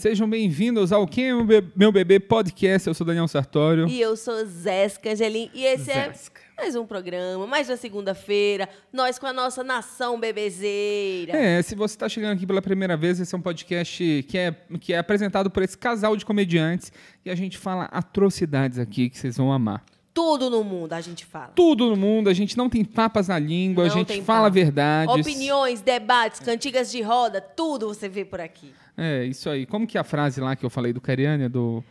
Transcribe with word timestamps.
Sejam 0.00 0.26
bem-vindos 0.26 0.92
ao 0.92 1.06
Quem 1.06 1.28
é 1.28 1.44
Be- 1.44 1.62
Meu 1.76 1.92
Bebê 1.92 2.18
Podcast. 2.18 2.88
Eu 2.88 2.94
sou 2.94 3.06
Daniel 3.06 3.28
Sartório. 3.28 3.86
E 3.86 4.00
eu 4.00 4.16
sou 4.16 4.46
Zéssica 4.46 5.12
Angelim. 5.12 5.50
E 5.52 5.62
esse 5.62 5.84
Zéssica. 5.84 6.40
é 6.56 6.62
mais 6.62 6.74
um 6.74 6.86
programa, 6.86 7.46
mais 7.46 7.68
uma 7.68 7.76
segunda-feira. 7.76 8.66
Nós 8.90 9.18
com 9.18 9.26
a 9.26 9.32
nossa 9.34 9.62
nação 9.62 10.18
bebezeira. 10.18 11.36
É, 11.36 11.60
se 11.60 11.74
você 11.74 11.96
está 11.96 12.08
chegando 12.08 12.32
aqui 12.32 12.46
pela 12.46 12.62
primeira 12.62 12.96
vez, 12.96 13.20
esse 13.20 13.34
é 13.34 13.36
um 13.36 13.42
podcast 13.42 14.24
que 14.26 14.38
é, 14.38 14.56
que 14.80 14.94
é 14.94 14.98
apresentado 14.98 15.50
por 15.50 15.62
esse 15.62 15.76
casal 15.76 16.16
de 16.16 16.24
comediantes 16.24 16.90
e 17.22 17.28
a 17.30 17.34
gente 17.34 17.58
fala 17.58 17.84
atrocidades 17.92 18.78
aqui 18.78 19.10
que 19.10 19.18
vocês 19.18 19.36
vão 19.36 19.52
amar. 19.52 19.84
Tudo 20.12 20.50
no 20.50 20.64
mundo 20.64 20.92
a 20.92 21.00
gente 21.00 21.24
fala. 21.24 21.52
Tudo 21.54 21.88
no 21.90 21.96
mundo, 21.96 22.28
a 22.28 22.34
gente 22.34 22.56
não 22.56 22.68
tem 22.68 22.84
papas 22.84 23.28
na 23.28 23.38
língua, 23.38 23.84
a 23.84 23.88
Não 23.88 23.94
gente 23.94 24.08
tem 24.08 24.22
fala 24.24 24.42
papo. 24.42 24.54
verdades. 24.54 25.14
Opiniões, 25.26 25.80
debates, 25.80 26.40
cantigas 26.40 26.90
de 26.90 27.00
roda, 27.00 27.40
tudo 27.40 27.88
você 27.88 28.08
vê 28.08 28.24
por 28.24 28.40
aqui. 28.40 28.72
É, 28.96 29.24
isso 29.24 29.48
aí. 29.48 29.66
Como 29.66 29.86
que 29.86 29.96
é 29.96 30.00
a 30.00 30.04
frase 30.04 30.40
lá 30.40 30.56
que 30.56 30.64
eu 30.66 30.70
falei 30.70 30.92
do 30.92 31.00
Cariani, 31.00 31.48
do 31.48 31.82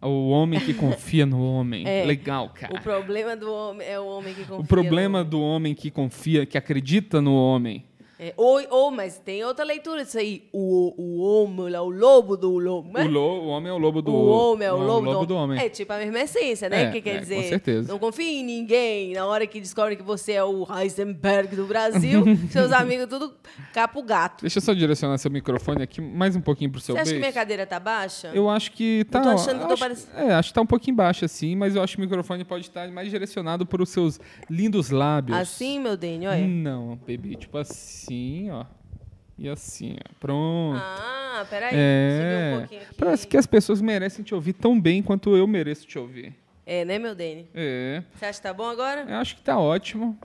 o 0.00 0.30
homem 0.30 0.58
que 0.60 0.72
confia 0.74 1.24
no 1.26 1.40
homem? 1.42 1.84
É. 1.86 2.04
Legal, 2.04 2.50
cara. 2.50 2.74
O 2.74 2.80
problema 2.80 3.36
do 3.36 3.52
homem 3.52 3.86
é 3.86 4.00
o 4.00 4.06
homem 4.06 4.34
que 4.34 4.40
confia. 4.42 4.58
O 4.58 4.66
problema 4.66 5.22
do 5.22 5.40
homem 5.40 5.74
que 5.74 5.90
confia, 5.90 6.46
que 6.46 6.56
acredita 6.58 7.20
no 7.20 7.34
homem. 7.36 7.84
É, 8.18 8.32
ou, 8.34 8.62
ou, 8.70 8.90
mas 8.90 9.18
tem 9.18 9.44
outra 9.44 9.62
leitura 9.62 10.02
disso 10.02 10.18
aí. 10.18 10.48
O, 10.50 10.94
o 10.96 11.20
homem, 11.22 11.74
o 11.76 11.88
lobo 11.90 12.34
do 12.34 12.56
lobo. 12.58 12.98
O, 12.98 13.06
lo- 13.06 13.20
o 13.42 13.46
homem 13.48 13.68
é 13.68 13.72
o 13.74 13.78
lobo 13.78 14.00
do 14.00 14.10
O 14.10 14.28
homem 14.28 14.66
é 14.66 14.72
o 14.72 14.76
o 14.76 14.82
lobo, 14.86 15.26
do 15.26 15.34
homem. 15.36 15.60
É 15.60 15.68
tipo 15.68 15.92
a 15.92 15.98
mesma 15.98 16.20
essência, 16.20 16.68
né? 16.70 16.84
É, 16.84 16.90
que 16.92 17.02
quer 17.02 17.16
é, 17.16 17.18
dizer, 17.18 17.42
com 17.42 17.48
certeza. 17.48 17.92
não 17.92 17.98
confie 17.98 18.38
em 18.40 18.44
ninguém. 18.44 19.12
Na 19.12 19.26
hora 19.26 19.46
que 19.46 19.60
descobre 19.60 19.96
que 19.96 20.02
você 20.02 20.32
é 20.32 20.42
o 20.42 20.66
Heisenberg 20.66 21.54
do 21.54 21.66
Brasil, 21.66 22.24
seus 22.50 22.72
amigos 22.72 23.06
tudo 23.06 23.34
capo 23.74 24.02
gato. 24.02 24.40
Deixa 24.40 24.58
eu 24.58 24.62
só 24.62 24.72
direcionar 24.72 25.18
seu 25.18 25.30
microfone 25.30 25.82
aqui 25.82 26.00
mais 26.00 26.34
um 26.34 26.40
pouquinho 26.40 26.70
pro 26.72 26.80
seu 26.80 26.94
Você 26.94 27.00
acha 27.02 27.10
que 27.10 27.18
beijo. 27.18 27.20
minha 27.20 27.32
cadeira 27.34 27.66
tá 27.66 27.78
baixa? 27.78 28.30
Eu 28.32 28.48
acho 28.48 28.72
que 28.72 29.04
tá. 29.10 29.20
tô 29.20 29.28
achando 29.28 29.58
que 29.58 29.64
eu 29.64 29.66
tô 29.68 29.72
acho, 29.74 29.82
parecendo- 29.82 30.16
É, 30.18 30.32
acho 30.34 30.48
que 30.48 30.54
tá 30.54 30.60
um 30.62 30.66
pouquinho 30.66 30.96
baixo 30.96 31.24
assim, 31.26 31.54
mas 31.54 31.76
eu 31.76 31.82
acho 31.82 31.94
que 31.96 32.00
o 32.02 32.04
microfone 32.04 32.44
pode 32.44 32.64
estar 32.64 32.88
mais 32.90 33.10
direcionado 33.10 33.66
para 33.66 33.82
os 33.82 33.90
seus 33.90 34.18
lindos 34.48 34.88
lábios. 34.88 35.36
Assim, 35.36 35.78
meu 35.78 35.98
Dani, 35.98 36.26
olha. 36.26 36.46
Não, 36.46 36.96
baby, 36.96 37.36
tipo 37.36 37.58
assim, 37.58 38.05
ó. 38.50 38.64
E 39.38 39.48
assim, 39.48 39.96
ó. 39.98 40.14
Pronto. 40.18 40.80
Ah, 40.82 41.46
peraí. 41.48 41.70
é. 41.74 42.52
Um 42.54 42.58
pouquinho 42.60 42.82
aqui. 42.82 42.94
Parece 42.94 43.26
que 43.26 43.36
as 43.36 43.46
pessoas 43.46 43.80
merecem 43.80 44.24
te 44.24 44.34
ouvir 44.34 44.54
tão 44.54 44.80
bem 44.80 45.02
quanto 45.02 45.36
eu 45.36 45.46
mereço 45.46 45.86
te 45.86 45.98
ouvir. 45.98 46.34
É, 46.64 46.84
né, 46.84 46.98
meu 46.98 47.14
Dani? 47.14 47.48
É. 47.54 48.02
Você 48.14 48.24
acha 48.24 48.38
que 48.38 48.42
tá 48.42 48.52
bom 48.54 48.66
agora? 48.68 49.04
Eu 49.08 49.16
acho 49.16 49.36
que 49.36 49.42
tá 49.42 49.58
ótimo. 49.58 50.18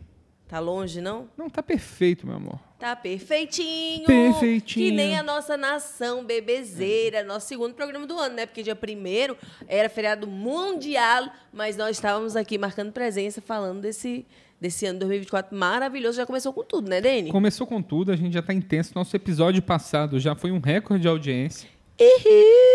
Tá 0.47 0.59
longe, 0.59 0.99
não? 0.99 1.29
Não, 1.37 1.49
tá 1.49 1.63
perfeito, 1.63 2.27
meu 2.27 2.35
amor. 2.35 2.59
Tá 2.77 2.93
perfeitinho. 2.93 4.05
Perfeitinho. 4.05 4.89
Que 4.89 4.91
nem 4.91 5.17
a 5.17 5.23
nossa 5.23 5.55
nação 5.55 6.25
bebezeira. 6.25 7.23
Nosso 7.23 7.47
segundo 7.47 7.73
programa 7.73 8.05
do 8.07 8.17
ano, 8.17 8.35
né? 8.35 8.45
Porque 8.45 8.63
dia 8.63 8.75
primeiro 8.75 9.37
era 9.67 9.87
feriado 9.87 10.27
mundial, 10.27 11.29
mas 11.53 11.77
nós 11.77 11.95
estávamos 11.95 12.35
aqui 12.35 12.57
marcando 12.57 12.91
presença, 12.91 13.39
falando 13.39 13.81
desse, 13.81 14.25
desse 14.61 14.85
ano 14.85 14.99
2024 14.99 15.57
maravilhoso. 15.57 16.17
Já 16.17 16.25
começou 16.25 16.53
com 16.53 16.63
tudo, 16.63 16.87
né, 16.87 17.01
Dani? 17.01 17.31
Começou 17.31 17.65
com 17.65 17.81
tudo, 17.81 18.11
a 18.11 18.15
gente 18.15 18.33
já 18.33 18.41
tá 18.43 18.53
intenso. 18.53 18.91
Nosso 18.95 19.15
episódio 19.15 19.61
passado 19.63 20.19
já 20.19 20.35
foi 20.35 20.51
um 20.51 20.59
recorde 20.59 21.01
de 21.01 21.07
audiência. 21.07 21.67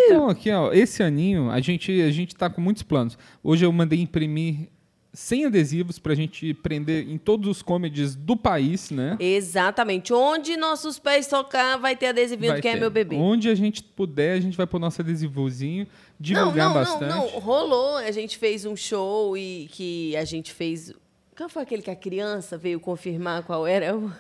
Então, 0.09 0.29
aqui, 0.29 0.51
ó, 0.51 0.73
esse 0.73 1.03
aninho, 1.03 1.51
a 1.51 1.61
gente, 1.61 2.01
a 2.03 2.11
gente 2.11 2.35
tá 2.35 2.51
com 2.51 2.61
muitos 2.61 2.83
planos. 2.83 3.17
Hoje 3.43 3.65
eu 3.65 3.73
mandei 3.73 4.01
imprimir 4.01 4.69
100 5.13 5.47
adesivos 5.47 5.99
pra 5.99 6.15
gente 6.15 6.53
prender 6.55 7.09
em 7.09 7.19
todos 7.19 7.49
os 7.49 7.63
comedies 7.63 8.15
do 8.15 8.37
país, 8.37 8.91
né? 8.91 9.17
Exatamente. 9.19 10.13
Onde 10.13 10.57
nossos 10.57 10.99
pés 10.99 11.27
tocar, 11.27 11.77
vai 11.79 11.97
ter 11.97 12.09
adesivinho 12.09 12.53
Vai 12.53 12.61
do 12.61 12.63
Quem 12.63 12.73
é 12.73 12.75
ter. 12.75 12.81
meu 12.81 12.91
bebê. 12.91 13.17
Onde 13.17 13.49
a 13.49 13.55
gente 13.55 13.83
puder, 13.83 14.35
a 14.37 14.41
gente 14.41 14.57
vai 14.57 14.67
pôr 14.67 14.79
nosso 14.79 15.01
adesivozinho, 15.01 15.87
Não, 15.87 15.91
divulgar 16.21 16.67
não, 16.69 16.75
bastante. 16.75 17.09
não, 17.09 17.31
não. 17.33 17.39
Rolou. 17.41 17.97
A 17.97 18.11
gente 18.11 18.37
fez 18.39 18.65
um 18.65 18.77
show 18.77 19.37
e 19.37 19.69
que 19.73 20.15
a 20.17 20.25
gente 20.25 20.53
fez. 20.53 20.93
Qual 21.37 21.49
foi 21.49 21.63
aquele 21.63 21.83
que 21.83 21.91
a 21.91 21.97
criança 21.97 22.57
veio 22.57 22.81
confirmar 22.81 23.43
qual 23.43 23.67
era? 23.67 23.95
o- 23.97 24.11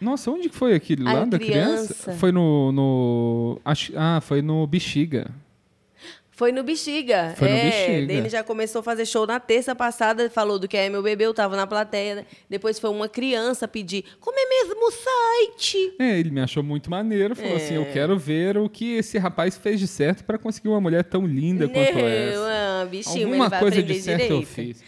Nossa, 0.00 0.30
onde 0.30 0.48
que 0.50 0.56
foi 0.56 0.74
aquele 0.74 1.02
lá 1.02 1.24
da 1.24 1.38
criança? 1.38 1.94
criança. 1.94 2.12
Foi 2.14 2.30
no, 2.30 2.70
no 2.72 3.60
ah, 3.64 4.20
foi 4.20 4.42
no 4.42 4.66
Bexiga. 4.66 5.30
Foi 6.30 6.52
no 6.52 6.62
Bexiga. 6.62 7.32
Foi 7.34 7.48
no 7.48 7.54
é, 7.54 7.62
Bexiga. 7.70 8.12
Ele 8.12 8.28
já 8.28 8.44
começou 8.44 8.80
a 8.80 8.82
fazer 8.82 9.06
show 9.06 9.26
na 9.26 9.40
terça 9.40 9.74
passada, 9.74 10.28
falou 10.28 10.58
do 10.58 10.68
que 10.68 10.76
é 10.76 10.90
meu 10.90 11.02
bebê, 11.02 11.24
eu 11.24 11.32
tava 11.32 11.56
na 11.56 11.66
plateia. 11.66 12.16
né? 12.16 12.26
Depois 12.50 12.78
foi 12.78 12.90
uma 12.90 13.08
criança 13.08 13.66
pedir, 13.66 14.04
como 14.20 14.38
é 14.38 14.44
mesmo 14.46 14.86
o 14.86 14.90
site? 14.90 15.94
É, 15.98 16.18
ele 16.20 16.30
me 16.30 16.42
achou 16.42 16.62
muito 16.62 16.90
maneiro, 16.90 17.34
falou 17.34 17.56
assim, 17.56 17.72
É. 17.72 17.78
eu 17.78 17.86
quero 17.90 18.18
ver 18.18 18.58
o 18.58 18.68
que 18.68 18.96
esse 18.96 19.16
rapaz 19.16 19.56
fez 19.56 19.80
de 19.80 19.86
certo 19.86 20.24
pra 20.24 20.36
conseguir 20.36 20.68
uma 20.68 20.80
mulher 20.80 21.04
tão 21.04 21.24
linda 21.26 21.66
quanto 21.70 21.94
Não, 21.94 22.06
essa. 22.06 22.84
bichinho, 22.90 23.28
Alguma 23.28 23.50
coisa 23.58 23.82
de 23.82 23.94
certo 23.94 24.20
direito. 24.24 24.42
Eu 24.42 24.46
fiz. 24.46 24.84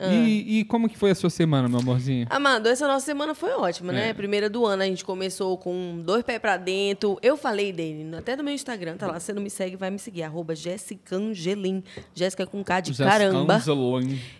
E, 0.00 0.60
e 0.60 0.64
como 0.64 0.88
que 0.88 0.96
foi 0.96 1.10
a 1.10 1.14
sua 1.14 1.30
semana, 1.30 1.68
meu 1.68 1.80
amorzinho? 1.80 2.26
Amado, 2.30 2.68
essa 2.68 2.86
nossa 2.86 3.04
semana 3.04 3.34
foi 3.34 3.50
ótima, 3.50 3.92
né? 3.92 4.10
É. 4.10 4.14
Primeira 4.14 4.48
do 4.48 4.64
ano, 4.64 4.82
a 4.82 4.86
gente 4.86 5.04
começou 5.04 5.58
com 5.58 6.00
dois 6.04 6.22
pés 6.22 6.38
pra 6.38 6.56
dentro. 6.56 7.18
Eu 7.20 7.36
falei 7.36 7.72
dele, 7.72 8.14
até 8.16 8.36
no 8.36 8.44
meu 8.44 8.54
Instagram, 8.54 8.96
tá 8.96 9.06
lá. 9.06 9.18
Se 9.18 9.26
você 9.26 9.32
não 9.32 9.42
me 9.42 9.50
segue, 9.50 9.76
vai 9.76 9.90
me 9.90 9.98
seguir. 9.98 10.22
Arroba 10.22 10.54
Jéssica 10.54 11.16
Angelim. 11.16 11.82
Jéssica 12.14 12.46
com 12.46 12.62
K 12.62 12.80
de 12.80 12.94
caramba. 12.94 13.60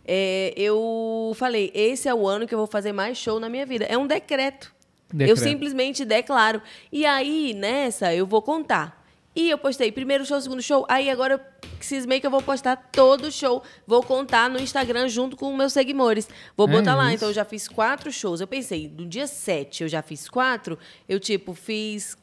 É, 0.04 0.52
eu 0.56 1.32
falei, 1.34 1.70
esse 1.74 2.08
é 2.08 2.14
o 2.14 2.26
ano 2.26 2.46
que 2.46 2.54
eu 2.54 2.58
vou 2.58 2.66
fazer 2.66 2.92
mais 2.92 3.18
show 3.18 3.40
na 3.40 3.48
minha 3.48 3.66
vida. 3.66 3.84
É 3.84 3.98
um 3.98 4.06
decreto. 4.06 4.72
Decreto. 5.12 5.30
Eu 5.30 5.36
simplesmente 5.36 6.04
declaro. 6.04 6.60
E 6.92 7.06
aí, 7.06 7.54
nessa, 7.54 8.14
eu 8.14 8.26
vou 8.26 8.42
contar. 8.42 8.97
E 9.36 9.50
eu 9.50 9.58
postei 9.58 9.92
primeiro 9.92 10.24
show, 10.24 10.40
segundo 10.40 10.60
show. 10.62 10.84
Aí 10.88 11.08
agora 11.08 11.34
eu 11.34 11.40
cismei 11.80 12.18
que 12.18 12.26
eu 12.26 12.30
vou 12.30 12.42
postar 12.42 12.76
todo 12.90 13.30
show. 13.30 13.62
Vou 13.86 14.02
contar 14.02 14.50
no 14.50 14.58
Instagram 14.58 15.08
junto 15.08 15.36
com 15.36 15.54
meus 15.56 15.72
seguidores. 15.72 16.28
Vou 16.56 16.68
É 16.68 16.72
botar 16.72 16.94
lá. 16.96 17.06
isso. 17.06 17.16
Então 17.16 17.28
eu 17.28 17.34
já 17.34 17.44
fiz 17.44 17.68
quatro 17.68 18.10
shows. 18.10 18.40
Eu 18.40 18.46
pensei, 18.48 18.92
no 18.98 19.06
dia 19.06 19.26
7 19.28 19.84
eu 19.84 19.88
já 19.88 20.02
fiz 20.02 20.28
quatro. 20.28 20.76
Eu, 21.08 21.20
tipo, 21.20 21.54
fiz 21.54 22.16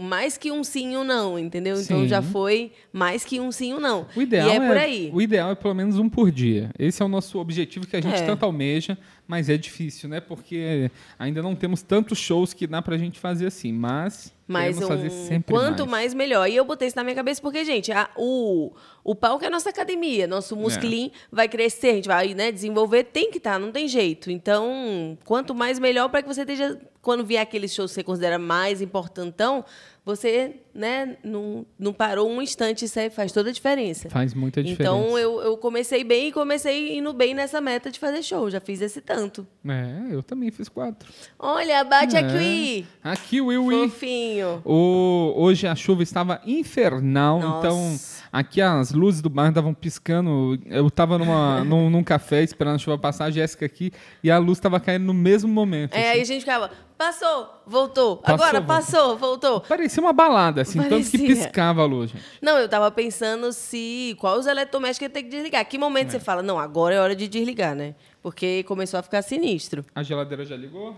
mais 0.00 0.38
que 0.38 0.50
um 0.52 0.62
sim 0.62 0.96
ou 0.96 1.02
não, 1.02 1.36
entendeu? 1.38 1.74
Então 1.78 2.02
Sim. 2.02 2.08
já 2.08 2.22
foi 2.22 2.70
mais 2.92 3.24
que 3.24 3.40
um 3.40 3.50
sim 3.50 3.74
ou 3.74 3.80
não. 3.80 4.06
O 4.14 4.22
ideal 4.22 4.48
e 4.48 4.52
é, 4.52 4.56
é, 4.56 4.66
por 4.68 4.76
aí. 4.76 5.10
O 5.12 5.20
ideal 5.20 5.50
é 5.50 5.54
pelo 5.56 5.74
menos 5.74 5.98
um 5.98 6.08
por 6.08 6.30
dia. 6.30 6.70
Esse 6.78 7.02
é 7.02 7.04
o 7.04 7.08
nosso 7.08 7.36
objetivo 7.38 7.84
que 7.84 7.96
a 7.96 8.00
gente 8.00 8.14
É. 8.14 8.24
tanto 8.24 8.44
almeja, 8.44 8.96
mas 9.28 9.48
é 9.50 9.56
difícil, 9.58 10.08
né? 10.08 10.20
Porque 10.20 10.90
ainda 11.18 11.42
não 11.42 11.54
temos 11.54 11.82
tantos 11.82 12.18
shows 12.18 12.54
que 12.54 12.66
dá 12.66 12.80
pra 12.82 12.96
gente 12.96 13.20
fazer 13.20 13.46
assim, 13.46 13.70
mas 13.72 14.34
Mas 14.46 14.76
queremos 14.78 14.88
fazer 14.88 15.08
um- 15.14 15.26
sempre 15.28 15.54
quanto 15.54 15.80
mais. 15.80 15.90
mais. 15.90 16.14
melhor. 16.14 16.48
E 16.48 16.56
eu 16.56 16.64
botei 16.64 16.88
isso 16.88 16.96
na 16.96 17.04
minha 17.04 17.14
cabeça 17.14 17.40
porque, 17.42 17.62
gente, 17.64 17.92
a- 17.92 18.08
o, 18.16 18.72
o 19.04 19.14
palco 19.14 19.44
é 19.44 19.48
a 19.48 19.50
nossa 19.50 19.68
academia. 19.68 20.26
Nosso 20.26 20.54
É. 20.54 20.58
musclinho 20.58 21.10
vai 21.30 21.46
crescer, 21.46 21.88
a 21.90 21.94
gente 21.96 22.08
vai 22.08 22.32
né, 22.32 22.50
desenvolver, 22.50 23.04
tem 23.04 23.30
que 23.30 23.36
estar, 23.36 23.58
não 23.58 23.70
tem 23.70 23.86
jeito. 23.86 24.30
Então, 24.30 25.18
quanto 25.24 25.54
mais 25.54 25.78
melhor 25.78 26.08
para 26.08 26.22
que 26.22 26.28
você 26.28 26.40
esteja. 26.40 26.80
Quando 27.02 27.24
vier 27.24 27.40
aquele 27.40 27.68
show 27.68 27.86
que 27.86 27.92
você 27.92 28.02
considera 28.02 28.38
mais 28.38 28.82
importantão, 28.82 29.64
você 30.04 30.56
né, 30.78 31.16
não, 31.24 31.66
não 31.76 31.92
parou 31.92 32.30
um 32.30 32.40
instante, 32.40 32.84
isso 32.84 33.00
aí 33.00 33.10
faz 33.10 33.32
toda 33.32 33.50
a 33.50 33.52
diferença. 33.52 34.08
Faz 34.08 34.32
muita 34.32 34.62
diferença. 34.62 34.96
Então, 34.96 35.18
eu, 35.18 35.40
eu 35.42 35.56
comecei 35.56 36.04
bem 36.04 36.28
e 36.28 36.32
comecei 36.32 36.96
indo 36.96 37.12
bem 37.12 37.34
nessa 37.34 37.60
meta 37.60 37.90
de 37.90 37.98
fazer 37.98 38.22
show. 38.22 38.48
Já 38.48 38.60
fiz 38.60 38.80
esse 38.80 39.00
tanto. 39.00 39.44
É, 39.68 40.14
eu 40.14 40.22
também 40.22 40.52
fiz 40.52 40.68
quatro. 40.68 41.08
Olha, 41.36 41.82
bate 41.82 42.14
É. 42.16 42.20
aqui. 42.20 42.86
Aqui, 43.02 43.40
Will, 43.40 43.64
Will. 43.66 43.88
Fofinho. 43.90 44.62
O, 44.64 45.32
hoje 45.36 45.66
a 45.66 45.74
chuva 45.74 46.04
estava 46.04 46.40
infernal, 46.46 47.40
Nossa. 47.40 47.58
então 47.66 47.96
aqui 48.32 48.60
as 48.60 48.92
luzes 48.92 49.20
do 49.20 49.28
bar 49.28 49.48
estavam 49.48 49.74
piscando. 49.74 50.58
Eu 50.66 50.86
estava 50.86 51.18
numa, 51.18 51.62
num, 51.66 51.90
num 51.90 52.04
café 52.04 52.42
esperando 52.44 52.76
a 52.76 52.78
chuva 52.78 52.96
passar, 52.96 53.24
a 53.24 53.30
Jéssica 53.32 53.66
aqui, 53.66 53.90
e 54.22 54.30
a 54.30 54.38
luz 54.38 54.58
estava 54.58 54.78
caindo 54.78 55.04
no 55.04 55.14
mesmo 55.14 55.50
momento. 55.52 55.94
É, 55.94 56.10
aí 56.10 56.20
assim. 56.20 56.20
a 56.20 56.24
gente 56.24 56.40
ficava, 56.40 56.70
passou, 56.96 57.48
voltou, 57.66 58.16
Passou, 58.18 58.34
agora 58.34 58.60
voltou. 58.60 58.76
passou, 58.76 59.16
voltou. 59.18 59.60
Parecia 59.62 60.02
uma 60.02 60.12
balada, 60.12 60.60
assim, 60.68 60.78
tanto 60.88 61.10
que 61.10 61.18
Parecia. 61.18 61.36
piscava 61.44 61.82
a 61.82 61.86
luz, 61.86 62.10
gente. 62.10 62.22
Não, 62.42 62.58
eu 62.58 62.68
tava 62.68 62.90
pensando 62.90 63.52
se 63.52 64.16
qual 64.18 64.38
os 64.38 64.46
eletrodomésticos 64.46 65.12
tenho 65.12 65.24
que 65.26 65.30
desligar. 65.30 65.64
Que 65.68 65.78
momento 65.78 66.10
você 66.10 66.20
fala, 66.20 66.42
não, 66.42 66.58
agora 66.58 66.94
é 66.94 67.00
hora 67.00 67.14
de 67.16 67.26
desligar, 67.28 67.74
né? 67.74 67.94
Porque 68.22 68.62
começou 68.64 68.98
a 68.98 69.02
ficar 69.02 69.22
sinistro. 69.22 69.84
A 69.94 70.02
geladeira 70.02 70.44
já 70.44 70.56
ligou? 70.56 70.94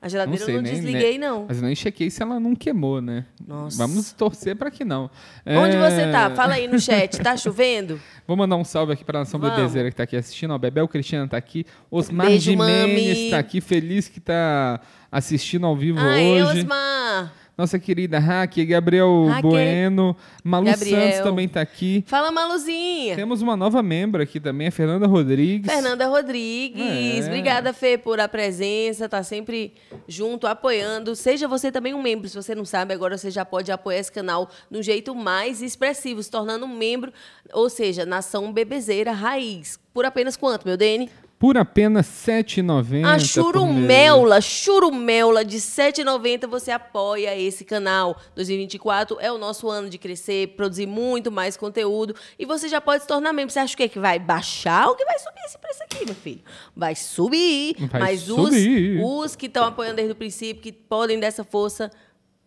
A 0.00 0.08
geladeira 0.08 0.44
eu 0.50 0.54
não 0.56 0.62
nem- 0.62 0.72
desliguei, 0.72 1.10
nem- 1.10 1.18
não. 1.18 1.44
Mas 1.46 1.58
eu 1.58 1.62
nem 1.64 1.76
chequei 1.76 2.10
se 2.10 2.20
ela 2.20 2.40
não 2.40 2.56
queimou, 2.56 3.00
né? 3.00 3.24
Nossa. 3.46 3.78
Vamos 3.78 4.10
torcer 4.12 4.56
para 4.56 4.68
que 4.68 4.84
não. 4.84 5.08
Onde 5.46 5.76
É, 5.76 5.90
você 5.90 6.10
tá? 6.10 6.28
Fala 6.34 6.54
aí 6.54 6.66
no 6.66 6.76
chat. 6.80 7.20
Tá 7.20 7.36
chovendo? 7.36 8.00
Vou 8.26 8.36
mandar 8.36 8.56
um 8.56 8.64
salve 8.64 8.92
aqui 8.92 9.04
para 9.04 9.20
a 9.20 9.20
Nação 9.20 9.38
Vamos. 9.38 9.54
Bebezeira 9.56 9.90
que 9.90 9.96
tá 9.96 10.02
aqui 10.02 10.16
assistindo. 10.16 10.50
Ó, 10.54 10.58
Bebel 10.58 10.88
Cristiano 10.88 11.28
tá 11.28 11.36
aqui. 11.36 11.64
Osmar 11.88 12.26
Beijo, 12.26 12.50
Jimenez 12.50 13.16
mami. 13.18 13.30
tá 13.30 13.38
aqui, 13.38 13.60
feliz 13.60 14.08
que 14.08 14.18
tá 14.18 14.80
assistindo 15.10 15.66
ao 15.66 15.76
vivo 15.76 16.00
Aê, 16.00 16.42
hoje. 16.42 16.58
Osmar. 16.62 17.32
Nossa 17.56 17.78
querida 17.78 18.18
Hack, 18.18 18.56
Gabriel 18.64 19.26
Hack. 19.28 19.42
Bueno, 19.42 20.16
Malu 20.42 20.66
Gabriel. 20.66 21.00
Santos 21.02 21.20
também 21.20 21.46
tá 21.46 21.60
aqui. 21.60 22.02
Fala, 22.06 22.32
Maluzinha. 22.32 23.14
Temos 23.14 23.42
uma 23.42 23.56
nova 23.56 23.82
membro 23.82 24.22
aqui 24.22 24.40
também, 24.40 24.68
a 24.68 24.70
Fernanda 24.72 25.06
Rodrigues. 25.06 25.70
Fernanda 25.70 26.06
Rodrigues, 26.08 27.24
É. 27.24 27.28
obrigada, 27.28 27.72
Fê, 27.72 27.98
por 27.98 28.18
a 28.20 28.26
presença, 28.28 29.08
tá 29.08 29.22
sempre 29.22 29.74
junto, 30.08 30.46
apoiando. 30.46 31.14
Seja 31.14 31.46
você 31.46 31.70
também 31.70 31.92
um 31.94 32.00
membro, 32.02 32.28
se 32.28 32.34
você 32.34 32.54
não 32.54 32.64
sabe, 32.64 32.94
agora 32.94 33.18
você 33.18 33.30
já 33.30 33.44
pode 33.44 33.70
apoiar 33.70 33.98
esse 33.98 34.10
canal 34.12 34.48
de 34.70 34.78
um 34.78 34.82
jeito 34.82 35.14
mais 35.14 35.60
expressivo, 35.60 36.22
se 36.22 36.30
tornando 36.30 36.64
um 36.64 36.74
membro, 36.76 37.12
ou 37.52 37.68
seja, 37.68 38.06
Nação 38.06 38.52
Bebezeira 38.52 39.12
Raiz. 39.12 39.78
Por 39.92 40.06
apenas 40.06 40.36
quanto, 40.38 40.66
meu 40.66 40.76
Dene? 40.78 41.10
Por 41.42 41.58
apenas 41.58 42.06
R$ 42.24 42.40
7,90. 42.44 43.04
A 43.04 43.18
churumela, 43.18 44.40
churumela 44.40 45.44
de 45.44 45.56
R$ 45.56 45.62
7,90 45.62 46.46
você 46.46 46.70
apoia 46.70 47.36
esse 47.36 47.64
canal. 47.64 48.16
2024 48.36 49.18
é 49.18 49.32
o 49.32 49.36
nosso 49.36 49.68
ano 49.68 49.90
de 49.90 49.98
crescer, 49.98 50.54
produzir 50.56 50.86
muito 50.86 51.32
mais 51.32 51.56
conteúdo 51.56 52.14
e 52.38 52.46
você 52.46 52.68
já 52.68 52.80
pode 52.80 53.02
se 53.02 53.08
tornar 53.08 53.32
membro. 53.32 53.52
Você 53.52 53.58
acha 53.58 53.76
que, 53.76 53.82
é 53.82 53.88
que 53.88 53.98
vai 53.98 54.20
baixar 54.20 54.86
ou 54.86 54.94
que 54.94 55.04
vai 55.04 55.18
subir 55.18 55.40
esse 55.44 55.58
preço 55.58 55.82
aqui, 55.82 56.06
meu 56.06 56.14
filho? 56.14 56.42
Vai 56.76 56.94
subir, 56.94 57.74
Vai 57.90 58.00
mas 58.00 58.20
subir. 58.20 59.02
Os, 59.02 59.32
os 59.32 59.34
que 59.34 59.46
estão 59.46 59.64
apoiando 59.64 59.96
desde 59.96 60.12
o 60.12 60.16
princípio, 60.16 60.62
que 60.62 60.70
podem 60.70 61.18
dessa 61.18 61.42
força, 61.42 61.90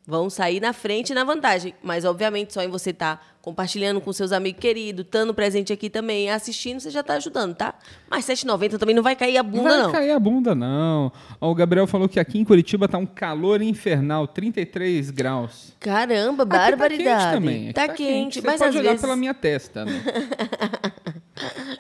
vão 0.08 0.30
sair 0.30 0.60
na 0.60 0.72
frente 0.74 1.10
e 1.10 1.14
na 1.16 1.24
vantagem. 1.24 1.74
Mas, 1.82 2.06
obviamente, 2.06 2.54
só 2.54 2.62
em 2.62 2.68
você 2.70 2.92
estar 2.92 3.36
compartilhando 3.42 4.02
com 4.02 4.12
seus 4.12 4.32
amigos 4.32 4.60
queridos, 4.60 5.06
estando 5.06 5.32
presente 5.32 5.72
aqui 5.72 5.88
também, 5.88 6.32
assistindo, 6.32 6.80
você 6.80 6.90
já 6.90 7.02
está 7.02 7.14
ajudando, 7.16 7.54
tá? 7.56 7.76
Mas 8.10 8.28
R$ 8.28 8.34
7,90 8.34 8.80
também 8.80 8.96
não 8.96 9.04
vai 9.04 9.16
cair 9.16 9.38
a 9.38 9.44
bunda, 9.44 9.70
Vai 9.70 9.78
não. 9.84 9.92
cair 9.92 10.12
a 10.12 10.20
bunda, 10.20 10.56
não. 10.56 11.12
Ó, 11.40 11.52
o 11.52 11.56
Gabriel 11.56 11.86
falou 11.86 12.10
que 12.10 12.20
aqui 12.20 12.40
em 12.40 12.44
Curitiba 12.44 12.88
tá 12.88 12.98
um 12.98 13.06
calor 13.06 13.62
infernal, 13.62 14.28
33 14.28 15.12
graus. 15.12 15.74
Caramba, 15.80 16.42
Aqui 16.44 16.52
barbaridade. 16.52 17.06
Tá 17.06 17.20
quente 17.20 17.34
também. 17.34 17.64
aqui 17.70 17.74
Tá, 17.74 17.88
quente, 17.90 18.42
Você 18.42 18.48
mas 18.48 18.58
pode 18.60 18.70
às 18.70 18.76
olhar 18.82 18.90
vezes 18.92 19.02
pela 19.02 19.16
minha 19.16 19.34
testa, 19.34 19.86
né? 19.86 20.04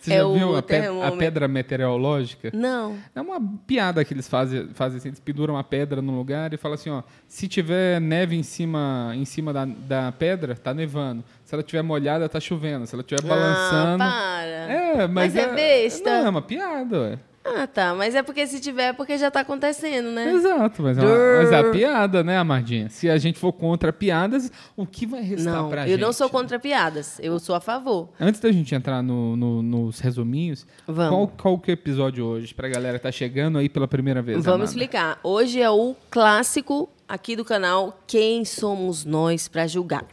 Você 0.05 0.13
É 0.13 0.17
já 0.19 0.27
viu 0.27 0.55
a, 0.55 0.61
pe- 0.61 0.75
a 1.03 1.11
pedra 1.11 1.47
meteorológica? 1.47 2.51
Não. 2.53 2.95
É 3.13 3.21
uma 3.21 3.39
piada 3.65 4.03
que 4.05 4.13
eles 4.13 4.27
fazem, 4.27 4.69
fazem 4.73 4.97
assim, 4.97 5.09
eles 5.09 5.19
penduram 5.19 5.55
uma 5.55 5.63
pedra 5.63 6.01
num 6.01 6.15
lugar 6.15 6.53
e 6.53 6.57
falam 6.57 6.75
assim, 6.75 6.89
ó, 6.89 7.03
se 7.27 7.47
tiver 7.47 7.99
neve 7.99 8.35
em 8.35 8.43
cima, 8.43 9.11
em 9.15 9.25
cima 9.25 9.51
da, 9.51 9.65
da 9.65 10.11
pedra, 10.11 10.55
tá 10.55 10.73
nevando. 10.73 11.23
Se 11.43 11.53
ela 11.53 11.63
tiver 11.63 11.81
molhada, 11.81 12.27
tá 12.29 12.39
chovendo. 12.39 12.85
Se 12.85 12.95
ela 12.95 13.01
estiver 13.01 13.21
balançando... 13.21 14.03
Ah, 14.03 14.07
para. 14.07 14.73
É, 14.73 15.07
mas, 15.07 15.33
Mas 15.33 15.35
é 15.35 15.53
besta. 15.53 16.09
Não, 16.19 16.25
é 16.25 16.29
uma 16.29 16.41
piada, 16.41 16.99
ué. 17.01 17.19
Ah, 17.47 17.67
tá. 17.67 17.93
Mas 17.93 18.15
é 18.15 18.23
porque 18.23 18.47
se 18.47 18.59
tiver, 18.59 18.87
é 18.87 18.93
porque 18.93 19.17
já 19.19 19.29
tá 19.29 19.41
acontecendo, 19.41 20.09
né? 20.09 20.31
Exato, 20.33 20.81
mas 20.81 20.97
é, 20.97 21.01
uma, 21.01 21.37
mas 21.43 21.51
é 21.51 21.59
a 21.59 21.69
piada, 21.71 22.23
né, 22.23 22.37
Amardinha? 22.37 22.89
Se 22.89 23.07
a 23.07 23.17
gente 23.19 23.37
for 23.37 23.53
contra 23.53 23.93
piadas, 23.93 24.51
o 24.75 24.83
que 24.85 25.05
vai 25.05 25.21
restar 25.21 25.53
Não, 25.53 25.69
pra 25.69 25.83
eu 25.83 25.89
gente? 25.89 26.01
não 26.01 26.11
sou 26.11 26.27
contra 26.27 26.57
piadas. 26.59 27.19
Eu 27.21 27.37
sou 27.39 27.53
a 27.53 27.59
favor. 27.61 28.09
Antes 28.19 28.39
da 28.41 28.51
gente 28.51 28.73
entrar 28.73 29.03
no- 29.03 29.35
no- 29.37 29.61
nos 29.61 29.99
resuminhos, 29.99 30.65
Vamos. 30.87 31.09
qual, 31.09 31.27
qual 31.37 31.59
que 31.59 31.69
é 31.69 31.73
o 31.73 31.75
episódio 31.75 32.25
hoje? 32.25 32.51
Pra 32.53 32.67
galera 32.67 32.97
que 32.97 33.03
tá 33.03 33.11
chegando 33.11 33.59
aí 33.59 33.69
pela 33.69 33.87
primeira 33.87 34.23
vez. 34.23 34.37
Vamos 34.37 34.47
Amanda? 34.49 34.65
explicar. 34.65 35.19
Hoje 35.23 35.61
é 35.61 35.69
o 35.69 35.95
clássico 36.09 36.89
aqui 37.07 37.35
do 37.35 37.45
canal 37.45 38.01
Quem 38.07 38.43
Somos 38.43 39.05
Nós 39.05 39.47
pra 39.47 39.67
Julgar. 39.67 40.03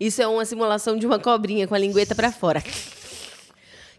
Isso 0.00 0.20
é 0.22 0.26
uma 0.26 0.44
simulação 0.44 0.96
de 0.98 1.06
uma 1.06 1.18
cobrinha 1.18 1.66
com 1.66 1.74
a 1.74 1.78
lingueta 1.78 2.14
pra 2.14 2.30
fora. 2.32 2.62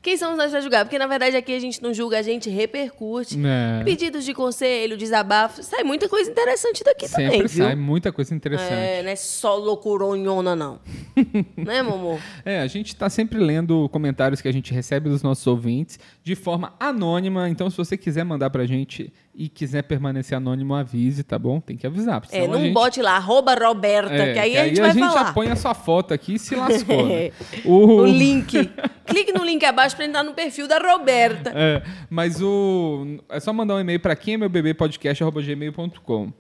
Quem 0.07 0.15
somos 0.15 0.38
nós 0.38 0.51
pra 0.51 0.62
julgar? 0.62 0.86
Porque, 0.86 0.98
na 0.98 1.06
verdade, 1.06 1.36
aqui 1.36 1.54
a 1.54 1.59
gente 1.59 1.83
não 1.83 1.94
julga, 1.94 2.18
a 2.18 2.21
gente 2.21 2.50
repercute. 2.50 3.38
É. 3.45 3.83
Pedidos 3.83 4.24
de 4.24 4.33
conselho, 4.33 4.95
desabafo. 4.95 5.62
Sai 5.62 5.83
muita 5.83 6.07
coisa 6.07 6.31
interessante 6.31 6.81
daqui 6.81 7.09
Sempre 7.09 7.25
também, 7.25 7.39
viu? 7.45 7.65
sai 7.65 7.75
muita 7.75 8.09
coisa 8.13 8.33
interessante. 8.33 8.71
É, 8.71 9.04
não 9.04 9.09
é 9.09 9.18
só 9.18 9.57
loucuronhona, 9.57 10.56
não. 10.56 10.80
né, 11.57 11.81
Momô? 11.81 12.18
É, 12.45 12.62
a 12.62 12.68
gente 12.68 12.94
está 12.94 13.09
sempre 13.09 13.38
lendo 13.38 13.89
comentários 13.89 14.39
que 14.39 14.48
a 14.48 14.54
gente 14.54 14.74
recebe 14.74 15.09
dos 15.09 15.21
nossos 15.21 15.45
ouvintes 15.45 16.00
de 16.24 16.36
forma 16.36 16.74
anônima. 16.80 17.50
Então, 17.50 17.69
se 17.69 17.75
você 17.75 17.98
quiser 17.98 18.24
mandar 18.24 18.50
pra 18.50 18.65
gente 18.65 19.12
e 19.39 19.48
quiser 19.48 19.84
permanecer 19.84 20.36
anônimo, 20.36 20.74
avise, 20.74 21.24
tá 21.24 21.38
bom? 21.38 21.60
Tem 21.62 21.78
que 21.78 21.86
avisar. 21.86 22.24
É, 22.31 22.48
não 22.48 22.56
a 22.56 22.62
gente... 22.63 22.74
bote 22.74 23.01
lá, 23.04 23.18
arroba 23.18 23.54
Roberta, 23.54 24.12
É, 24.12 24.34
que 24.34 24.39
aí 24.39 24.57
a 24.57 24.68
gente 24.68 24.81
vai 24.81 24.92
já 24.92 25.10
falar. 25.12 25.34
põe 25.34 25.48
a 25.50 25.56
sua 25.56 25.75
foto 25.75 26.12
aqui 26.12 26.34
e 26.34 26.39
se 26.39 26.56
lascou. 26.57 27.07
né? 27.07 27.30
O... 27.63 27.98
O 28.01 28.06
link. 28.06 28.68
Clique 29.06 29.31
no 29.31 29.45
link 29.45 29.63
abaixo 29.63 29.95
pra 29.95 30.06
entrar 30.06 30.24
no 30.24 30.34
perfil 30.34 30.68
da 30.68 30.80
Roberta. 30.80 31.54
É, 31.56 31.84
mas 32.10 32.42
o. 32.42 33.19
É 33.30 33.39
só 33.39 33.54
mandar 33.54 33.75
um 33.75 33.80
e-mail 33.80 34.00
para 34.00 34.16
quem 34.16 34.34
é 34.34 34.38
meu 34.38 34.50
bebê 34.50 34.74
podcast.gmail.com. 34.74 36.33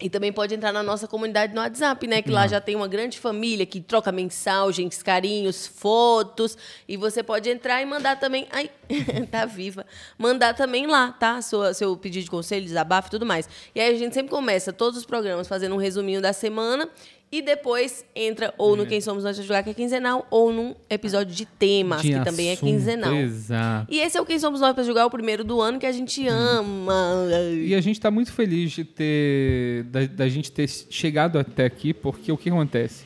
E 0.00 0.10
também 0.10 0.32
pode 0.32 0.54
entrar 0.54 0.72
na 0.72 0.82
nossa 0.82 1.08
comunidade 1.08 1.54
no 1.54 1.60
WhatsApp, 1.60 2.06
né? 2.06 2.20
Que 2.20 2.30
lá 2.30 2.46
já 2.46 2.60
tem 2.60 2.76
uma 2.76 2.88
grande 2.88 3.18
família 3.18 3.64
que 3.64 3.80
troca 3.80 4.12
mensagens, 4.12 5.02
carinhos, 5.02 5.66
fotos. 5.66 6.56
E 6.86 6.96
você 6.96 7.22
pode 7.22 7.48
entrar 7.48 7.80
e 7.82 7.86
mandar 7.86 8.18
também. 8.18 8.46
Ai, 8.50 8.70
tá 9.30 9.46
viva. 9.46 9.86
Mandar 10.18 10.54
também 10.54 10.86
lá, 10.86 11.12
tá? 11.12 11.40
Sua, 11.40 11.72
seu 11.72 11.96
pedido 11.96 12.24
de 12.24 12.30
conselho, 12.30 12.64
desabafo 12.64 13.08
e 13.08 13.10
tudo 13.10 13.24
mais. 13.24 13.48
E 13.74 13.80
aí 13.80 13.94
a 13.94 13.98
gente 13.98 14.14
sempre 14.14 14.30
começa 14.30 14.72
todos 14.72 14.98
os 14.98 15.06
programas 15.06 15.48
fazendo 15.48 15.74
um 15.74 15.78
resuminho 15.78 16.20
da 16.20 16.32
semana. 16.32 16.88
E 17.36 17.42
depois 17.42 18.02
entra 18.14 18.54
ou 18.56 18.74
no 18.74 18.86
Quem 18.86 18.98
Somos 18.98 19.22
Nós 19.22 19.36
pra 19.36 19.44
Jogar, 19.44 19.62
que 19.62 19.68
é 19.68 19.74
quinzenal, 19.74 20.26
ou 20.30 20.50
num 20.50 20.74
episódio 20.88 21.34
de 21.34 21.44
temas, 21.44 22.00
De 22.00 22.14
que 22.14 22.24
também 22.24 22.48
é 22.48 22.52
assunto, 22.54 22.70
quinzenal. 22.70 23.14
Exato. 23.14 23.92
E 23.92 23.98
esse 23.98 24.16
é 24.16 24.20
o 24.22 24.24
Quem 24.24 24.38
Somos 24.38 24.58
Nós 24.58 24.74
pra 24.74 24.82
Jogar, 24.82 25.04
o 25.04 25.10
primeiro 25.10 25.44
do 25.44 25.60
ano 25.60 25.78
que 25.78 25.84
a 25.84 25.92
gente 25.92 26.26
ama. 26.26 27.28
E 27.62 27.74
a 27.74 27.80
gente 27.82 27.96
está 27.96 28.10
muito 28.10 28.32
feliz 28.32 28.72
de 28.72 28.84
ter. 28.84 29.84
Da, 29.90 30.06
da 30.06 30.28
gente 30.30 30.50
ter 30.50 30.66
chegado 30.66 31.38
até 31.38 31.66
aqui, 31.66 31.92
porque 31.92 32.32
o 32.32 32.38
que 32.38 32.48
acontece? 32.48 33.04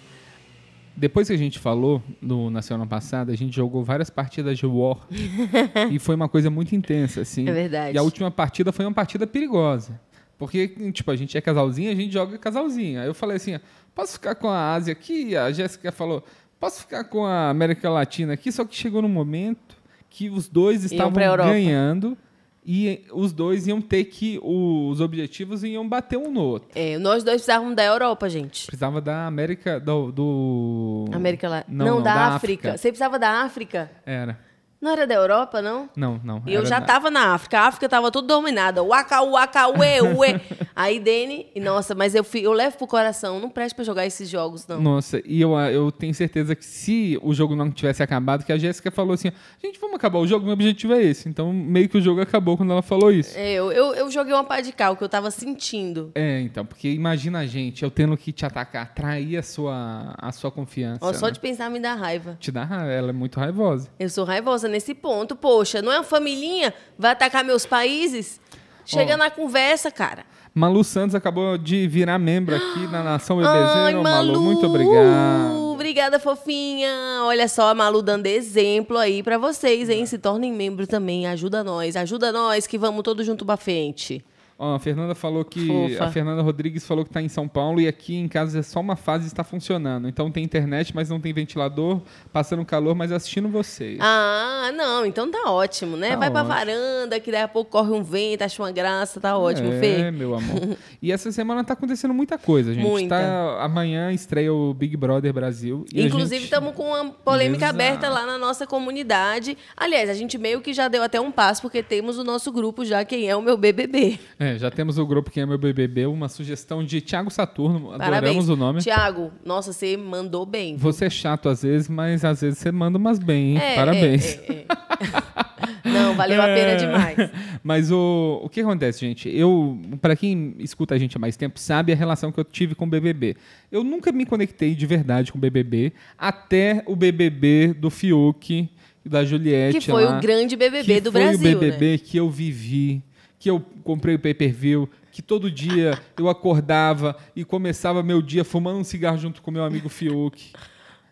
Depois 0.96 1.26
que 1.26 1.34
a 1.34 1.36
gente 1.36 1.58
falou 1.58 2.00
no, 2.22 2.50
na 2.50 2.62
semana 2.62 2.86
passada, 2.86 3.32
a 3.32 3.36
gente 3.36 3.56
jogou 3.56 3.82
várias 3.82 4.10
partidas 4.10 4.56
de 4.56 4.64
War. 4.64 4.98
e 5.90 5.98
foi 5.98 6.14
uma 6.14 6.28
coisa 6.28 6.48
muito 6.48 6.72
intensa, 6.72 7.22
assim. 7.22 7.48
É 7.48 7.52
verdade. 7.52 7.96
E 7.96 7.98
a 7.98 8.02
última 8.04 8.30
partida 8.30 8.70
foi 8.70 8.84
uma 8.84 8.94
partida 8.94 9.26
perigosa. 9.26 10.00
Porque, 10.40 10.69
tipo, 10.90 11.10
a 11.10 11.16
gente 11.16 11.37
é 11.37 11.40
casalzinho, 11.42 11.92
a 11.92 11.94
gente 11.94 12.14
joga 12.14 12.38
casalzinho. 12.38 12.98
Aí 12.98 13.06
eu 13.06 13.12
falei 13.12 13.37
assim, 13.37 13.60
posso 13.94 14.14
ficar 14.14 14.34
com 14.34 14.48
a 14.48 14.72
Ásia 14.72 14.90
aqui? 14.90 15.37
A 15.37 15.52
Jéssica 15.52 15.92
falou, 15.92 16.25
posso 16.59 16.80
ficar 16.80 17.04
com 17.04 17.26
a 17.26 17.50
América 17.50 17.90
Latina 17.90 18.32
aqui? 18.32 18.50
Só 18.50 18.64
que 18.64 18.75
chegou 18.75 19.02
num 19.02 19.09
momento 19.09 19.76
que 20.09 20.30
os 20.30 20.49
dois 20.49 20.82
estavam 20.82 21.12
ganhando 21.12 22.16
e 22.64 23.04
os 23.12 23.35
dois 23.35 23.66
iam 23.66 23.82
ter 23.82 24.04
que 24.04 24.40
os 24.42 24.99
objetivos 25.02 25.62
iam 25.62 25.87
bater 25.87 26.16
um 26.16 26.30
no 26.30 26.40
outro. 26.40 26.70
É, 26.75 26.97
nós 26.97 27.23
dois 27.23 27.42
precisávamos 27.42 27.76
da 27.76 27.85
Europa, 27.85 28.26
gente. 28.30 28.64
Precisava 28.64 28.99
da 28.99 29.26
América 29.26 29.78
do, 29.78 30.11
do... 30.11 31.04
América 31.12 31.50
lá. 31.50 31.64
Não, 31.68 31.85
Não, 31.85 31.94
não, 31.97 32.02
da, 32.02 32.14
da 32.14 32.20
África. 32.28 32.70
África. 32.70 32.78
Você 32.78 32.88
precisava 32.88 33.18
da 33.18 33.42
África? 33.42 33.90
Era. 34.06 34.38
Não 34.80 34.90
era 34.92 35.06
da 35.06 35.14
Europa, 35.14 35.60
não? 35.60 35.90
Não, 35.94 36.18
não. 36.25 36.42
E 36.46 36.54
eu 36.54 36.64
já 36.64 36.80
da- 36.80 36.87
tava 36.87 37.10
na 37.10 37.34
África. 37.34 37.58
A 37.60 37.66
África 37.66 37.87
tava 37.88 38.10
tudo 38.10 38.26
dominada. 38.26 38.82
Waka, 38.82 39.20
waka, 39.22 39.68
ué, 39.68 40.00
ué. 40.16 40.40
Aí, 40.75 40.99
Dene, 40.99 41.49
nossa, 41.56 41.94
mas 41.94 42.14
eu, 42.14 42.25
fui- 42.25 42.40
eu 42.40 42.52
levo 42.52 42.78
pro 42.78 42.87
coração. 42.87 43.38
Não 43.38 43.50
preste 43.50 43.75
pra 43.75 43.84
jogar 43.84 44.06
esses 44.06 44.26
jogos, 44.28 44.66
não. 44.66 44.80
Nossa, 44.80 45.20
e 45.26 45.38
eu, 45.40 45.54
eu 45.58 45.92
tenho 45.92 46.14
certeza 46.14 46.54
que 46.54 46.64
se 46.64 47.18
o 47.22 47.34
jogo 47.34 47.54
não 47.54 47.70
tivesse 47.70 48.02
acabado, 48.02 48.42
que 48.42 48.52
a 48.52 48.56
Jéssica 48.56 48.90
falou 48.90 49.12
assim, 49.12 49.30
gente, 49.62 49.78
vamos 49.78 49.96
acabar 49.96 50.18
o 50.18 50.26
jogo, 50.26 50.44
meu 50.46 50.54
objetivo 50.54 50.94
é 50.94 51.02
esse. 51.02 51.28
Então, 51.28 51.52
meio 51.52 51.87
que 51.87 51.99
o 51.99 52.00
jogo 52.00 52.22
acabou 52.22 52.56
quando 52.56 52.72
ela 52.72 52.80
falou 52.82 53.12
isso. 53.12 53.37
É, 53.37 53.52
eu, 53.52 53.70
eu, 53.72 53.94
eu 53.94 54.10
joguei 54.10 54.32
uma 54.32 54.44
pá 54.44 54.62
de 54.62 54.72
cal 54.72 54.96
que 54.96 55.04
eu 55.04 55.08
tava 55.10 55.30
sentindo. 55.30 56.10
É, 56.14 56.40
então, 56.40 56.64
porque 56.64 56.88
imagina 56.90 57.40
a 57.40 57.46
gente, 57.46 57.82
eu 57.82 57.90
tendo 57.90 58.16
que 58.16 58.32
te 58.32 58.46
atacar, 58.46 58.94
trair 58.94 59.37
a 59.37 59.42
sua, 59.42 60.14
a 60.16 60.32
sua 60.32 60.50
confiança. 60.50 61.04
Ó, 61.04 61.12
só 61.12 61.26
né? 61.26 61.32
de 61.32 61.40
pensar 61.40 61.68
me 61.70 61.78
dá 61.80 61.92
raiva. 61.94 62.38
Te 62.40 62.50
dá 62.50 62.64
raiva, 62.64 62.90
ela 62.90 63.10
é 63.10 63.12
muito 63.12 63.38
raivosa. 63.38 63.90
Eu 63.99 64.08
sou 64.08 64.25
raivosa 64.25 64.69
nesse 64.70 64.94
ponto. 64.94 65.36
Poxa, 65.36 65.82
não 65.82 65.92
é 65.92 65.98
uma 65.98 66.04
familhinha? 66.04 66.72
Vai 66.98 67.10
atacar 67.12 67.44
meus 67.44 67.66
países? 67.66 68.40
Chega 68.86 69.14
Ó. 69.14 69.16
na 69.16 69.30
conversa, 69.30 69.90
cara. 69.90 70.24
Malu 70.54 70.82
Santos 70.82 71.14
acabou 71.14 71.56
de 71.56 71.86
virar 71.86 72.18
membro 72.18 72.56
aqui 72.56 72.86
na 72.88 73.02
Nação 73.04 73.38
Ai, 73.40 73.44
Bebezeiro. 73.46 74.02
Malu, 74.02 74.32
Malu! 74.32 74.40
muito 74.40 74.66
obrigado. 74.66 75.70
Obrigada, 75.72 76.18
fofinha. 76.18 76.90
Olha 77.24 77.48
só, 77.48 77.70
a 77.70 77.74
Malu 77.74 78.02
dando 78.02 78.26
exemplo 78.26 78.98
aí 78.98 79.22
pra 79.22 79.38
vocês, 79.38 79.88
hein? 79.88 80.04
Se 80.06 80.18
tornem 80.18 80.52
membro 80.52 80.86
também. 80.86 81.26
Ajuda 81.26 81.62
nós, 81.64 81.96
ajuda 81.96 82.32
nós 82.32 82.66
que 82.66 82.76
vamos 82.76 83.02
todos 83.02 83.24
junto 83.24 83.46
pra 83.46 83.56
frente. 83.56 84.24
Ó, 84.62 84.75
a 84.75 84.79
Fernanda 84.79 85.14
falou 85.14 85.43
que. 85.43 85.67
Fofa. 85.67 86.05
A 86.05 86.11
Fernanda 86.11 86.43
Rodrigues 86.43 86.87
falou 86.87 87.02
que 87.02 87.09
está 87.09 87.23
em 87.23 87.31
São 87.31 87.49
Paulo 87.49 87.81
e 87.81 87.88
aqui 87.88 88.14
em 88.14 88.29
casa 88.29 88.59
é 88.59 88.62
só 88.62 88.79
uma 88.79 88.95
fase 88.95 89.25
e 89.25 89.26
está 89.29 89.43
funcionando. 89.43 90.07
Então 90.07 90.31
tem 90.31 90.45
internet, 90.45 90.95
mas 90.95 91.09
não 91.09 91.19
tem 91.19 91.33
ventilador, 91.33 92.02
passando 92.31 92.62
calor, 92.62 92.95
mas 92.95 93.11
assistindo 93.11 93.49
vocês. 93.49 93.99
Ah, 94.02 94.71
não, 94.75 95.07
então 95.07 95.31
tá 95.31 95.50
ótimo, 95.50 95.97
né? 95.97 96.11
Tá 96.11 96.17
Vai 96.17 96.31
pra 96.31 96.40
ótimo. 96.43 96.55
varanda, 96.55 97.19
que 97.19 97.31
daqui 97.33 97.43
a 97.45 97.49
pouco 97.49 97.71
corre 97.71 97.90
um 97.90 98.02
vento, 98.02 98.43
acha 98.43 98.62
uma 98.62 98.71
graça, 98.71 99.19
tá 99.19 99.38
ótimo, 99.38 99.73
é, 99.73 99.81
Fê. 99.81 100.11
meu 100.11 100.35
amor. 100.35 100.76
E 101.02 101.11
essa 101.11 101.33
semana 101.33 101.64
tá 101.64 101.73
acontecendo 101.73 102.12
muita 102.12 102.37
coisa, 102.37 102.75
gente. 102.75 102.87
Muita. 102.87 103.17
Tá, 103.17 103.64
amanhã 103.64 104.12
estreia 104.12 104.52
o 104.52 104.75
Big 104.75 104.95
Brother 104.99 105.33
Brasil. 105.33 105.87
Inclusive, 105.95 106.35
gente- 106.35 106.45
estamos 106.45 106.75
com 106.75 106.88
uma 106.90 107.11
polêmica 107.11 107.64
Exato. 107.64 107.75
aberta 107.75 108.09
lá 108.11 108.26
na 108.26 108.37
nossa 108.37 108.67
comunidade. 108.67 109.57
Aliás, 109.75 110.11
a 110.11 110.14
gente 110.14 110.37
meio 110.37 110.61
que 110.61 110.75
já 110.75 110.88
deu 110.88 111.02
até 111.02 111.19
um 111.19 111.31
passo, 111.33 111.62
porque 111.62 111.83
temos 111.83 112.19
o 112.19 112.25
nosso 112.25 112.52
grupo 112.52 112.85
já, 112.85 113.02
quem 113.02 113.26
é 113.29 113.35
o 113.35 113.40
meu 113.40 113.57
BBB. 113.57 114.19
É, 114.38 114.50
já 114.59 114.71
temos 114.71 114.99
o 114.99 115.07
grupo 115.07 115.30
Quem 115.30 115.42
é 115.42 115.47
Meu 115.47 115.59
BBB, 115.59 116.07
uma 116.07 116.28
sugestão 116.28 116.85
de 116.85 117.00
Thiago 117.00 117.30
Saturno. 117.30 117.90
Parabéns. 117.90 118.16
Adoramos 118.16 118.49
o 118.49 118.57
nome. 118.57 118.80
Tiago, 118.80 119.30
nossa, 119.45 119.73
você 119.73 119.97
mandou 119.97 120.47
bem. 120.47 120.76
Você 120.76 121.07
é 121.07 121.11
chato 121.11 121.49
às 121.49 121.62
vezes, 121.62 121.88
mas 121.88 122.25
às 122.25 122.40
vezes 122.40 122.59
você 122.59 122.71
manda 122.71 122.99
umas 122.99 123.19
bem, 123.19 123.52
hein? 123.52 123.59
É, 123.59 123.75
Parabéns. 123.76 124.38
é, 124.38 124.52
é, 124.52 124.52
é. 124.52 124.66
Não, 125.85 126.14
valeu 126.14 126.40
a 126.40 126.47
pena 126.47 126.71
É. 126.73 126.76
demais. 126.76 127.16
Mas 127.62 127.90
o, 127.90 128.40
o 128.42 128.49
que 128.49 128.61
acontece, 128.61 129.00
gente? 129.00 129.28
Eu, 129.28 129.78
para 130.00 130.16
quem 130.16 130.54
escuta 130.59 130.95
a 130.95 130.99
gente 130.99 131.16
há 131.16 131.21
mais 131.21 131.37
tempo, 131.37 131.59
sabe 131.59 131.92
a 131.92 131.97
relação 131.97 132.33
que 132.33 132.38
eu 132.40 132.45
tive 132.45 132.75
com 132.75 132.85
o 132.85 132.88
BBB. 132.88 133.37
Eu 133.71 133.85
nunca 133.85 134.11
me 134.12 134.25
conectei 134.25 134.75
de 134.75 134.87
verdade 134.87 135.30
com 135.33 135.38
o 135.38 135.40
BBB, 135.40 135.92
até 136.16 136.83
o 136.87 136.97
BBB 136.97 137.75
do 137.75 137.90
Fiuk 137.90 138.69
e 139.04 139.09
da 139.09 139.25
Juliette. 139.25 139.78
Que 139.78 139.90
foi 139.90 140.04
lá, 140.04 140.19
o 140.19 140.21
grande 140.21 140.57
BBB 140.57 140.95
que 140.95 141.00
do 141.00 141.12
foi 141.12 141.23
Brasil, 141.23 141.38
o 141.38 141.61
BBB 141.61 141.92
né? 141.92 141.99
que 141.99 142.16
eu 142.16 142.30
vivi, 142.30 143.02
que 143.40 143.50
eu 143.50 143.61
comprei 143.82 144.14
o 144.14 144.18
pay-per-view, 144.20 144.88
que 145.11 145.20
todo 145.23 145.50
dia 145.50 145.99
eu 146.16 146.28
acordava 146.28 147.16
e 147.35 147.44
começava 147.44 148.02
meu 148.02 148.23
dia 148.23 148.44
fumando 148.44 148.78
um 148.78 148.85
cigarro 148.85 149.18
junto 149.18 149.42
com 149.42 149.50
meu 149.50 149.64
amigo 149.64 149.88
Fiuk. 149.88 150.52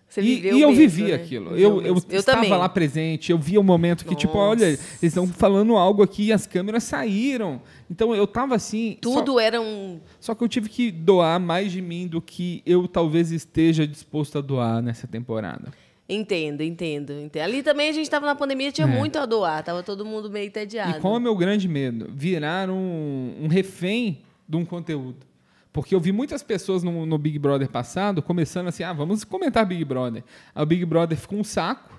Você 0.09 0.23
e, 0.23 0.41
e 0.43 0.49
eu 0.61 0.69
mesmo, 0.71 0.75
vivi 0.75 1.03
né? 1.05 1.15
aquilo. 1.15 1.51
Viveu 1.51 1.81
Eu, 1.81 1.87
eu, 1.97 2.03
eu 2.09 2.21
estava 2.21 2.39
também. 2.43 2.51
lá 2.51 2.69
presente, 2.69 3.31
eu 3.33 3.39
via 3.39 3.61
o 3.61 3.65
momento 3.65 4.07
que, 4.07 4.15
tipo, 4.15 4.39
olha, 4.39 4.71
Nossa. 4.71 4.83
eles 5.03 5.03
estão 5.03 5.27
falando 5.27 5.77
algo 5.77 6.03
aqui 6.03 6.25
e 6.27 6.33
as 6.33 6.47
câmeras 6.47 6.85
saíram. 6.85 7.61
Então 7.91 8.15
eu 8.15 8.27
tava 8.27 8.55
assim. 8.55 8.97
só- 9.05 9.11
Tudo 9.21 9.39
era 9.41 9.61
um. 9.61 10.01
Só, 10.21 10.35
que 10.35 10.43
eu 10.45 10.49
tive 10.49 10.69
que 10.71 10.91
doar 10.91 11.39
mais 11.41 11.73
de 11.73 11.83
mim 11.83 12.07
do 12.07 12.23
que 12.23 12.63
eu 12.65 12.87
talvez 12.89 13.33
esteja 13.33 13.87
disposto 13.87 14.39
a 14.39 14.41
doar 14.41 14.81
nessa 14.83 15.07
temporada. 15.07 15.73
Entendo, 16.09 16.63
entendo, 16.63 17.13
entendo. 17.13 17.43
Ali 17.43 17.63
também 17.63 17.91
a 17.91 17.93
gente 17.93 18.09
tava 18.09 18.25
na 18.25 18.35
pandemia, 18.35 18.73
tinha 18.73 18.87
É. 18.87 18.91
muito 18.91 19.19
a 19.19 19.27
doar, 19.27 19.63
tava 19.63 19.83
todo 19.83 20.07
mundo 20.07 20.31
meio 20.31 20.47
entediado. 20.47 20.97
E 20.97 21.01
qual 21.01 21.15
é 21.15 21.19
o 21.19 21.21
meu 21.21 21.37
grande 21.37 21.69
medo? 21.69 22.07
Virar 22.11 22.71
um, 22.71 23.35
um 23.43 23.47
refém 23.47 24.23
de 24.49 24.57
um 24.57 24.65
conteúdo. 24.65 25.27
Porque 25.71 25.95
eu 25.95 26.01
vi 26.01 26.11
muitas 26.11 26.43
pessoas 26.43 26.83
no, 26.83 27.05
no 27.05 27.19
Big 27.19 27.39
Brother 27.39 27.69
passado 27.69 28.23
começando 28.23 28.69
assim, 28.69 28.83
ah, 28.83 28.93
vamos 28.93 29.23
comentar 29.23 29.67
Big 29.67 29.85
Brother. 29.85 30.25
Aí 30.55 30.63
o 30.63 30.67
Big 30.67 30.85
Brother 30.87 31.17
ficou 31.19 31.39
um 31.39 31.45
saco 31.45 31.98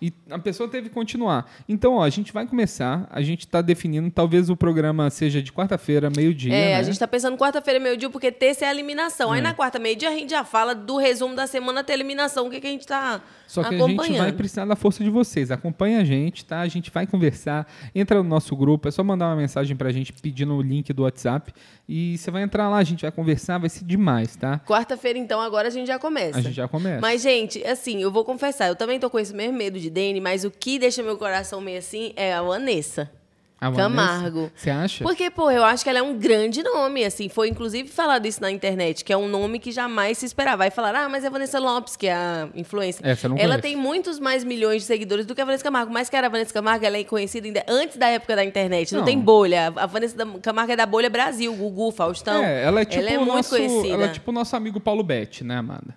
e 0.00 0.12
a 0.30 0.38
pessoa 0.38 0.68
teve 0.68 0.88
que 0.88 0.94
continuar. 0.94 1.50
Então, 1.68 1.94
ó, 1.94 2.02
a 2.02 2.10
gente 2.10 2.32
vai 2.32 2.46
começar, 2.46 3.06
a 3.10 3.22
gente 3.22 3.40
está 3.40 3.60
definindo, 3.60 4.10
talvez 4.10 4.48
o 4.50 4.56
programa 4.56 5.10
seja 5.10 5.42
de 5.42 5.52
quarta-feira, 5.52 6.10
meio-dia, 6.14 6.54
É, 6.54 6.66
né? 6.72 6.76
a 6.76 6.82
gente 6.82 6.98
tá 6.98 7.06
pensando 7.08 7.36
quarta-feira, 7.36 7.80
meio-dia, 7.80 8.08
porque 8.10 8.30
terça 8.30 8.64
é 8.64 8.68
a 8.68 8.70
eliminação. 8.70 9.32
Aí 9.32 9.40
na 9.40 9.54
quarta, 9.54 9.78
meio-dia, 9.78 10.08
a 10.08 10.12
gente 10.12 10.30
já 10.30 10.44
fala 10.44 10.74
do 10.74 10.96
resumo 10.96 11.34
da 11.34 11.46
semana 11.46 11.80
até 11.80 11.92
a 11.92 11.96
eliminação, 11.96 12.46
o 12.46 12.50
que, 12.50 12.60
que 12.60 12.66
a 12.66 12.70
gente 12.70 12.86
tá 12.86 13.20
Só 13.46 13.62
que 13.62 13.74
a 13.74 13.86
gente 13.86 14.18
vai 14.18 14.32
precisar 14.32 14.64
da 14.64 14.76
força 14.76 15.02
de 15.02 15.10
vocês. 15.10 15.50
Acompanha 15.50 16.00
a 16.00 16.04
gente, 16.04 16.44
tá? 16.44 16.60
A 16.60 16.68
gente 16.68 16.90
vai 16.90 17.06
conversar. 17.06 17.66
Entra 17.94 18.22
no 18.22 18.28
nosso 18.28 18.54
grupo. 18.56 18.88
É 18.88 18.90
só 18.90 19.02
mandar 19.02 19.26
uma 19.26 19.36
mensagem 19.36 19.76
pra 19.76 19.90
gente 19.90 20.12
pedindo 20.12 20.54
o 20.54 20.62
link 20.62 20.92
do 20.92 21.02
WhatsApp. 21.02 21.52
E 21.88 22.18
você 22.18 22.30
vai 22.30 22.42
entrar 22.42 22.68
lá, 22.68 22.76
a 22.76 22.84
gente 22.84 23.00
vai 23.02 23.10
conversar, 23.10 23.56
vai 23.58 23.70
ser 23.70 23.84
demais, 23.84 24.36
tá? 24.36 24.60
Quarta-feira, 24.66 25.18
então, 25.18 25.40
agora 25.40 25.68
a 25.68 25.70
gente 25.70 25.86
já 25.86 25.98
começa. 25.98 26.38
A 26.38 26.42
gente 26.42 26.54
já 26.54 26.68
começa. 26.68 27.00
Mas, 27.00 27.22
gente, 27.22 27.64
assim, 27.64 28.02
eu 28.02 28.12
vou 28.12 28.24
confessar, 28.26 28.68
eu 28.68 28.76
também 28.76 29.00
tô 29.00 29.08
com 29.08 29.18
esse 29.18 29.34
mesmo 29.34 29.56
medo 29.56 29.80
de 29.80 29.87
Dani, 29.90 30.20
mas 30.20 30.44
o 30.44 30.50
que 30.50 30.78
deixa 30.78 31.02
meu 31.02 31.16
coração 31.16 31.60
meio 31.60 31.78
assim 31.78 32.12
é 32.16 32.34
a 32.34 32.42
Vanessa. 32.42 33.10
A 33.60 33.72
Camargo. 33.72 34.52
Você 34.54 34.70
acha? 34.70 35.02
Porque, 35.02 35.28
pô, 35.32 35.50
eu 35.50 35.64
acho 35.64 35.82
que 35.82 35.90
ela 35.90 35.98
é 35.98 36.02
um 36.02 36.16
grande 36.16 36.62
nome, 36.62 37.04
assim. 37.04 37.28
Foi, 37.28 37.48
inclusive, 37.48 37.88
falado 37.88 38.24
isso 38.24 38.40
na 38.40 38.52
internet, 38.52 39.04
que 39.04 39.12
é 39.12 39.16
um 39.16 39.26
nome 39.26 39.58
que 39.58 39.72
jamais 39.72 40.16
se 40.18 40.26
esperava. 40.26 40.58
Vai 40.58 40.70
falar, 40.70 40.94
ah, 40.94 41.08
mas 41.08 41.24
é 41.24 41.30
Vanessa 41.30 41.58
Lopes, 41.58 41.96
que 41.96 42.06
é 42.06 42.12
a 42.12 42.48
influência. 42.54 43.04
Essa 43.04 43.26
eu 43.26 43.30
não 43.30 43.36
ela 43.36 43.58
conheço. 43.58 43.62
tem 43.62 43.74
muitos 43.76 44.20
mais 44.20 44.44
milhões 44.44 44.82
de 44.82 44.86
seguidores 44.86 45.26
do 45.26 45.34
que 45.34 45.40
a 45.40 45.44
Vanessa 45.44 45.64
Camargo. 45.64 45.92
Mas 45.92 46.08
que 46.08 46.14
era 46.14 46.28
a 46.28 46.30
Vanessa 46.30 46.54
Camargo, 46.54 46.86
ela 46.86 46.98
é 46.98 47.02
conhecida 47.02 47.48
ainda 47.48 47.64
antes 47.68 47.96
da 47.96 48.06
época 48.06 48.36
da 48.36 48.44
internet. 48.44 48.92
Não, 48.92 49.00
Não. 49.00 49.04
tem 49.06 49.18
bolha. 49.18 49.72
A 49.74 49.86
Vanessa 49.86 50.14
Camargo 50.40 50.70
é 50.70 50.76
da 50.76 50.86
bolha 50.86 51.10
Brasil, 51.10 51.52
Gugu, 51.52 51.90
Faustão. 51.90 52.44
é, 52.44 52.62
ela 52.62 52.82
é 52.82 52.84
tipo 52.84 53.02
ela 53.02 53.10
é 53.10 53.18
o 53.18 53.22
muito 53.22 53.34
nosso, 53.38 53.50
conhecida. 53.50 53.88
Ela 53.94 54.04
é 54.04 54.08
tipo 54.10 54.30
o 54.30 54.34
nosso 54.34 54.54
amigo 54.54 54.78
Paulo 54.78 55.02
Betti, 55.02 55.42
né, 55.42 55.56
Amanda? 55.56 55.96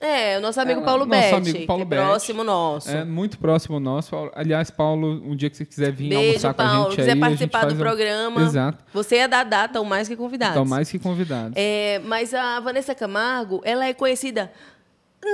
É, 0.00 0.38
o 0.38 0.40
nosso 0.40 0.58
amigo 0.58 0.78
Ela- 0.80 0.86
Paulo 0.86 1.04
nosso 1.04 1.20
Betti, 1.20 1.34
amigo 1.50 1.66
Paulo 1.66 1.86
que 1.86 1.92
é 1.94 1.96
Betti. 1.98 2.08
próximo 2.08 2.42
nosso. 2.44 2.90
É 2.90 3.04
muito 3.04 3.38
próximo 3.38 3.78
nosso. 3.78 4.16
Aliás, 4.34 4.70
Paulo, 4.70 5.08
um 5.24 5.36
dia 5.36 5.50
que 5.50 5.56
você 5.58 5.66
quiser 5.66 5.92
vir 5.92 6.08
Beijo, 6.08 6.26
almoçar 6.28 6.54
com 6.54 6.62
a 6.62 6.64
Paulo. 6.64 6.84
gente 6.84 6.96
quiser 6.96 7.02
aí, 7.02 7.10
a 7.10 7.14
gente 7.14 7.20
participar 7.50 7.66
do 7.66 7.74
um- 7.74 7.78
programa. 7.78 8.42
Exato. 8.42 8.78
Você 8.94 9.16
é 9.16 9.28
da 9.28 9.44
data, 9.44 9.78
ou 9.78 9.84
mais 9.84 10.08
que 10.08 10.16
convidados. 10.16 10.54
Então, 10.56 10.64
mais 10.64 10.90
que 10.90 10.98
convidados. 10.98 11.52
É, 11.54 12.00
mas 12.04 12.32
a 12.32 12.58
Vanessa 12.60 12.94
Camargo, 12.94 13.60
ela 13.62 13.84
é 13.84 13.92
conhecida. 13.92 14.50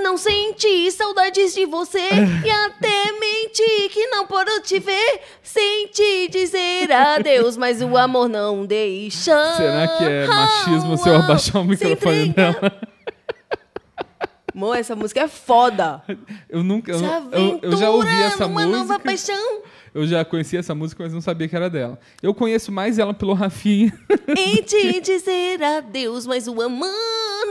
Não 0.03 0.17
senti 0.17 0.91
saudades 0.91 1.55
de 1.55 1.65
você 1.65 2.01
e 2.45 2.51
até 2.51 3.13
menti 3.21 3.89
que 3.91 4.09
não 4.09 4.27
puedo 4.27 4.61
te 4.63 4.81
ver 4.81 5.21
sem 5.45 5.87
te 5.87 6.27
dizer 6.29 6.91
adeus, 6.91 7.57
mas 7.57 7.81
o 7.81 7.97
amor 7.97 8.29
não 8.29 8.67
deixa. 8.67 9.55
Será 9.57 9.87
que 9.97 10.05
é 10.05 10.27
machismo 10.27 10.99
se 10.99 11.09
eu 11.09 11.15
abaixar 11.15 11.63
o 11.63 11.65
microfone 11.65 12.31
dela? 12.31 12.81
Amor, 14.57 14.79
essa 14.79 14.97
música 14.97 15.21
é 15.21 15.29
foda. 15.29 16.03
Eu 16.49 16.65
nunca. 16.65 16.91
Eu, 16.91 16.99
eu, 17.31 17.59
eu 17.61 17.77
já 17.77 17.91
ouvi 17.91 18.09
essa 18.23 18.49
numa 18.49 18.65
nova 18.65 18.95
música. 18.95 18.99
paixão 19.01 19.63
Eu 19.93 20.07
já 20.07 20.25
conhecia 20.25 20.61
essa 20.61 20.75
música, 20.75 21.05
mas 21.05 21.13
não 21.13 21.21
sabia 21.21 21.47
que 21.47 21.55
era 21.55 21.69
dela. 21.69 21.99
Eu 22.23 22.33
conheço 22.33 22.73
mais 22.73 22.99
ela 22.99 23.13
pelo 23.13 23.35
Rafinha. 23.35 23.93
em 24.35 24.63
te 24.63 24.99
dizer 25.03 25.63
adeus, 25.63 26.27
mas 26.27 26.49
o 26.49 26.63
amor 26.63 26.89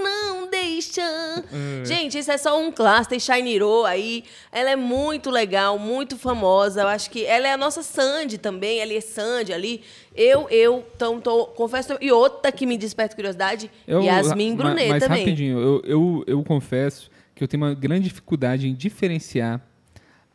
não 0.03 0.34
deixa. 0.75 1.43
Gente, 1.83 2.17
isso 2.17 2.31
é 2.31 2.37
só 2.37 2.59
um 2.59 2.71
clássico, 2.71 3.09
tem 3.09 3.19
Shiny 3.19 3.57
Ro 3.57 3.85
aí. 3.85 4.23
Ela 4.51 4.71
é 4.71 4.75
muito 4.75 5.29
legal, 5.29 5.77
muito 5.79 6.17
famosa. 6.17 6.81
Eu 6.81 6.87
acho 6.87 7.09
que 7.09 7.25
ela 7.25 7.47
é 7.47 7.53
a 7.53 7.57
nossa 7.57 7.81
Sandy 7.83 8.37
também. 8.37 8.79
Ela 8.79 8.93
é 8.93 9.01
Sandy 9.01 9.53
ali. 9.53 9.81
Eu, 10.15 10.47
eu, 10.49 10.85
então, 10.95 11.19
tô, 11.19 11.45
confesso. 11.47 11.97
E 12.01 12.11
outra 12.11 12.51
que 12.51 12.65
me 12.65 12.77
desperta 12.77 13.15
curiosidade, 13.15 13.69
Eu- 13.87 14.01
Yasmin 14.01 14.55
Brunet 14.55 14.89
mas 14.89 15.03
também. 15.03 15.19
rapidinho, 15.19 15.59
eu, 15.59 15.81
eu, 15.85 16.23
eu 16.27 16.43
confesso 16.43 17.09
que 17.33 17.43
eu 17.43 17.47
tenho 17.47 17.63
uma 17.63 17.73
grande 17.73 18.07
dificuldade 18.07 18.67
em 18.67 18.73
diferenciar 18.73 19.59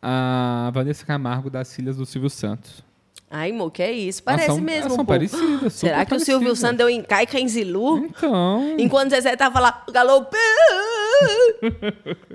a 0.02 0.70
Vanessa 0.72 1.04
Camargo 1.04 1.50
das 1.50 1.74
filhas 1.74 1.96
do 1.96 2.06
Silvio 2.06 2.30
Santos. 2.30 2.82
Ai, 3.32 3.52
mo, 3.52 3.70
que 3.70 3.80
é 3.82 3.92
isso? 3.92 4.22
Parece 4.24 4.46
são- 4.46 4.60
mesmo. 4.60 4.90
são 4.90 5.02
um 5.02 5.06
parecidas, 5.06 5.72
Será 5.74 6.04
que 6.04 6.12
o 6.14 6.18
Silvio. 6.18 6.56
Santos 6.56 6.78
deu 6.78 6.90
em 6.90 7.00
Caica 7.00 7.38
em 7.38 7.46
Zilu? 7.46 7.98
Então. 8.06 8.74
Enquanto 8.76 9.10
Zezé 9.10 9.36
tava 9.36 9.60
lá, 9.60 9.84
galopando. 9.92 10.36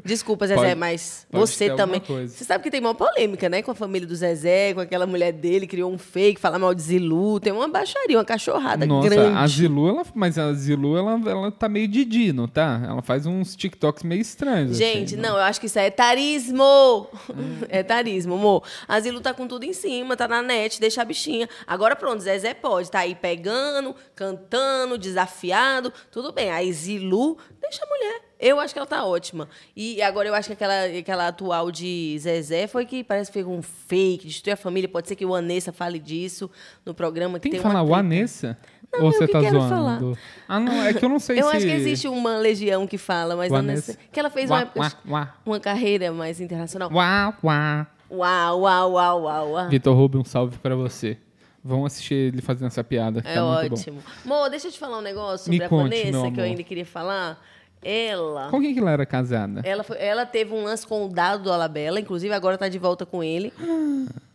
Desculpa, 0.03 0.47
Zezé, 0.47 0.59
Pode- 0.61 0.75
mas 0.75 1.25
pode 1.31 1.41
você 1.47 1.69
também. 1.71 2.01
Você 2.27 2.43
sabe 2.43 2.63
que 2.63 2.69
tem 2.71 2.79
uma 2.79 2.93
polêmica, 2.93 3.49
né? 3.49 3.61
Com 3.61 3.71
a 3.71 3.75
família 3.75 4.07
do 4.07 4.15
Zezé, 4.15 4.73
com 4.73 4.79
aquela 4.79 5.05
mulher 5.07 5.31
dele, 5.33 5.65
criou 5.67 5.91
um 5.91 5.97
fake, 5.97 6.39
fala 6.39 6.59
mal 6.59 6.73
de 6.73 6.81
Zilu. 6.83 7.39
Tem 7.39 7.51
uma 7.51 7.67
baixaria, 7.67 8.17
uma 8.17 8.23
cachorrada 8.25 8.85
Nossa, 8.85 9.09
grande. 9.09 9.37
a 9.37 9.47
Zilu, 9.47 9.89
ela, 9.89 10.05
mas 10.13 10.37
a 10.37 10.53
Zilu, 10.53 10.95
ela, 10.97 11.19
ela 11.29 11.51
tá 11.51 11.67
meio 11.67 11.87
Didi, 11.87 12.31
não 12.31 12.47
tá? 12.47 12.81
Ela 12.87 13.01
faz 13.01 13.25
uns 13.25 13.55
TikToks 13.55 14.03
meio 14.03 14.21
estranhos. 14.21 14.77
Gente, 14.77 15.15
assim, 15.15 15.21
não, 15.21 15.35
eu 15.35 15.41
acho 15.43 15.59
que 15.59 15.65
isso 15.65 15.79
é 15.79 15.87
etarismo. 15.87 17.07
É 17.69 17.79
etarismo, 17.79 18.35
amor. 18.35 18.63
A 18.87 18.99
Zilu 18.99 19.19
tá 19.19 19.33
com 19.33 19.47
tudo 19.47 19.63
em 19.65 19.73
cima, 19.73 20.15
tá 20.15 20.27
na 20.27 20.41
net, 20.41 20.79
deixa 20.85 21.01
a 21.01 21.05
bichinha. 21.05 21.49
Agora 21.65 21.95
pronto, 21.95 22.21
Zezé 22.21 22.53
pode, 22.53 22.89
tá 22.91 22.99
aí 22.99 23.15
pegando, 23.15 23.95
cantando, 24.15 24.97
desafiado, 24.97 25.91
tudo 26.11 26.31
bem. 26.31 26.51
Aí 26.51 26.71
Zilu, 26.71 27.37
deixa 27.59 27.83
a 27.83 27.87
mulher. 27.87 28.21
Eu 28.39 28.59
acho 28.59 28.73
que 28.73 28.79
ela 28.79 28.85
tá 28.85 29.03
ótima. 29.03 29.47
E 29.75 30.01
agora 30.01 30.27
eu 30.27 30.35
acho 30.35 30.49
que 30.49 30.53
aquela, 30.53 30.85
aquela 30.85 31.27
atual 31.29 31.71
de 31.71 32.17
Zezé 32.19 32.67
foi 32.67 32.85
que 32.85 33.03
parece 33.03 33.31
que 33.31 33.33
fez 33.33 33.47
um 33.47 33.61
fake, 33.61 34.27
destruiu 34.27 34.53
a 34.53 34.57
família. 34.57 34.87
Pode 34.87 35.07
ser 35.07 35.15
que 35.15 35.25
o 35.25 35.33
Anessa 35.33 35.71
fale 35.71 35.97
disso 35.97 36.49
no 36.85 36.93
programa. 36.93 37.39
Que 37.39 37.43
Tem 37.43 37.51
tem, 37.53 37.61
que 37.61 37.67
falar 37.67 37.81
o. 37.81 37.95
Anessa? 37.95 38.57
Não, 38.93 38.99
Ou 39.01 39.07
eu 39.07 39.11
você 39.13 39.25
que 39.25 39.33
tá 39.33 39.39
quero 39.41 39.59
zoando? 39.59 40.17
Ah, 40.47 40.59
não, 40.59 40.83
é 40.83 40.93
que 40.93 41.03
eu 41.03 41.09
não 41.09 41.19
sei 41.19 41.39
Eu 41.41 41.49
se... 41.49 41.57
acho 41.57 41.65
que 41.65 41.71
existe 41.71 42.07
uma 42.07 42.37
legião 42.37 42.85
que 42.85 42.97
fala, 42.97 43.35
mas 43.35 43.51
a 43.51 43.57
Anessa. 43.57 43.91
Anessa, 43.93 43.99
que 44.11 44.19
ela 44.19 44.29
fez 44.29 44.49
Uá, 44.49 44.69
uma, 44.75 44.83
uá, 44.83 44.91
uá. 45.09 45.35
uma 45.45 45.59
carreira 45.59 46.11
mais 46.11 46.39
internacional. 46.39 46.91
Uá, 46.93 47.35
uá. 47.43 47.87
Uau, 48.09 48.61
uau, 48.61 48.91
uau, 48.93 49.21
uau, 49.23 49.51
uau. 49.51 49.69
Vitor 49.69 49.95
Rubio, 49.95 50.21
um 50.21 50.25
salve 50.25 50.57
pra 50.59 50.75
você. 50.75 51.17
Vão 51.63 51.83
assistir 51.85 52.13
ele 52.13 52.41
fazendo 52.41 52.67
essa 52.67 52.83
piada, 52.83 53.21
que 53.21 53.27
É 53.27 53.33
tá 53.35 53.43
ótimo. 53.45 53.99
Mo, 54.23 54.47
deixa 54.49 54.67
eu 54.67 54.71
te 54.71 54.77
falar 54.77 54.99
um 54.99 55.01
negócio 55.01 55.49
Me 55.49 55.55
sobre 55.57 55.65
a 55.65 55.69
conte, 55.69 55.89
Vanessa 56.11 56.31
que 56.31 56.39
eu 56.39 56.43
ainda 56.43 56.63
queria 56.63 56.85
falar. 56.85 57.41
Ela. 57.81 58.49
Com 58.49 58.61
quem 58.61 58.73
que 58.73 58.79
ela 58.79 58.91
era 58.91 59.05
casada? 59.05 59.61
Ela, 59.63 59.83
foi- 59.83 59.97
ela 59.99 60.25
teve 60.25 60.53
um 60.53 60.63
lance 60.63 60.85
com 60.87 61.05
o 61.05 61.09
Dado 61.09 61.43
do 61.43 61.51
Alabella, 61.53 61.99
inclusive 61.99 62.33
agora 62.33 62.57
tá 62.57 62.67
de 62.67 62.79
volta 62.79 63.05
com 63.05 63.23
ele. 63.23 63.53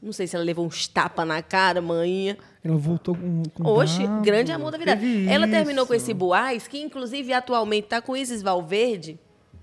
Não 0.02 0.12
sei 0.12 0.26
se 0.26 0.36
ela 0.36 0.44
levou 0.44 0.64
uns 0.66 0.86
tapas 0.86 1.26
na 1.26 1.42
cara, 1.42 1.80
manhinha. 1.80 2.36
Ela 2.64 2.76
voltou 2.76 3.14
com. 3.16 3.42
com 3.54 3.62
Oxe, 3.64 4.06
grande 4.22 4.52
amor 4.52 4.70
da 4.70 4.78
vida. 4.78 4.98
Ela 5.28 5.48
terminou 5.48 5.84
com 5.86 5.94
esse 5.94 6.14
Boaz, 6.14 6.68
que 6.68 6.80
inclusive 6.80 7.32
atualmente 7.32 7.88
tá 7.88 8.00
com 8.00 8.16
Isis 8.16 8.40
Valverde. 8.42 9.18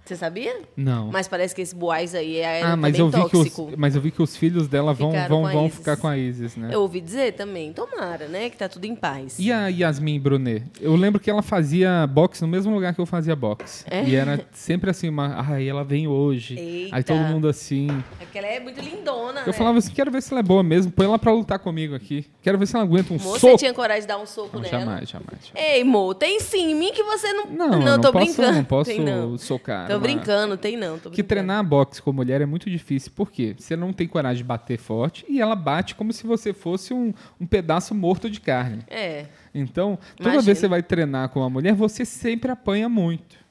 Você 0.07 0.15
sabia? 0.15 0.61
Não. 0.75 1.09
Mas 1.11 1.27
parece 1.27 1.53
que 1.53 1.61
esse 1.61 1.75
Boaz 1.75 2.15
aí 2.15 2.37
é 2.37 2.61
ah, 2.63 2.77
mas 2.77 2.97
eu, 2.97 3.09
vi 3.09 3.19
que 3.29 3.37
os, 3.37 3.43
tóxico. 3.53 3.71
mas 3.75 3.93
eu 3.95 4.01
vi 4.01 4.09
que 4.09 4.21
os 4.21 4.37
filhos 4.37 4.67
dela 4.67 4.93
vão, 4.93 5.11
Ficaram 5.11 5.41
vão, 5.43 5.51
vão 5.51 5.69
ficar 5.69 5.97
com 5.97 6.07
a 6.07 6.17
Isis, 6.17 6.55
né? 6.55 6.69
Eu 6.71 6.81
ouvi 6.81 7.01
dizer 7.01 7.33
também. 7.33 7.73
Tomara, 7.73 8.27
né? 8.29 8.49
Que 8.49 8.55
tá 8.55 8.69
tudo 8.69 8.85
em 8.85 8.95
paz. 8.95 9.35
E 9.37 9.51
a 9.51 9.67
Yasmin 9.67 10.17
Brunet? 10.19 10.63
Eu 10.79 10.95
lembro 10.95 11.19
que 11.19 11.29
ela 11.29 11.41
fazia 11.41 12.07
boxe 12.07 12.41
no 12.41 12.47
mesmo 12.47 12.73
lugar 12.73 12.93
que 12.95 13.01
eu 13.01 13.05
fazia 13.05 13.35
boxe. 13.35 13.83
É? 13.89 14.03
E 14.05 14.15
era 14.15 14.39
sempre 14.53 14.89
assim, 14.89 15.09
uma, 15.09 15.43
ai, 15.45 15.67
ela 15.67 15.83
vem 15.83 16.07
hoje. 16.07 16.57
Eita. 16.57 16.95
Aí 16.95 17.03
todo 17.03 17.19
mundo 17.19 17.47
assim. 17.49 17.87
É 18.21 18.23
porque 18.23 18.37
ela 18.37 18.47
é 18.47 18.59
muito 18.61 18.79
lindona, 18.79 19.41
Eu 19.41 19.47
né? 19.47 19.53
falava 19.53 19.77
assim, 19.77 19.91
quero 19.91 20.09
ver 20.09 20.21
se 20.21 20.31
ela 20.31 20.39
é 20.39 20.43
boa 20.43 20.63
mesmo, 20.63 20.89
põe 20.91 21.05
ela 21.05 21.19
pra 21.19 21.33
lutar 21.33 21.59
comigo 21.59 21.93
aqui. 21.93 22.25
Quero 22.41 22.57
ver 22.57 22.65
se 22.65 22.75
ela 22.77 22.85
aguenta 22.85 23.13
um 23.13 23.17
Moça, 23.17 23.39
soco. 23.39 23.51
você 23.51 23.57
tinha 23.57 23.73
coragem 23.73 24.01
de 24.03 24.07
dar 24.07 24.17
um 24.17 24.25
soco 24.25 24.55
Não, 24.55 24.61
nela? 24.61 24.79
jamais, 24.79 25.09
jamais. 25.09 25.51
Ei, 25.53 25.83
mo, 25.83 26.13
tem 26.13 26.39
sim. 26.39 26.71
Em 26.71 26.75
mim 26.75 26.91
que 26.93 27.03
você 27.03 27.33
não... 27.33 27.47
Não, 27.47 27.73
eu 27.73 27.79
não 27.79 27.99
tô 28.01 28.11
posso- 28.13 28.25
brincando. 28.25 28.57
não 28.57 28.63
posso 28.63 28.89
tem, 28.89 28.99
não. 29.01 29.37
socar 29.37 29.96
Tô 29.97 30.03
brincando, 30.03 30.57
tem 30.57 30.77
não. 30.77 30.97
Que 30.99 31.23
treinar 31.23 31.63
boxe 31.63 32.01
com 32.01 32.11
mulher 32.11 32.41
é 32.41 32.45
muito 32.45 32.69
difícil. 32.69 33.11
Por 33.15 33.31
quê? 33.31 33.55
Você 33.57 33.75
não 33.75 33.91
tem 33.91 34.07
coragem 34.07 34.37
de 34.37 34.43
bater 34.43 34.77
forte 34.77 35.25
e 35.27 35.41
ela 35.41 35.55
bate 35.55 35.95
como 35.95 36.13
se 36.13 36.25
você 36.25 36.53
fosse 36.53 36.93
um, 36.93 37.13
um 37.39 37.45
pedaço 37.45 37.93
morto 37.93 38.29
de 38.29 38.39
carne. 38.39 38.83
É. 38.87 39.25
Então, 39.53 39.97
toda 40.15 40.29
Imagino. 40.29 40.43
vez 40.43 40.57
que 40.57 40.61
você 40.61 40.67
vai 40.67 40.83
treinar 40.83 41.29
com 41.29 41.39
uma 41.39 41.49
mulher, 41.49 41.73
você 41.73 42.05
sempre 42.05 42.51
apanha 42.51 42.87
muito. 42.87 43.47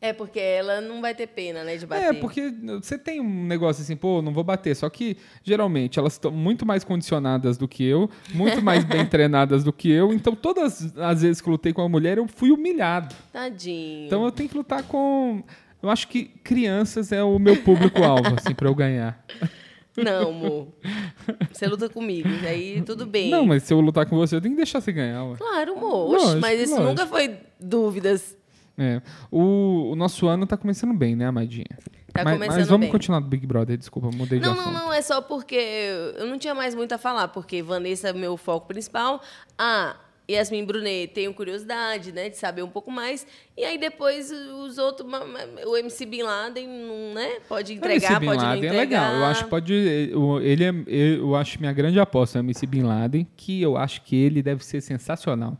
É 0.00 0.12
porque 0.12 0.38
ela 0.38 0.80
não 0.80 1.00
vai 1.00 1.12
ter 1.12 1.26
pena, 1.26 1.64
né, 1.64 1.76
de 1.76 1.84
bater. 1.84 2.04
É, 2.04 2.12
porque 2.12 2.54
você 2.80 2.96
tem 2.96 3.20
um 3.20 3.44
negócio 3.44 3.82
assim, 3.82 3.96
pô, 3.96 4.22
não 4.22 4.32
vou 4.32 4.44
bater. 4.44 4.76
Só 4.76 4.88
que, 4.88 5.16
geralmente, 5.42 5.98
elas 5.98 6.12
estão 6.12 6.30
muito 6.30 6.64
mais 6.64 6.84
condicionadas 6.84 7.58
do 7.58 7.66
que 7.66 7.82
eu, 7.82 8.08
muito 8.32 8.62
mais 8.62 8.84
bem 8.84 9.04
treinadas 9.06 9.64
do 9.64 9.72
que 9.72 9.90
eu. 9.90 10.12
Então, 10.12 10.36
todas 10.36 10.96
as 10.96 11.22
vezes 11.22 11.40
que 11.40 11.50
lutei 11.50 11.72
com 11.72 11.82
uma 11.82 11.88
mulher, 11.88 12.18
eu 12.18 12.28
fui 12.28 12.52
humilhado. 12.52 13.12
Tadinho. 13.32 14.06
Então, 14.06 14.24
eu 14.24 14.30
tenho 14.30 14.48
que 14.48 14.56
lutar 14.56 14.84
com. 14.84 15.42
Eu 15.82 15.90
acho 15.90 16.08
que 16.08 16.24
crianças 16.24 17.12
é 17.12 17.22
o 17.22 17.38
meu 17.38 17.56
público-alvo, 17.62 18.34
assim, 18.36 18.54
pra 18.54 18.68
eu 18.68 18.74
ganhar. 18.74 19.24
Não, 19.96 20.30
amor. 20.30 20.68
Você 21.52 21.66
luta 21.66 21.88
comigo, 21.88 22.28
aí 22.46 22.80
tudo 22.82 23.04
bem. 23.06 23.30
Não, 23.30 23.44
mas 23.44 23.64
se 23.64 23.72
eu 23.72 23.80
lutar 23.80 24.06
com 24.06 24.16
você, 24.16 24.36
eu 24.36 24.40
tenho 24.40 24.54
que 24.54 24.58
deixar 24.58 24.80
você 24.80 24.92
ganhar. 24.92 25.24
Ué. 25.24 25.36
Claro, 25.36 25.76
amor. 25.76 26.12
Lógico, 26.12 26.40
mas 26.40 26.60
isso 26.60 26.72
lógico. 26.72 26.88
nunca 26.88 27.06
foi 27.06 27.36
dúvidas. 27.60 28.36
É. 28.76 29.02
O, 29.30 29.90
o 29.92 29.96
nosso 29.96 30.28
ano 30.28 30.46
tá 30.46 30.56
começando 30.56 30.94
bem, 30.94 31.16
né, 31.16 31.26
Amadinha? 31.26 31.66
Tá 32.12 32.22
mas, 32.24 32.34
começando 32.34 32.58
mas 32.58 32.68
vamos 32.68 32.84
bem. 32.86 32.92
continuar 32.92 33.20
do 33.20 33.26
Big 33.26 33.44
Brother, 33.44 33.76
desculpa, 33.76 34.08
mudei 34.14 34.38
de 34.38 34.44
Não, 34.46 34.52
assunto. 34.52 34.72
não, 34.72 34.86
não, 34.86 34.92
é 34.92 35.02
só 35.02 35.20
porque 35.20 35.56
eu 36.16 36.26
não 36.26 36.38
tinha 36.38 36.54
mais 36.54 36.74
muito 36.76 36.92
a 36.92 36.98
falar, 36.98 37.28
porque 37.28 37.60
Vanessa 37.60 38.08
é 38.08 38.12
meu 38.12 38.36
foco 38.36 38.68
principal. 38.68 39.20
Ah, 39.58 39.96
Yasmin 40.30 40.64
Brunet, 40.64 41.12
tenho 41.14 41.32
curiosidade, 41.32 42.12
né, 42.12 42.28
de 42.28 42.36
saber 42.36 42.62
um 42.62 42.68
pouco 42.68 42.90
mais. 42.90 43.26
E 43.56 43.64
aí 43.64 43.78
depois 43.78 44.30
os 44.30 44.76
outros, 44.76 45.10
o 45.66 45.76
MC 45.76 46.04
Bin 46.04 46.22
Laden, 46.22 46.68
não, 46.68 47.14
né, 47.14 47.38
pode 47.48 47.72
Não, 47.72 47.78
entregar, 47.78 48.10
MC 48.10 48.20
Bin 48.20 48.26
pode 48.26 48.38
não 48.38 48.48
Laden 48.48 48.64
entregar. 48.64 48.76
é 48.76 48.80
legal. 48.80 49.14
Eu 49.20 49.24
acho 49.24 49.44
que 49.44 49.50
pode. 49.50 49.72
Ele 49.72 50.64
é, 50.64 50.72
eu 51.18 51.34
acho 51.34 51.58
minha 51.58 51.72
grande 51.72 51.98
aposta 51.98 52.38
é 52.38 52.40
o 52.40 52.44
MC 52.44 52.66
Bin 52.66 52.82
Laden, 52.82 53.26
que 53.36 53.62
eu 53.62 53.76
acho 53.76 54.02
que 54.02 54.16
ele 54.16 54.42
deve 54.42 54.64
ser 54.64 54.80
sensacional. 54.80 55.56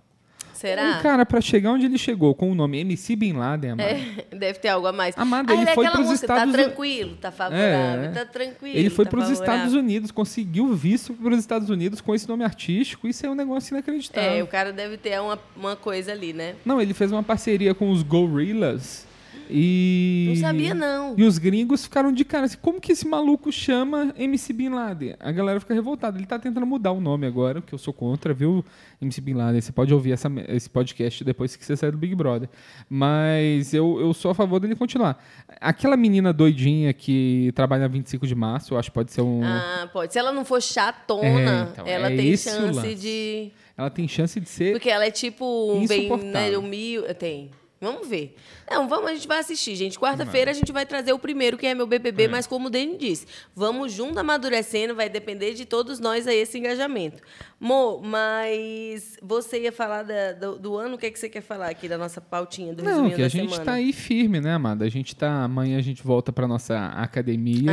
Será? 0.59 0.99
Um 0.99 1.03
cara, 1.03 1.25
pra 1.25 1.41
chegar 1.41 1.71
onde 1.73 1.87
ele 1.87 1.97
chegou 1.97 2.35
com 2.35 2.51
o 2.51 2.55
nome 2.55 2.81
MC 2.81 3.15
Bin 3.15 3.35
Laden, 3.35 3.71
amado, 3.73 3.87
É, 3.89 4.25
deve 4.37 4.59
ter 4.59 4.69
algo 4.69 4.87
a 4.89 4.93
mais. 4.93 5.17
Amada, 5.17 5.53
Ah, 5.53 5.57
ele 5.57 5.71
é 5.71 5.75
foi 5.75 5.89
pros 5.89 6.07
música, 6.07 6.27
Estados 6.27 6.53
Tá 6.55 6.63
tranquilo, 6.65 7.17
tá 7.17 7.31
favorável, 7.31 8.05
É. 8.05 8.09
tá 8.09 8.25
tranquilo. 8.27 8.77
ele 8.79 8.91
foi 8.91 9.05
tá 9.05 9.11
pros 9.11 9.25
favorável. 9.29 9.55
Estados 9.55 9.75
Unidos, 9.75 10.11
conseguiu 10.11 10.75
visto 10.75 11.15
pros 11.15 11.39
Estados 11.39 11.71
Unidos 11.71 12.01
com 12.01 12.15
esse 12.15 12.29
nome 12.29 12.45
artístico. 12.45 13.07
Isso 13.09 13.25
é 13.25 13.31
um 13.31 13.35
negócio 13.35 13.73
inacreditável. 13.73 14.31
É, 14.33 14.43
o 14.43 14.47
cara 14.47 14.73
deve 14.73 14.97
ter 14.97 15.21
uma, 15.21 15.39
uma 15.57 15.77
coisa 15.77 16.13
ali, 16.13 16.33
né? 16.33 16.55
Não, 16.65 16.81
ele 16.81 16.93
fez 16.93 17.13
uma 17.13 17.23
parceria 17.23 17.75
com 17.75 17.91
os 17.91 18.03
Gorillaz 18.03 19.08
e. 19.51 20.27
Não 20.29 20.37
sabia, 20.37 20.75
não. 20.75 21.15
E 21.17 21.23
os 21.25 21.39
gringos 21.39 21.85
ficaram 21.85 22.13
de 22.13 22.25
cara 22.25 22.47
assim, 22.47 22.57
como 22.61 22.81
que 22.81 22.93
esse 22.93 23.07
maluco 23.07 23.51
chama 23.53 24.13
MC 24.17 24.53
Bin 24.53 24.69
Laden? 24.71 25.15
A 25.21 25.33
galera 25.33 25.59
fica 25.61 25.75
revoltada. 25.75 26.19
Ele 26.19 26.27
tá 26.27 26.39
tentando 26.39 26.67
mudar 26.67 26.93
o 26.93 27.01
nome 27.01 27.27
agora, 27.27 27.61
que 27.61 27.73
eu 27.73 27.79
sou 27.79 27.93
contra, 27.93 28.33
viu, 28.35 28.65
MC 29.01 29.21
Bin 29.21 29.35
Laden? 29.35 29.61
Você 29.61 29.73
pode 29.73 29.93
ouvir 29.95 30.13
essa- 30.13 30.31
esse 30.49 30.69
podcast 30.71 31.23
depois 31.25 31.55
que 31.57 31.65
você 31.65 31.77
sair 31.77 31.91
do 31.93 31.99
Big 31.99 32.15
Brother. 32.15 32.49
Mas 32.89 33.73
eu, 33.73 34.01
eu 34.01 34.13
sou 34.15 34.31
a 34.31 34.35
favor 34.35 34.59
dele 34.61 34.75
continuar. 34.75 35.23
Aquela 35.61 35.97
menina 35.97 36.33
doidinha 36.33 36.93
que 36.93 37.53
trabalha 37.55 37.83
na 37.83 37.89
25 37.89 38.27
de 38.27 38.35
março, 38.35 38.75
eu 38.75 38.79
acho 38.79 38.91
que 38.91 38.95
pode 38.95 39.13
ser 39.13 39.21
um... 39.23 39.43
Ah, 39.45 39.89
pode. 39.93 40.13
Se 40.13 40.19
ela 40.19 40.33
não 40.33 40.45
for 40.45 40.61
chatona, 40.61 41.69
É, 41.69 41.73
então, 41.73 41.87
ela 41.87 42.11
é 42.13 42.17
tem 42.17 42.37
chance 42.37 42.95
de. 42.95 43.51
Ela 43.77 43.91
tem 43.91 44.09
chance 44.09 44.41
de 44.41 44.49
ser... 44.49 44.73
Porque 44.73 44.91
ela 44.91 45.07
é 45.07 45.11
tipo 45.11 45.45
um 45.73 45.87
bem, 45.87 46.09
né, 46.25 46.59
um 46.59 46.63
mil. 46.63 47.03
Tem. 47.15 47.51
Vamos 47.81 48.09
ver. 48.09 48.35
Não, 48.69 48.89
vamos, 48.89 49.09
a 49.11 49.15
gente 49.15 49.29
vai 49.29 49.39
assistir, 49.39 49.77
gente. 49.77 49.99
Quarta-feira 49.99 50.51
a 50.51 50.55
gente 50.55 50.73
vai 50.73 50.85
trazer 50.85 51.13
o 51.13 51.19
primeiro, 51.19 51.57
que 51.57 51.65
é 51.67 51.75
meu 51.75 51.87
BBB, 51.87 52.27
mas 52.27 52.45
como 52.47 52.67
o 52.67 52.71
Dani 52.71 52.97
disse, 52.99 53.25
vamos 53.55 53.93
junto 53.93 54.19
amadurecendo, 54.19 54.95
vai 54.97 55.09
depender 55.09 55.55
de 55.55 55.65
todos 55.65 56.01
nós 56.01 56.27
aí 56.27 56.39
esse 56.39 56.59
engajamento. 56.59 57.23
Mo, 57.61 58.01
mas 58.03 59.17
você 59.23 59.63
ia 59.63 59.73
falar 59.73 60.03
da- 60.03 60.33
do, 60.33 60.59
do 60.59 60.77
ano, 60.77 60.97
o 60.97 60.99
que, 60.99 61.07
é 61.07 61.11
que 61.11 61.19
você 61.19 61.29
quer 61.29 61.41
falar 61.41 61.69
aqui 61.69 61.89
da 61.89 61.97
nossa 61.97 62.21
pautinha, 62.21 62.75
do 62.75 62.83
Não, 62.83 63.09
que 63.11 63.23
a 63.23 63.29
gente 63.29 63.49
semana? 63.51 63.65
tá 63.65 63.73
aí 63.75 63.93
firme, 63.93 64.41
né, 64.41 64.53
amada? 64.55 64.85
A 64.85 64.89
gente 64.89 65.15
tá... 65.15 65.45
Amanhã 65.45 65.79
a 65.79 65.83
gente 65.83 66.03
volta 66.03 66.33
pra 66.33 66.47
nossa 66.49 66.77
academia. 66.97 67.71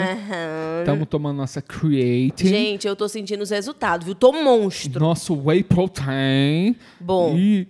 Estamos 0.79 1.07
tomando 1.07 1.37
nossa 1.37 1.61
creating. 1.61 2.47
Gente, 2.47 2.87
eu 2.87 2.95
tô 2.95 3.07
sentindo 3.07 3.41
os 3.41 3.49
resultados, 3.49 4.05
viu? 4.05 4.15
Tô 4.15 4.31
monstro. 4.31 4.99
Nosso 4.99 5.35
whey 5.35 5.63
protein. 5.63 6.75
Bom. 6.99 7.35
E 7.37 7.67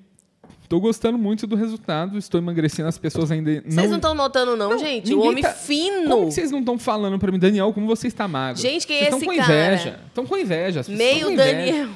tô 0.68 0.80
gostando 0.80 1.18
muito 1.18 1.46
do 1.48 1.56
resultado. 1.56 2.18
Estou 2.18 2.40
emagrecendo. 2.40 2.88
As 2.90 2.98
pessoas 2.98 3.32
ainda 3.32 3.62
não... 3.66 3.72
Vocês 3.72 3.90
não 3.90 3.98
estão 3.98 4.14
notando, 4.14 4.56
não, 4.56 4.78
gente? 4.78 5.14
O 5.14 5.22
homem 5.22 5.44
tá- 5.44 5.52
fino. 5.54 6.10
Como 6.10 6.32
vocês 6.32 6.52
não 6.52 6.60
estão 6.60 6.78
falando 6.78 7.18
pra 7.20 7.32
mim, 7.32 7.40
Daniel, 7.40 7.72
como 7.74 7.88
você 7.88 8.08
está 8.08 8.28
magro? 8.28 8.62
Gente, 8.62 8.86
quem 8.86 8.98
é 8.98 9.10
esse 9.10 9.26
com 9.26 9.36
cara? 9.36 9.74
inveja. 9.76 10.00
Estão 10.08 10.26
com 10.26 10.38
inveja. 10.38 10.80
as 10.82 10.88
pessoas 10.88 11.00
tão 11.00 11.14
Meio 11.14 11.28
com 11.28 11.34
inveja. 11.34 11.56
Daniel. 11.56 11.90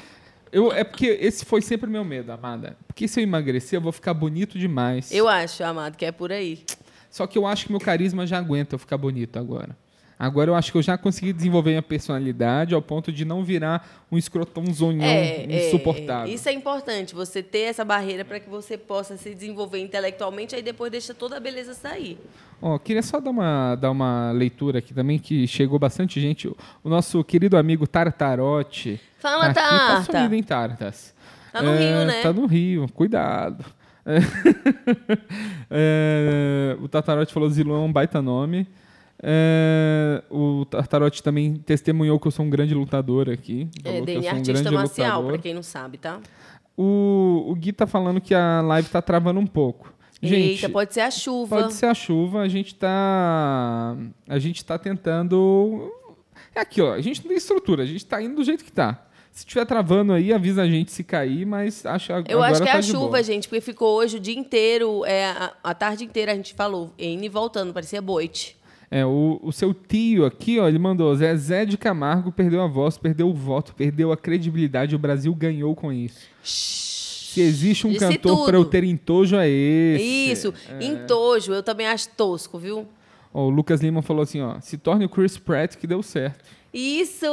Eu, 0.52 0.72
é 0.74 0.84
porque 0.84 1.06
esse 1.22 1.46
foi 1.46 1.62
sempre 1.62 1.90
meu 1.90 2.04
medo, 2.04 2.32
amada. 2.32 2.76
Porque 2.88 3.08
se 3.08 3.20
eu 3.20 3.24
emagrecer, 3.24 3.78
eu 3.78 3.82
vou 3.82 3.92
ficar 3.92 4.14
bonito 4.14 4.58
demais. 4.58 5.12
Eu 5.12 5.28
acho, 5.28 5.64
amado, 5.64 5.96
que 5.96 6.06
é 6.06 6.12
por 6.12 6.32
aí. 6.32 6.64
Só 7.12 7.28
que 7.28 7.38
eu 7.38 7.46
acho 7.46 7.66
que 7.66 7.72
meu 7.72 7.80
carisma 7.80 8.26
já 8.26 8.38
aguenta 8.38 8.76
eu 8.76 8.80
ficar 8.80 8.98
bonito 8.98 9.38
agora. 9.38 9.76
Agora 10.22 10.52
eu 10.52 10.56
acho 10.56 10.70
que 10.70 10.78
eu 10.78 10.82
já 10.82 10.98
consegui 10.98 11.32
desenvolver 11.32 11.70
minha 11.70 11.82
personalidade 11.82 12.76
ao 12.76 12.82
ponto 12.82 13.10
de 13.10 13.24
não 13.24 13.42
virar 13.42 13.88
um 14.12 14.18
escrotãozonhão 14.18 15.06
É, 15.08 15.46
insuportável. 15.68 16.30
é, 16.30 16.36
isso 16.36 16.50
é 16.50 16.52
importante, 16.52 17.16
você 17.16 17.42
ter 17.42 17.60
essa 17.60 17.86
barreira 17.86 18.26
para 18.26 18.38
que 18.38 18.50
você 18.50 18.78
possa 18.78 19.16
se 19.16 19.34
desenvolver 19.34 19.80
intelectualmente, 19.80 20.54
aí 20.54 20.62
depois 20.62 20.92
deixa 20.92 21.14
toda 21.14 21.38
a 21.38 21.40
beleza 21.40 21.74
sair. 21.74 22.18
Ó, 22.62 22.78
queria 22.78 23.02
só 23.02 23.22
dar 23.22 23.30
uma, 23.30 23.76
dar 23.76 23.92
uma 23.92 24.32
leitura 24.34 24.80
aqui 24.80 24.94
também, 24.94 25.18
que 25.18 25.48
chegou 25.48 25.80
bastante 25.80 26.20
gente. 26.20 26.50
O, 26.84 26.90
nosso 26.90 27.24
querido 27.24 27.56
amigo 27.56 27.88
Tartarote. 27.88 29.00
Fala, 29.20 29.54
tá 29.54 29.62
aqui, 29.62 29.78
tá 29.78 29.88
Tarta. 29.96 30.18
sumido 30.18 30.36
em 30.36 30.44
Tartas. 30.44 31.16
Tá 31.54 31.62
no 31.62 31.72
Rio, 31.78 32.06
né? 32.06 32.22
Tá 32.22 32.34
no 32.34 32.46
Rio, 32.46 32.90
cuidado. 32.94 33.64
É. 34.06 34.20
É, 35.72 36.76
o 36.82 36.88
Tartarote 36.88 37.32
falou 37.34 37.50
Zilu 37.50 37.76
é 37.76 37.78
um 37.78 37.92
baita 37.94 38.22
nome. 38.22 38.68
É, 39.22 40.24
o 40.30 40.66
Tartarote 40.66 41.22
também 41.22 41.56
testemunhou 41.56 42.20
que 42.20 42.28
eu 42.28 42.32
sou 42.32 42.46
um 42.46 42.50
grande 42.50 42.74
lutador 42.74 43.30
aqui. 43.30 43.70
É, 43.84 44.02
DNA 44.02 44.34
um 44.34 44.36
artista 44.38 44.72
marcial, 44.72 45.26
para 45.26 45.38
quem 45.38 45.54
não 45.54 45.64
sabe, 45.64 45.98
tá? 45.98 46.20
O, 46.78 47.46
o 47.48 47.56
Gui 47.56 47.74
tá 47.74 47.86
falando 47.86 48.22
que 48.22 48.34
a 48.34 48.62
live 48.62 48.88
tá 48.88 49.02
travando 49.02 49.40
um 49.40 49.48
pouco. 49.48 49.94
Gente, 50.22 50.64
Eita, 50.64 50.70
pode 50.70 50.94
ser 50.94 51.02
a 51.02 51.12
chuva. 51.12 51.62
Pode 51.62 51.74
ser 51.74 51.88
a 51.88 51.94
chuva, 51.94 52.42
a 52.42 52.48
gente 52.48 52.76
tá. 52.76 53.98
A 54.28 54.40
gente 54.40 54.64
tá 54.64 54.78
tentando. 54.78 55.92
É 56.56 56.62
aqui, 56.62 56.82
ó. 56.82 56.94
A 56.94 57.02
gente 57.02 57.22
não 57.22 57.30
tem 57.30 57.38
estrutura, 57.38 57.84
a 57.84 57.86
gente 57.86 58.06
tá 58.06 58.22
indo 58.22 58.36
do 58.36 58.44
jeito 58.44 58.64
que 58.64 58.72
tá. 58.72 59.06
Se 59.32 59.46
estiver 59.46 59.66
travando 59.66 60.12
aí, 60.12 60.34
avisa 60.34 60.64
a 60.64 60.68
gente 60.68 60.92
se 60.92 61.04
cair, 61.04 61.46
mas 61.46 61.86
acho 61.86 62.12
Eu 62.28 62.42
acho 62.44 62.62
que 62.62 62.68
é 62.68 62.72
tá 62.74 62.80
a 62.80 62.82
chuva, 62.82 63.08
boa. 63.08 63.24
gente, 63.24 63.48
porque 63.48 63.62
ficou 63.62 63.96
hoje 63.98 64.18
o 64.18 64.20
dia 64.20 64.38
inteiro, 64.38 65.06
é, 65.06 65.26
a, 65.28 65.54
a 65.64 65.74
tarde 65.74 66.04
inteira 66.04 66.32
a 66.32 66.36
gente 66.36 66.54
falou, 66.54 66.94
indo 66.98 67.24
e 67.24 67.30
voltando, 67.30 67.72
parecia 67.72 68.02
boite. 68.02 68.59
É, 68.92 69.06
o, 69.06 69.40
o 69.44 69.52
seu 69.52 69.74
tio 69.74 70.26
aqui, 70.26 70.60
ó, 70.60 70.68
ele 70.68 70.80
mandou: 70.80 71.16
Zezé 71.16 71.66
de 71.66 71.78
Camargo 71.78 72.32
perdeu 72.32 72.62
a 72.62 72.68
voz, 72.68 72.98
perdeu 72.98 73.30
o 73.30 73.34
voto, 73.34 73.74
perdeu 73.76 74.12
a 74.12 74.18
credibilidade, 74.18 74.96
o 74.96 75.00
Brasil 75.00 75.34
ganhou 75.36 75.76
com 75.76 75.94
isso. 75.94 76.28
Se 76.42 77.42
existe 77.42 77.86
um 77.86 77.92
Disse 77.92 78.18
cantor 78.18 78.46
para 78.46 78.58
eu 78.58 78.66
ter 78.66 78.84
entojo, 78.84 79.36
é 79.36 79.48
esse. 79.48 80.32
Isso, 80.32 80.54
entojo, 80.82 81.54
eu 81.54 81.62
também 81.62 81.86
acho 81.86 82.10
tosco, 82.18 82.58
viu? 82.58 82.88
Ó, 83.32 83.46
o 83.46 83.50
Lucas 83.50 83.82
Lima 83.82 84.02
falou 84.02 84.24
assim, 84.24 84.42
ó, 84.42 84.60
se 84.60 84.78
torne 84.78 85.06
o 85.06 85.10
Chris 85.10 85.38
Pratt 85.38 85.76
que 85.76 85.86
deu 85.86 86.02
certo. 86.02 86.44
Isso! 86.74 87.26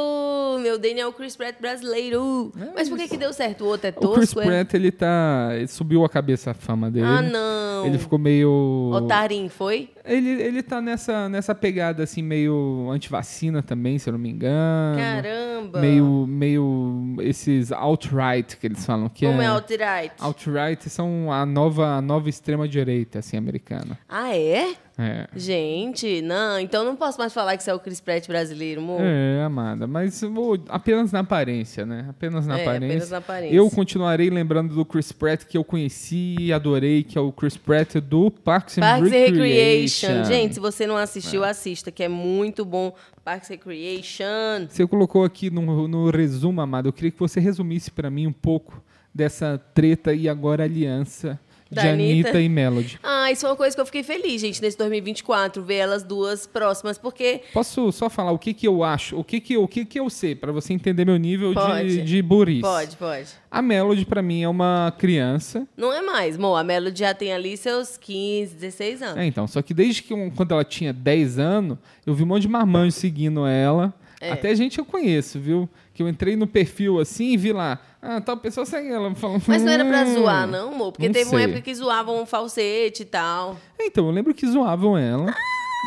Meu 0.61 0.79
Daniel 0.79 1.13
Chris 1.13 1.35
Pratt 1.35 1.59
brasileiro. 1.61 2.51
É 2.59 2.73
Mas 2.73 2.89
por 2.89 2.97
que, 2.97 3.07
que 3.07 3.17
deu 3.17 3.31
certo? 3.31 3.65
O 3.65 3.67
outro 3.67 3.87
é 3.87 3.93
O 3.95 4.13
Chris 4.13 4.31
tosco? 4.31 4.41
é? 4.41 4.45
Pratt, 4.45 4.73
ele 4.73 4.91
tá... 4.91 5.49
Ele 5.53 5.67
subiu 5.67 6.03
a 6.03 6.09
cabeça 6.09 6.51
a 6.51 6.53
fama 6.55 6.89
dele. 6.89 7.05
Ah, 7.05 7.21
não. 7.21 7.85
Ele 7.85 7.99
ficou 7.99 8.17
meio... 8.17 8.91
Otarim, 8.93 9.47
foi? 9.47 9.89
Ele, 10.07 10.29
ele 10.29 10.63
tá 10.63 10.81
nessa, 10.81 11.27
nessa 11.29 11.53
pegada, 11.53 12.03
assim, 12.03 12.21
meio 12.21 12.89
antivacina 12.91 13.61
também, 13.61 13.99
se 13.99 14.09
eu 14.09 14.13
não 14.13 14.19
me 14.19 14.29
engano. 14.29 14.97
Caramba. 14.97 15.81
Meio, 15.81 16.25
meio 16.27 17.15
esses 17.21 17.71
alt-right 17.71 18.57
que 18.57 18.67
eles 18.67 18.85
falam, 18.85 19.09
que 19.09 19.25
Como 19.25 19.41
é... 19.41 19.45
é 19.45 19.47
alt-right? 19.47 20.13
Alt-right 20.19 20.89
são 20.89 21.31
a 21.31 21.45
nova, 21.45 21.95
a 21.97 22.01
nova 22.01 22.29
extrema-direita, 22.29 23.19
assim, 23.19 23.37
americana. 23.37 23.97
Ah, 24.07 24.35
é? 24.35 24.73
É. 24.99 25.27
Gente, 25.35 26.23
não. 26.23 26.59
Então 26.59 26.83
não 26.83 26.95
posso 26.95 27.19
mais 27.19 27.31
falar 27.31 27.55
que 27.55 27.61
você 27.61 27.69
é 27.69 27.73
o 27.73 27.79
Chris 27.79 28.01
Pratt 28.01 28.27
brasileiro, 28.27 28.81
amor. 28.81 28.99
É, 28.99 29.43
amada, 29.43 29.85
mas 29.85 30.23
apenas 30.69 31.11
na 31.11 31.19
aparência, 31.19 31.85
né? 31.85 32.07
Apenas 32.09 32.47
na 32.47 32.57
É, 32.57 32.63
aparência. 32.63 32.87
apenas 32.87 33.11
na 33.11 33.17
aparência. 33.19 33.55
Eu 33.55 33.69
continuarei 33.69 34.31
lembrando 34.31 34.73
do 34.73 34.83
Chris 34.83 35.11
Pratt 35.11 35.43
que 35.45 35.55
eu 35.55 35.63
conheci 35.63 36.35
e 36.39 36.51
adorei, 36.51 37.03
que 37.03 37.15
é 37.15 37.21
o 37.21 37.31
Chris 37.31 37.55
Pratt 37.55 37.97
do 37.97 38.31
Parks 38.31 38.79
and 38.79 38.81
Parks 38.81 39.11
Recreation. 39.11 39.96
Recreation. 40.01 40.25
Gente, 40.25 40.53
se 40.55 40.59
você 40.59 40.85
não 40.85 40.97
assistiu, 40.97 41.43
assista, 41.43 41.91
que 41.91 42.03
é 42.03 42.07
muito 42.07 42.63
bom. 42.63 42.93
Parks 43.23 43.49
Recreation. 43.49 44.67
Você 44.69 44.85
colocou 44.87 45.23
aqui 45.23 45.49
no, 45.49 45.87
no 45.87 46.09
resumo, 46.09 46.61
amado, 46.61 46.87
eu 46.89 46.93
queria 46.93 47.11
que 47.11 47.19
você 47.19 47.39
resumisse 47.39 47.91
pra 47.91 48.09
mim 48.09 48.27
um 48.27 48.33
pouco 48.33 48.83
dessa 49.13 49.57
treta 49.73 50.13
e 50.13 50.29
agora 50.29 50.63
aliança 50.63 51.39
Da 51.71 51.81
de 51.81 51.87
Anitta? 51.89 52.29
Anitta 52.29 52.41
e 52.41 52.49
Melody. 52.49 52.99
Ah, 53.03 53.31
isso 53.31 53.41
foi 53.41 53.49
uma 53.49 53.55
coisa 53.55 53.75
que 53.75 53.81
eu 53.81 53.85
fiquei 53.85 54.03
feliz, 54.03 54.39
gente, 54.41 54.61
nesse 54.61 54.77
2024, 54.77 55.61
ver 55.63 55.75
elas 55.75 56.03
duas 56.03 56.47
próximas, 56.47 56.97
porque 56.97 57.41
Posso 57.53 57.91
só 57.91 58.09
falar 58.09 58.31
o 58.31 58.39
que, 58.39 58.53
que 58.53 58.67
eu 58.67 58.83
acho, 58.83 59.17
o 59.19 59.23
que, 59.23 59.39
que, 59.39 59.53
eu- 59.53 59.63
o 59.63 59.67
que, 59.67 59.83
que 59.85 59.99
eu 59.99 60.09
sei, 60.09 60.33
pra 60.35 60.51
você 60.51 60.73
entender 60.73 61.05
meu 61.05 61.17
nível 61.17 61.49
de, 61.49 61.55
Pode. 61.55 62.01
de 62.03 62.21
burrice. 62.21 62.61
pode, 62.61 62.95
pode. 62.97 63.27
A 63.51 63.61
Melody, 63.61 64.05
pra 64.05 64.21
mim, 64.21 64.43
é 64.43 64.49
uma 64.49 64.93
criança. 64.97 65.67
Não 65.75 65.91
é 65.93 66.01
mais, 66.01 66.37
Mo. 66.37 66.55
A 66.55 66.63
Melody 66.63 66.99
já 66.99 67.13
tem 67.13 67.33
ali 67.33 67.55
seus 67.57 67.97
15, 67.97 68.55
16 68.55 69.01
anos. 69.01 69.17
É, 69.17 69.25
então, 69.25 69.47
só 69.47 69.61
que 69.61 69.73
desde 69.73 70.03
que 70.03 70.13
quando 70.31 70.51
ela 70.53 70.63
tinha 70.63 70.93
10 70.93 71.39
anos, 71.39 71.77
eu 72.05 72.13
vi 72.13 72.23
um 72.23 72.27
monte 72.27 72.43
de 72.43 72.47
marmanjo 72.49 72.91
seguindo 72.91 73.45
ela. 73.45 73.93
É. 74.19 74.31
Até 74.31 74.53
gente 74.55 74.79
eu 74.79 74.85
conheço, 74.85 75.39
viu? 75.39 75.69
Que 75.93 76.01
eu 76.01 76.09
entrei 76.09 76.35
no 76.35 76.47
perfil 76.47 76.99
assim 76.99 77.33
e 77.33 77.37
vi 77.37 77.53
lá, 77.53 77.79
ah, 78.01 78.21
tal 78.21 78.37
pessoa 78.37 78.65
segue 78.65 78.89
ela. 78.89 79.13
Falando, 79.15 79.43
Mas 79.47 79.63
não 79.63 79.71
era 79.71 79.83
pra 79.85 80.03
"Hum". 80.03 80.13
zoar, 80.13 80.47
não, 80.47 80.69
amor? 80.73 80.91
Porque 80.91 81.07
não 81.07 81.13
teve 81.13 81.29
uma 81.29 81.37
sei. 81.39 81.43
época 81.45 81.61
que 81.61 81.73
zoavam 81.75 82.21
um 82.21 82.25
falsete 82.25 83.03
e 83.03 83.05
tal. 83.05 83.57
Então, 83.79 84.05
eu 84.05 84.11
lembro 84.11 84.33
que 84.33 84.45
zoavam 84.47 84.97
ela, 84.97 85.33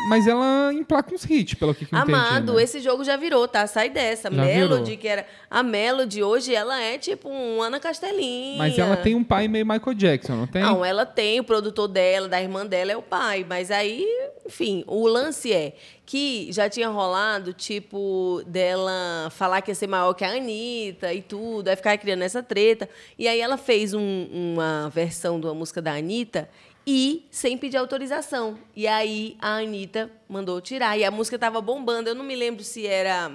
mas 0.09 0.27
ela 0.27 0.73
emplaca 0.73 1.13
uns 1.13 1.23
hits, 1.29 1.53
pelo 1.53 1.73
que, 1.73 1.85
que 1.85 1.93
eu 1.93 1.99
Amado, 1.99 2.43
entendi. 2.43 2.57
né? 2.57 2.63
esse 2.63 2.79
jogo 2.79 3.03
já 3.03 3.15
virou, 3.17 3.47
tá? 3.47 3.65
Sai 3.67 3.89
dessa. 3.89 4.29
Já 4.31 4.43
Melody, 4.43 4.83
virou. 4.83 4.97
que 4.97 5.07
era. 5.07 5.25
A 5.49 5.61
Melody 5.63 6.23
hoje, 6.23 6.53
ela 6.53 6.81
é 6.81 6.97
tipo 6.97 7.29
um 7.29 7.61
Ana 7.61 7.79
Castelinha. 7.79 8.57
Mas 8.57 8.77
ela 8.77 8.97
tem 8.97 9.15
um 9.15 9.23
pai 9.23 9.47
meio 9.47 9.65
Michael 9.65 9.93
Jackson, 9.95 10.35
não 10.35 10.47
tem? 10.47 10.61
Não, 10.61 10.83
ela 10.83 11.05
tem, 11.05 11.39
o 11.39 11.43
produtor 11.43 11.87
dela, 11.87 12.27
da 12.27 12.41
irmã 12.41 12.65
dela 12.65 12.91
é 12.91 12.97
o 12.97 13.01
pai. 13.01 13.45
Mas 13.47 13.69
aí, 13.71 14.05
enfim, 14.45 14.83
o 14.87 15.07
lance 15.07 15.51
é 15.53 15.73
que 16.05 16.51
já 16.51 16.69
tinha 16.69 16.89
rolado, 16.89 17.53
tipo, 17.53 18.41
dela 18.45 19.29
falar 19.31 19.61
que 19.61 19.71
ia 19.71 19.75
ser 19.75 19.87
maior 19.87 20.13
que 20.13 20.25
a 20.25 20.31
Anitta 20.33 21.13
e 21.13 21.21
tudo, 21.21 21.69
aí 21.69 21.75
ficar 21.75 21.97
criando 21.97 22.21
essa 22.23 22.43
treta. 22.43 22.89
E 23.17 23.27
aí 23.27 23.39
ela 23.39 23.57
fez 23.57 23.93
um- 23.93 24.27
uma 24.31 24.89
versão 24.89 25.39
de 25.39 25.45
uma 25.45 25.53
música 25.53 25.81
da 25.81 25.93
Anitta 25.93 26.49
e 26.85 27.27
sem 27.31 27.57
pedir 27.57 27.77
autorização. 27.77 28.57
E 28.75 28.87
aí 28.87 29.37
a 29.39 29.57
Anitta 29.57 30.11
mandou 30.27 30.59
tirar. 30.61 30.97
E 30.97 31.03
a 31.03 31.11
música 31.11 31.37
tava 31.37 31.61
bombando. 31.61 32.09
Eu 32.09 32.15
não 32.15 32.23
me 32.25 32.35
lembro 32.35 32.63
se 32.63 32.85
era. 32.87 33.31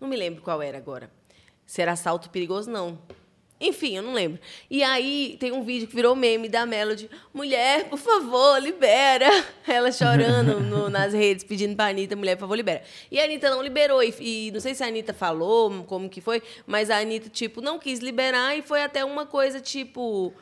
Não 0.00 0.08
me 0.08 0.16
lembro 0.16 0.42
qual 0.42 0.62
era 0.62 0.78
agora. 0.78 1.10
Se 1.66 1.82
era 1.82 1.92
assalto 1.92 2.30
perigoso, 2.30 2.70
não. 2.70 2.98
Enfim, 3.62 3.94
eu 3.94 4.02
não 4.02 4.14
lembro. 4.14 4.40
E 4.70 4.82
aí 4.82 5.36
tem 5.38 5.52
um 5.52 5.62
vídeo 5.62 5.86
que 5.86 5.94
virou 5.94 6.16
meme 6.16 6.48
da 6.48 6.64
Melody. 6.64 7.10
Mulher, 7.34 7.90
por 7.90 7.98
favor, 7.98 8.58
libera. 8.58 9.28
Ela 9.68 9.92
chorando 9.92 10.60
no- 10.60 10.88
nas 10.88 11.12
redes, 11.12 11.44
pedindo 11.44 11.76
pra 11.76 11.88
Anitta, 11.88 12.16
mulher, 12.16 12.36
por 12.36 12.42
favor, 12.42 12.54
libera. 12.56 12.82
E 13.10 13.20
a 13.20 13.24
Anitta 13.24 13.50
não 13.50 13.62
liberou. 13.62 14.02
E, 14.02 14.14
e 14.18 14.50
não 14.50 14.60
sei 14.60 14.74
se 14.74 14.82
a 14.82 14.86
Anitta 14.86 15.12
falou 15.12 15.84
como 15.84 16.08
que 16.08 16.22
foi, 16.22 16.42
mas 16.66 16.88
a 16.88 16.96
Anitta, 16.98 17.28
tipo, 17.28 17.60
não 17.60 17.78
quis 17.78 17.98
liberar 18.00 18.56
e 18.56 18.62
foi 18.62 18.82
até 18.82 19.04
uma 19.04 19.26
coisa, 19.26 19.60
tipo. 19.60 20.32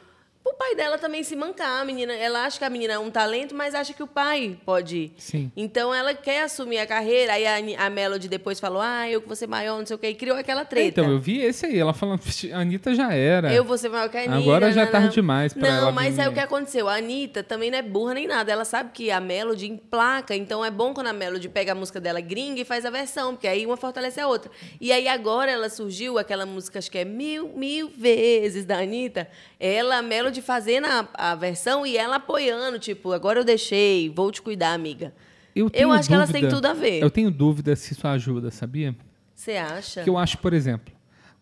O 0.50 0.54
pai 0.54 0.74
dela 0.74 0.96
também 0.98 1.22
se 1.22 1.37
mancar, 1.37 1.82
a 1.82 1.84
menina. 1.84 2.14
Ela 2.14 2.44
acha 2.46 2.58
que 2.58 2.64
a 2.64 2.70
menina 2.70 2.94
é 2.94 2.98
um 2.98 3.11
talento, 3.11 3.54
mas 3.54 3.74
acha 3.74 3.92
que 3.92 4.02
o 4.02 4.06
pai 4.06 4.56
pode. 4.64 5.12
Sim. 5.18 5.52
Então 5.56 5.94
ela 5.94 6.14
quer 6.14 6.42
assumir 6.42 6.78
a 6.78 6.87
carreira. 6.87 7.34
Aí 7.34 7.46
a, 7.76 7.84
a 7.87 7.90
Melody 7.90 8.28
depois 8.28 8.58
falou: 8.58 8.80
Ah, 8.80 9.08
eu 9.08 9.20
que 9.20 9.26
vou 9.26 9.37
ser 9.37 9.46
maior, 9.46 9.78
não 9.78 9.84
sei 9.87 9.96
o 9.96 9.98
quê. 9.98 10.08
E 10.08 10.14
criou 10.14 10.37
aquela 10.38 10.64
treta. 10.64 10.88
Então, 11.02 11.11
eu 11.11 11.18
vi 11.18 11.40
esse 11.40 11.66
aí, 11.66 11.78
ela 11.78 11.92
falando, 11.92 12.20
"Vixe, 12.22 12.50
a 12.52 12.61
Anitta 12.61 12.94
já 12.94 13.12
era. 13.12 13.52
Eu 13.52 13.62
vou 13.62 13.76
ser 13.76 13.88
maior 13.90 14.08
que 14.08 14.16
a 14.16 14.20
Anitta. 14.22 14.37
Agora 14.38 14.72
já 14.72 14.82
é 14.82 14.84
não, 14.87 14.92
tarde 14.92 15.06
não. 15.08 15.14
demais 15.14 15.52
pra 15.52 15.68
Não, 15.68 15.76
ela 15.76 15.92
mas 15.92 16.16
vir. 16.16 16.22
é 16.22 16.28
o 16.28 16.32
que 16.32 16.40
aconteceu. 16.40 16.88
A 16.88 16.94
Anitta 16.96 17.42
também 17.42 17.70
não 17.70 17.78
é 17.78 17.82
burra 17.82 18.14
nem 18.14 18.26
nada. 18.26 18.50
Ela 18.50 18.64
sabe 18.64 18.90
que 18.92 19.11
a 19.11 19.20
Melody 19.20 19.66
emplaca, 19.68 20.34
então 20.34 20.64
é 20.64 20.70
bom 20.70 20.94
quando 20.94 21.08
a 21.08 21.12
Melody 21.12 21.48
pega 21.48 21.72
a 21.72 21.74
música 21.74 22.00
dela 22.00 22.20
gringa 22.20 22.61
e 22.61 22.64
faz 22.64 22.84
a 22.87 22.90
versão, 22.90 23.34
porque 23.34 23.46
aí 23.46 23.66
uma 23.66 23.76
fortalece 23.76 24.18
a 24.20 24.26
outra. 24.26 24.50
E 24.80 24.90
aí 24.92 25.06
agora 25.08 25.50
ela 25.50 25.68
surgiu, 25.68 26.18
aquela 26.18 26.46
música, 26.46 26.78
acho 26.78 26.90
que 26.90 26.98
é 26.98 27.04
Mil, 27.04 27.48
Mil 27.54 27.90
Vezes, 27.96 28.64
da 28.64 28.78
Anitta. 28.78 29.28
Ela, 29.61 29.98
a 29.98 30.02
Melody 30.02 30.38
fazendo 30.42 30.87
a, 30.87 31.09
a 31.14 31.35
versão 31.35 31.87
e 31.87 31.96
ela 31.96 32.16
apoiando, 32.16 32.79
tipo, 32.79 33.12
agora 33.12 33.40
eu 33.40 33.44
deixei, 33.44 34.09
vou 34.11 34.31
te 34.33 34.40
cuidar, 34.42 34.72
amiga. 34.74 35.14
Eu, 35.55 35.68
tenho 35.68 35.90
acho 35.92 36.09
que 36.09 36.14
elas 36.14 36.31
têm 36.31 36.42
dúvida- 36.42 36.57
tudo 36.57 36.66
a 36.66 36.72
ver. 36.74 37.03
Eu 37.03 37.11
tenho 37.11 37.31
dúvida 37.31 37.74
se 37.74 37.92
isso 37.92 38.07
ajuda, 38.07 38.51
sabia? 38.51 38.94
Você 39.35 39.53
acha? 39.57 40.03
Que 40.03 40.11
eu 40.11 40.16
acho, 40.18 40.38
por 40.38 40.53
exemplo, 40.53 40.92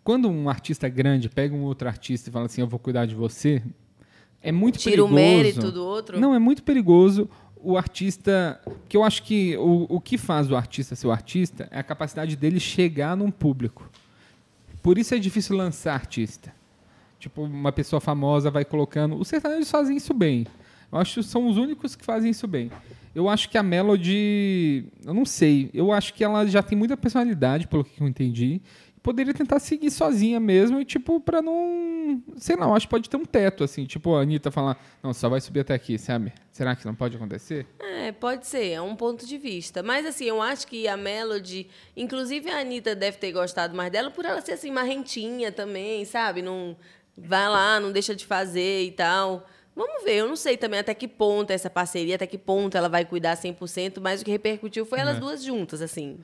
quando 0.03 0.29
um 0.29 0.49
artista 0.49 0.89
grande 0.89 1.29
pega 1.29 1.55
um 1.55 1.65
outro 1.65 1.87
artista 1.89 2.29
e 2.31 2.33
fala 2.33 2.47
assim, 2.47 2.61
eu 2.61 2.67
vou 2.69 2.79
cuidar 2.79 3.07
de 3.07 3.15
você, 3.15 3.63
é 4.43 4.53
muito 4.53 4.79
Tira 4.79 5.05
o 5.05 5.09
perigoso. 5.09 5.15
mérito 5.15 5.73
do 5.73 5.85
outro? 5.85 6.19
Não, 6.21 6.35
é 6.35 6.39
muito 6.39 6.63
perigoso 6.63 7.29
o 7.57 7.77
artista. 7.77 8.61
Que 8.89 8.97
eu 8.97 9.03
acho 9.03 9.23
que 9.23 9.57
o, 9.57 9.87
o 9.89 10.01
que 10.01 10.17
faz 10.17 10.51
o 10.51 10.57
artista 10.57 10.95
ser 10.95 11.07
o 11.07 11.11
artista 11.11 11.69
é 11.71 11.79
a 11.79 11.83
capacidade 11.83 12.37
dele 12.37 12.61
chegar 12.61 13.17
num 13.17 13.31
público. 13.31 13.91
Por 14.83 14.99
isso 14.99 15.15
é 15.15 15.19
difícil 15.19 15.57
lançar 15.57 15.95
artista. 15.95 16.55
Tipo, 17.19 17.43
uma 17.43 17.73
pessoa 17.73 18.01
famosa 18.01 18.51
vai 18.51 18.65
colocando. 18.65 19.17
Os 19.17 19.29
sertanejos 19.29 19.71
fazem 19.71 19.97
isso 19.97 20.13
bem. 20.13 20.47
Eu 20.93 20.99
acho 20.99 21.21
que 21.21 21.27
são 21.27 21.49
os 21.49 21.57
únicos 21.57 21.97
que 21.97 22.05
fazem 22.05 22.31
isso 22.31 22.47
bem. 22.47 22.71
Eu 23.15 23.29
acho 23.29 23.49
que 23.49 23.57
a 23.57 23.63
Melody. 23.63 24.85
Eu 25.05 25.15
não 25.15 25.25
sei. 25.25 25.71
Eu 25.73 25.91
acho 25.91 26.13
que 26.13 26.23
ela 26.23 26.47
já 26.47 26.63
tem 26.63 26.77
muita 26.77 26.97
personalidade, 26.97 27.67
pelo 27.67 27.85
que 27.85 28.01
eu 28.01 28.07
entendi. 28.07 28.61
Poderia 29.03 29.33
tentar 29.33 29.61
seguir 29.61 29.91
sozinha 29.91 30.41
mesmo 30.41 30.81
e, 30.81 30.85
tipo, 30.85 31.21
pra 31.21 31.41
não. 31.41 32.23
Sei 32.37 32.57
lá, 32.57 32.67
acho 32.75 32.87
que 32.87 32.91
pode 32.91 33.09
ter 33.09 33.17
um 33.17 33.25
teto, 33.25 33.65
assim. 33.65 33.85
Tipo, 33.87 34.17
a 34.17 34.23
Anitta 34.23 34.51
falar, 34.51 34.77
não, 35.03 35.15
só 35.15 35.29
vai 35.29 35.41
subir 35.41 35.61
até 35.61 35.75
aqui, 35.75 35.97
sabe? 35.97 36.33
Será 36.51 36.75
que 36.75 36.85
não 36.85 36.95
pode 36.95 37.17
acontecer? 37.17 37.67
É, 37.79 38.13
pode 38.13 38.47
ser, 38.47 38.71
é 38.71 38.81
um 38.81 38.97
ponto 38.97 39.25
de 39.25 39.39
vista. 39.39 39.83
Mas 39.83 40.05
assim, 40.05 40.25
eu 40.25 40.43
acho 40.43 40.67
que 40.67 40.89
a 40.89 40.97
Melody, 40.97 41.69
inclusive 41.97 42.51
a 42.51 42.61
Anitta 42.61 42.95
deve 42.95 43.17
ter 43.17 43.33
gostado 43.33 43.77
mais 43.77 43.91
dela 43.93 44.11
por 44.11 44.25
ela 44.25 44.41
ser 44.41 44.53
assim, 44.53 44.71
marrentinha 44.71 45.53
também, 45.53 46.05
sabe? 46.05 46.43
Não 46.43 46.77
vai 47.17 47.49
lá, 47.49 47.81
não 47.81 47.93
deixa 47.93 48.15
de 48.15 48.25
fazer 48.27 48.85
e 48.85 48.91
tal. 48.93 49.47
Vamos 49.75 50.05
ver, 50.05 50.17
eu 50.17 50.29
não 50.29 50.37
sei 50.37 50.57
também 50.57 50.81
até 50.81 50.95
que 50.95 51.07
ponto 51.07 51.51
essa 51.51 51.69
parceria, 51.69 52.15
até 52.17 52.27
que 52.27 52.39
ponto 52.39 52.77
ela 52.77 52.89
vai 52.89 53.05
cuidar 53.05 53.37
100%, 53.37 54.01
mas 54.01 54.23
o 54.23 54.25
que 54.25 54.31
repercutiu 54.31 54.87
foi 54.87 54.99
elas 55.01 55.17
É. 55.17 55.21
duas 55.21 55.43
juntas, 55.45 55.83
assim. 55.83 56.19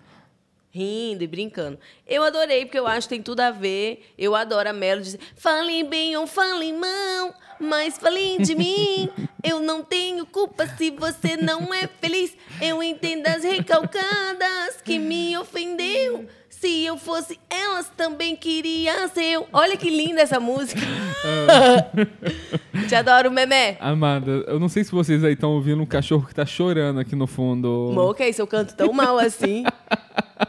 Rindo 0.70 1.22
e 1.22 1.26
brincando. 1.26 1.78
Eu 2.06 2.22
adorei, 2.22 2.64
porque 2.64 2.78
eu 2.78 2.86
acho 2.86 3.06
que 3.06 3.14
tem 3.14 3.22
tudo 3.22 3.40
a 3.40 3.50
ver. 3.50 4.10
Eu 4.16 4.34
adoro 4.34 4.70
a 4.70 4.72
Melody. 4.72 5.20
Falem 5.36 5.84
bem 5.86 6.16
ou 6.16 6.26
falem 6.26 6.72
mal, 6.72 7.34
mas 7.60 7.98
falem 7.98 8.40
de 8.40 8.54
mim. 8.54 9.10
Eu 9.44 9.60
não 9.60 9.82
tenho 9.82 10.24
culpa 10.24 10.66
se 10.66 10.90
você 10.90 11.36
não 11.36 11.74
é 11.74 11.86
feliz. 12.00 12.34
Eu 12.58 12.82
entendo 12.82 13.26
as 13.26 13.42
recalcadas 13.44 14.80
que 14.82 14.98
me 14.98 15.36
ofendeu. 15.36 16.26
Se 16.62 16.84
eu 16.84 16.96
fosse 16.96 17.40
elas, 17.50 17.90
também 17.96 18.36
queria 18.36 19.08
ser 19.08 19.24
eu. 19.32 19.48
Olha 19.52 19.76
que 19.76 19.90
linda 19.90 20.20
essa 20.20 20.38
música. 20.38 20.80
Te 22.88 22.94
adoro, 22.94 23.32
memé. 23.32 23.76
Amada, 23.80 24.30
eu 24.46 24.60
não 24.60 24.68
sei 24.68 24.84
se 24.84 24.92
vocês 24.92 25.24
aí 25.24 25.32
estão 25.32 25.50
ouvindo 25.50 25.82
um 25.82 25.86
cachorro 25.86 26.24
que 26.24 26.32
tá 26.32 26.46
chorando 26.46 27.00
aqui 27.00 27.16
no 27.16 27.26
fundo. 27.26 27.90
Mo, 27.92 28.14
que 28.14 28.22
é 28.22 28.28
isso? 28.28 28.40
Eu 28.40 28.46
canto 28.46 28.76
tão 28.76 28.92
mal 28.92 29.18
assim. 29.18 29.64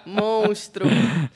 Monstro. 0.05 0.85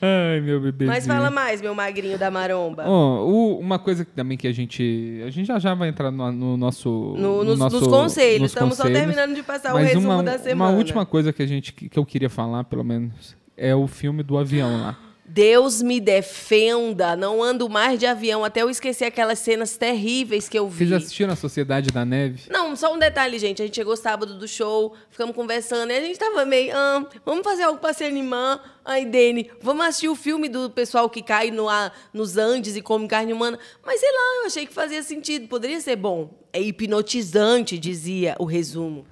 Ai, 0.00 0.40
meu 0.42 0.60
bebezinho. 0.60 0.90
Mas 0.92 1.08
fala 1.08 1.28
mais, 1.28 1.60
meu 1.60 1.74
magrinho 1.74 2.16
da 2.16 2.30
maromba. 2.30 2.84
Ó, 2.86 3.24
o- 3.26 3.58
uma 3.58 3.80
coisa 3.80 4.04
que 4.04 4.12
também 4.12 4.38
que 4.38 4.46
a 4.46 4.52
gente. 4.52 5.20
A 5.26 5.30
gente 5.30 5.48
já 5.48 5.58
já 5.58 5.74
vai 5.74 5.88
entrar 5.88 6.12
no, 6.12 6.30
no 6.30 6.56
nosso. 6.56 7.16
No- 7.18 7.42
nos, 7.42 7.58
nosso- 7.58 7.80
nos 7.80 7.88
conselhos. 7.88 8.42
nos 8.42 8.50
Estamos 8.52 8.76
só 8.76 8.84
conselhos. 8.84 9.06
terminando 9.06 9.34
de 9.34 9.42
passar 9.42 9.72
o 9.72 9.74
Mas 9.74 9.88
resumo 9.88 10.08
uma, 10.12 10.22
da 10.22 10.38
semana. 10.38 10.70
uma 10.70 10.78
última 10.78 11.04
coisa 11.04 11.32
que, 11.32 11.42
a 11.42 11.46
gente, 11.46 11.72
que 11.72 11.98
eu 11.98 12.06
queria 12.06 12.30
falar, 12.30 12.62
pelo 12.62 12.84
menos, 12.84 13.36
é 13.58 13.74
o 13.74 13.86
filme 13.86 14.22
do 14.22 14.38
avião 14.38 14.80
lá. 14.80 14.96
Deus 15.30 15.82
me 15.82 16.00
defenda, 16.00 17.14
não 17.14 17.42
ando 17.42 17.68
mais 17.68 17.98
de 18.00 18.06
avião 18.06 18.42
até 18.42 18.62
eu 18.62 18.70
esquecer 18.70 19.04
aquelas 19.04 19.38
cenas 19.38 19.76
terríveis 19.76 20.48
que 20.48 20.58
eu 20.58 20.66
vi. 20.66 20.86
Vocês 20.86 20.92
assistiram 20.92 21.34
a 21.34 21.36
Sociedade 21.36 21.90
da 21.90 22.02
Neve? 22.02 22.44
Não, 22.48 22.74
só 22.74 22.94
um 22.94 22.98
detalhe, 22.98 23.38
gente. 23.38 23.60
A 23.60 23.66
gente 23.66 23.74
chegou 23.74 23.94
sábado 23.94 24.38
do 24.38 24.48
show, 24.48 24.94
ficamos 25.10 25.36
conversando, 25.36 25.90
e 25.92 25.98
a 25.98 26.00
gente 26.00 26.18
tava 26.18 26.46
meio, 26.46 26.74
ah, 26.74 27.06
vamos 27.26 27.44
fazer 27.44 27.64
algo 27.64 27.78
pra 27.78 27.92
se 27.92 28.04
animar. 28.04 28.80
Aí, 28.82 29.04
Dene, 29.04 29.50
vamos 29.60 29.84
assistir 29.84 30.08
o 30.08 30.16
filme 30.16 30.48
do 30.48 30.70
pessoal 30.70 31.10
que 31.10 31.20
cai 31.20 31.50
no, 31.50 31.68
a, 31.68 31.92
nos 32.10 32.38
Andes 32.38 32.74
e 32.74 32.80
come 32.80 33.06
carne 33.06 33.34
humana. 33.34 33.58
Mas 33.84 34.00
sei 34.00 34.10
lá, 34.10 34.40
eu 34.40 34.46
achei 34.46 34.64
que 34.64 34.72
fazia 34.72 35.02
sentido, 35.02 35.46
poderia 35.46 35.78
ser 35.78 35.96
bom. 35.96 36.30
É 36.54 36.62
hipnotizante, 36.62 37.76
dizia 37.76 38.34
o 38.38 38.46
resumo. 38.46 39.04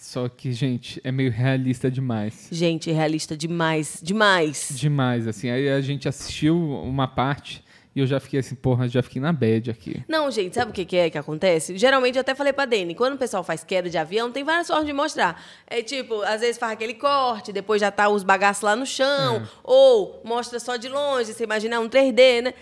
Só 0.00 0.30
que, 0.30 0.50
gente, 0.50 0.98
é 1.04 1.12
meio 1.12 1.30
realista 1.30 1.90
demais. 1.90 2.48
Gente, 2.50 2.90
é 2.90 2.92
realista 2.94 3.36
demais, 3.36 4.00
demais. 4.02 4.70
Demais, 4.74 5.28
assim. 5.28 5.50
Aí 5.50 5.68
a 5.68 5.80
gente 5.82 6.08
assistiu 6.08 6.56
uma 6.56 7.06
parte 7.06 7.62
e 7.94 8.00
eu 8.00 8.06
já 8.06 8.18
fiquei 8.18 8.40
assim, 8.40 8.54
porra, 8.54 8.88
já 8.88 9.02
fiquei 9.02 9.20
na 9.20 9.30
bad 9.30 9.70
aqui. 9.70 10.02
Não, 10.08 10.30
gente, 10.30 10.54
sabe 10.54 10.70
o 10.70 10.74
que, 10.74 10.86
que 10.86 10.96
é 10.96 11.10
que 11.10 11.18
acontece? 11.18 11.76
Geralmente, 11.76 12.16
eu 12.16 12.22
até 12.22 12.34
falei 12.34 12.50
pra 12.50 12.64
Dani, 12.64 12.94
quando 12.94 13.14
o 13.14 13.18
pessoal 13.18 13.44
faz 13.44 13.62
queda 13.62 13.90
de 13.90 13.98
avião, 13.98 14.32
tem 14.32 14.42
várias 14.42 14.68
formas 14.68 14.86
de 14.86 14.92
mostrar. 14.94 15.38
É 15.66 15.82
tipo, 15.82 16.22
às 16.22 16.40
vezes 16.40 16.56
faz 16.56 16.72
aquele 16.72 16.94
corte, 16.94 17.52
depois 17.52 17.78
já 17.78 17.90
tá 17.90 18.08
os 18.08 18.22
bagaços 18.22 18.62
lá 18.62 18.74
no 18.74 18.86
chão, 18.86 19.36
é. 19.36 19.42
ou 19.62 20.22
mostra 20.24 20.58
só 20.58 20.76
de 20.76 20.88
longe, 20.88 21.34
você 21.34 21.44
imagina 21.44 21.78
um 21.78 21.90
3D, 21.90 22.42
né? 22.42 22.54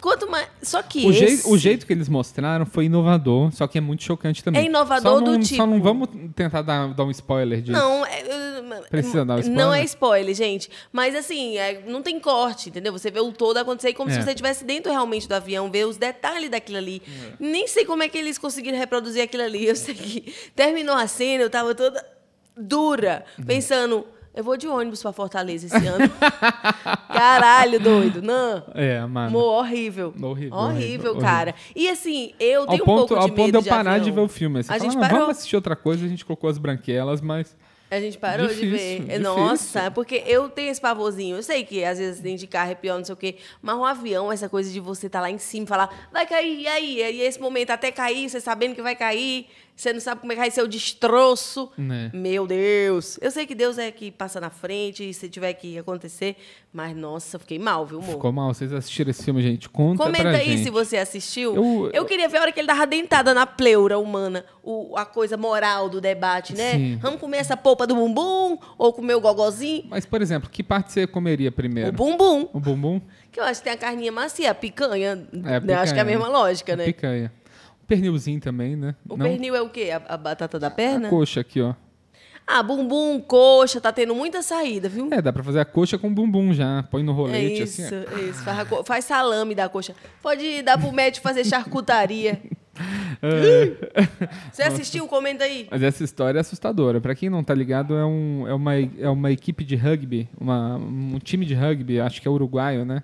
Quanto 0.00 0.30
mais. 0.30 0.48
Só 0.62 0.82
que. 0.82 1.06
O, 1.06 1.10
esse... 1.10 1.20
jeito, 1.20 1.50
o 1.50 1.58
jeito 1.58 1.86
que 1.86 1.92
eles 1.92 2.08
mostraram 2.08 2.64
foi 2.64 2.86
inovador, 2.86 3.52
só 3.52 3.66
que 3.66 3.78
é 3.78 3.80
muito 3.80 4.02
chocante 4.02 4.42
também. 4.42 4.62
É 4.62 4.64
inovador 4.66 5.20
não, 5.20 5.32
do 5.32 5.42
tipo. 5.42 5.56
Só 5.56 5.66
não 5.66 5.80
vamos 5.80 6.08
tentar 6.34 6.62
dar, 6.62 6.92
dar 6.94 7.04
um 7.04 7.10
spoiler 7.10 7.60
disso. 7.60 7.78
Não, 7.78 8.04
é, 8.06 8.22
Precisa 8.90 9.24
dar 9.24 9.36
um 9.36 9.38
spoiler? 9.40 9.64
Não 9.64 9.74
é 9.74 9.84
spoiler, 9.84 10.34
gente. 10.34 10.70
Mas 10.92 11.14
assim, 11.14 11.56
é, 11.58 11.82
não 11.86 12.02
tem 12.02 12.18
corte, 12.18 12.68
entendeu? 12.68 12.92
Você 12.92 13.10
vê 13.10 13.20
o 13.20 13.32
todo 13.32 13.58
acontecer 13.58 13.92
como 13.92 14.10
é. 14.10 14.14
se 14.14 14.22
você 14.22 14.30
estivesse 14.30 14.64
dentro 14.64 14.90
realmente 14.90 15.28
do 15.28 15.32
avião, 15.32 15.70
ver 15.70 15.86
os 15.86 15.96
detalhes 15.96 16.50
daquilo 16.50 16.78
ali. 16.78 17.02
É. 17.06 17.32
Nem 17.38 17.66
sei 17.66 17.84
como 17.84 18.02
é 18.02 18.08
que 18.08 18.18
eles 18.18 18.38
conseguiram 18.38 18.78
reproduzir 18.78 19.22
aquilo 19.22 19.42
ali. 19.42 19.66
Eu 19.66 19.76
sei 19.76 19.94
que 19.94 20.34
terminou 20.54 20.94
a 20.94 21.06
cena, 21.06 21.42
eu 21.42 21.50
tava 21.50 21.74
toda 21.74 22.04
dura, 22.56 23.24
uhum. 23.38 23.44
pensando 23.44 24.06
eu 24.34 24.42
vou 24.42 24.56
de 24.56 24.66
ônibus 24.66 25.00
pra 25.00 25.12
Fortaleza 25.12 25.66
esse 25.66 25.86
ano. 25.86 26.10
Caralho, 27.08 27.78
doido. 27.78 28.20
Não. 28.20 28.64
É, 28.74 29.00
mano. 29.06 29.30
Mo, 29.30 29.38
horrível. 29.38 30.12
Horrível, 30.20 30.58
horrível. 30.58 31.18
cara. 31.18 31.52
Horrível. 31.52 31.72
E 31.76 31.88
assim, 31.88 32.32
eu 32.40 32.66
tenho 32.66 32.80
ao 32.82 32.86
ponto, 32.86 33.04
um 33.04 33.06
pouco 33.06 33.14
de 33.14 33.20
Ao 33.20 33.28
ponto 33.28 33.50
de 33.52 33.56
eu 33.56 33.64
parar 33.64 33.92
avião. 33.92 34.04
de 34.04 34.10
ver 34.10 34.20
o 34.20 34.28
filme. 34.28 34.60
Assim, 34.60 34.72
a 34.72 34.78
fala, 34.78 34.90
gente 34.90 35.00
parou. 35.00 35.18
Vamos 35.20 35.36
assistir 35.36 35.54
outra 35.54 35.76
coisa, 35.76 36.04
a 36.04 36.08
gente 36.08 36.24
colocou 36.24 36.50
as 36.50 36.58
branquelas, 36.58 37.20
mas... 37.20 37.54
A 37.90 38.00
gente 38.00 38.18
parou 38.18 38.48
difícil, 38.48 38.70
de 38.70 38.76
ver. 38.76 39.00
Difícil. 39.02 39.20
Nossa, 39.20 39.90
porque 39.90 40.24
eu 40.26 40.48
tenho 40.48 40.70
esse 40.70 40.80
pavorzinho. 40.80 41.36
Eu 41.36 41.42
sei 41.42 41.62
que 41.64 41.84
às 41.84 41.98
vezes 41.98 42.20
dentro 42.20 42.38
de 42.38 42.46
carro 42.48 42.72
é 42.72 42.74
pior, 42.74 42.98
não 42.98 43.04
sei 43.04 43.12
o 43.12 43.16
quê. 43.16 43.36
Mas 43.62 43.76
um 43.76 43.84
avião, 43.84 44.32
essa 44.32 44.48
coisa 44.48 44.72
de 44.72 44.80
você 44.80 45.06
estar 45.06 45.20
tá 45.20 45.22
lá 45.22 45.30
em 45.30 45.38
cima 45.38 45.64
e 45.64 45.68
falar, 45.68 46.08
vai 46.12 46.26
cair, 46.26 46.60
e 46.60 46.66
aí? 46.66 46.96
E 46.96 47.20
esse 47.20 47.40
momento 47.40 47.70
até 47.70 47.92
cair, 47.92 48.28
você 48.28 48.40
sabendo 48.40 48.74
que 48.74 48.82
vai 48.82 48.96
cair. 48.96 49.46
Você 49.76 49.92
não 49.92 50.00
sabe 50.00 50.20
como 50.20 50.32
é 50.32 50.36
que 50.36 50.40
vai 50.40 50.50
ser 50.52 50.62
o 50.62 50.68
destroço. 50.68 51.70
Né? 51.76 52.10
Meu 52.14 52.46
Deus. 52.46 53.18
Eu 53.20 53.30
sei 53.30 53.44
que 53.44 53.54
Deus 53.56 53.76
é 53.76 53.90
que 53.90 54.10
passa 54.10 54.40
na 54.40 54.48
frente, 54.50 55.08
e 55.10 55.12
se 55.12 55.28
tiver 55.28 55.52
que 55.54 55.76
acontecer. 55.76 56.36
Mas, 56.72 56.96
nossa, 56.96 57.38
fiquei 57.38 57.58
mal, 57.58 57.84
viu, 57.84 57.98
amor? 57.98 58.12
Ficou 58.14 58.32
mal. 58.32 58.52
Vocês 58.54 58.72
assistiram 58.72 59.10
esse 59.10 59.24
filme, 59.24 59.42
gente? 59.42 59.68
Conta 59.68 60.02
Comenta 60.04 60.28
aí 60.30 60.50
gente. 60.52 60.64
se 60.64 60.70
você 60.70 60.96
assistiu. 60.96 61.54
Eu- 61.56 61.90
Eu, 61.92 62.04
queria 62.04 62.28
ver 62.28 62.38
a 62.38 62.40
hora 62.42 62.52
que 62.52 62.60
ele 62.60 62.66
dava 62.68 62.86
dentada 62.86 63.34
na 63.34 63.46
pleura 63.46 63.98
humana. 63.98 64.44
O, 64.62 64.96
a 64.96 65.04
coisa 65.04 65.36
moral 65.36 65.88
do 65.88 66.00
debate, 66.00 66.54
né? 66.54 66.72
Sim. 66.72 66.98
Vamos 67.02 67.20
comer 67.20 67.38
essa 67.38 67.56
polpa 67.56 67.86
do 67.86 67.94
bumbum 67.96 68.56
ou 68.78 68.92
comer 68.92 69.14
o 69.14 69.20
gogozinho? 69.20 69.84
Mas, 69.88 70.06
por 70.06 70.22
exemplo, 70.22 70.48
que 70.50 70.62
parte 70.62 70.92
você 70.92 71.06
comeria 71.06 71.50
primeiro? 71.52 71.90
O 71.90 71.92
bumbum. 71.92 72.48
O 72.52 72.60
bumbum? 72.60 73.00
Que 73.30 73.40
eu 73.40 73.44
acho 73.44 73.60
que 73.60 73.64
tem 73.64 73.72
a 73.72 73.76
carninha 73.76 74.10
macia, 74.12 74.50
a 74.50 74.54
picanha. 74.54 75.26
É, 75.44 75.56
a 75.56 75.60
né? 75.60 75.74
Acho 75.74 75.92
que 75.92 75.98
é 75.98 76.02
a 76.02 76.04
picanha. 76.04 76.04
mesma 76.04 76.28
lógica, 76.28 76.76
né? 76.76 76.84
Picanha. 76.84 77.32
Pernilzinho 77.86 78.40
também, 78.40 78.76
né? 78.76 78.94
O 79.08 79.16
Não? 79.16 79.26
pernil 79.26 79.54
é 79.54 79.62
o 79.62 79.68
quê? 79.68 79.90
A, 79.92 80.14
a 80.14 80.16
batata 80.16 80.58
da 80.58 80.68
A 80.68 80.70
perna? 80.70 81.08
coxa 81.08 81.40
aqui, 81.40 81.60
ó. 81.60 81.74
Ah, 82.46 82.62
bumbum, 82.62 83.20
coxa, 83.20 83.80
tá 83.80 83.90
tendo 83.90 84.14
muita 84.14 84.42
saída, 84.42 84.86
viu? 84.86 85.08
É, 85.10 85.22
dá 85.22 85.32
pra 85.32 85.42
fazer 85.42 85.60
a 85.60 85.64
coxa 85.64 85.96
com 85.96 86.12
bumbum 86.12 86.52
já. 86.52 86.82
Põe 86.90 87.02
no 87.02 87.12
É 87.12 87.14
rolete, 87.14 87.62
isso, 87.62 87.82
assim. 87.82 87.94
é 87.94 88.20
isso. 88.28 88.42
Faz, 88.44 88.58
a 88.58 88.64
co- 88.66 88.84
faz 88.84 89.04
salame 89.06 89.54
da 89.54 89.66
coxa. 89.68 89.94
Pode 90.22 90.60
dar 90.62 90.76
pro 90.78 90.92
médico 90.92 91.22
fazer 91.22 91.42
charcutaria. 91.44 92.42
Você 94.52 94.62
assistiu? 94.62 95.06
Comenta 95.06 95.44
aí. 95.44 95.66
Mas 95.70 95.82
essa 95.82 96.04
história 96.04 96.38
é 96.38 96.40
assustadora. 96.40 97.00
Pra 97.00 97.14
quem 97.14 97.30
não 97.30 97.42
tá 97.42 97.54
ligado, 97.54 97.94
é, 97.96 98.04
um, 98.04 98.46
é, 98.46 98.52
uma, 98.54 98.74
é 98.76 99.08
uma 99.08 99.30
equipe 99.30 99.64
de 99.64 99.76
rugby, 99.76 100.28
uma, 100.38 100.76
um 100.76 101.18
time 101.18 101.46
de 101.46 101.54
rugby, 101.54 102.00
acho 102.00 102.20
que 102.20 102.28
é 102.28 102.30
uruguaio, 102.30 102.84
né? 102.84 103.02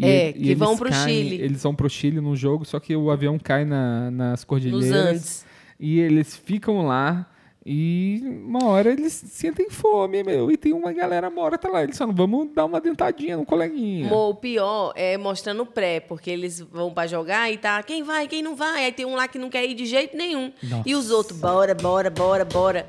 É, 0.00 0.30
e 0.30 0.32
que 0.32 0.38
eles 0.46 0.58
vão 0.58 0.76
pro 0.76 0.88
caem- 0.90 1.22
Chile. 1.28 1.42
Eles 1.42 1.62
vão 1.62 1.74
pro 1.74 1.90
Chile 1.90 2.20
num 2.20 2.34
jogo, 2.36 2.64
só 2.64 2.80
que 2.80 2.94
o 2.96 3.10
avião 3.10 3.38
cai 3.38 3.64
na, 3.64 4.10
nas 4.10 4.44
cordilheiras. 4.44 4.88
Nos 4.90 4.96
Andes. 4.98 5.44
E 5.78 5.98
eles 5.98 6.36
ficam 6.36 6.86
lá 6.86 7.28
e 7.66 8.22
uma 8.44 8.64
hora 8.66 8.90
eles 8.92 9.12
sentem 9.12 9.68
fome, 9.70 10.22
meu. 10.24 10.50
E 10.50 10.56
tem 10.56 10.72
uma 10.72 10.92
galera 10.92 11.28
morta 11.30 11.68
lá. 11.68 11.82
Eles 11.82 11.98
falam, 11.98 12.14
vamos 12.14 12.48
dar 12.54 12.64
uma 12.64 12.80
dentadinha 12.80 13.36
no 13.36 13.44
coleguinha. 13.44 14.12
O 14.12 14.34
pior 14.34 14.92
é 14.96 15.18
mostrando 15.18 15.62
o 15.62 15.66
pré, 15.66 16.00
porque 16.00 16.30
eles 16.30 16.60
vão 16.60 16.92
pra 16.92 17.06
jogar 17.06 17.52
e 17.52 17.58
tá 17.58 17.82
quem 17.82 18.02
vai, 18.02 18.26
quem 18.28 18.42
não 18.42 18.56
vai. 18.56 18.84
Aí 18.86 18.92
tem 18.92 19.04
um 19.06 19.14
lá 19.14 19.28
que 19.28 19.38
não 19.38 19.50
quer 19.50 19.64
ir 19.64 19.74
de 19.74 19.86
jeito 19.86 20.16
nenhum. 20.16 20.52
Nossa. 20.62 20.88
E 20.88 20.94
os 20.94 21.10
outros, 21.10 21.38
bora, 21.38 21.74
bora, 21.74 22.10
bora, 22.10 22.44
bora. 22.44 22.86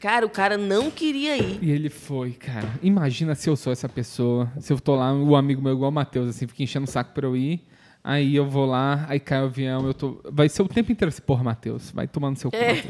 Cara, 0.00 0.24
o 0.24 0.30
cara 0.30 0.56
não 0.56 0.90
queria 0.90 1.36
ir. 1.36 1.58
E 1.60 1.70
ele 1.70 1.90
foi, 1.90 2.30
cara. 2.32 2.68
Imagina 2.82 3.34
se 3.34 3.50
eu 3.50 3.56
sou 3.56 3.72
essa 3.72 3.88
pessoa. 3.88 4.50
Se 4.60 4.72
eu 4.72 4.78
tô 4.80 4.94
lá, 4.94 5.12
o 5.12 5.34
amigo 5.34 5.60
meu 5.60 5.72
igual 5.72 5.90
o 5.90 5.94
Matheus, 5.94 6.28
assim, 6.28 6.46
fica 6.46 6.62
enchendo 6.62 6.84
o 6.86 6.90
saco 6.90 7.12
pra 7.12 7.26
eu 7.26 7.36
ir. 7.36 7.64
Aí 8.04 8.36
eu 8.36 8.48
vou 8.48 8.64
lá, 8.64 9.04
aí 9.08 9.18
cai 9.18 9.42
o 9.42 9.46
avião, 9.46 9.84
eu 9.86 9.92
tô. 9.92 10.20
Vai 10.30 10.48
ser 10.48 10.62
o 10.62 10.68
tempo 10.68 10.90
inteiro 10.92 11.08
assim, 11.08 11.20
porra, 11.20 11.42
Matheus, 11.42 11.90
vai 11.90 12.06
tomando 12.06 12.38
seu 12.38 12.48
cu, 12.50 12.56
É. 12.56 12.84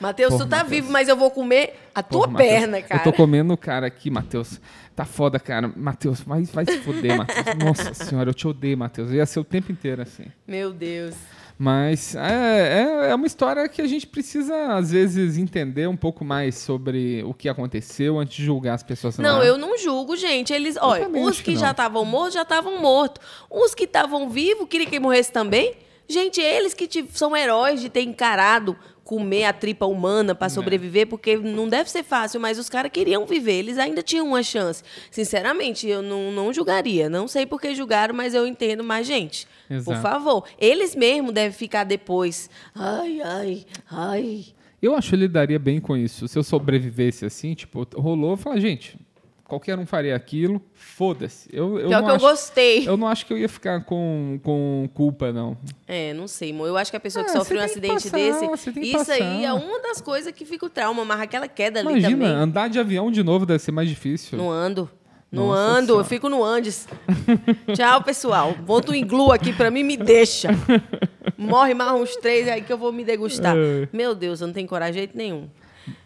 Matheus. 0.00 0.32
Tu 0.34 0.46
tá 0.46 0.58
Matheus. 0.58 0.70
vivo, 0.70 0.92
mas 0.92 1.08
eu 1.08 1.16
vou 1.16 1.30
comer 1.30 1.74
a 1.94 2.02
tua 2.02 2.20
Porra, 2.20 2.32
Matheus, 2.32 2.50
perna, 2.50 2.82
cara. 2.82 3.00
Eu 3.00 3.04
tô 3.04 3.12
comendo 3.12 3.52
o 3.52 3.56
cara 3.58 3.86
aqui, 3.86 4.08
Matheus. 4.10 4.60
Tá 4.94 5.04
foda, 5.04 5.40
cara. 5.40 5.70
Matheus, 5.76 6.20
vai, 6.20 6.44
vai 6.44 6.64
se 6.64 6.78
foder, 6.78 7.18
Matheus. 7.18 7.44
Nossa 7.62 7.92
senhora, 7.94 8.30
eu 8.30 8.34
te 8.34 8.46
odeio, 8.46 8.78
Matheus. 8.78 9.10
Ia 9.10 9.26
ser 9.26 9.40
o 9.40 9.44
tempo 9.44 9.72
inteiro 9.72 10.00
assim. 10.02 10.26
Meu 10.46 10.72
Deus. 10.72 11.14
Mas 11.56 12.16
é, 12.16 13.06
é, 13.06 13.10
é 13.10 13.14
uma 13.14 13.26
história 13.26 13.68
que 13.68 13.80
a 13.80 13.86
gente 13.86 14.06
precisa, 14.06 14.74
às 14.74 14.90
vezes, 14.90 15.38
entender 15.38 15.88
um 15.88 15.96
pouco 15.96 16.24
mais 16.24 16.56
sobre 16.56 17.22
o 17.24 17.32
que 17.32 17.48
aconteceu 17.48 18.18
antes 18.18 18.36
de 18.36 18.44
julgar 18.44 18.74
as 18.74 18.82
pessoas. 18.82 19.18
Não, 19.18 19.38
lá. 19.38 19.44
eu 19.44 19.56
não 19.56 19.78
julgo, 19.78 20.16
gente. 20.16 20.52
Eles, 20.52 20.76
olha, 20.80 21.08
os 21.08 21.38
que, 21.38 21.52
que 21.52 21.56
já 21.56 21.70
estavam 21.70 22.04
mortos, 22.04 22.34
já 22.34 22.42
estavam 22.42 22.80
mortos. 22.80 23.24
Os 23.48 23.74
que 23.74 23.84
estavam 23.84 24.28
vivos, 24.28 24.66
queria 24.68 24.86
que 24.86 24.98
morresse 24.98 25.30
também. 25.30 25.74
Gente, 26.08 26.40
eles 26.40 26.74
que 26.74 26.86
te- 26.86 27.06
são 27.12 27.36
heróis 27.36 27.80
de 27.80 27.88
ter 27.88 28.02
encarado 28.02 28.76
comer 29.04 29.44
a 29.44 29.52
tripa 29.52 29.84
humana 29.86 30.32
É. 30.32 30.34
para 30.34 30.48
sobreviver, 30.48 31.06
porque 31.06 31.36
não 31.36 31.68
deve 31.68 31.90
ser 31.90 32.02
fácil, 32.02 32.40
mas 32.40 32.58
os 32.58 32.68
caras 32.68 32.90
queriam 32.90 33.26
viver, 33.26 33.58
eles 33.58 33.78
ainda 33.78 34.02
tinham 34.02 34.26
uma 34.26 34.42
chance. 34.42 34.82
Sinceramente, 35.10 35.86
eu 35.86 36.02
não, 36.02 36.32
não 36.32 36.52
julgaria. 36.52 37.08
Não 37.08 37.28
sei 37.28 37.46
por 37.46 37.60
que 37.60 37.74
julgaram, 37.74 38.14
mas 38.14 38.34
eu 38.34 38.46
entendo 38.46 38.82
mais, 38.82 39.06
gente. 39.06 39.46
Por 39.68 39.74
Exato. 39.74 40.00
favor. 40.02 40.44
Eles 40.58 40.96
mesmo 40.96 41.30
devem 41.32 41.52
ficar 41.52 41.84
depois. 41.84 42.50
Ai, 42.74 43.20
ai, 43.22 43.64
ai. 43.90 44.44
Eu 44.82 44.94
acho 44.94 45.10
que 45.10 45.14
ele 45.14 45.28
daria 45.28 45.58
bem 45.58 45.80
com 45.80 45.96
isso. 45.96 46.28
Se 46.28 46.38
eu 46.38 46.42
sobrevivesse 46.44 47.24
assim, 47.24 47.54
tipo, 47.54 47.86
rolou, 47.96 48.32
eu 48.32 48.36
falo, 48.36 48.60
gente, 48.60 48.98
qualquer 49.44 49.78
um 49.78 49.86
faria 49.86 50.16
aquilo, 50.16 50.60
foda-se. 50.72 51.48
Eu, 51.52 51.78
eu 51.78 51.88
Pior 51.88 52.00
não 52.00 52.04
que 52.06 52.10
eu 52.10 52.16
acho, 52.16 52.24
gostei. 52.26 52.88
Eu 52.88 52.96
não 52.96 53.06
acho 53.06 53.26
que 53.26 53.32
eu 53.32 53.38
ia 53.38 53.48
ficar 53.48 53.84
com, 53.84 54.40
com 54.42 54.88
culpa, 54.94 55.32
não. 55.32 55.56
É, 55.86 56.12
não 56.14 56.26
sei, 56.26 56.50
amor. 56.50 56.66
Eu 56.68 56.76
acho 56.76 56.90
que 56.90 56.96
a 56.96 57.00
pessoa 57.00 57.24
que 57.24 57.30
Ah, 57.30 57.34
sofre 57.34 57.58
um 57.58 57.60
acidente 57.62 58.10
passar, 58.10 58.16
desse, 58.16 58.80
isso 58.80 59.12
aí 59.12 59.44
é 59.44 59.48
passar. 59.52 59.64
uma 59.66 59.80
das 59.82 60.00
coisas 60.00 60.32
que 60.32 60.44
fica 60.44 60.66
o 60.66 60.70
trauma, 60.70 61.04
mas 61.04 61.20
aquela 61.20 61.46
queda 61.48 61.80
ali 61.80 61.90
Imagina, 61.90 62.10
também. 62.10 62.28
andar 62.28 62.68
de 62.68 62.78
avião 62.78 63.10
de 63.10 63.22
novo 63.22 63.44
deve 63.46 63.62
ser 63.62 63.72
mais 63.72 63.88
difícil. 63.88 64.36
Não 64.38 64.50
ando. 64.50 64.90
Não 65.30 65.48
Nossa 65.48 65.60
ando, 65.60 65.80
eu 65.80 65.86
Senhora. 65.86 66.04
fico 66.04 66.28
no 66.28 66.44
Andes. 66.44 66.86
Tchau, 67.74 68.02
pessoal. 68.04 68.54
Bota 68.54 68.92
um 68.92 68.94
iglu 68.94 69.32
aqui 69.32 69.52
pra 69.52 69.68
mim, 69.68 69.82
me 69.82 69.96
deixa. 69.96 70.48
Morre 71.36 71.74
mais 71.74 71.90
uns 72.00 72.14
três 72.16 72.46
aí 72.46 72.62
que 72.62 72.72
eu 72.72 72.78
vou 72.78 72.92
me 72.92 73.04
degustar. 73.04 73.56
É. 73.56 73.88
Meu 73.92 74.14
Deus, 74.14 74.40
eu 74.40 74.46
não 74.46 74.54
tenho 74.54 74.68
coragem 74.68 74.92
de 74.94 74.98
jeito 75.00 75.16
nenhum. 75.16 75.48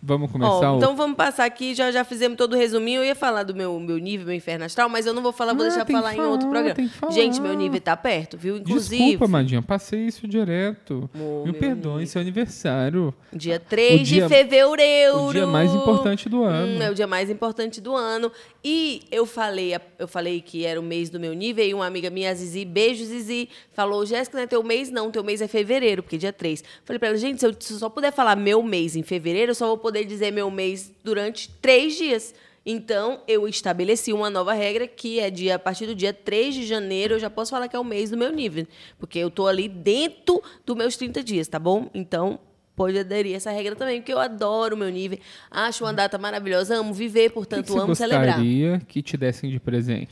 Vamos 0.09 0.31
Ó, 0.31 0.33
começar 0.33 0.73
o... 0.73 0.77
então 0.79 0.97
vamos 0.97 1.17
passar 1.17 1.45
aqui, 1.45 1.75
já, 1.75 1.91
já 1.93 2.03
fizemos 2.03 2.39
todo 2.39 2.55
o 2.55 2.57
resuminho. 2.57 3.03
Eu 3.03 3.05
ia 3.05 3.15
falar 3.15 3.43
do 3.43 3.55
meu, 3.55 3.79
meu 3.79 3.99
nível, 3.99 4.27
meu 4.27 4.35
inferno 4.35 4.65
astral, 4.65 4.89
mas 4.89 5.05
eu 5.05 5.13
não 5.13 5.23
vou 5.23 5.33
falar, 5.33 5.53
vou 5.53 5.67
Ah, 5.67 5.69
deixar 5.69 5.85
falar 5.87 6.15
que 6.15 6.19
em 6.21 6.25
outro 6.25 6.49
falar, 6.49 6.63
programa. 6.65 6.91
falar. 6.91 7.13
Gente, 7.13 7.41
meu 7.41 7.53
nível 7.55 7.79
tá 7.81 7.95
perto, 7.97 8.39
viu? 8.39 8.57
Inclusive, 8.57 8.97
Desculpa, 9.05 9.29
Madinha, 9.29 9.61
passei 9.61 10.01
isso 10.07 10.27
direto. 10.27 11.11
Ô, 11.15 11.45
Me 11.45 11.53
perdoe, 11.53 12.07
seu 12.07 12.21
aniversário. 12.23 13.13
dia 13.33 13.61
3 13.61 14.01
O 14.01 14.05
dia- 14.05 14.23
de 14.23 14.29
fevereiro. 14.35 15.23
o 15.25 15.33
dia 15.33 15.47
mais 15.47 15.75
importante 15.75 16.29
do 16.29 16.43
ano. 16.43 16.79
Hum, 16.79 16.83
é 16.83 16.91
o 16.91 16.95
dia 16.95 17.07
mais 17.07 17.29
importante 17.29 17.81
do 17.81 17.95
ano. 17.95 18.33
E 18.71 19.01
eu 19.11 19.25
falei, 19.25 19.75
eu 19.99 20.07
falei 20.07 20.43
que 20.43 20.67
era 20.67 20.79
o 20.79 20.83
mês 20.83 21.09
do 21.09 21.19
meu 21.19 21.33
nível, 21.33 21.65
e 21.65 21.73
uma 21.73 21.87
amiga 21.87 22.11
minha, 22.11 22.35
Zizi, 22.35 22.67
beijo, 22.67 23.03
Zizi, 23.03 23.49
falou: 23.73 24.05
Jéssica, 24.05 24.37
não 24.37 24.45
é 24.45 24.47
teu 24.47 24.63
mês? 24.63 24.91
Não, 24.91 25.11
teu 25.11 25.25
mês 25.25 25.41
é 25.41 25.49
fevereiro, 25.49 26.03
porque 26.03 26.17
é 26.17 26.19
dia 26.19 26.35
3. 26.35 26.63
Falei 26.85 26.99
pra 26.99 27.09
ela, 27.09 27.17
gente, 27.17 27.41
se 27.41 27.47
eu, 27.47 27.57
só 27.59 27.89
puder 27.89 28.13
falar 28.13 28.37
meu 28.37 28.63
mês 28.63 28.95
em 28.95 29.03
fevereiro, 29.03 29.53
eu 29.53 29.55
só 29.55 29.69
vou 29.69 29.79
poder 29.79 30.05
dizer 30.05 30.31
meu 30.33 30.51
mês 30.51 30.93
durante 31.03 31.49
três 31.63 31.97
dias. 31.97 32.35
Então, 32.67 33.23
eu 33.27 33.49
estabeleci 33.49 34.13
uma 34.13 34.29
nova 34.29 34.53
regra 34.53 34.87
que 34.87 35.19
é 35.19 35.31
de 35.31 35.51
a 35.51 35.59
partir 35.59 35.87
do 35.87 35.95
dia 35.95 36.13
3 36.13 36.55
de 36.55 36.67
janeiro, 36.67 37.15
eu 37.15 37.19
já 37.19 37.31
posso 37.31 37.51
falar 37.51 37.69
que 37.69 37.77
é 37.77 37.79
o 37.79 37.85
mês 37.85 38.11
do 38.11 38.19
meu 38.19 38.31
nível, 38.31 38.67
porque 38.99 39.19
eu 39.19 39.31
tô 39.31 39.47
ali 39.47 39.67
dentro 39.67 40.43
dos 40.67 40.77
meus 40.77 40.95
30 40.95 41.25
dias, 41.25 41.49
tá 41.49 41.59
bom? 41.59 41.89
Então, 41.95 42.39
pode 42.79 42.99
aderir 42.99 43.35
a 43.35 43.37
essa 43.37 43.51
regra 43.51 43.75
também, 43.77 44.01
porque 44.01 44.13
eu 44.13 44.21
adoro 44.21 44.75
o 44.77 44.79
meu 44.79 44.89
nível, 44.89 45.19
acho 45.51 45.85
uma 45.85 45.93
data 45.93 46.17
maravilhosa, 46.17 46.77
amo 46.77 46.95
viver, 46.95 47.31
portanto, 47.31 47.67
que 47.67 47.73
que 47.73 47.79
amo 47.79 47.89
você 47.95 48.05
celebrar. 48.05 48.37
gostaria 48.37 48.81
que 48.87 49.03
te 49.03 49.17
dessem 49.17 49.51
de 49.51 49.59
presente? 49.59 50.09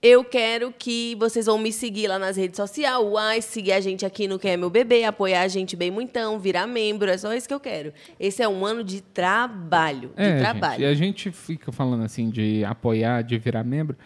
Eu 0.00 0.22
quero 0.22 0.72
que 0.78 1.16
vocês 1.18 1.46
vão 1.46 1.58
me 1.58 1.72
seguir 1.72 2.06
lá 2.06 2.20
nas 2.20 2.36
redes 2.36 2.56
sociais, 2.56 2.96
uai, 3.02 3.42
seguir 3.42 3.72
a 3.72 3.80
gente 3.80 4.06
aqui 4.06 4.28
no 4.28 4.38
Quem 4.38 4.52
é 4.52 4.56
Meu 4.56 4.70
Bebê, 4.70 5.02
apoiar 5.02 5.42
a 5.42 5.48
gente 5.48 5.74
bem 5.74 5.90
muitão, 5.90 6.38
virar 6.38 6.68
membro, 6.68 7.10
é 7.10 7.18
só 7.18 7.34
isso 7.34 7.48
que 7.48 7.54
eu 7.54 7.58
quero. 7.58 7.92
Esse 8.18 8.40
é 8.40 8.48
um 8.48 8.64
ano 8.64 8.84
de 8.84 9.00
trabalho, 9.00 10.10
de 10.16 10.22
É, 10.22 10.38
trabalho. 10.38 10.74
gente, 10.74 10.82
e 10.82 10.86
a 10.86 10.94
gente 10.94 11.30
fica 11.32 11.72
falando 11.72 12.04
assim 12.04 12.30
de 12.30 12.64
apoiar, 12.64 13.22
de 13.22 13.38
virar 13.38 13.64
membro. 13.64 13.96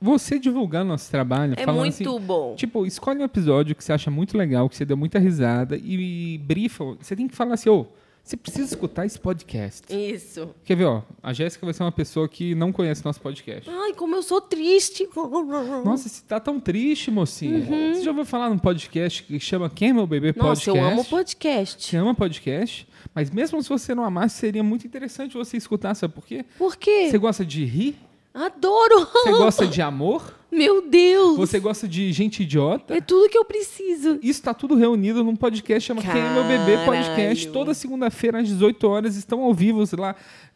Você 0.00 0.38
divulgando 0.38 0.88
nosso 0.88 1.10
trabalho, 1.10 1.54
É 1.56 1.66
muito 1.66 2.08
assim, 2.16 2.20
bom. 2.26 2.54
Tipo, 2.54 2.86
escolhe 2.86 3.18
um 3.20 3.24
episódio 3.24 3.74
que 3.74 3.82
você 3.82 3.92
acha 3.92 4.10
muito 4.10 4.36
legal, 4.38 4.68
que 4.68 4.76
você 4.76 4.84
deu 4.84 4.96
muita 4.96 5.18
risada 5.18 5.76
e 5.76 6.38
brifa. 6.44 6.84
Você 7.00 7.16
tem 7.16 7.26
que 7.26 7.34
falar 7.34 7.54
assim, 7.54 7.68
ô, 7.68 7.86
você 8.22 8.36
precisa 8.36 8.64
escutar 8.64 9.06
esse 9.06 9.18
podcast. 9.18 9.82
Isso. 9.92 10.50
Quer 10.62 10.76
ver, 10.76 10.84
ó? 10.84 11.02
A 11.22 11.32
Jéssica 11.32 11.64
vai 11.66 11.72
ser 11.72 11.82
uma 11.82 11.90
pessoa 11.90 12.28
que 12.28 12.54
não 12.54 12.70
conhece 12.70 13.02
nosso 13.04 13.20
podcast. 13.20 13.68
Ai, 13.70 13.94
como 13.94 14.14
eu 14.14 14.22
sou 14.22 14.40
triste. 14.40 15.08
Nossa, 15.84 16.08
você 16.08 16.22
tá 16.28 16.38
tão 16.38 16.60
triste, 16.60 17.10
mocinha. 17.10 17.64
Você 17.94 18.02
já 18.02 18.10
ouviu 18.10 18.24
falar 18.26 18.50
num 18.50 18.58
podcast 18.58 19.22
que 19.24 19.40
chama 19.40 19.70
Quem 19.70 19.88
é 19.90 19.92
Meu 19.94 20.06
Bebê 20.06 20.28
Uhum. 20.28 20.34
Nossa, 20.36 20.60
Podcast? 20.62 20.68
eu 20.78 20.84
amo 20.84 21.04
podcast. 21.06 21.84
Você 21.86 21.96
ama 21.96 22.14
podcast? 22.14 22.86
Mas 23.14 23.30
mesmo 23.30 23.62
se 23.62 23.68
você 23.68 23.94
não 23.94 24.04
amasse, 24.04 24.36
seria 24.36 24.62
muito 24.62 24.86
interessante 24.86 25.34
você 25.34 25.56
escutar, 25.56 25.94
sabe 25.94 26.12
por 26.14 26.26
quê? 26.26 26.44
Por 26.58 26.76
quê? 26.76 27.08
Você 27.10 27.18
gosta 27.18 27.44
de 27.46 27.64
rir? 27.64 27.96
Adoro. 28.44 29.08
Você 29.12 29.32
gosta 29.32 29.66
de 29.66 29.82
amor? 29.82 30.32
Meu 30.50 30.88
Deus. 30.88 31.36
Você 31.36 31.58
gosta 31.58 31.88
de 31.88 32.12
gente 32.12 32.44
idiota? 32.44 32.94
É 32.94 33.00
tudo 33.00 33.28
que 33.28 33.36
eu 33.36 33.44
preciso. 33.44 34.18
Isso 34.22 34.40
tá 34.42 34.54
tudo 34.54 34.76
reunido 34.76 35.24
num 35.24 35.34
podcast 35.34 35.86
chama 35.86 36.00
Quem 36.00 36.10
é 36.20 36.30
Meu 36.32 36.44
Bebê 36.44 36.84
Podcast. 36.84 37.48
Toda 37.48 37.74
segunda-feira 37.74 38.38
às 38.40 38.46
18 38.46 38.88
horas 38.88 39.16
estão 39.16 39.42
ao 39.42 39.52
vivo 39.52 39.82
lá, 39.98 40.14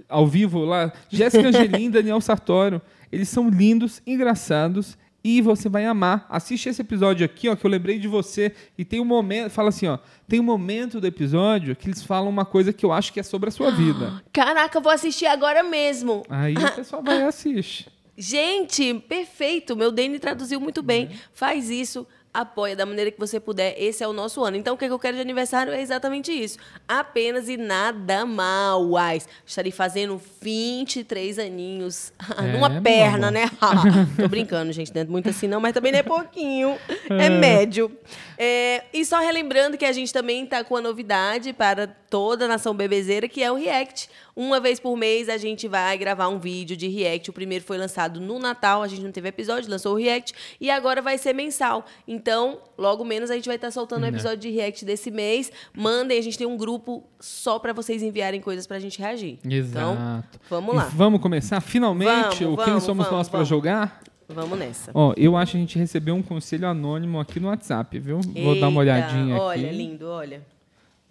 ao 0.09 0.27
vivo 0.27 0.64
lá, 0.64 0.92
Jéssica 1.11 1.49
Angelim, 1.49 1.90
Daniel 1.90 2.21
Sartório. 2.21 2.81
Eles 3.11 3.29
são 3.29 3.51
lindos, 3.51 4.01
engraçados 4.07 4.97
e 5.24 5.40
você 5.40 5.68
vai 5.68 5.85
amar. 5.85 6.26
Assiste 6.28 6.68
esse 6.68 6.80
episódio 6.80 7.24
aqui, 7.24 7.48
ó, 7.48 7.56
que 7.56 7.64
eu 7.64 7.70
lembrei 7.70 7.98
de 7.98 8.08
você 8.08 8.54
e 8.76 8.85
tem 8.85 9.00
um 9.00 9.04
momento, 9.04 9.50
fala 9.50 9.68
assim, 9.68 9.87
ó, 9.87 9.98
tem 10.28 10.40
um 10.40 10.44
momento 10.44 11.00
do 11.00 11.06
episódio 11.06 11.76
que 11.76 11.88
eles 11.88 12.02
falam 12.02 12.28
uma 12.28 12.44
coisa 12.44 12.72
que 12.72 12.85
eu 12.85 12.92
acho 12.92 13.12
que 13.12 13.20
é 13.20 13.22
sobre 13.22 13.48
a 13.48 13.52
sua 13.52 13.70
vida. 13.72 14.22
Caraca, 14.32 14.78
eu 14.78 14.82
vou 14.82 14.92
assistir 14.92 15.26
agora 15.26 15.62
mesmo. 15.62 16.22
Aí 16.28 16.54
o 16.54 16.70
pessoal 16.74 17.02
vai 17.02 17.20
e 17.20 17.24
assiste. 17.24 17.88
Gente, 18.16 18.94
perfeito. 19.08 19.74
Meu 19.74 19.90
Dani 19.90 20.18
traduziu 20.18 20.61
muito 20.61 20.82
bem. 20.82 21.11
Faz 21.32 21.70
isso. 21.70 22.06
Apoia 22.35 22.75
da 22.75 22.87
maneira 22.87 23.11
que 23.11 23.18
você 23.18 23.38
puder. 23.38 23.75
Esse 23.77 24.03
é 24.03 24.09
o 24.09 24.12
nosso 24.12 24.42
ano. 24.42 24.57
Então, 24.57 24.75
o 24.75 24.79
que 24.79 24.87
eu 24.87 24.99
quero 24.99 25.16
de 25.16 25.21
aniversário 25.21 25.73
é 25.73 25.83
exatamente 25.83 26.33
isso. 26.33 26.59
Apenas 26.88 27.49
e 27.49 27.59
nada 27.59 28.25
mais. 28.25 29.29
Estarei 29.45 29.71
fazendo 29.71 30.21
23 30.40 31.38
aninhos. 31.38 32.12
É, 32.42 32.53
Numa 32.53 32.81
perna, 32.81 33.31
né? 33.31 33.51
Tô 34.16 34.27
brincando, 34.27 34.73
gente. 34.73 34.92
Não 34.95 35.03
é 35.03 35.05
muito 35.05 35.29
assim, 35.29 35.47
não, 35.47 35.61
mas 35.61 35.75
também 35.75 35.92
não 35.92 35.99
é 35.99 36.03
pouquinho. 36.03 36.79
É 37.11 37.29
médio. 37.29 37.95
É, 38.38 38.85
e 38.92 39.05
só 39.05 39.18
relembrando 39.18 39.77
que 39.77 39.85
a 39.85 39.92
gente 39.92 40.12
também 40.12 40.47
tá 40.47 40.64
com 40.64 40.77
a 40.77 40.81
novidade 40.81 41.53
para 41.53 41.87
toda 41.87 42.47
a 42.47 42.49
nação 42.49 42.75
bebezeira, 42.75 43.29
que 43.29 43.42
é 43.42 43.53
o 43.53 43.57
React. 43.57 44.09
Uma 44.35 44.59
vez 44.61 44.81
por 44.81 44.97
mês 44.97 45.29
a 45.29 45.37
gente 45.37 45.68
vai 45.68 45.97
gravar 45.99 46.29
um 46.29 46.38
vídeo 46.38 46.77
de 46.77 46.88
React. 46.88 47.31
O 47.31 47.33
primeiro 47.33 47.64
foi 47.64 47.77
lançado 47.77 48.21
no 48.21 48.38
Natal, 48.38 48.83
a 48.83 48.88
gente 48.88 49.03
não 49.03 49.12
teve 49.12 49.29
episódio, 49.29 49.71
lançou 49.71 49.92
o 49.95 49.99
React. 49.99 50.33
E 50.61 50.71
agora 50.71 51.03
vai 51.03 51.18
ser 51.18 51.35
mensal. 51.35 51.85
Então, 52.09 52.59
logo 52.79 53.05
menos 53.05 53.31
a 53.31 53.35
gente 53.35 53.47
vai 53.47 53.57
estar 53.57 53.71
soltando 53.71 53.99
o 53.99 54.03
Né. 54.03 54.09
episódio 54.09 54.38
de 54.38 54.51
React 54.51 54.85
desse 54.85 55.11
mês. 55.11 55.53
Mandem, 55.77 56.18
a 56.18 56.23
gente 56.23 56.38
tem 56.38 56.47
um 56.47 56.57
grupo 56.57 57.05
só 57.21 57.59
para 57.59 57.73
vocês 57.73 58.03
enviarem 58.03 58.40
coisas 58.40 58.66
pra 58.66 58.79
gente 58.79 58.99
reagir. 58.99 59.38
Então, 59.45 59.92
Exato. 59.92 60.40
vamos 60.49 60.75
E 60.75 60.77
lá. 60.79 60.85
vamos 60.95 61.21
começar 61.21 61.61
finalmente 61.61 62.11
Vamos, 62.12 62.40
o 62.40 62.57
Quem 62.57 62.66
vamos, 62.66 62.83
Somos 62.85 63.05
vamos, 63.07 63.18
Nós 63.18 63.29
para 63.29 63.38
vamos. 63.38 63.49
jogar? 63.49 64.03
Vamos 64.29 64.59
nessa. 64.59 64.90
Ó, 64.95 65.12
eu 65.16 65.37
acho 65.37 65.53
que 65.53 65.59
a 65.59 65.61
gente 65.61 65.79
recebeu 65.79 66.14
um 66.14 66.23
conselho 66.23 66.66
anônimo 66.66 67.21
aqui 67.21 67.38
no 67.38 67.49
WhatsApp, 67.49 67.99
viu? 67.99 68.18
Vou 68.21 68.59
dar 68.59 68.68
uma 68.68 68.81
Eita, 68.83 68.95
olhadinha 68.95 69.35
aqui. 69.35 69.45
Olha, 69.45 69.73
lindo, 69.73 70.07
olha. 70.09 70.42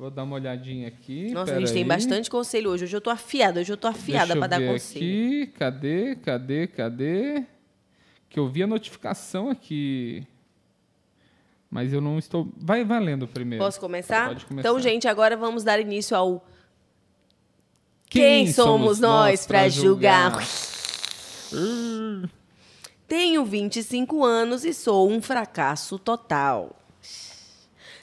Vou 0.02 0.10
dar 0.10 0.24
uma 0.24 0.34
olhadinha 0.34 0.88
aqui. 0.88 1.32
Nossa, 1.32 1.54
a 1.54 1.60
gente 1.60 1.72
tem 1.74 1.84
aí. 1.84 1.88
bastante 1.88 2.28
conselho 2.28 2.72
hoje. 2.72 2.86
Hoje 2.86 2.98
eu 2.98 3.02
tô 3.02 3.12
afiada, 3.12 3.60
hoje 3.60 3.72
eu 3.72 3.78
tô 3.78 3.88
afiada 3.88 4.36
pra 4.36 4.48
dar 4.48 4.60
conselho. 4.60 5.06
Aqui. 5.06 5.54
Cadê, 5.60 6.16
cadê, 6.16 6.66
cadê? 6.66 7.46
Que 8.28 8.40
eu 8.40 8.48
vi 8.48 8.64
a 8.64 8.68
notificação 8.68 9.52
aqui. 9.52 10.26
Mas 11.70 11.94
eu 11.94 12.02
não 12.02 12.18
estou. 12.18 12.52
Vai 12.58 12.84
valendo 12.84 13.28
primeiro. 13.28 13.64
Posso 13.64 13.80
começar? 13.80 14.30
Pode 14.30 14.46
começar. 14.48 14.68
Então, 14.68 14.80
gente, 14.80 15.08
agora 15.08 15.38
vamos 15.38 15.64
dar 15.64 15.80
início 15.80 16.18
ao 16.18 16.44
Quem, 18.10 18.52
somos 18.52 19.00
nós 19.00 19.46
pra 19.46 19.70
julgar? 19.70 20.36
Tenho 23.08 23.46
25 23.46 24.26
anos 24.26 24.66
e 24.66 24.74
sou 24.74 25.08
um 25.08 25.22
fracasso 25.22 26.00
total. 26.00 26.81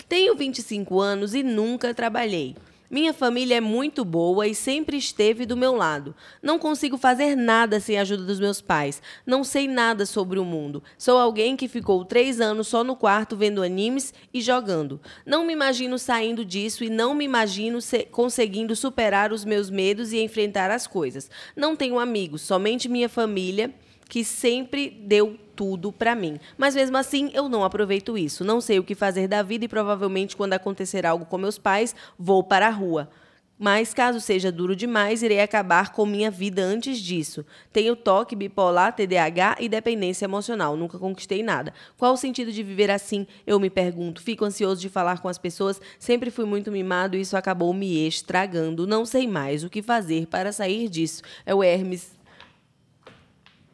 Tenho 0.09 0.35
25 0.35 1.01
anos 1.01 1.35
e 1.35 1.42
nunca 1.42 1.92
trabalhei. 1.92 2.57
Minha 2.90 3.12
família 3.12 3.57
é 3.57 3.61
muito 3.61 4.03
boa 4.03 4.47
e 4.47 4.55
sempre 4.55 4.97
esteve 4.97 5.44
do 5.44 5.55
meu 5.55 5.75
lado. 5.75 6.14
Não 6.42 6.59
consigo 6.59 6.97
fazer 6.97 7.37
nada 7.37 7.79
sem 7.81 7.99
a 7.99 8.01
ajuda 8.01 8.23
dos 8.25 8.40
meus 8.40 8.62
pais. 8.62 9.03
Não 9.27 9.44
sei 9.44 9.68
nada 9.68 10.07
sobre 10.07 10.38
o 10.38 10.44
mundo. 10.44 10.83
Sou 10.97 11.18
alguém 11.18 11.55
que 11.55 11.68
ficou 11.68 12.03
três 12.07 12.40
anos 12.40 12.66
só 12.68 12.83
no 12.83 12.97
quarto 12.97 13.37
vendo 13.37 13.62
animes 13.62 14.14
e 14.33 14.40
jogando. 14.40 14.99
Não 15.27 15.44
me 15.44 15.53
imagino 15.53 15.99
saindo 15.99 16.42
disso 16.47 16.83
e 16.83 16.88
não 16.88 17.14
me 17.14 17.27
imagino 17.27 17.79
se- 17.83 18.05
conseguindo 18.05 18.75
superar 18.75 19.35
os 19.35 19.44
meus 19.44 19.68
medos 19.68 20.14
e 20.14 20.21
enfrentar 20.23 20.71
as 20.71 20.87
coisas. 20.87 21.31
Não 21.55 21.77
tenho 21.77 21.99
amigos, 21.99 22.40
somente 22.40 22.88
minha 22.88 23.11
família 23.11 23.71
que 24.09 24.25
sempre 24.25 24.88
deu 24.88 25.37
tudo 25.59 25.90
pra 25.90 26.14
mim. 26.14 26.38
Mas 26.57 26.77
mesmo 26.77 26.97
assim, 26.97 27.33
eu 27.35 27.49
não 27.49 27.64
aproveito 27.64 28.16
isso. 28.16 28.44
Não 28.44 28.61
sei 28.61 28.79
o 28.79 28.85
que 28.85 28.94
fazer 28.94 29.27
da 29.27 29.42
vida 29.42 29.64
e 29.64 29.68
provavelmente 29.68 30.37
quando 30.37 30.53
acontecer 30.53 31.05
algo 31.05 31.27
com 31.27 31.37
meus 31.37 31.59
pais, 31.59 31.97
vou 32.16 32.44
para 32.44 32.68
a 32.68 32.71
rua. 32.71 33.11
Mas 33.59 33.92
caso 33.92 34.21
seja 34.21 34.53
duro 34.53 34.77
demais, 34.77 35.21
irei 35.21 35.40
acabar 35.40 35.90
com 35.90 36.07
minha 36.07 36.31
vida 36.31 36.62
antes 36.62 37.01
disso. 37.01 37.44
Tenho 37.73 37.97
toque, 37.97 38.37
bipolar, 38.37 38.94
TDAH 38.94 39.57
e 39.59 39.68
dependência 39.68 40.27
emocional. 40.27 40.77
Nunca 40.77 40.97
conquistei 40.97 41.42
nada. 41.42 41.75
Qual 41.97 42.12
o 42.14 42.16
sentido 42.16 42.53
de 42.53 42.62
viver 42.62 42.88
assim? 42.88 43.27
Eu 43.44 43.59
me 43.59 43.68
pergunto. 43.68 44.23
Fico 44.23 44.44
ansioso 44.44 44.81
de 44.81 44.88
falar 44.88 45.21
com 45.21 45.27
as 45.27 45.38
pessoas. 45.38 45.81
Sempre 45.99 46.31
fui 46.31 46.44
muito 46.44 46.71
mimado 46.71 47.16
e 47.16 47.21
isso 47.21 47.37
acabou 47.37 47.75
me 47.75 48.07
estragando. 48.07 48.87
Não 48.87 49.05
sei 49.05 49.27
mais 49.27 49.64
o 49.64 49.68
que 49.68 49.83
fazer 49.83 50.29
para 50.29 50.53
sair 50.53 50.88
disso. 50.88 51.23
É 51.44 51.53
o 51.53 51.64
Hermes. 51.64 52.16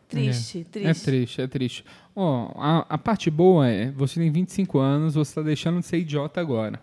Triste, 0.08 0.60
É 0.60 0.64
triste. 0.64 1.04
triste, 1.04 1.40
é 1.42 1.46
triste. 1.46 1.84
Ó, 2.14 2.52
a, 2.56 2.86
a 2.88 2.98
parte 2.98 3.30
boa 3.30 3.68
é, 3.68 3.90
você 3.90 4.20
tem 4.20 4.30
25 4.30 4.78
anos, 4.78 5.14
você 5.14 5.30
está 5.30 5.42
deixando 5.42 5.80
de 5.80 5.86
ser 5.86 5.98
idiota 5.98 6.40
agora. 6.40 6.80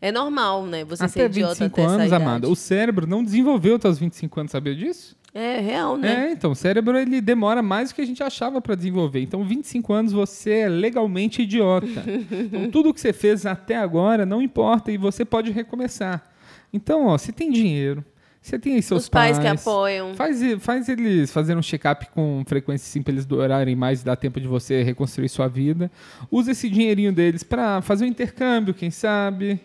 É 0.00 0.12
normal, 0.12 0.64
né? 0.66 0.84
Você 0.84 1.04
até 1.04 1.12
ser 1.12 1.30
idiota 1.30 1.54
25 1.64 1.80
até 1.80 1.90
anos, 1.90 2.12
amada. 2.12 2.48
O 2.48 2.54
cérebro 2.54 3.06
não 3.06 3.24
desenvolveu 3.24 3.76
até 3.76 3.88
os 3.88 3.98
25 3.98 4.40
anos, 4.40 4.52
sabia 4.52 4.74
disso? 4.74 5.16
É 5.34 5.60
real, 5.60 5.96
né? 5.96 6.28
É, 6.28 6.32
então, 6.32 6.52
o 6.52 6.54
cérebro 6.54 6.96
ele 6.96 7.20
demora 7.20 7.62
mais 7.62 7.90
do 7.90 7.94
que 7.94 8.00
a 8.00 8.06
gente 8.06 8.22
achava 8.22 8.60
para 8.60 8.74
desenvolver. 8.74 9.20
Então, 9.20 9.44
25 9.44 9.92
anos 9.92 10.12
você 10.12 10.50
é 10.50 10.68
legalmente 10.68 11.42
idiota. 11.42 11.86
então, 12.30 12.70
tudo 12.70 12.94
que 12.94 13.00
você 13.00 13.12
fez 13.12 13.44
até 13.44 13.76
agora 13.76 14.24
não 14.24 14.40
importa 14.40 14.90
e 14.90 14.96
você 14.96 15.24
pode 15.24 15.50
recomeçar. 15.50 16.24
Então, 16.72 17.06
ó, 17.06 17.18
você 17.18 17.32
tem 17.32 17.50
dinheiro, 17.50 18.04
você 18.40 18.58
tem 18.58 18.74
aí 18.74 18.82
seus 18.82 19.04
Os 19.04 19.08
pais 19.08 19.38
que 19.38 19.46
apoiam. 19.46 20.14
Faz, 20.14 20.40
faz 20.60 20.88
eles 20.88 21.30
fazerem 21.30 21.58
um 21.58 21.62
check-up 21.62 22.06
com 22.14 22.42
frequência 22.46 22.86
assim 22.86 23.02
pra 23.02 23.12
eles 23.12 23.26
durarem 23.26 23.76
mais 23.76 24.02
e 24.02 24.04
dar 24.04 24.16
tempo 24.16 24.40
de 24.40 24.46
você 24.46 24.82
reconstruir 24.82 25.28
sua 25.28 25.48
vida. 25.48 25.90
Usa 26.30 26.52
esse 26.52 26.68
dinheirinho 26.68 27.12
deles 27.12 27.42
para 27.42 27.82
fazer 27.82 28.04
um 28.04 28.08
intercâmbio, 28.08 28.72
quem 28.72 28.90
sabe. 28.90 29.60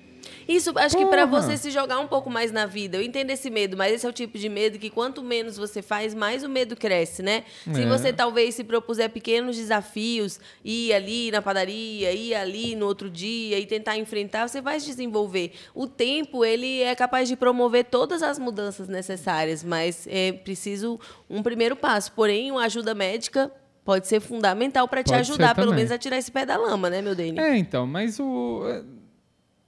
Isso, 0.48 0.72
acho 0.78 0.98
que 0.98 1.06
pra 1.06 1.28
Porra. 1.28 1.42
você 1.42 1.58
se 1.58 1.72
jogar 1.72 2.00
um 2.00 2.08
pouco 2.08 2.30
mais 2.30 2.52
na 2.52 2.66
vida. 2.66 2.98
Eu 2.98 3.02
entendo 3.02 3.30
esse 3.32 3.50
medo, 3.50 3.76
mas 3.78 3.94
esse 3.94 4.06
é 4.06 4.10
o 4.10 4.14
tipo 4.14 4.38
de 4.38 4.50
medo 4.50 4.78
que 4.80 4.90
quanto 4.90 5.24
menos 5.24 5.58
você 5.58 5.82
faz, 5.82 6.14
mais 6.14 6.44
o 6.44 6.50
medo 6.50 6.76
cresce, 6.76 7.22
né? 7.24 7.44
Se 7.74 7.82
É. 7.82 7.86
você 7.88 8.12
talvez 8.14 8.56
se 8.56 8.64
propuser 8.64 9.10
pequenos 9.10 9.56
desafios, 9.56 10.40
ir 10.64 10.94
ali 10.94 11.32
na 11.32 11.42
padaria, 11.42 12.12
ir 12.12 12.34
ali 12.34 12.76
no 12.76 12.86
outro 12.86 13.10
dia 13.10 13.58
e 13.60 13.66
tentar 13.66 13.98
enfrentar, 13.98 14.48
você 14.48 14.62
vai 14.62 14.80
se 14.80 14.88
desenvolver. 14.88 15.52
O 15.74 15.88
tempo, 15.88 16.44
ele 16.44 16.82
é 16.82 16.96
capaz 16.96 17.28
de 17.30 17.36
promover 17.36 17.86
todas 17.86 18.22
as 18.24 18.38
mudanças 18.40 18.88
necessárias, 18.88 19.64
mas 19.64 20.08
é 20.10 20.32
preciso 20.32 21.00
um 21.30 21.42
primeiro 21.44 21.76
passo. 21.76 22.12
Porém, 22.12 22.52
uma 22.52 22.64
ajuda 22.66 22.94
médica 22.94 23.52
pode 23.86 24.08
ser 24.08 24.20
fundamental 24.22 24.88
para 24.88 25.04
te 25.04 25.08
Pode 25.10 25.20
ajudar, 25.20 25.54
pelo 25.56 25.74
menos, 25.74 25.92
a 25.92 25.98
tirar 25.98 26.18
esse 26.18 26.32
pé 26.32 26.46
da 26.46 26.56
lama, 26.58 26.90
né, 26.90 27.02
meu 27.02 27.14
Dani? 27.16 27.38
É, 27.40 27.58
então, 27.58 27.86
mas 27.86 28.20
o. 28.20 28.62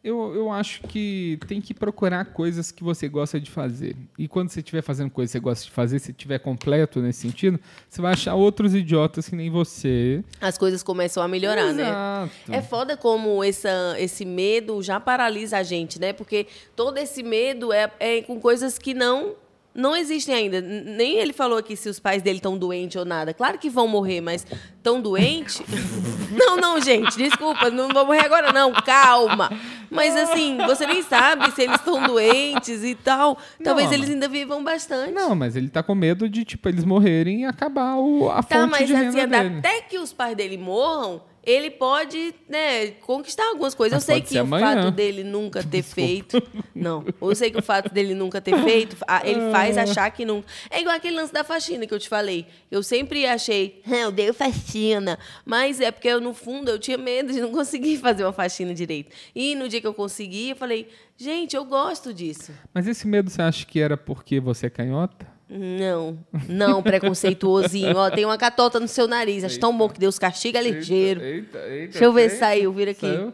Eu, 0.06 0.36
eu 0.36 0.52
acho 0.52 0.82
que 0.84 1.40
tem 1.48 1.60
que 1.60 1.74
procurar 1.74 2.26
coisas 2.26 2.70
que 2.70 2.84
você 2.84 3.10
gosta 3.10 3.40
de 3.40 3.50
fazer. 3.50 3.96
E 4.20 4.28
quando 4.28 4.50
você 4.50 4.60
estiver 4.60 4.84
fazendo 4.84 5.10
coisas 5.10 5.32
que 5.32 5.40
você 5.40 5.44
gosta 5.44 5.66
de 5.66 5.72
fazer, 5.72 5.98
se 5.98 6.12
estiver 6.12 6.38
completo 6.38 7.02
nesse 7.02 7.22
sentido, 7.22 7.60
você 7.90 8.04
vai 8.04 8.14
achar 8.14 8.36
outros 8.36 8.76
idiotas 8.76 9.28
que 9.28 9.36
nem 9.36 9.50
você. 9.50 10.24
As 10.40 10.60
coisas 10.60 10.84
começam 10.84 11.24
a 11.24 11.28
melhorar, 11.28 11.74
né? 11.74 11.90
Exato. 11.90 12.32
É 12.52 12.62
foda 12.62 12.96
como 12.96 13.44
essa, 13.44 13.96
esse 13.98 14.26
medo 14.26 14.80
já 14.84 15.00
paralisa 15.00 15.58
a 15.58 15.64
gente, 15.64 16.00
né? 16.00 16.14
Porque 16.14 16.46
todo 16.76 17.00
esse 17.00 17.24
medo 17.24 17.74
é, 17.74 17.92
é 18.00 18.22
com 18.22 18.40
coisas 18.40 18.78
que 18.78 18.94
não 18.94 19.34
não 19.76 19.94
existem 19.94 20.34
ainda. 20.34 20.62
Nem 20.62 21.18
ele 21.18 21.34
falou 21.34 21.58
aqui 21.58 21.76
se 21.76 21.90
os 21.90 22.00
pais 22.00 22.22
dele 22.22 22.38
estão 22.38 22.58
doentes 22.58 22.96
ou 22.96 23.04
nada. 23.04 23.34
Claro 23.34 23.58
que 23.58 23.70
vão 23.70 23.88
morrer, 23.88 24.22
mas 24.22 24.48
estão 24.78 25.02
doentes? 25.02 25.62
não, 26.32 26.56
não, 26.56 26.80
gente, 26.80 27.18
desculpa, 27.18 27.70
não 27.70 27.90
vão 27.90 28.06
morrer 28.06 28.24
agora, 28.24 28.54
não, 28.54 28.72
calma. 28.72 29.52
Mas 29.96 30.16
assim, 30.16 30.58
você 30.58 30.86
nem 30.86 31.02
sabe 31.02 31.50
se 31.52 31.64
eles 31.64 31.76
estão 31.76 32.02
doentes 32.04 32.84
e 32.84 32.94
tal. 32.96 33.38
Talvez 33.64 33.88
Não, 33.88 33.94
eles 33.94 34.08
mas- 34.08 34.14
ainda 34.16 34.28
vivam 34.28 34.64
bastante. 34.64 35.12
Não, 35.14 35.36
mas 35.36 35.56
ele 35.56 35.70
tá 35.70 35.82
com 35.82 35.96
medo 35.96 36.28
de, 36.30 36.44
tipo, 36.46 36.68
eles 36.70 36.84
morrerem 36.84 37.42
e 37.42 37.46
acabar 37.46 37.96
o, 37.96 38.30
a 38.30 38.44
Tá, 38.44 38.60
fonte 38.62 38.72
mas 38.72 38.88
de 38.88 38.94
renda 38.94 39.10
assim, 39.22 39.28
dele. 39.28 39.60
até 39.60 39.82
que 39.82 39.98
os 39.98 40.12
pais 40.14 40.36
dele 40.36 40.58
morram, 40.58 41.22
ele 41.46 41.70
pode, 41.70 42.34
né, 42.50 42.88
conquistar 43.02 43.48
algumas 43.50 43.76
coisas. 43.76 43.96
Mas 43.98 44.10
eu 44.10 44.16
sei 44.16 44.22
que 44.22 44.38
o 44.38 44.42
amanhã. 44.42 44.76
fato 44.84 44.92
dele 44.92 45.24
nunca 45.24 45.64
ter 45.64 45.84
feito. 45.84 46.42
Não, 46.74 47.06
eu 47.22 47.36
sei 47.36 47.52
que 47.52 47.60
o 47.60 47.64
fato 47.64 47.94
dele 47.94 48.14
nunca 48.14 48.42
ter 48.42 48.58
feito, 48.64 48.98
ele 49.24 49.52
faz 49.52 49.78
achar 49.78 50.10
que 50.12 50.26
não. 50.26 50.44
É 50.70 50.82
igual 50.82 50.96
aquele 50.96 51.16
lance 51.16 51.32
da 51.34 51.44
faxina 51.44 51.86
que 51.86 51.94
eu 51.94 52.00
te 52.00 52.10
falei. 52.10 52.46
Eu 52.72 52.82
sempre 52.82 53.26
achei, 53.26 53.82
"Ah, 53.86 53.96
eu 53.98 54.12
dei 54.12 54.32
faxina. 54.34 55.18
Mas 55.46 55.80
é 55.80 55.92
porque 55.92 56.08
eu, 56.08 56.20
no 56.20 56.34
fundo, 56.34 56.70
eu 56.70 56.80
tinha 56.80 56.98
medo 56.98 57.32
de 57.32 57.42
não 57.42 57.52
conseguir 57.52 57.98
fazer 58.00 58.24
uma 58.24 58.34
faxina 58.34 58.74
direito. 58.74 59.12
E 59.36 59.56
no 59.56 59.68
dia 59.70 59.80
que 59.82 59.88
eu 59.88 59.94
consegui, 59.94 60.50
eu 60.52 60.56
falei, 60.56 60.88
gente, 61.18 61.56
eu 61.56 61.64
gosto 61.66 62.14
disso. 62.14 62.52
Mas 62.74 62.88
esse 62.88 63.08
medo 63.08 63.30
você 63.30 63.42
acha 63.42 63.66
que 63.66 63.80
era 63.80 63.96
porque 63.96 64.40
você 64.40 64.68
é 64.68 64.70
canhota? 64.70 65.35
Não, 65.48 66.18
não, 66.50 66.82
preconceituosinho. 66.82 67.96
Ó, 67.96 68.10
tem 68.10 68.26
uma 68.26 68.38
catota 68.38 68.80
no 68.80 68.88
seu 68.88 69.08
nariz. 69.08 69.44
Acho 69.44 69.60
tão 69.60 69.76
bom 69.78 69.88
que 69.88 70.00
Deus 70.00 70.18
castiga 70.18 70.60
ligeiro. 70.60 71.22
Eita, 71.22 71.60
eita. 71.60 71.92
Deixa 71.92 72.06
eu 72.06 72.12
ver 72.12 72.30
se 72.30 72.36
eita. 72.36 72.46
saiu, 72.46 72.74
vira 72.74 72.92
aqui. 72.92 73.02
Saiu? 73.02 73.34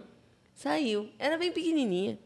Saiu. 0.55 1.09
Era 1.17 1.37
bem 1.37 1.51
pequenininha. 1.51 2.19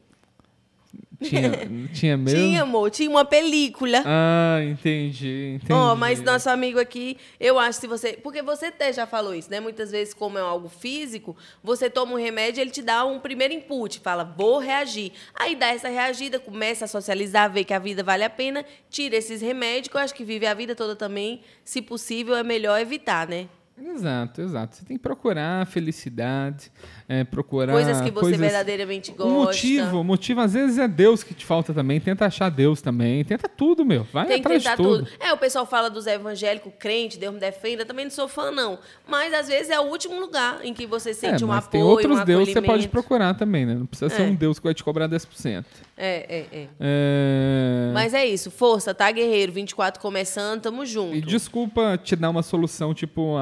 Tinha, 1.21 1.51
tinha 1.93 2.17
medo? 2.17 2.37
Tinha, 2.37 2.61
amor, 2.63 2.89
tinha 2.91 3.09
uma 3.09 3.25
película. 3.25 4.03
Ah, 4.05 4.59
entendi, 4.63 5.55
entendi. 5.55 5.73
Ó, 5.73 5.95
mas 5.95 6.21
nosso 6.21 6.49
amigo 6.49 6.79
aqui, 6.79 7.17
eu 7.39 7.59
acho 7.59 7.79
que 7.79 7.81
se 7.81 7.87
você. 7.87 8.13
Porque 8.13 8.41
você 8.41 8.67
até 8.67 8.91
já 8.91 9.05
falou 9.05 9.33
isso, 9.33 9.49
né? 9.49 9.59
Muitas 9.59 9.91
vezes, 9.91 10.13
como 10.13 10.37
é 10.37 10.41
algo 10.41 10.69
físico, 10.69 11.35
você 11.63 11.89
toma 11.89 12.13
um 12.13 12.17
remédio, 12.17 12.61
ele 12.61 12.71
te 12.71 12.81
dá 12.81 13.05
um 13.05 13.19
primeiro 13.19 13.53
input, 13.53 13.99
fala, 13.99 14.23
vou 14.23 14.59
reagir. 14.59 15.11
Aí 15.33 15.55
dá 15.55 15.67
essa 15.67 15.89
reagida, 15.89 16.39
começa 16.39 16.85
a 16.85 16.87
socializar, 16.87 17.51
vê 17.51 17.63
que 17.63 17.73
a 17.73 17.79
vida 17.79 18.03
vale 18.03 18.23
a 18.23 18.29
pena, 18.29 18.65
tira 18.89 19.15
esses 19.15 19.41
remédios, 19.41 19.87
que 19.87 19.97
eu 19.97 20.01
acho 20.01 20.13
que 20.13 20.23
vive 20.23 20.45
a 20.45 20.53
vida 20.53 20.75
toda 20.75 20.95
também. 20.95 21.41
Se 21.63 21.81
possível, 21.81 22.35
é 22.35 22.43
melhor 22.43 22.79
evitar, 22.79 23.27
né? 23.27 23.47
Exato, 23.77 24.41
exato. 24.41 24.75
Você 24.77 24.85
tem 24.85 24.95
que 24.97 25.03
procurar 25.03 25.65
felicidade, 25.67 26.71
é, 27.09 27.23
procurar 27.25 27.73
Coisas 27.73 27.97
que 27.99 28.09
você 28.09 28.19
coisas- 28.21 28.39
verdadeiramente 28.39 29.11
gosta. 29.11 29.25
O 29.25 29.29
motivo, 29.43 29.99
o 29.99 30.03
motivo 30.03 30.39
às 30.41 30.53
vezes 30.53 30.77
é 30.77 30.87
Deus 30.87 31.23
que 31.23 31.33
te 31.33 31.45
falta 31.45 31.73
também. 31.73 31.99
Tenta 31.99 32.25
achar 32.25 32.49
Deus 32.49 32.81
também. 32.81 33.23
Tenta 33.25 33.49
tudo, 33.49 33.85
meu. 33.85 34.05
Vai 34.13 34.27
Tem 34.27 34.35
que 34.41 34.47
atrás 34.47 34.63
tentar 34.63 34.75
de 34.77 34.83
tudo. 34.83 35.05
tudo. 35.05 35.11
É, 35.19 35.33
o 35.33 35.37
pessoal 35.37 35.65
fala 35.65 35.89
dos 35.89 36.07
evangélicos, 36.07 36.71
crente, 36.79 37.19
Deus 37.19 37.33
me 37.33 37.39
defenda. 37.39 37.85
Também 37.85 38.05
não 38.05 38.11
sou 38.11 38.27
fã, 38.29 38.49
não. 38.49 38.79
Mas 39.07 39.33
às 39.33 39.47
vezes 39.47 39.69
é 39.69 39.79
o 39.79 39.83
último 39.83 40.19
lugar 40.19 40.63
em 40.63 40.73
que 40.73 40.87
você 40.87 41.09
É, 41.09 41.13
sente 41.13 41.43
um 41.43 41.47
mas 41.47 41.65
apoio, 41.65 41.71
tem 41.71 41.83
outros 41.83 42.19
um 42.19 42.25
deuses 42.25 42.47
que 42.53 42.53
você 42.59 42.65
pode 42.65 42.87
procurar 42.87 43.33
também, 43.33 43.65
né? 43.65 43.75
Não 43.75 43.85
precisa 43.85 44.09
ser 44.09 44.21
É. 44.23 44.25
um 44.25 44.35
Deus 44.35 44.57
que 44.57 44.63
vai 44.63 44.73
te 44.73 44.83
cobrar 44.83 45.07
10%. 45.07 45.65
É, 45.97 46.47
é, 46.51 46.57
é. 46.59 46.67
É... 46.79 47.91
Mas 47.93 48.13
é 48.13 48.25
isso. 48.25 48.49
Força, 48.51 48.93
tá, 48.93 49.09
guerreiro? 49.11 49.51
24 49.51 50.01
começando, 50.01 50.61
tamo 50.61 50.85
junto. 50.85 51.15
E 51.15 51.21
desculpa 51.21 51.97
te 52.01 52.15
dar 52.15 52.29
uma 52.29 52.43
solução, 52.43 52.93
tipo, 52.93 53.37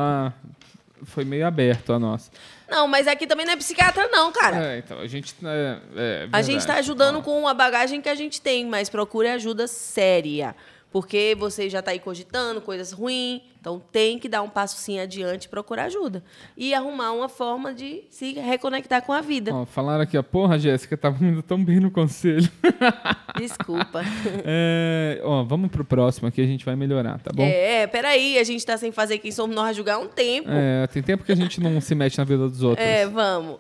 foi 1.04 1.26
meio 1.26 1.46
aberto 1.46 1.92
a 1.92 2.00
nossa. 2.00 2.32
Não, 2.70 2.88
mas 2.88 3.08
aqui 3.08 3.28
também 3.28 3.46
não 3.46 3.54
é 3.54 3.58
psiquiatra, 3.58 4.08
não, 4.08 4.32
cara. 4.32 4.74
É, 4.74 4.78
então, 4.80 5.00
a 5.00 5.08
gente... 5.08 5.36
É, 5.44 5.78
é 5.96 6.28
A 6.32 6.42
gente 6.42 6.62
tá 6.62 6.74
verdade. 6.74 6.80
ajudando 6.80 7.22
com 7.22 7.48
a 7.48 7.54
bagagem 7.54 8.02
que 8.02 8.10
a 8.10 8.16
gente 8.16 8.42
tem, 8.42 8.66
mas 8.66 8.90
procure 8.90 9.28
ajuda 9.28 9.68
séria. 9.68 10.56
Porque 10.94 11.36
você 11.40 11.72
já 11.72 11.82
tá 11.82 11.90
aí 11.90 11.98
cogitando 11.98 12.62
coisas 12.62 12.92
ruins, 12.92 13.42
então 13.60 13.82
tem 13.92 14.20
que 14.20 14.30
dar 14.30 14.44
um 14.44 14.48
passo 14.48 14.78
sim 14.78 15.00
adiante 15.00 15.46
e 15.46 15.50
procurar 15.50 15.86
ajuda. 15.86 16.24
E 16.56 16.72
arrumar 16.72 17.14
uma 17.14 17.28
forma 17.28 17.74
de 17.74 18.04
se 18.12 18.34
reconectar 18.34 19.02
com 19.02 19.12
a 19.12 19.20
vida. 19.20 19.52
Ó, 19.56 19.66
falaram 19.66 20.04
aqui, 20.04 20.16
ó, 20.16 20.22
porra, 20.22 20.60
Jéssica, 20.60 20.96
tava 20.96 21.26
indo 21.26 21.42
tão 21.42 21.66
bem 21.66 21.80
no 21.80 21.90
conselho. 21.90 22.48
Desculpa. 23.36 24.04
É, 24.46 25.22
ó, 25.24 25.44
vamos 25.44 25.72
pro 25.72 25.84
próximo 25.86 26.28
aqui, 26.28 26.42
a 26.42 26.46
gente 26.46 26.66
vai 26.66 26.76
melhorar, 26.76 27.18
tá 27.20 27.32
bom? 27.34 27.44
É, 27.44 27.88
peraí, 27.88 28.38
a 28.38 28.44
gente 28.44 28.64
tá 28.64 28.78
sem 28.78 28.92
fazer 28.92 29.18
quem 29.18 29.32
somos 29.32 29.56
nós 29.56 29.76
julgar 29.76 29.96
há 29.96 30.00
um 30.00 30.08
tempo. 30.08 30.50
É, 30.52 30.86
tem 30.88 31.02
tempo 31.02 31.24
que 31.24 31.32
a 31.32 31.36
gente 31.36 31.60
não 31.60 31.82
se 31.82 31.96
mete 31.96 32.18
na 32.18 32.24
vida 32.24 32.48
dos 32.48 32.62
outros. 32.62 32.86
É, 32.86 33.08
vamos. 33.08 33.60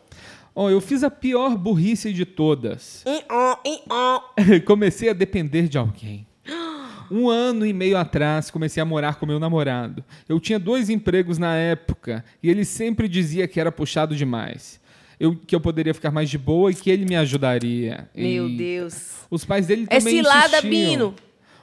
Ó, 0.53 0.69
eu 0.69 0.79
fiz 0.79 1.03
a 1.03 1.09
pior 1.09 1.57
burrice 1.57 2.13
de 2.13 2.25
todas. 2.25 3.03
Comecei 4.65 5.09
a 5.09 5.13
depender 5.13 5.67
de 5.67 5.77
alguém. 5.77 6.27
Um 7.15 7.29
ano 7.29 7.63
e 7.63 7.71
meio 7.71 7.95
atrás, 7.95 8.49
comecei 8.49 8.81
a 8.81 8.85
morar 8.85 9.15
com 9.19 9.25
meu 9.27 9.39
namorado. 9.39 10.03
Eu 10.27 10.39
tinha 10.39 10.57
dois 10.57 10.89
empregos 10.89 11.37
na 11.37 11.55
época 11.55 12.25
e 12.41 12.49
ele 12.49 12.65
sempre 12.65 13.07
dizia 13.07 13.47
que 13.47 13.59
era 13.59 13.71
puxado 13.71 14.15
demais. 14.15 14.81
Eu, 15.19 15.35
que 15.35 15.55
eu 15.55 15.61
poderia 15.61 15.93
ficar 15.93 16.09
mais 16.09 16.27
de 16.27 16.39
boa 16.39 16.71
e 16.71 16.73
que 16.73 16.89
ele 16.89 17.05
me 17.05 17.15
ajudaria. 17.15 18.09
Meu 18.15 18.49
E 18.49 18.57
Deus. 18.57 19.11
Os 19.29 19.45
pais 19.45 19.67
dele 19.67 19.85
É 19.89 19.99
também 19.99 20.15
cilada, 20.17 20.57
insistiam. 20.57 20.69
Bino. 20.71 21.15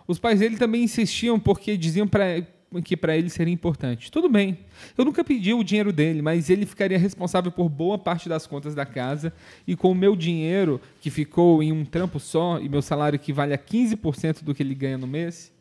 Os 0.06 0.18
pais 0.20 0.38
dele 0.38 0.56
também 0.56 0.84
insistiam 0.84 1.38
porque 1.38 1.76
diziam 1.76 2.06
pra, 2.06 2.24
que 2.84 2.96
para 2.96 3.16
ele 3.16 3.28
seria 3.28 3.52
importante. 3.52 4.12
Tudo 4.12 4.28
bem. 4.28 4.58
Eu 4.96 5.04
nunca 5.04 5.24
pedi 5.24 5.52
o 5.52 5.64
dinheiro 5.64 5.92
dele, 5.92 6.22
mas 6.22 6.48
ele 6.48 6.64
ficaria 6.64 6.98
responsável 6.98 7.50
por 7.50 7.68
boa 7.68 7.98
parte 7.98 8.28
das 8.28 8.46
contas 8.46 8.74
da 8.74 8.86
casa 8.86 9.32
e 9.66 9.74
com 9.74 9.90
o 9.90 9.94
meu 9.94 10.14
dinheiro, 10.14 10.80
que 11.00 11.10
ficou 11.10 11.62
em 11.62 11.72
um 11.72 11.84
trampo 11.84 12.20
só, 12.20 12.60
e 12.60 12.68
meu 12.68 12.82
salário 12.82 13.18
que 13.18 13.32
vale 13.32 13.54
a 13.54 13.58
15% 13.58 14.44
do 14.44 14.54
que 14.54 14.62
ele 14.62 14.74
ganha 14.74 14.96
no 14.96 15.06
mês, 15.06 15.52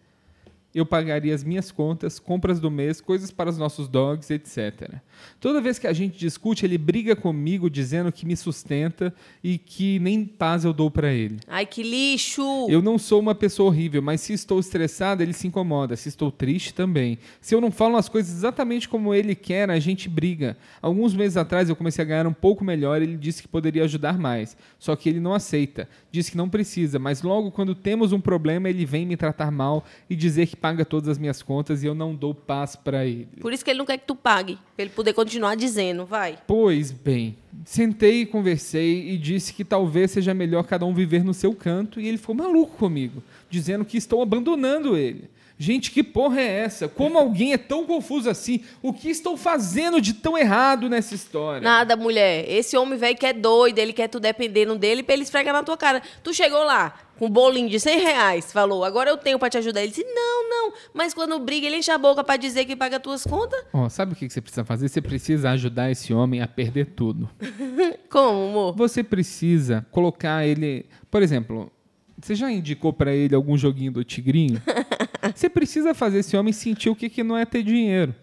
eu 0.74 0.86
pagaria 0.86 1.34
as 1.34 1.44
minhas 1.44 1.72
contas, 1.72 2.20
compras 2.20 2.60
do 2.60 2.70
mês, 2.70 3.02
coisas 3.02 3.32
para 3.32 3.50
os 3.50 3.58
nossos 3.58 3.88
dogs, 3.88 4.32
etc. 4.32 5.00
Toda 5.40 5.62
vez 5.62 5.78
que 5.78 5.88
a 5.88 5.94
gente 5.94 6.18
discute, 6.18 6.66
ele 6.66 6.78
briga 6.78 7.16
comigo 7.16 7.70
dizendo 7.70 8.12
que 8.12 8.26
me 8.26 8.38
sustenta 8.38 9.14
e 9.44 9.58
que 9.58 10.00
nem 10.00 10.24
paz 10.26 10.64
eu 10.64 10.74
dou 10.74 10.90
para 10.90 11.12
ele. 11.12 11.40
Ai, 11.48 11.66
que 11.66 11.84
lixo. 11.84 12.68
Eu 12.70 12.82
não 12.82 12.98
sou 12.98 13.20
uma 13.20 13.36
pessoa 13.36 13.70
horrível, 13.70 14.02
mas 14.02 14.22
se 14.22 14.34
estou 14.34 14.60
estressado, 14.60 15.24
ele 15.24 15.34
se 15.34 15.48
incomoda. 15.48 15.96
Se 15.96 16.10
estou 16.10 16.32
triste, 16.32 16.74
também. 16.74 17.18
Se 17.42 17.54
eu 17.54 17.62
não 17.62 17.72
falo 17.72 17.98
as 17.98 18.08
coisas 18.08 18.32
exatamente 18.32 18.88
como 18.88 19.14
ele 19.14 19.36
quer, 19.36 19.70
a 19.70 19.80
gente 19.80 20.08
briga. 20.08 20.58
Alguns 20.82 21.14
meses 21.14 21.38
atrás 21.38 21.70
eu 21.70 21.76
comecei 21.76 22.04
a 22.04 22.08
ganhar 22.08 22.28
um 22.28 22.34
pouco 22.34 22.64
melhor, 22.64 23.02
ele 23.02 23.18
disse 23.18 23.42
que 23.42 23.48
poderia 23.48 23.84
ajudar 23.84 24.18
mais. 24.18 24.56
Só 24.78 24.96
que 24.96 25.10
ele 25.10 25.20
não 25.20 25.34
aceita. 25.34 25.90
Diz 26.12 26.30
que 26.30 26.38
não 26.38 26.50
precisa, 26.50 27.00
mas 27.00 27.22
logo 27.22 27.52
quando 27.52 27.76
temos 27.76 28.12
um 28.12 28.22
problema, 28.22 28.70
ele 28.70 28.86
vem 28.86 29.06
me 29.06 29.18
tratar 29.18 29.52
mal 29.52 29.84
e 30.10 30.16
dizer 30.16 30.48
que 30.48 30.56
paga 30.60 30.86
todas 30.86 31.08
as 31.10 31.18
minhas 31.18 31.42
contas 31.42 31.84
e 31.84 31.88
eu 31.88 31.96
não 31.96 32.14
dou 32.14 32.34
paz 32.34 32.76
para 32.76 33.06
ele. 33.06 33.28
Por 33.40 33.54
isso 33.54 33.64
que 33.64 33.72
ele 33.72 33.80
não 33.80 33.86
quer 33.86 33.98
que 33.98 34.06
tu 34.06 34.16
pague. 34.16 34.58
Pra 34.76 34.86
ele 34.86 34.92
poder 34.92 35.14
continuar 35.14 35.56
dizendo, 35.56 36.06
vai. 36.06 36.38
Pois 36.46 36.92
bem, 36.92 37.36
sentei 37.66 38.22
e 38.22 38.26
conversei 38.26 39.10
e 39.10 39.18
disse 39.18 39.54
que 39.54 39.64
talvez 39.64 40.12
seja 40.12 40.34
melhor 40.34 40.64
cada 40.64 40.86
um 40.86 40.94
viver 40.94 41.24
no 41.24 41.34
seu 41.34 41.54
canto 41.54 42.00
e 42.00 42.08
ele 42.08 42.18
ficou 42.18 42.36
maluco 42.36 42.78
comigo, 42.78 43.24
dizendo 43.50 43.86
que 43.86 43.98
estou 43.98 44.22
abandonando 44.22 44.98
ele. 44.98 45.30
Gente, 45.62 45.92
que 45.92 46.02
porra 46.02 46.40
é 46.40 46.62
essa? 46.62 46.88
Como 46.88 47.18
alguém 47.18 47.52
é 47.52 47.58
tão 47.58 47.86
confuso 47.86 48.30
assim? 48.30 48.62
O 48.82 48.94
que 48.94 49.10
estou 49.10 49.36
fazendo 49.36 50.00
de 50.00 50.14
tão 50.14 50.38
errado 50.38 50.88
nessa 50.88 51.14
história? 51.14 51.60
Nada, 51.60 51.98
mulher. 51.98 52.50
Esse 52.50 52.78
homem 52.78 52.98
velho 52.98 53.18
que 53.18 53.26
é 53.26 53.34
doido, 53.34 53.78
ele 53.78 53.92
quer 53.92 54.08
tu 54.08 54.22
dependendo 54.22 54.78
dele 54.78 55.04
pra 55.04 55.16
ele 55.16 55.24
esfregar 55.24 55.54
na 55.54 55.62
tua 55.62 55.76
cara. 55.76 56.02
Tu 56.24 56.34
chegou 56.34 56.64
lá 56.64 56.94
com 57.18 57.26
um 57.26 57.30
bolinho 57.30 57.70
de 57.70 57.78
100 57.78 58.00
reais, 58.00 58.54
falou, 58.54 58.86
agora 58.86 59.10
eu 59.10 59.18
tenho 59.18 59.38
pra 59.38 59.50
te 59.50 59.58
ajudar. 59.58 59.82
Ele 59.82 59.90
disse, 59.90 60.06
não, 60.06 60.50
não. 60.50 60.74
Mas 60.94 61.14
quando 61.14 61.38
briga, 61.40 61.68
ele 61.68 61.76
enche 61.76 61.92
a 61.92 61.98
boca 61.98 62.24
pra 62.24 62.38
dizer 62.38 62.64
que 62.64 62.74
paga 62.74 62.98
tuas 62.98 63.26
contas. 63.26 63.62
Ó, 63.74 63.90
sabe 63.90 64.14
o 64.14 64.16
que 64.16 64.28
que 64.28 64.34
você 64.34 64.40
precisa 64.40 64.64
fazer? 64.64 64.88
Você 64.88 65.02
precisa 65.02 65.50
ajudar 65.50 65.92
esse 65.92 66.14
homem 66.14 66.42
a 66.42 66.48
perder 66.48 66.86
tudo. 66.96 67.30
Como, 68.10 68.48
amor? 68.50 68.76
Você 68.78 69.04
precisa 69.04 69.86
colocar 69.92 70.48
ele. 70.48 70.86
Por 71.12 71.22
exemplo, 71.22 71.70
você 72.18 72.34
já 72.34 72.50
indicou 72.50 72.94
pra 72.94 73.14
ele 73.14 73.36
algum 73.36 73.58
joguinho 73.58 73.92
do 73.92 74.06
Tigrinho? 74.06 74.62
Você 75.36 75.50
precisa 75.50 75.94
fazer 75.94 76.20
esse 76.20 76.36
homem 76.36 76.54
sentir 76.54 76.90
o 76.90 76.96
que, 76.96 77.10
que 77.10 77.24
não 77.24 77.38
é 77.38 77.46
ter 77.46 77.64
dinheiro. 77.64 78.14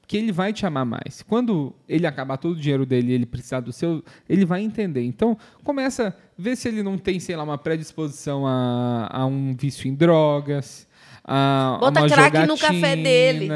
Porque 0.00 0.18
ele 0.18 0.32
vai 0.32 0.52
te 0.52 0.66
amar 0.66 0.84
mais. 0.84 1.22
Quando 1.22 1.74
ele 1.88 2.06
acabar 2.06 2.36
todo 2.36 2.52
o 2.52 2.60
dinheiro 2.60 2.84
dele 2.84 3.12
e 3.12 3.14
ele 3.14 3.24
precisar 3.24 3.60
do 3.60 3.72
seu, 3.72 4.04
ele 4.28 4.44
vai 4.44 4.60
entender. 4.60 5.02
Então, 5.02 5.36
começa 5.62 6.08
a 6.08 6.12
ver 6.36 6.56
se 6.56 6.68
ele 6.68 6.82
não 6.82 6.98
tem, 6.98 7.18
sei 7.18 7.34
lá, 7.36 7.42
uma 7.42 7.56
predisposição 7.56 8.46
a, 8.46 9.08
a 9.10 9.24
um 9.24 9.56
vício 9.56 9.88
em 9.88 9.94
drogas, 9.94 10.86
a, 11.24 11.78
Bota 11.80 12.00
uma 12.00 12.08
crack 12.08 12.46
no 12.46 12.58
café 12.58 12.96
dele. 12.96 13.48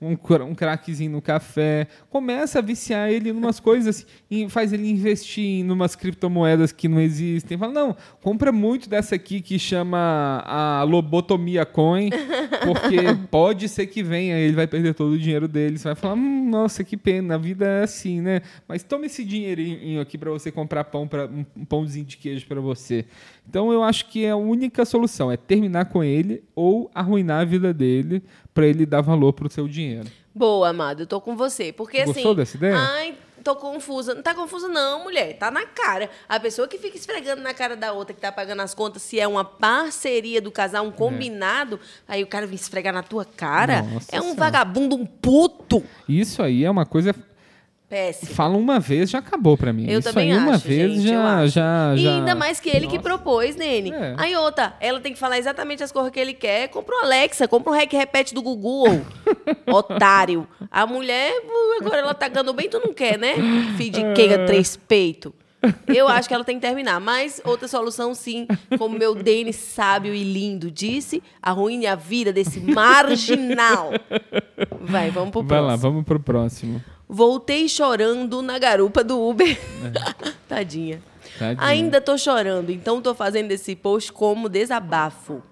Um, 0.00 0.12
um 0.12 0.54
crackzinho 0.54 1.10
no 1.10 1.22
café. 1.22 1.86
Começa 2.10 2.58
a 2.58 2.62
viciar 2.62 3.10
ele 3.10 3.30
em 3.30 3.32
umas 3.32 3.58
coisas 3.58 4.06
e 4.30 4.48
faz 4.48 4.72
ele 4.72 4.88
investir 4.90 5.44
em 5.44 5.70
umas 5.70 5.96
criptomoedas 5.96 6.70
que 6.70 6.86
não 6.86 7.00
existem. 7.00 7.56
Fala, 7.56 7.72
não, 7.72 7.96
compra 8.20 8.52
muito 8.52 8.90
dessa 8.90 9.14
aqui 9.14 9.40
que 9.40 9.58
chama 9.58 10.42
a 10.44 10.82
lobotomia 10.82 11.64
coin, 11.64 12.10
porque 12.62 12.96
pode 13.30 13.68
ser 13.68 13.86
que 13.86 14.02
venha, 14.02 14.36
ele 14.38 14.54
vai 14.54 14.66
perder 14.66 14.94
todo 14.94 15.12
o 15.12 15.18
dinheiro 15.18 15.48
dele. 15.48 15.78
Você 15.78 15.88
vai 15.88 15.94
falar, 15.94 16.14
hum, 16.14 16.50
nossa, 16.50 16.84
que 16.84 16.96
pena, 16.96 17.34
a 17.34 17.38
vida 17.38 17.66
é 17.66 17.84
assim, 17.84 18.20
né? 18.20 18.42
Mas 18.68 18.82
toma 18.82 19.06
esse 19.06 19.24
dinheirinho 19.24 20.00
aqui 20.00 20.18
para 20.18 20.30
você 20.30 20.52
comprar 20.52 20.84
pão 20.84 21.08
para 21.08 21.26
um, 21.26 21.44
um 21.56 21.64
pãozinho 21.64 22.04
de 22.04 22.18
queijo 22.18 22.46
para 22.46 22.60
você. 22.60 23.06
Então 23.48 23.72
eu 23.72 23.82
acho 23.82 24.08
que 24.08 24.26
a 24.26 24.36
única 24.36 24.84
solução 24.84 25.30
é 25.30 25.36
terminar 25.36 25.86
com 25.86 26.02
ele 26.02 26.42
ou 26.54 26.90
arruinar 26.94 27.40
a 27.40 27.44
vida 27.44 27.72
dele 27.72 28.22
para 28.56 28.66
ele 28.66 28.86
dar 28.86 29.02
valor 29.02 29.34
pro 29.34 29.50
seu 29.50 29.68
dinheiro. 29.68 30.10
Boa, 30.34 30.70
amado, 30.70 31.02
eu 31.02 31.06
tô 31.06 31.20
com 31.20 31.36
você. 31.36 31.74
Porque 31.74 32.02
Gostou 32.02 32.32
assim. 32.32 32.34
dessa 32.36 32.56
ideia? 32.56 32.74
Ai, 32.74 33.14
tô 33.44 33.54
confusa. 33.54 34.14
Não 34.14 34.22
tá 34.22 34.34
confusa, 34.34 34.66
não, 34.66 35.04
mulher. 35.04 35.36
Tá 35.36 35.50
na 35.50 35.66
cara. 35.66 36.08
A 36.26 36.40
pessoa 36.40 36.66
que 36.66 36.78
fica 36.78 36.96
esfregando 36.96 37.42
na 37.42 37.52
cara 37.52 37.76
da 37.76 37.92
outra 37.92 38.14
que 38.14 38.20
tá 38.20 38.32
pagando 38.32 38.62
as 38.62 38.74
contas, 38.74 39.02
se 39.02 39.20
é 39.20 39.28
uma 39.28 39.44
parceria 39.44 40.40
do 40.40 40.50
casal, 40.50 40.86
um 40.86 40.90
combinado, 40.90 41.78
aí 42.08 42.22
o 42.22 42.26
cara 42.26 42.46
vem 42.46 42.54
esfregar 42.54 42.94
na 42.94 43.02
tua 43.02 43.26
cara. 43.26 43.82
Nossa 43.82 44.08
é 44.10 44.20
um 44.20 44.22
Senhora. 44.22 44.40
vagabundo, 44.40 44.96
um 44.96 45.04
puto. 45.04 45.84
Isso 46.08 46.42
aí 46.42 46.64
é 46.64 46.70
uma 46.70 46.86
coisa. 46.86 47.14
Péssimo. 47.88 48.34
Fala 48.34 48.56
uma 48.56 48.80
vez, 48.80 49.08
já 49.10 49.18
acabou 49.18 49.56
para 49.56 49.72
mim. 49.72 49.88
Eu 49.88 50.00
Isso 50.00 50.08
também 50.08 50.32
aí 50.32 50.38
uma 50.38 50.54
acho, 50.56 50.66
vez 50.66 50.92
gente, 50.94 51.06
já, 51.08 51.38
acho. 51.38 51.48
já, 51.54 51.94
E 51.96 52.02
já. 52.02 52.14
ainda 52.16 52.34
mais 52.34 52.58
que 52.58 52.68
ele 52.68 52.88
que 52.88 52.98
propôs, 52.98 53.54
Nene. 53.54 53.92
É. 53.92 54.14
Aí 54.18 54.34
outra, 54.36 54.74
ela 54.80 54.98
tem 55.00 55.12
que 55.12 55.18
falar 55.18 55.38
exatamente 55.38 55.84
as 55.84 55.92
coisas 55.92 56.10
que 56.10 56.18
ele 56.18 56.34
quer. 56.34 56.66
Compra 56.68 56.96
um 56.96 57.04
Alexa, 57.04 57.46
compra 57.46 57.72
um 57.72 57.76
rec 57.76 57.92
repete 57.92 58.34
do 58.34 58.42
Google. 58.42 59.02
Otário. 59.72 60.48
A 60.68 60.84
mulher, 60.84 61.32
agora 61.80 61.98
ela 61.98 62.14
tá 62.14 62.26
ganhando 62.28 62.52
bem, 62.52 62.68
tu 62.68 62.80
não 62.84 62.92
quer, 62.92 63.16
né? 63.18 63.34
Filho 63.76 63.92
de 63.92 64.12
queiga, 64.14 64.44
três 64.46 64.76
peito. 64.76 65.32
Eu 65.88 66.06
acho 66.06 66.28
que 66.28 66.34
ela 66.34 66.44
tem 66.44 66.56
que 66.60 66.66
terminar. 66.66 67.00
Mas 67.00 67.40
outra 67.44 67.66
solução, 67.68 68.14
sim, 68.14 68.46
como 68.78 68.98
meu 68.98 69.14
Denis 69.14 69.56
sábio 69.56 70.14
e 70.14 70.22
lindo 70.24 70.70
disse, 70.70 71.22
arruine 71.42 71.86
a 71.86 71.94
vida 71.94 72.32
desse 72.32 72.60
marginal. 72.60 73.90
Vai, 74.80 75.10
vamos 75.10 75.30
pro 75.30 75.40
Vai 75.42 75.48
próximo. 75.58 75.66
lá, 75.68 75.76
vamos 75.76 76.04
pro 76.04 76.20
próximo. 76.20 76.82
Voltei 77.08 77.68
chorando 77.68 78.42
na 78.42 78.58
garupa 78.58 79.04
do 79.04 79.20
Uber. 79.20 79.48
É. 79.50 80.32
Tadinha. 80.48 81.02
Tadinha. 81.38 81.66
Ainda 81.66 82.00
tô 82.00 82.18
chorando, 82.18 82.70
então 82.70 83.00
tô 83.00 83.14
fazendo 83.14 83.52
esse 83.52 83.76
post 83.76 84.12
como 84.12 84.48
desabafo. 84.48 85.42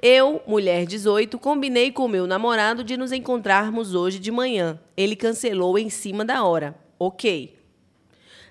Eu, 0.00 0.40
mulher 0.46 0.86
18, 0.86 1.38
combinei 1.38 1.90
com 1.90 2.06
meu 2.06 2.26
namorado 2.26 2.84
de 2.84 2.96
nos 2.96 3.10
encontrarmos 3.10 3.94
hoje 3.94 4.18
de 4.18 4.30
manhã. 4.30 4.78
Ele 4.96 5.16
cancelou 5.16 5.76
em 5.76 5.90
cima 5.90 6.24
da 6.24 6.44
hora. 6.44 6.76
Ok. 6.98 7.56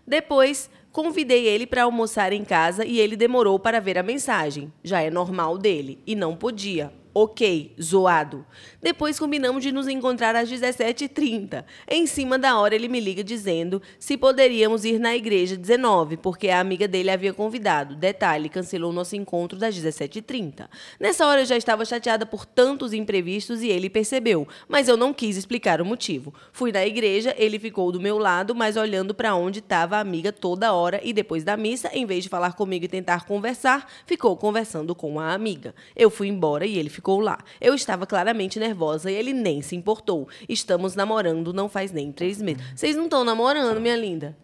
Depois, 0.05 0.69
convidei 0.91 1.47
ele 1.47 1.65
para 1.65 1.83
almoçar 1.83 2.33
em 2.33 2.43
casa 2.43 2.85
e 2.85 2.99
ele 2.99 3.15
demorou 3.15 3.57
para 3.57 3.79
ver 3.79 3.97
a 3.97 4.03
mensagem. 4.03 4.71
Já 4.83 5.01
é 5.01 5.09
normal 5.09 5.57
dele. 5.57 5.99
E 6.05 6.15
não 6.15 6.35
podia. 6.35 6.91
Ok, 7.19 7.73
zoado. 7.81 8.45
Depois 8.79 9.17
combinamos 9.17 9.63
de 9.63 9.71
nos 9.71 9.87
encontrar 9.87 10.35
às 10.35 10.51
17h30. 10.51 11.65
Em 11.89 12.05
cima 12.05 12.37
da 12.37 12.59
hora, 12.59 12.75
ele 12.75 12.87
me 12.87 12.99
liga 12.99 13.23
dizendo 13.23 13.81
se 13.97 14.15
poderíamos 14.15 14.85
ir 14.85 14.99
na 14.99 15.15
igreja 15.15 15.57
19, 15.57 16.17
porque 16.17 16.47
a 16.49 16.59
amiga 16.59 16.87
dele 16.87 17.09
havia 17.09 17.33
convidado. 17.33 17.95
Detalhe, 17.95 18.49
cancelou 18.49 18.93
nosso 18.93 19.15
encontro 19.15 19.57
das 19.57 19.75
17h30. 19.75 20.69
Nessa 20.99 21.25
hora 21.25 21.41
eu 21.41 21.45
já 21.47 21.57
estava 21.57 21.83
chateada 21.85 22.23
por 22.23 22.45
tantos 22.45 22.93
imprevistos 22.93 23.63
e 23.63 23.67
ele 23.67 23.89
percebeu, 23.89 24.47
mas 24.67 24.87
eu 24.87 24.95
não 24.95 25.11
quis 25.11 25.37
explicar 25.37 25.81
o 25.81 25.85
motivo. 25.85 26.31
Fui 26.53 26.71
na 26.71 26.85
igreja, 26.85 27.33
ele 27.35 27.57
ficou 27.57 27.91
do 27.91 27.99
meu 27.99 28.19
lado, 28.19 28.53
mas 28.53 28.77
olhando 28.77 29.15
para 29.15 29.33
onde 29.33 29.57
estava 29.57 29.97
a 29.97 30.01
amiga 30.01 30.31
toda 30.31 30.71
hora 30.71 31.01
e 31.03 31.11
depois 31.13 31.43
da 31.43 31.57
missa, 31.57 31.89
em 31.91 32.05
vez 32.05 32.25
de 32.25 32.29
falar 32.29 32.53
comigo 32.53 32.85
e 32.85 32.87
tentar 32.87 33.25
conversar, 33.25 33.91
ficou 34.05 34.37
conversando 34.37 34.93
com 34.93 35.19
a 35.19 35.33
amiga. 35.33 35.73
Eu 35.95 36.11
fui 36.11 36.27
embora 36.27 36.63
e 36.63 36.77
ele 36.77 36.91
ficou 36.91 37.06
lá. 37.15 37.37
Eu 37.61 37.73
estava 37.73 38.05
claramente 38.05 38.59
nervosa 38.59 39.09
e 39.09 39.15
ele 39.15 39.31
nem 39.33 39.61
se 39.61 39.75
importou. 39.75 40.27
Estamos 40.49 40.95
namorando 40.95 41.53
não 41.53 41.69
faz 41.69 41.91
nem 41.91 42.11
três 42.11 42.41
meses. 42.41 42.61
Vocês 42.75 42.95
não 42.95 43.05
estão 43.05 43.23
namorando, 43.23 43.79
minha 43.79 43.95
linda? 43.95 44.35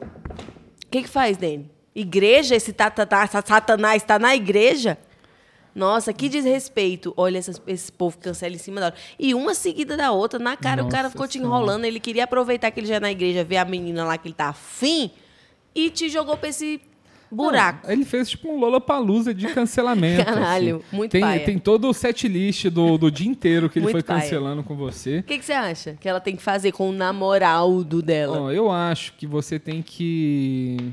O 0.00 0.90
que, 0.90 1.02
que 1.02 1.08
faz, 1.08 1.36
Dani? 1.36 1.70
Igreja? 1.94 2.54
Esse 2.56 2.74
satanás 3.44 4.02
está 4.02 4.18
na 4.18 4.34
igreja? 4.34 4.98
Nossa, 5.74 6.12
que 6.12 6.28
desrespeito. 6.28 7.12
Olha, 7.16 7.38
essas- 7.38 7.60
esse 7.66 7.92
povo 7.92 8.16
que 8.16 8.24
cancela 8.24 8.54
em 8.54 8.58
cima 8.58 8.80
da 8.80 8.86
hora. 8.86 8.94
E 9.18 9.34
uma 9.34 9.54
seguida 9.54 9.96
da 9.96 10.10
outra, 10.10 10.38
na 10.38 10.56
cara, 10.56 10.82
o 10.82 10.88
cara 10.88 11.04
Nossa 11.04 11.12
ficou 11.12 11.28
te 11.28 11.38
enrolando. 11.38 11.84
Ele 11.84 12.00
queria 12.00 12.24
aproveitar 12.24 12.70
que 12.70 12.80
ele 12.80 12.86
já 12.86 12.96
é 12.96 13.00
na 13.00 13.10
igreja, 13.12 13.44
ver 13.44 13.58
a 13.58 13.64
menina 13.64 14.04
lá 14.04 14.18
que 14.18 14.26
ele 14.28 14.34
tá 14.34 14.48
afim 14.48 15.10
e 15.74 15.90
te 15.90 16.08
jogou 16.08 16.36
pra 16.36 16.48
esse 16.48 16.80
buraco. 17.30 17.86
Não, 17.86 17.92
ele 17.92 18.04
fez 18.04 18.30
tipo 18.30 18.48
um 18.48 18.58
Lollapalooza 18.58 19.34
de 19.34 19.46
cancelamento. 19.48 20.24
Caralho, 20.26 20.76
assim. 20.76 20.96
muito 20.96 21.12
tem, 21.12 21.20
paia. 21.20 21.44
tem 21.44 21.58
todo 21.58 21.88
o 21.88 21.92
set 21.94 22.26
list 22.28 22.66
do, 22.68 22.96
do 22.98 23.10
dia 23.10 23.28
inteiro 23.28 23.68
que 23.68 23.78
ele 23.78 23.84
Muito 23.84 23.94
foi 23.94 24.02
paia. 24.02 24.20
cancelando 24.22 24.62
com 24.62 24.74
você. 24.76 25.18
O 25.18 25.22
que, 25.22 25.38
que 25.38 25.44
você 25.44 25.52
acha 25.52 25.94
que 26.00 26.08
ela 26.08 26.20
tem 26.20 26.34
que 26.36 26.42
fazer 26.42 26.72
com 26.72 26.88
o 26.88 26.92
namorado 26.92 28.00
dela? 28.02 28.40
Ó, 28.42 28.50
eu 28.50 28.70
acho 28.70 29.12
que 29.14 29.26
você 29.26 29.58
tem 29.58 29.82
que 29.82 30.92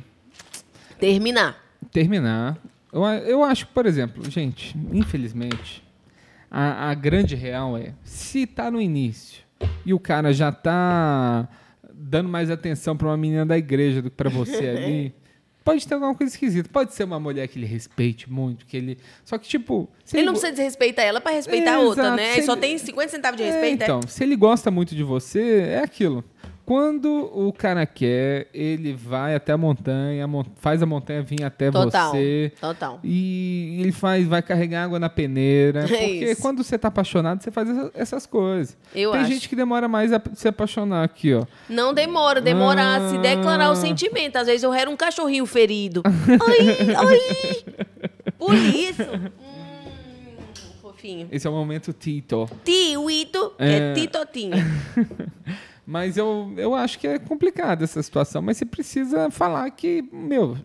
Terminar. 0.99 1.57
terminar. 1.91 2.57
Eu, 2.91 3.03
eu 3.03 3.43
acho 3.43 3.67
que, 3.67 3.73
por 3.73 3.85
exemplo, 3.85 4.29
gente, 4.29 4.75
infelizmente, 4.91 5.83
a, 6.49 6.89
a 6.89 6.93
grande 6.93 7.35
real 7.35 7.77
é, 7.77 7.93
se 8.03 8.47
tá 8.47 8.71
no 8.71 8.79
início 8.81 9.43
e 9.85 9.93
o 9.93 9.99
cara 9.99 10.33
já 10.33 10.51
tá 10.51 11.47
dando 11.93 12.29
mais 12.29 12.49
atenção 12.49 12.95
pra 12.95 13.07
uma 13.07 13.17
menina 13.17 13.45
da 13.45 13.57
igreja 13.57 14.01
do 14.01 14.09
que 14.09 14.15
pra 14.15 14.29
você 14.29 14.67
ali, 14.69 15.13
pode 15.65 15.85
ter 15.87 15.95
alguma 15.95 16.13
coisa 16.15 16.31
esquisita. 16.31 16.69
Pode 16.71 16.93
ser 16.93 17.03
uma 17.03 17.19
mulher 17.19 17.47
que 17.49 17.57
ele 17.59 17.65
respeite 17.65 18.31
muito, 18.31 18.65
que 18.65 18.77
ele... 18.77 18.97
Só 19.25 19.37
que, 19.37 19.47
tipo... 19.47 19.89
se 20.05 20.15
Ele 20.15 20.27
não 20.27 20.33
precisa 20.33 20.51
desrespeitar 20.53 21.03
ela 21.03 21.19
pra 21.19 21.31
respeitar 21.31 21.71
a 21.71 21.73
É, 21.73 21.77
outra, 21.79 22.03
exato. 22.03 22.15
né? 22.17 22.33
Ele 22.33 22.43
só 22.43 22.51
ele- 22.53 22.61
tem 22.61 22.77
50 22.77 23.09
centavos 23.11 23.37
de 23.37 23.43
É, 23.43 23.51
respeito, 23.51 23.81
é? 23.81 23.83
então, 23.83 23.99
se 24.07 24.23
ele 24.23 24.35
gosta 24.35 24.69
muito 24.71 24.95
de 24.95 25.03
você, 25.03 25.65
é 25.71 25.79
aquilo. 25.79 26.23
Quando 26.65 27.29
o 27.31 27.53
cara 27.53 27.85
quer, 27.85 28.47
ele 28.51 28.91
vai 28.91 29.35
até 29.35 29.51
a 29.53 29.57
montanha, 29.57 30.27
faz 30.55 30.81
a 30.81 30.85
montanha 30.87 31.21
vir 31.21 31.43
até 31.43 31.69
Total. 31.69 32.09
você. 32.11 32.51
Total. 32.59 32.99
E 33.03 33.77
ele 33.81 33.91
faz, 33.91 34.25
vai 34.27 34.41
carregar 34.41 34.85
água 34.85 34.97
na 34.97 35.07
peneira. 35.07 35.81
É 35.85 35.87
porque 35.87 36.31
isso. 36.31 36.41
quando 36.41 36.63
você 36.63 36.75
tá 36.77 36.87
apaixonado, 36.87 37.43
você 37.43 37.51
faz 37.51 37.69
essa- 37.69 37.91
essas 37.93 38.25
coisas. 38.25 38.75
Eu 38.95 39.11
Tem 39.11 39.21
acho. 39.21 39.31
gente 39.31 39.47
que 39.47 39.55
demora 39.55 39.87
mais 39.87 40.11
a 40.11 40.19
se 40.33 40.47
apaixonar 40.47 41.03
aqui, 41.03 41.35
ó. 41.35 41.45
Não 41.69 41.93
demora, 41.93 42.41
demora 42.41 42.95
a 42.95 43.09
se 43.09 43.17
declarar 43.19 43.69
o 43.69 43.73
Ah. 43.73 43.75
sentimento. 43.75 44.35
Às 44.37 44.47
vezes 44.47 44.63
eu 44.63 44.73
era 44.73 44.89
um 44.89 44.95
cachorrinho 44.97 45.45
ferido. 45.45 46.01
ai, 46.05 46.95
ai. 46.95 47.75
Por 48.39 48.55
isso. 48.55 49.03
Hum, 49.03 50.35
fofinho. 50.81 51.27
Esse 51.31 51.45
é 51.45 51.49
o 51.49 51.53
momento 51.53 51.93
Tito. 51.93 52.49
Tio 52.63 53.09
Ito, 53.09 53.51
que 53.55 53.63
É. 53.63 53.77
é 53.77 53.93
Titotinho. 53.93 54.55
Mas 55.85 56.17
eu, 56.17 56.51
eu 56.57 56.73
acho 56.73 56.97
que 56.97 57.07
é 57.07 57.19
complicado 57.19 57.83
essa 57.83 58.01
situação. 58.01 58.41
Mas 58.41 58.57
você 58.57 58.65
precisa 58.65 59.29
falar 59.29 59.69
que, 59.71 60.03
meu, 60.11 60.57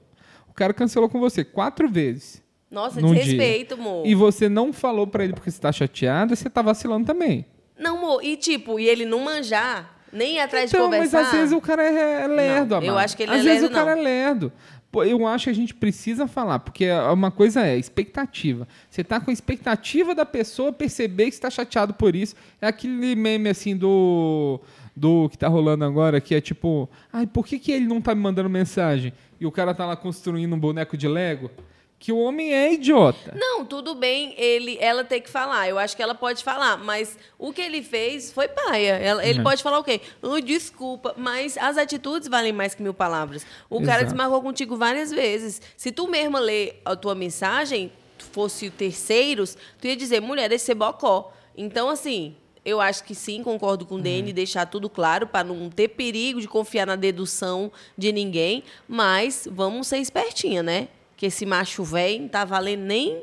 o 0.49 0.55
cara 0.55 0.73
cancelou 0.73 1.09
com 1.09 1.21
você 1.21 1.45
quatro 1.45 1.89
vezes. 1.89 2.43
Nossa, 2.71 3.01
num 3.01 3.13
desrespeito, 3.13 3.75
dia. 3.75 3.85
amor. 3.85 4.07
E 4.07 4.15
você 4.15 4.49
não 4.49 4.73
falou 4.73 5.07
pra 5.07 5.25
ele 5.25 5.33
porque 5.33 5.51
você 5.51 5.61
tá 5.61 5.73
chateado, 5.73 6.35
você 6.35 6.49
tá 6.49 6.63
vacilando 6.63 7.05
também. 7.05 7.45
Não, 7.79 7.97
amor, 7.99 8.25
e 8.25 8.37
tipo, 8.37 8.79
e 8.79 8.89
ele 8.89 9.05
não 9.05 9.21
manjar, 9.21 9.99
nem 10.13 10.37
ir 10.37 10.41
atrás 10.41 10.71
então, 10.71 10.89
de 10.89 10.97
conversar. 10.97 11.19
mas 11.19 11.29
às 11.29 11.33
vezes 11.33 11.53
o 11.53 11.61
cara 11.61 11.83
é, 11.83 12.23
é 12.23 12.27
lerdo, 12.27 12.75
Não, 12.77 12.83
eu 12.83 12.99
acho 12.99 13.17
que 13.17 13.23
ele 13.25 13.33
Às 13.33 13.39
não 13.39 13.43
é 13.43 13.49
vezes 13.55 13.63
lerdo, 13.63 13.73
o 13.73 13.75
cara 13.75 13.95
não. 13.97 14.01
é 14.01 14.05
lerdo. 14.05 14.53
Pô, 14.93 15.05
eu 15.05 15.25
acho 15.27 15.45
que 15.45 15.51
a 15.51 15.55
gente 15.55 15.73
precisa 15.73 16.27
falar, 16.27 16.59
porque 16.59 16.89
uma 17.13 17.31
coisa 17.31 17.65
é 17.65 17.79
expectativa. 17.79 18.67
Você 18.91 19.05
tá 19.05 19.21
com 19.21 19.31
a 19.31 19.33
expectativa 19.33 20.15
da 20.17 20.27
pessoa 20.27 20.73
perceber 20.73 21.27
que 21.27 21.33
você 21.37 21.41
tá 21.41 21.49
chateado 21.51 21.95
por 21.95 22.17
isso. 22.17 22.35
É 22.61 22.67
aquele 22.67 23.15
meme 23.15 23.49
assim 23.49 23.77
do 23.77 24.61
do 24.97 25.29
que 25.29 25.39
tá 25.39 25.49
rolando 25.49 25.85
agora, 25.85 26.21
que 26.21 26.35
é 26.35 26.41
tipo, 26.41 26.89
ai, 27.13 27.27
por 27.27 27.47
que, 27.47 27.59
que 27.59 27.73
ele 27.73 27.87
não 27.87 28.01
tá 28.01 28.15
me 28.15 28.21
mandando 28.21 28.49
mensagem? 28.51 29.13
E 29.41 29.47
o 29.47 29.53
cara 29.53 29.75
tá 29.75 29.87
lá 29.87 29.97
construindo 29.97 30.53
um 30.55 30.59
boneco 30.59 30.97
de 30.97 31.09
Lego? 31.09 31.51
Que 31.99 32.13
o 32.13 32.19
homem 32.19 32.55
é 32.55 32.73
idiota. 32.73 33.35
Não, 33.39 33.63
tudo 33.65 33.95
bem 33.95 34.35
ele, 34.39 34.79
ela 34.81 35.05
ter 35.05 35.21
que 35.21 35.29
falar. 35.29 35.69
Eu 35.69 35.79
acho 35.79 35.95
que 35.95 36.03
ela 36.03 36.15
pode 36.15 36.43
falar, 36.43 36.79
mas 36.79 37.19
o 37.39 37.53
que 37.53 37.61
ele 37.61 37.83
fez 37.83 38.33
foi 38.33 38.49
paia. 38.49 38.93
Ela- 38.93 39.23
ele 39.27 39.39
Uhum. 39.41 39.45
pode 39.45 39.63
falar 39.63 39.79
o 39.79 39.85
quê? 39.85 40.01
"Ai, 40.23 40.41
desculpa, 40.41 41.13
mas 41.17 41.59
as 41.59 41.77
atitudes 41.77 42.27
valem 42.27 42.55
mais 42.55 42.75
que 42.75 42.83
mil 42.83 42.95
palavras. 42.95 43.45
O 43.69 43.81
cara 43.81 43.99
Exato. 44.01 44.05
desmarcou 44.07 44.41
contigo 44.41 44.77
várias 44.79 45.11
vezes. 45.11 45.61
Se 45.77 45.93
tu 45.93 46.09
mesma 46.09 46.39
lê 46.41 46.73
a 46.87 46.97
tua 46.97 47.15
mensagem, 47.15 47.93
fosse 48.33 48.71
terceiros, 48.71 49.57
tu 49.79 49.87
ia 49.87 49.95
dizer, 49.95 50.21
mulher, 50.21 50.51
esse 50.53 50.73
é 50.73 50.75
bocó. 50.75 51.31
Então, 51.55 51.91
assim, 51.91 52.35
eu 52.65 52.81
acho 52.81 53.05
que 53.05 53.15
sim, 53.15 53.43
concordo 53.43 53.85
com 53.87 53.95
o 53.95 53.97
Uhum. 53.97 54.03
Dene, 54.03 54.33
deixar 54.33 54.67
tudo 54.67 54.89
claro 54.91 55.27
para 55.27 55.45
não 55.45 55.69
ter 55.71 55.89
perigo 55.89 56.41
de 56.41 56.49
confiar 56.49 56.87
na 56.87 56.97
dedução 56.97 57.71
de 57.97 58.13
ninguém, 58.13 58.63
mas 58.89 59.49
vamos 59.51 59.87
ser 59.87 59.99
espertinha, 59.99 60.63
né? 60.63 60.89
Que 61.17 61.27
esse 61.27 61.45
macho 61.47 61.83
velho 61.85 62.23
não 62.23 62.29
tá 62.29 62.45
valendo 62.45 62.83
nem 62.83 63.23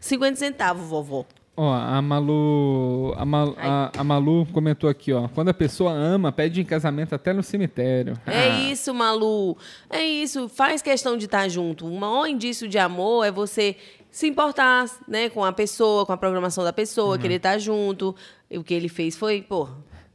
50 0.00 0.36
centavos, 0.36 0.86
vovó. 0.88 1.24
Ó, 1.58 1.72
a 1.72 2.02
Malu, 2.02 3.14
a, 3.16 3.24
Malu, 3.24 3.56
a, 3.58 3.90
a 3.96 4.04
Malu 4.04 4.46
comentou 4.52 4.90
aqui, 4.90 5.10
ó. 5.10 5.26
Quando 5.28 5.48
a 5.48 5.54
pessoa 5.54 5.90
ama, 5.90 6.30
pede 6.30 6.60
em 6.60 6.64
casamento 6.64 7.14
até 7.14 7.32
no 7.32 7.42
cemitério. 7.42 8.12
É 8.26 8.50
Ah, 8.50 8.58
isso, 8.70 8.92
Malu. 8.92 9.56
É 9.88 10.04
isso. 10.04 10.50
Faz 10.50 10.82
questão 10.82 11.16
de 11.16 11.24
estar 11.24 11.48
junto. 11.48 11.86
O 11.86 11.98
maior 11.98 12.26
indício 12.26 12.68
de 12.68 12.76
amor 12.78 13.24
é 13.24 13.30
você 13.30 13.74
se 14.16 14.26
importar, 14.26 14.86
né, 15.06 15.28
com 15.28 15.44
a 15.44 15.52
pessoa, 15.52 16.06
com 16.06 16.12
a 16.12 16.16
programação 16.16 16.64
da 16.64 16.72
pessoa, 16.72 17.16
Uhum. 17.16 17.20
querer 17.20 17.34
estar 17.34 17.58
junto. 17.58 18.16
E 18.50 18.56
o 18.56 18.64
que 18.64 18.72
ele 18.72 18.88
fez 18.88 19.14
foi, 19.14 19.42
pô, 19.42 19.68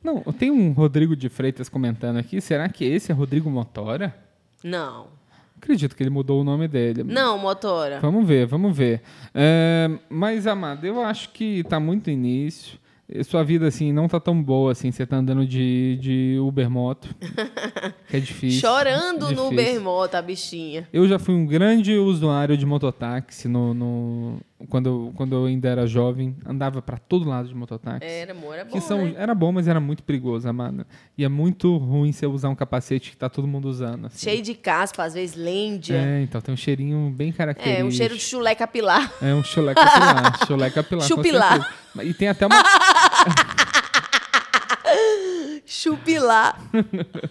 Não, 0.04 0.24
tem 0.24 0.50
um 0.50 0.72
Rodrigo 0.72 1.16
de 1.16 1.30
Freitas 1.30 1.70
comentando 1.70 2.18
aqui. 2.18 2.42
Será 2.42 2.68
que 2.68 2.84
esse 2.84 3.12
é 3.12 3.14
Rodrigo 3.16 3.48
Motora? 3.52 4.16
não. 4.64 5.08
Acredito 5.56 5.96
que 5.96 6.02
ele 6.02 6.10
mudou 6.10 6.42
o 6.42 6.44
nome 6.44 6.68
dele. 6.68 7.04
Não, 7.04 7.38
motora. 7.38 8.00
Vamos 8.00 8.28
ver, 8.28 8.48
vamos 8.48 8.76
ver. 8.76 9.04
É, 9.36 9.88
mas, 10.10 10.48
Amado, 10.48 10.88
eu 10.88 11.00
acho 11.04 11.30
que 11.30 11.64
tá 11.66 11.80
muito 11.80 12.10
início. 12.10 12.80
Sua 13.24 13.44
vida, 13.44 13.68
assim, 13.68 13.92
não 13.92 14.08
tá 14.08 14.20
tão 14.20 14.42
boa, 14.42 14.72
assim. 14.72 14.92
Você 14.92 15.06
tá 15.06 15.18
andando 15.18 15.46
de, 15.46 15.98
de 16.02 16.38
Uber 16.40 16.70
Moto. 16.70 17.14
que 18.08 18.18
é 18.18 18.20
difícil. 18.20 18.62
Chorando 18.62 19.22
no 19.24 19.28
difícil. 19.30 19.48
Uber 19.48 19.82
Moto, 19.82 20.16
a 20.16 20.22
bichinha. 20.22 20.88
Eu 20.94 21.08
já 21.08 21.20
fui 21.20 21.36
um 21.36 21.46
grande 21.46 21.96
usuário 21.98 22.56
de 22.58 22.66
mototáxi 22.66 23.48
no, 23.48 23.74
no- 23.74 24.40
quando, 24.70 24.88
eu- 24.88 25.14
quando 25.16 25.36
eu 25.36 25.46
ainda 25.46 25.68
era 25.70 25.86
jovem. 25.88 26.36
Andava 26.46 26.82
pra 26.82 26.98
todo 26.98 27.28
lado 27.28 27.48
de 27.50 27.56
mototáxi. 27.56 28.06
Era, 28.06 28.32
amor, 28.32 28.54
era 28.56 28.66
bom, 28.66 28.72
que 28.72 28.82
são, 28.82 29.04
né? 29.06 29.14
Era 29.18 29.34
bom, 29.36 29.52
mas 29.52 29.68
era 29.68 29.80
muito 29.80 30.04
perigoso, 30.04 30.48
amada. 30.48 30.86
E 31.18 31.24
é 31.26 31.30
muito 31.30 31.76
ruim 31.78 32.12
você 32.12 32.26
usar 32.26 32.50
um 32.50 32.56
capacete 32.56 33.12
que 33.12 33.18
tá 33.18 33.28
todo 33.30 33.48
mundo 33.48 33.68
usando. 33.68 34.06
assim. 34.08 34.30
Cheio 34.30 34.42
de 34.42 34.54
caspa, 34.54 35.04
às 35.04 35.14
vezes 35.14 35.36
lêndia. 35.36 35.96
É, 35.98 36.22
então 36.22 36.40
tem 36.42 36.54
um 36.54 36.58
cheirinho 36.58 37.10
bem 37.16 37.32
característico. 37.32 37.82
É, 37.82 37.86
um 37.86 37.92
cheiro 37.92 38.16
de 38.16 38.22
chulé 38.22 38.56
capilar. 38.56 39.12
É 39.22 39.34
um 39.34 39.44
chulé 39.44 39.74
capilar. 39.74 40.46
chulé 40.48 40.70
capilar. 40.70 41.08
Chupilar. 41.08 41.78
E 42.04 42.14
tem 42.14 42.30
até 42.30 42.46
uma. 42.46 42.56
Chupilar. 45.66 46.60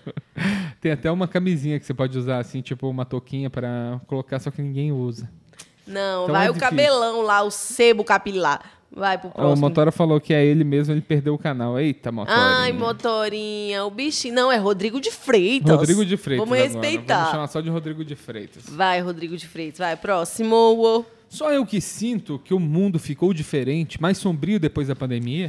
tem 0.81 0.93
até 0.93 1.11
uma 1.11 1.29
camisinha 1.29 1.79
que 1.79 1.85
você 1.87 1.93
pode 1.95 2.16
usar, 2.18 2.39
assim, 2.39 2.61
tipo 2.62 2.89
uma 2.89 3.05
touquinha 3.05 3.51
pra 3.51 4.01
colocar, 4.07 4.39
só 4.39 4.51
que 4.51 4.62
ninguém 4.62 4.93
usa. 4.93 5.31
Não, 5.87 6.25
Então 6.25 6.35
vai 6.35 6.47
é 6.47 6.51
o 6.51 6.55
difícil. 6.55 6.71
cabelão 6.71 7.23
lá, 7.23 7.43
o 7.43 7.51
sebo 7.51 8.05
capilar. 8.05 8.62
Vai 8.93 9.16
pro 9.18 9.29
Ó, 9.29 9.31
O 9.31 9.35
próximo. 9.35 9.61
Motora 9.68 9.93
falou 9.93 10.21
que 10.21 10.35
é 10.35 10.45
ele 10.45 10.64
mesmo, 10.64 10.93
ele 10.93 11.01
perdeu 11.01 11.33
o 11.35 11.39
canal. 11.39 11.79
Eita, 11.79 12.11
Motora. 12.11 12.37
Ai, 12.37 12.73
motorinha, 12.73 13.85
o 13.85 13.91
bichinho. 13.91 14.35
Não, 14.35 14.51
é 14.51 14.57
Rodrigo 14.57 15.01
de 15.01 15.12
Freitas. 15.12 15.77
Rodrigo 15.77 16.05
de 16.05 16.16
Freitas. 16.16 16.45
Vamos 16.49 16.61
agora. 16.61 16.81
respeitar. 16.81 17.16
Vamos 17.18 17.31
chamar 17.31 17.47
só 17.47 17.61
de 17.61 17.71
Rodrigo 17.71 18.05
de 18.05 18.16
Freitas. 18.16 18.64
Vai, 18.68 19.01
Rodrigo 19.01 19.37
de 19.37 19.47
Freitas. 19.47 19.79
Vai, 19.79 19.97
próximo. 19.97 21.07
Só 21.31 21.53
eu 21.53 21.64
que 21.64 21.81
sinto 21.81 22.41
que 22.41 22.53
o 22.53 22.59
mundo 22.59 22.99
ficou 22.99 23.33
diferente, 23.33 24.03
mais 24.03 24.18
sombrio 24.18 24.59
depois 24.59 24.89
da 24.89 24.97
pandemia. 24.97 25.49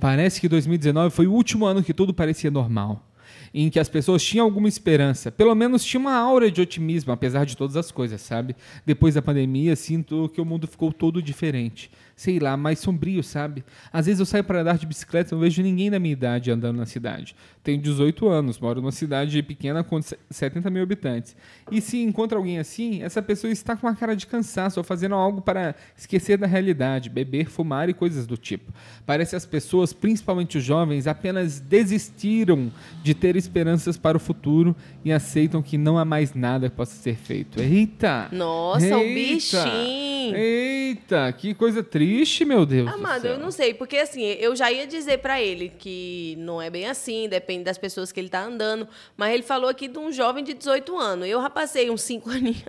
Parece 0.00 0.40
que 0.40 0.48
2019 0.48 1.14
foi 1.14 1.26
o 1.26 1.32
último 1.32 1.66
ano 1.66 1.82
que 1.82 1.92
tudo 1.92 2.14
parecia 2.14 2.50
normal. 2.50 3.06
Em 3.52 3.68
que 3.68 3.78
as 3.78 3.90
pessoas 3.90 4.24
tinham 4.24 4.46
alguma 4.46 4.66
esperança. 4.68 5.30
Pelo 5.30 5.54
menos 5.54 5.84
tinha 5.84 6.00
uma 6.00 6.14
aura 6.14 6.50
de 6.50 6.58
otimismo, 6.58 7.12
apesar 7.12 7.44
de 7.44 7.54
todas 7.54 7.76
as 7.76 7.92
coisas, 7.92 8.22
sabe? 8.22 8.56
Depois 8.86 9.14
da 9.14 9.20
pandemia, 9.20 9.76
sinto 9.76 10.30
que 10.32 10.40
o 10.40 10.44
mundo 10.44 10.66
ficou 10.66 10.90
todo 10.90 11.20
diferente. 11.20 11.90
Sei 12.14 12.38
lá, 12.38 12.56
mais 12.56 12.78
sombrio, 12.78 13.22
sabe? 13.22 13.64
Às 13.92 14.06
vezes 14.06 14.20
eu 14.20 14.26
saio 14.26 14.44
para 14.44 14.60
andar 14.60 14.78
de 14.78 14.86
bicicleta 14.86 15.30
e 15.30 15.34
não 15.34 15.40
vejo 15.40 15.62
ninguém 15.62 15.90
da 15.90 15.98
minha 15.98 16.12
idade 16.12 16.50
andando 16.50 16.76
na 16.76 16.86
cidade. 16.86 17.34
Tenho 17.62 17.80
18 17.80 18.28
anos, 18.28 18.58
moro 18.58 18.80
numa 18.80 18.92
cidade 18.92 19.40
pequena 19.42 19.84
com 19.84 20.00
70 20.02 20.68
mil 20.68 20.82
habitantes. 20.82 21.36
E 21.70 21.80
se 21.80 22.02
encontra 22.02 22.36
alguém 22.36 22.58
assim, 22.58 23.02
essa 23.02 23.22
pessoa 23.22 23.52
está 23.52 23.76
com 23.76 23.86
uma 23.86 23.94
cara 23.94 24.16
de 24.16 24.26
cansaço 24.26 24.80
ou 24.80 24.84
fazendo 24.84 25.14
algo 25.14 25.40
para 25.40 25.74
esquecer 25.96 26.36
da 26.36 26.46
realidade, 26.46 27.08
beber, 27.08 27.46
fumar 27.46 27.88
e 27.88 27.94
coisas 27.94 28.26
do 28.26 28.36
tipo. 28.36 28.72
Parece 29.06 29.30
que 29.30 29.36
as 29.36 29.46
pessoas, 29.46 29.92
principalmente 29.92 30.58
os 30.58 30.64
jovens, 30.64 31.06
apenas 31.06 31.60
desistiram 31.60 32.72
de 33.02 33.14
ter 33.14 33.36
esperanças 33.36 33.96
para 33.96 34.16
o 34.16 34.20
futuro 34.20 34.74
e 35.04 35.12
aceitam 35.12 35.62
que 35.62 35.78
não 35.78 35.98
há 35.98 36.04
mais 36.04 36.34
nada 36.34 36.68
que 36.68 36.76
possa 36.76 36.96
ser 36.96 37.14
feito. 37.14 37.60
Eita! 37.60 38.28
Nossa, 38.32 38.96
o 38.96 39.00
Eita! 39.00 39.64
bichinho. 39.64 40.36
Eita, 40.36 41.32
que 41.32 41.54
coisa 41.54 41.82
triste, 41.82 42.01
meu 42.44 42.66
Deus. 42.66 42.88
do 42.88 42.94
Amado, 42.94 43.26
eu 43.26 43.38
não 43.38 43.50
sei, 43.50 43.74
porque 43.74 43.96
assim, 43.96 44.22
eu 44.22 44.54
já 44.54 44.70
ia 44.70 44.86
dizer 44.86 45.18
pra 45.18 45.40
ele 45.40 45.68
que 45.68 46.34
não 46.38 46.60
é 46.60 46.68
bem 46.68 46.86
assim, 46.86 47.28
depende 47.28 47.64
das 47.64 47.78
pessoas 47.78 48.12
que 48.12 48.20
ele 48.20 48.28
tá 48.28 48.42
andando, 48.42 48.88
mas 49.16 49.32
ele 49.32 49.42
falou 49.42 49.68
aqui 49.68 49.88
de 49.88 49.98
um 49.98 50.10
jovem 50.12 50.42
de 50.44 50.54
18 50.54 50.96
anos. 50.98 51.28
Eu 51.28 51.40
já 51.40 51.50
passei 51.50 51.90
uns 51.90 52.02
5 52.02 52.28
aninhos. 52.30 52.62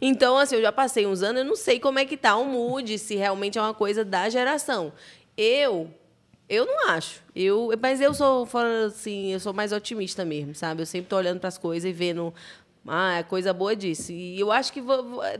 então, 0.00 0.38
assim, 0.38 0.56
eu 0.56 0.62
já 0.62 0.72
passei 0.72 1.06
uns 1.06 1.22
anos, 1.22 1.42
eu 1.42 1.46
não 1.46 1.56
sei 1.56 1.78
como 1.80 1.98
é 1.98 2.04
que 2.04 2.16
tá 2.16 2.36
o 2.36 2.44
mood, 2.44 2.98
se 2.98 3.16
realmente 3.16 3.58
é 3.58 3.62
uma 3.62 3.74
coisa 3.74 4.04
da 4.04 4.28
geração. 4.28 4.92
Eu 5.36 5.90
eu 6.48 6.64
não 6.64 6.90
acho. 6.90 7.22
Eu, 7.34 7.72
mas 7.82 8.00
eu 8.00 8.14
sou 8.14 8.46
fora 8.46 8.86
assim, 8.86 9.32
eu 9.32 9.40
sou 9.40 9.52
mais 9.52 9.72
otimista 9.72 10.24
mesmo, 10.24 10.54
sabe? 10.54 10.82
Eu 10.82 10.86
sempre 10.86 11.08
tô 11.08 11.16
olhando 11.16 11.40
para 11.40 11.48
as 11.48 11.58
coisas 11.58 11.90
e 11.90 11.92
vendo 11.92 12.32
ah, 12.86 13.18
é 13.18 13.22
coisa 13.22 13.52
boa 13.52 13.74
disso. 13.74 14.12
E 14.12 14.38
eu 14.38 14.52
acho 14.52 14.72
que 14.72 14.80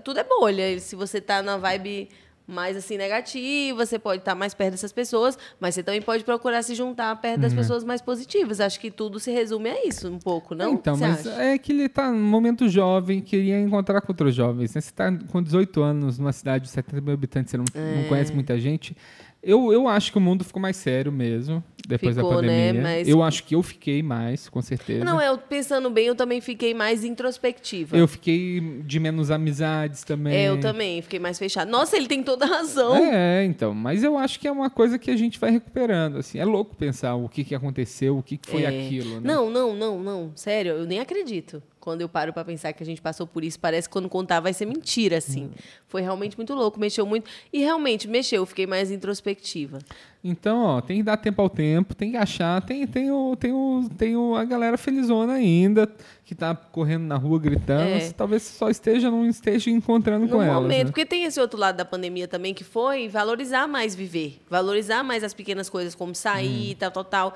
tudo 0.03 0.19
é 0.19 0.25
bolha. 0.25 0.79
Se 0.81 0.97
você 0.97 1.21
tá 1.21 1.43
na 1.43 1.57
vibe 1.57 2.09
mais 2.47 2.76
assim 2.76 2.97
negativa, 2.97 3.84
você 3.84 3.99
pode 3.99 4.20
estar 4.20 4.34
mais 4.34 4.55
perto 4.55 4.72
dessas 4.72 4.92
pessoas, 4.92 5.36
mas 5.59 5.74
você 5.74 5.82
também 5.82 6.01
pode 6.01 6.22
procurar 6.24 6.62
se 6.62 6.74
juntar 6.74 7.14
perto 7.20 7.40
das 7.40 7.53
pessoas 7.53 7.82
mais 7.82 8.01
positivas. 8.01 8.61
Acho 8.61 8.78
que 8.78 8.90
tudo 8.90 9.18
se 9.18 9.30
resume 9.32 9.68
a 9.70 9.86
isso 9.86 10.09
um 10.09 10.18
pouco, 10.18 10.55
não? 10.55 10.74
Então, 10.74 10.97
mas 10.97 11.26
acha? 11.26 11.42
é 11.42 11.59
que 11.59 11.72
ele 11.72 11.88
tá 11.88 12.11
num 12.11 12.22
momento 12.22 12.68
jovem, 12.68 13.20
queria 13.20 13.59
encontrar 13.61 14.01
com 14.01 14.12
outros 14.12 14.34
jovens. 14.34 14.74
Né? 14.74 14.80
Você 14.80 14.92
tá 14.92 15.11
com 15.30 15.42
18 15.42 15.82
anos, 15.82 16.18
numa 16.18 16.32
cidade 16.32 16.64
de 16.64 16.70
70 16.70 17.01
mil 17.01 17.14
habitantes, 17.14 17.51
você 17.51 17.57
não, 17.57 17.64
não 17.74 18.03
É. 18.03 18.09
conhece 18.09 18.32
muita 18.32 18.59
gente. 18.61 18.97
Eu, 19.42 19.72
eu 19.72 19.86
acho 19.86 20.11
que 20.11 20.18
o 20.18 20.20
mundo 20.20 20.44
ficou 20.44 20.61
mais 20.61 20.76
sério 20.76 21.12
mesmo, 21.12 21.62
depois 21.87 22.16
Ficou, 22.16 22.34
da 22.37 22.43
né? 22.43 22.68
pandemia. 22.68 22.82
Mas- 22.82 23.09
Eu 23.09 23.22
acho 23.22 23.45
que 23.45 23.55
eu 23.55 23.62
fiquei 23.62 24.03
mais, 24.03 24.49
com 24.49 24.61
certeza. 24.61 25.05
Não, 25.05 25.20
eu 25.20 25.39
pensando 25.39 25.89
bem, 25.89 26.07
eu 26.07 26.14
também 26.14 26.41
fiquei 26.41 26.74
mais 26.74 27.05
introspectiva. 27.05 27.97
Eu 27.97 28.09
fiquei 28.09 28.61
de 28.84 28.99
menos 28.99 29.30
amizades 29.30 30.03
também. 30.03 30.34
É, 30.37 30.49
eu 30.49 30.59
também, 30.61 31.01
fiquei 31.03 31.18
mais 31.18 31.39
fechada. 31.39 31.70
Nossa, 31.70 31.97
ele 31.97 32.07
tem 32.09 32.22
toda 32.22 32.45
a 32.45 32.49
razão. 32.49 32.97
É, 32.97 33.45
então. 33.45 33.72
Mas 33.74 34.03
eu 34.03 34.18
acho 34.18 34.41
que 34.41 34.49
é 34.49 34.51
uma 34.53 34.68
coisa 34.70 34.99
que 34.99 35.11
a 35.11 35.16
gente 35.16 35.39
vai 35.39 35.51
recuperando. 35.51 36.16
Assim. 36.18 36.39
É 36.39 36.45
louco 36.45 36.74
pensar 36.74 37.14
o 37.14 37.28
que, 37.28 37.45
que 37.45 37.55
aconteceu, 37.55 38.18
o 38.18 38.22
que, 38.22 38.37
que 38.37 38.51
foi 38.51 38.62
É. 38.64 38.66
aquilo. 38.68 39.20
Né? 39.20 39.32
Não, 39.32 39.49
não, 39.51 39.74
não, 39.76 40.03
não. 40.03 40.32
Sério, 40.34 40.72
eu 40.72 40.87
nem 40.87 40.99
acredito. 40.99 41.62
Quando 41.87 42.01
eu 42.01 42.09
paro 42.09 42.32
pra 42.32 42.45
pensar 42.45 42.72
que 42.72 42.82
a 42.82 42.87
gente 42.87 43.01
passou 43.01 43.28
por 43.28 43.45
isso, 43.45 43.61
parece 43.61 43.89
que 43.89 43.93
quando 43.93 44.09
contar 44.09 44.41
vai 44.41 44.53
ser 44.53 44.66
mentira, 44.66 45.18
assim. 45.18 45.45
Hum. 45.45 45.51
Foi 45.87 46.03
realmente 46.03 46.37
muito 46.37 46.53
louco, 46.53 46.80
mexeu 46.80 47.07
muito. 47.07 47.30
E 47.53 47.61
realmente 47.61 48.09
mexeu, 48.09 48.43
eu 48.43 48.47
fiquei 48.47 48.66
mais 48.66 48.91
introspectiva. 48.91 49.78
Então, 50.24 50.64
ó, 50.64 50.80
tem 50.80 50.97
que 50.97 51.03
dar 51.05 51.16
tempo 51.16 51.41
ao 51.41 51.49
tempo, 51.49 51.95
tem 51.95 52.11
que 52.11 52.16
achar. 52.16 52.61
Tem, 52.61 52.84
tem, 52.89 53.12
o, 53.12 53.37
tem, 53.37 53.53
o, 53.53 53.89
tem 53.97 54.16
o, 54.16 54.34
a 54.34 54.45
galera 54.45 54.76
felizona 54.76 55.34
ainda, 55.34 55.89
que 56.24 56.34
tá 56.34 56.57
correndo 56.57 57.05
na 57.05 57.14
rua 57.16 57.39
gritando. 57.39 57.82
É. 57.91 58.11
Talvez 58.11 58.43
só 58.43 58.68
esteja, 58.68 59.09
não 59.09 59.24
esteja 59.24 59.70
encontrando 59.70 60.26
com 60.26 60.39
no 60.39 60.43
elas. 60.43 60.62
momento, 60.62 60.78
né? 60.78 60.84
porque 60.87 61.07
tem 61.07 61.22
esse 61.22 61.41
outro 61.41 61.57
lado 61.57 61.76
da 61.76 61.84
pandemia 61.84 62.26
também 62.26 62.53
que 62.53 62.64
foi 62.64 63.07
valorizar 63.09 63.68
mais 63.68 63.95
viver, 63.95 64.41
valorizar 64.51 65.05
mais 65.05 65.22
as 65.22 65.32
pequenas 65.32 65.70
coisas 65.70 65.95
como 65.95 66.16
sair, 66.16 66.72
Hum. 66.72 66.76
tal, 66.80 66.91
tal, 66.91 67.05
tal. 67.05 67.34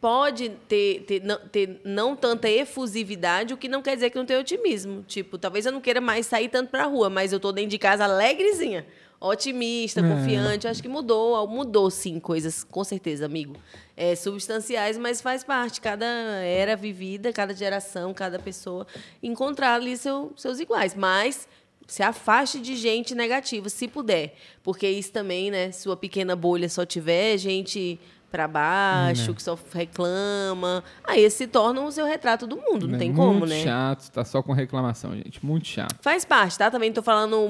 Pode 0.00 0.48
ter, 0.66 1.02
ter, 1.02 1.22
não, 1.22 1.38
ter 1.38 1.80
não 1.84 2.16
tanta 2.16 2.48
efusividade, 2.48 3.52
o 3.52 3.56
que 3.56 3.68
não 3.68 3.82
quer 3.82 3.94
dizer 3.96 4.08
que 4.08 4.16
não 4.16 4.24
tem 4.24 4.38
otimismo. 4.38 5.02
Tipo, 5.02 5.36
talvez 5.36 5.66
eu 5.66 5.72
não 5.72 5.80
queira 5.80 6.00
mais 6.00 6.26
sair 6.26 6.48
tanto 6.48 6.70
pra 6.70 6.84
rua, 6.84 7.10
mas 7.10 7.32
eu 7.34 7.38
tô 7.38 7.52
dentro 7.52 7.70
de 7.70 7.78
casa 7.78 8.04
alegrezinha, 8.04 8.86
otimista, 9.20 10.00
É. 10.00 10.02
confiante. 10.02 10.66
Acho 10.66 10.80
que 10.80 10.88
mudou, 10.88 11.46
mudou 11.46 11.90
sim 11.90 12.18
coisas, 12.18 12.64
com 12.64 12.82
certeza, 12.82 13.26
amigo. 13.26 13.56
É, 13.94 14.14
substanciais, 14.16 14.96
mas 14.96 15.20
faz 15.20 15.44
parte. 15.44 15.82
Cada 15.82 16.06
era 16.06 16.74
vivida, 16.76 17.30
cada 17.30 17.52
geração, 17.54 18.14
cada 18.14 18.38
pessoa 18.38 18.86
encontrar 19.22 19.74
ali 19.74 19.98
seu, 19.98 20.32
seus 20.34 20.60
iguais. 20.60 20.94
Mas 20.94 21.46
se 21.86 22.02
afaste 22.02 22.58
de 22.58 22.74
gente 22.74 23.14
negativa, 23.14 23.68
se 23.68 23.86
puder. 23.86 24.34
Porque 24.62 24.88
isso 24.88 25.12
também, 25.12 25.50
né? 25.50 25.72
Sua 25.72 25.94
pequena 25.96 26.34
bolha 26.34 26.70
só 26.70 26.86
tiver 26.86 27.36
gente 27.36 28.00
pra 28.30 28.46
baixo, 28.46 29.34
que 29.34 29.42
só 29.42 29.58
reclama. 29.74 30.84
Aí 31.04 31.28
se 31.30 31.46
torna 31.46 31.80
o 31.80 31.90
seu 31.90 32.06
retrato 32.06 32.46
do 32.46 32.56
mundo, 32.56 32.86
não 32.86 32.94
É 32.94 32.98
tem 32.98 33.10
muito 33.12 33.20
como, 33.32 33.46
né? 33.46 33.62
chato, 33.62 34.10
tá 34.10 34.24
só 34.24 34.42
com 34.42 34.52
reclamação, 34.52 35.14
gente. 35.16 35.44
Muito 35.44 35.66
chato. 35.66 35.96
Faz 36.00 36.24
parte, 36.24 36.56
tá? 36.58 36.70
Também 36.70 36.90
não 36.90 36.94
tô 36.94 37.02
falando 37.02 37.48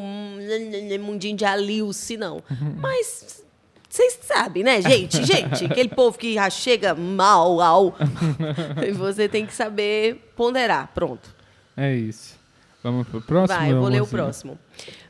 mundinho 1.01 1.37
de 1.37 1.45
Alilce, 1.45 2.17
não. 2.17 2.43
Mas 2.81 3.45
vocês 3.89 4.19
sabem, 4.23 4.63
né, 4.63 4.81
gente? 4.81 5.23
Gente, 5.27 5.65
aquele 5.65 5.89
povo 5.89 6.17
que 6.17 6.35
já 6.35 6.49
chega 6.49 6.95
mal, 6.95 7.61
ao. 7.61 7.95
e 8.87 8.93
você 8.93 9.29
tem 9.29 9.45
que 9.45 9.53
saber 9.53 10.33
ponderar. 10.37 10.91
Pronto. 10.95 11.35
É 11.77 11.93
isso. 11.95 12.39
Vamos 12.83 13.07
pro 13.09 13.21
próximo? 13.21 13.59
Vai, 13.59 13.75
vou 13.75 13.89
ler 13.89 14.01
o 14.01 14.07
próximo. 14.07 14.59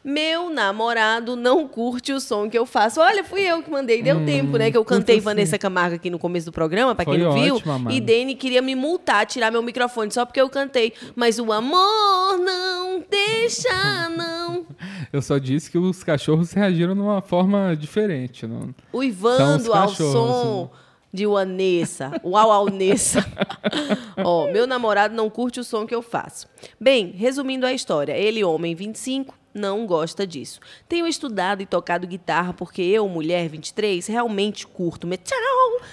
Meu 0.02 0.48
namorado 0.48 1.36
não 1.36 1.68
curte 1.68 2.12
o 2.12 2.20
som 2.20 2.48
que 2.48 2.56
eu 2.58 2.64
faço. 2.64 3.00
Olha, 3.00 3.22
fui 3.22 3.42
eu 3.42 3.62
que 3.62 3.70
mandei. 3.70 4.02
Deu 4.02 4.24
tempo, 4.24 4.56
né? 4.56 4.70
Que 4.70 4.76
eu 4.76 4.84
cantei 4.84 5.16
curto 5.16 5.28
Hum, 5.28 5.30
sim. 5.30 5.36
Vanessa 5.36 5.58
Camargo 5.58 5.96
aqui 5.96 6.08
no 6.08 6.18
começo 6.18 6.46
do 6.46 6.52
programa, 6.52 6.94
pra 6.94 7.04
quem 7.04 7.14
Foi 7.14 7.22
não 7.22 7.32
viu. 7.32 7.62
e 7.90 8.00
Dani 8.00 8.34
queria 8.34 8.62
me 8.62 8.74
multar, 8.74 9.26
tirar 9.26 9.50
meu 9.50 9.62
microfone 9.62 10.10
só 10.10 10.24
porque 10.24 10.40
eu 10.40 10.48
cantei. 10.48 10.92
Mas 11.14 11.38
o 11.38 11.52
amor 11.52 12.38
não 12.38 13.04
deixa, 13.10 14.08
não. 14.10 14.64
Eu 15.12 15.20
só 15.20 15.38
disse 15.38 15.70
que 15.70 15.76
os 15.76 16.04
cachorros 16.04 16.52
reagiram 16.52 16.94
de 16.94 17.00
uma 17.00 17.20
forma 17.20 17.76
diferente. 17.76 18.46
Não... 18.46 18.72
Uivando 18.92 19.72
ao 19.72 19.88
som 19.88 20.70
de 21.12 21.26
Vanessa. 21.26 22.12
Uau, 22.24 22.52
au, 22.52 22.70
Nessa. 22.70 23.24
Ó, 24.24 24.50
meu 24.52 24.66
namorado 24.66 25.14
não 25.14 25.28
curte 25.28 25.58
o 25.58 25.64
som 25.64 25.86
que 25.86 25.94
eu 25.94 26.02
faço. 26.02 26.46
Bem, 26.80 27.12
resumindo 27.16 27.66
a 27.66 27.72
história, 27.72 28.12
ele, 28.12 28.44
homem 28.44 28.74
25, 28.74 29.34
não 29.54 29.86
gosta 29.86 30.26
disso. 30.26 30.60
Tenho 30.88 31.06
estudado 31.06 31.62
e 31.62 31.66
tocado 31.66 32.06
guitarra 32.06 32.52
porque 32.52 32.82
eu, 32.82 33.08
mulher 33.08 33.48
23, 33.48 34.06
realmente 34.06 34.66
curto 34.66 35.06
metal 35.06 35.38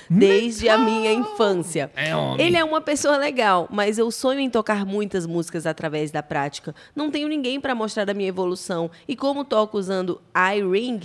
desde 0.09 0.69
a 0.69 0.77
minha 0.77 1.11
infância. 1.11 1.91
É. 1.95 2.11
Ele 2.41 2.57
é 2.57 2.63
uma 2.63 2.81
pessoa 2.81 3.17
legal, 3.17 3.67
mas 3.71 3.97
eu 3.97 4.11
sonho 4.11 4.39
em 4.39 4.49
tocar 4.49 4.85
muitas 4.85 5.25
músicas 5.25 5.65
através 5.65 6.11
da 6.11 6.21
prática. 6.21 6.75
Não 6.95 7.09
tenho 7.09 7.27
ninguém 7.27 7.59
para 7.59 7.75
mostrar 7.75 8.09
a 8.09 8.13
minha 8.13 8.29
evolução 8.29 8.89
e 9.07 9.15
como 9.15 9.43
toco 9.43 9.77
usando 9.77 10.21
iRing, 10.55 11.01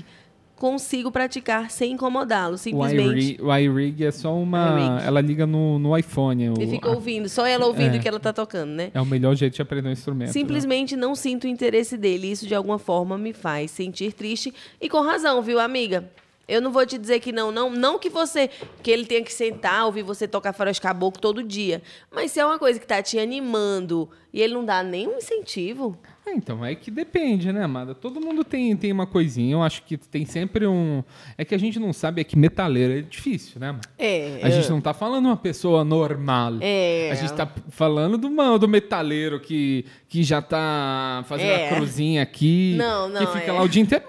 consigo 0.62 1.10
praticar 1.10 1.72
sem 1.72 1.90
incomodá-lo, 1.92 2.56
simplesmente. 2.56 3.36
o 3.42 3.52
iRig 3.56 4.04
é 4.04 4.12
só 4.12 4.32
uma. 4.32 5.00
Ela 5.04 5.20
liga 5.20 5.44
no, 5.44 5.76
no 5.76 5.98
iPhone. 5.98 6.50
o- 6.50 6.54
Ele 6.56 6.70
fica 6.70 6.88
ouvindo, 6.88 7.28
só 7.28 7.44
ela 7.44 7.66
ouvindo 7.66 7.96
É. 7.96 7.98
o 7.98 8.00
que 8.00 8.06
ela 8.06 8.20
tá 8.20 8.32
tocando, 8.32 8.70
né? 8.70 8.92
É 8.94 9.00
o 9.00 9.04
melhor 9.04 9.34
jeito 9.34 9.54
de 9.56 9.60
aprender 9.62 9.88
um 9.88 9.92
instrumento. 9.92 10.28
né? 10.28 10.32
Simplesmente 10.32 10.94
não 10.94 11.16
sinto 11.16 11.44
o 11.44 11.46
interesse 11.48 11.96
dele. 11.96 12.30
Isso 12.30 12.46
de 12.46 12.54
alguma 12.54 12.78
forma 12.78 13.18
me 13.18 13.32
faz 13.32 13.72
sentir 13.72 14.12
triste 14.12 14.54
e 14.80 14.88
com 14.88 15.00
razão, 15.00 15.42
viu, 15.42 15.58
amiga? 15.58 16.08
Eu 16.46 16.60
não 16.60 16.70
vou 16.70 16.84
te 16.86 16.96
dizer 16.98 17.18
que 17.20 17.32
não, 17.32 17.50
não, 17.50 17.68
não 17.70 17.98
que 17.98 18.08
você 18.10 18.48
que 18.82 18.90
ele 18.90 19.04
tenha 19.06 19.22
que 19.22 19.32
sentar, 19.32 19.84
ouvir 19.86 20.02
você 20.02 20.28
tocar 20.28 20.52
faroeste 20.52 20.80
caboclo 20.82 21.20
todo 21.20 21.42
dia, 21.42 21.82
mas 22.14 22.30
se 22.30 22.38
é 22.40 22.44
uma 22.46 22.58
coisa 22.58 22.78
que 22.78 22.86
tá 22.86 23.02
te 23.02 23.18
animando 23.18 24.08
e 24.32 24.40
ele 24.40 24.54
não 24.54 24.64
dá 24.64 24.82
nenhum 24.82 25.16
incentivo, 25.18 25.96
É, 26.04 26.11
então, 26.30 26.64
é 26.64 26.74
que 26.74 26.90
depende, 26.90 27.52
né, 27.52 27.62
amada? 27.64 27.94
Todo 27.94 28.20
mundo 28.20 28.44
tem, 28.44 28.76
tem 28.76 28.92
uma 28.92 29.06
coisinha. 29.06 29.52
Eu 29.54 29.62
acho 29.62 29.82
que 29.82 29.96
tem 29.96 30.24
sempre 30.24 30.66
um. 30.66 31.02
É 31.36 31.44
que 31.44 31.54
a 31.54 31.58
gente 31.58 31.78
não 31.78 31.92
sabe, 31.92 32.20
é 32.20 32.24
que 32.24 32.38
metaleiro 32.38 32.98
é 32.98 33.02
difícil, 33.02 33.60
né, 33.60 33.68
amada? 33.70 33.88
é, 33.98 34.38
A 34.42 34.48
gente 34.50 34.70
não 34.70 34.80
tá 34.80 34.94
falando 34.94 35.26
uma 35.26 35.36
pessoa 35.36 35.84
normal. 35.84 36.54
É. 36.60 37.10
A 37.12 37.14
gente 37.16 37.32
tá 37.34 37.46
falando 37.70 38.16
do, 38.16 38.28
uma- 38.28 38.58
do 38.58 38.68
metaleiro 38.68 39.40
que, 39.40 39.84
que 40.08 40.22
já 40.22 40.40
tá 40.40 41.24
fazendo 41.26 41.50
É. 41.50 41.68
a 41.70 41.74
cruzinha 41.76 42.22
aqui. 42.22 42.74
Não, 42.78 43.08
não, 43.08 43.20
Que 43.26 43.32
fica 43.38 43.50
é. 43.50 43.52
lá 43.52 43.62
o 43.62 43.68
dia 43.68 43.82
inteiro. 43.82 44.04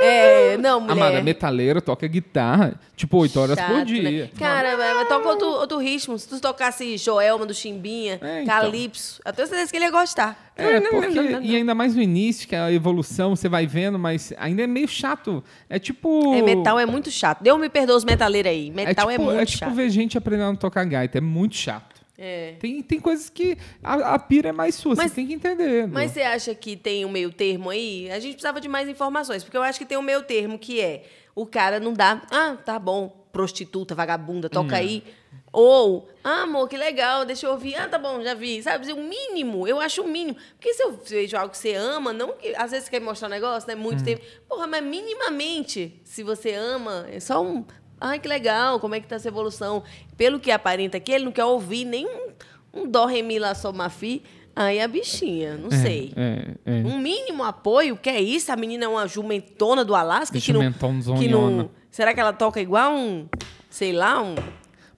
É, 0.00 0.56
não, 0.58 0.80
mulher. 0.80 0.92
Amada, 0.92 1.22
metaleiro 1.22 1.82
toca 1.82 2.06
guitarra, 2.06 2.78
tipo, 2.96 3.16
8 3.18 3.40
horas 3.40 3.58
por 3.58 3.66
Chato, 3.66 3.86
dia. 3.86 4.24
né? 4.24 4.30
Cara, 4.38 4.76
mas 4.76 5.08
toca 5.08 5.28
outro, 5.28 5.46
outro 5.48 5.78
ritmo. 5.78 6.18
Se 6.18 6.28
tu 6.28 6.40
tocasse 6.40 6.96
Joelma 6.96 7.44
do 7.44 7.52
Chimbinha, 7.54 8.18
É, 8.22 8.42
então. 8.42 8.54
Calypso, 8.54 9.20
eu 9.24 9.32
tenho 9.32 9.48
certeza 9.48 9.70
que 9.70 9.76
ele 9.76 9.84
ia 9.86 9.90
gostar. 9.90 10.52
É, 10.56 10.80
porque, 10.80 11.18
e 11.42 11.54
ainda 11.56 11.72
mais 11.74 11.94
no 11.94 12.02
início, 12.02 12.48
que 12.48 12.56
a 12.56 12.72
evolução 12.72 13.36
você 13.36 13.48
vai 13.48 13.64
vendo, 13.66 13.96
mas 13.98 14.32
ainda 14.38 14.62
é 14.62 14.66
meio 14.66 14.88
chato. 14.88 15.42
É 15.68 15.78
tipo. 15.78 16.34
É, 16.34 16.42
metal 16.42 16.78
é 16.78 16.86
muito 16.86 17.10
chato. 17.10 17.42
Deus 17.42 17.60
me 17.60 17.68
perdoa 17.68 17.96
os 17.96 18.04
metaleiros 18.04 18.50
aí. 18.50 18.70
Metal 18.70 19.08
é, 19.08 19.12
tipo, 19.12 19.24
muito 19.24 19.40
é 19.40 19.46
tipo 19.46 19.58
chato. 19.58 19.74
ver 19.74 19.88
gente 19.90 20.18
aprendendo 20.18 20.54
a 20.54 20.56
tocar 20.56 20.84
gaita, 20.84 21.18
é 21.18 21.20
muito 21.20 21.54
chato. 21.54 21.97
É. 22.20 22.56
Tem, 22.58 22.82
tem 22.82 22.98
coisas 22.98 23.30
que 23.30 23.56
a, 23.82 24.14
a 24.14 24.18
pira 24.18 24.48
é 24.48 24.52
mais 24.52 24.74
sua, 24.74 24.96
Mas- 24.96 25.10
você 25.10 25.14
tem 25.14 25.26
que 25.28 25.34
entender. 25.34 25.86
Mas 25.86 26.10
você 26.10 26.22
acha 26.22 26.52
que 26.54 26.76
tem 26.76 27.04
um 27.04 27.08
meio 27.08 27.30
termo 27.32 27.70
aí? 27.70 28.10
A 28.10 28.18
gente 28.18 28.32
precisava 28.32 28.60
de 28.60 28.68
mais 28.68 28.88
informações, 28.88 29.44
porque 29.44 29.56
eu 29.56 29.62
acho 29.62 29.78
que 29.78 29.86
tem 29.86 29.96
um 29.96 30.02
meio 30.02 30.22
termo 30.24 30.58
que 30.58 30.80
é 30.80 31.04
o 31.34 31.46
cara 31.46 31.78
não 31.78 31.92
dá, 31.92 32.20
ah, 32.32 32.56
tá 32.56 32.76
bom, 32.80 33.08
prostituta, 33.32 33.94
vagabunda, 33.94 34.48
toca 34.50 34.74
Hum. 34.74 34.78
aí. 34.78 35.04
Ou, 35.52 36.08
ah, 36.24 36.42
amor, 36.42 36.68
que 36.68 36.76
legal, 36.76 37.24
deixa 37.24 37.46
eu 37.46 37.52
ouvir. 37.52 37.74
Ah, 37.76 37.88
tá 37.88 37.98
bom, 37.98 38.20
já 38.22 38.34
vi. 38.34 38.62
Sabe, 38.62 38.92
o 38.92 38.96
mínimo, 38.96 39.66
eu 39.66 39.80
acho 39.80 40.02
o 40.02 40.08
mínimo. 40.08 40.36
Porque 40.56 40.74
se 40.74 40.82
eu 40.82 40.92
vejo 40.92 41.36
algo 41.36 41.50
que 41.52 41.56
você 41.58 41.74
ama, 41.74 42.12
não 42.12 42.32
que. 42.32 42.54
Às 42.56 42.70
vezes 42.72 42.84
você 42.86 42.90
quer 42.90 43.00
mostrar 43.00 43.28
um 43.28 43.30
negócio, 43.30 43.66
né? 43.68 43.74
Hum. 43.74 43.78
Muito 43.78 44.02
tempo. 44.04 44.22
Porra, 44.48 44.66
mas 44.66 44.82
minimamente, 44.82 46.00
se 46.04 46.22
você 46.22 46.52
ama, 46.52 47.06
é 47.10 47.20
só 47.20 47.42
um. 47.42 47.64
Ai, 48.00 48.18
que 48.18 48.28
legal, 48.28 48.78
como 48.80 48.94
é 48.94 49.00
que 49.00 49.06
tá 49.06 49.16
essa 49.16 49.28
evolução? 49.28 49.82
Pelo 50.16 50.38
que 50.38 50.50
aparenta 50.50 50.96
aqui, 50.96 51.12
ele 51.12 51.24
não 51.24 51.32
quer 51.32 51.44
ouvir 51.44 51.84
nem 51.84 52.06
um, 52.06 52.28
um 52.72 52.88
dó, 52.88 53.06
ré, 53.06 53.22
mi, 53.22 53.38
lá, 53.38 53.54
sol, 53.54 53.72
ma, 53.72 53.88
fi. 53.88 54.22
Aí 54.54 54.80
a 54.80 54.88
bichinha, 54.88 55.56
não 55.56 55.70
sei. 55.70 56.12
É, 56.16 56.54
é. 56.66 56.72
Um 56.84 56.98
mínimo 56.98 57.44
apoio, 57.44 57.96
que 57.96 58.10
é 58.10 58.20
isso? 58.20 58.50
A 58.50 58.56
menina 58.56 58.86
é 58.86 58.88
uma 58.88 59.06
jumentona 59.06 59.84
do 59.84 59.94
Alasca 59.94 60.40
que 60.40 60.52
não, 60.52 60.72
que 61.16 61.28
não. 61.28 61.70
Será 61.92 62.12
que 62.12 62.18
ela 62.18 62.32
toca 62.32 62.60
igual 62.60 62.92
um, 62.92 63.26
sei 63.70 63.92
lá, 63.92 64.20
um 64.20 64.34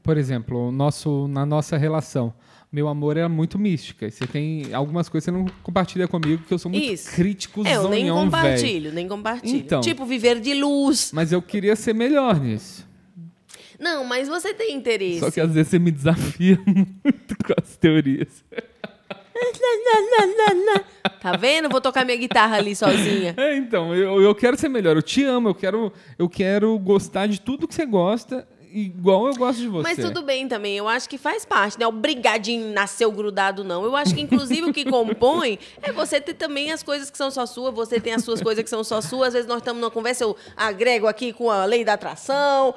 Por 0.02 0.16
exemplo, 0.16 0.72
nosso, 0.72 1.28
na 1.28 1.44
nossa 1.44 1.76
relação, 1.76 2.32
meu 2.72 2.88
amor 2.88 3.18
era 3.18 3.28
muito 3.28 3.58
mística. 3.58 4.10
Você 4.10 4.26
tem 4.26 4.72
algumas 4.72 5.08
coisas 5.08 5.26
que 5.26 5.30
você 5.30 5.36
não 5.36 5.46
compartilha 5.62 6.08
comigo, 6.08 6.42
que 6.46 6.54
eu 6.54 6.58
sou 6.58 6.70
muito 6.70 6.92
Isso. 6.92 7.10
crítico 7.14 7.66
É, 7.66 7.76
eu 7.76 7.88
nem 7.88 8.08
compartilho, 8.08 8.92
nem 8.92 9.08
compartilho. 9.08 9.56
Então. 9.58 9.80
Tipo 9.82 10.06
viver 10.06 10.40
de 10.40 10.54
luz. 10.54 11.10
Mas 11.12 11.32
eu 11.32 11.42
queria 11.42 11.76
ser 11.76 11.94
melhor 11.94 12.40
nisso. 12.40 12.88
Não, 13.80 14.04
mas 14.04 14.28
você 14.28 14.52
tem 14.52 14.74
interesse. 14.74 15.20
Só 15.20 15.30
que 15.30 15.40
às 15.40 15.50
vezes 15.50 15.70
você 15.70 15.78
me 15.78 15.90
desafia 15.90 16.58
muito 16.66 17.36
com 17.44 17.54
as 17.60 17.76
teorias. 17.76 18.44
Tá 21.20 21.36
vendo? 21.36 21.68
Vou 21.68 21.80
tocar 21.80 22.04
minha 22.04 22.16
guitarra 22.16 22.56
ali 22.56 22.74
sozinha. 22.74 23.34
É, 23.36 23.56
então, 23.56 23.94
eu, 23.94 24.20
eu 24.20 24.34
quero 24.34 24.56
ser 24.56 24.68
melhor. 24.68 24.96
Eu 24.96 25.02
te 25.02 25.22
amo, 25.24 25.48
eu 25.48 25.54
quero, 25.54 25.92
eu 26.18 26.28
quero 26.28 26.78
gostar 26.78 27.26
de 27.26 27.40
tudo 27.40 27.66
que 27.68 27.74
você 27.74 27.84
gosta, 27.84 28.46
igual 28.72 29.26
eu 29.26 29.34
gosto 29.34 29.60
de 29.60 29.68
você. 29.68 29.82
Mas 29.82 29.98
tudo 29.98 30.22
bem 30.22 30.48
também, 30.48 30.76
eu 30.76 30.88
acho 30.88 31.08
que 31.08 31.18
faz 31.18 31.44
parte, 31.44 31.78
né? 31.78 31.86
Obrigadinho 31.86 32.72
nasceu 32.72 33.10
grudado, 33.10 33.64
não. 33.64 33.84
Eu 33.84 33.96
acho 33.96 34.14
que, 34.14 34.20
inclusive, 34.20 34.62
o 34.62 34.72
que 34.72 34.84
compõe 34.84 35.58
é 35.82 35.92
você 35.92 36.20
ter 36.20 36.34
também 36.34 36.72
as 36.72 36.82
coisas 36.82 37.10
que 37.10 37.18
são 37.18 37.30
só 37.30 37.46
suas, 37.46 37.74
você 37.74 38.00
tem 38.00 38.14
as 38.14 38.24
suas 38.24 38.40
coisas 38.40 38.62
que 38.62 38.70
são 38.70 38.84
só 38.84 39.00
suas. 39.00 39.28
Às 39.28 39.34
vezes 39.34 39.48
nós 39.48 39.58
estamos 39.58 39.80
numa 39.80 39.90
conversa, 39.90 40.24
eu 40.24 40.36
agrego 40.56 41.06
aqui 41.06 41.32
com 41.32 41.50
a 41.50 41.64
lei 41.64 41.84
da 41.84 41.94
atração, 41.94 42.74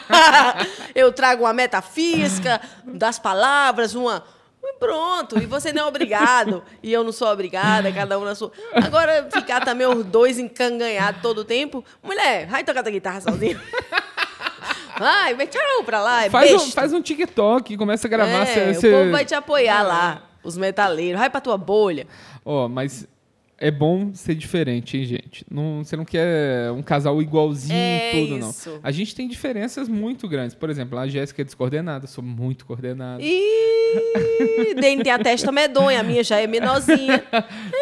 eu 0.94 1.12
trago 1.12 1.44
uma 1.44 1.52
metafísica 1.52 2.60
das 2.84 3.18
palavras, 3.18 3.94
uma. 3.94 4.24
Pronto, 4.78 5.38
e 5.38 5.46
você 5.46 5.72
não 5.72 5.82
é 5.82 5.86
obrigado, 5.86 6.62
e 6.82 6.92
eu 6.92 7.04
não 7.04 7.12
sou 7.12 7.28
obrigada, 7.28 7.92
cada 7.92 8.18
um 8.18 8.24
na 8.24 8.34
sua. 8.34 8.50
Agora, 8.72 9.28
ficar 9.30 9.62
também 9.64 9.86
os 9.86 10.04
dois 10.04 10.38
encanganhados 10.38 11.20
todo 11.20 11.38
o 11.38 11.44
tempo, 11.44 11.84
mulher, 12.02 12.46
vai 12.46 12.64
tocar 12.64 12.82
tua 12.82 12.92
guitarra 12.92 13.20
sozinha. 13.20 13.60
Vai, 15.00 15.34
vai 15.34 15.46
tchau 15.46 15.82
pra 15.84 16.00
lá, 16.00 16.26
é 16.26 16.30
Faz 16.30 16.52
um, 16.52 16.70
faz 16.70 16.92
um 16.92 17.00
TikTok, 17.02 17.76
começa 17.76 18.06
a 18.06 18.10
gravar. 18.10 18.42
É, 18.42 18.46
cê- 18.74 18.78
o 18.78 18.80
cê- 18.80 18.90
povo 18.92 19.10
vai 19.10 19.24
te 19.24 19.34
apoiar 19.34 19.82
lá, 19.82 20.22
os 20.44 20.56
metaleiros. 20.56 21.18
Vai 21.18 21.30
pra 21.30 21.40
tua 21.40 21.56
bolha. 21.56 22.06
Ó, 22.44 22.68
mas 22.68 23.08
é 23.58 23.70
bom 23.70 24.12
ser 24.14 24.34
diferente, 24.34 24.96
hein, 24.98 25.04
gente? 25.04 25.44
Não, 25.50 25.82
você 25.84 25.96
não 25.96 26.04
quer 26.04 26.70
um 26.72 26.82
casal 26.82 27.20
igualzinho 27.20 27.74
É 27.76 28.10
tudo, 28.12 28.38
isso. 28.50 28.70
não. 28.70 28.80
A 28.82 28.90
gente 28.90 29.14
tem 29.14 29.26
diferenças 29.28 29.88
muito 29.88 30.28
grandes. 30.28 30.54
Por 30.54 30.68
exemplo, 30.70 30.98
a 30.98 31.06
Jéssica 31.08 31.42
é 31.42 31.44
descoordenada, 31.44 32.04
eu 32.04 32.08
sou 32.08 32.22
muito 32.24 32.64
coordenado. 32.66 33.22
Ih, 33.22 34.74
Dani 34.74 35.02
tem 35.02 35.12
a 35.12 35.18
testa 35.18 35.50
medonha, 35.52 36.00
a 36.00 36.02
minha 36.02 36.22
já 36.22 36.38
é 36.40 36.46
menorzinha. 36.46 37.24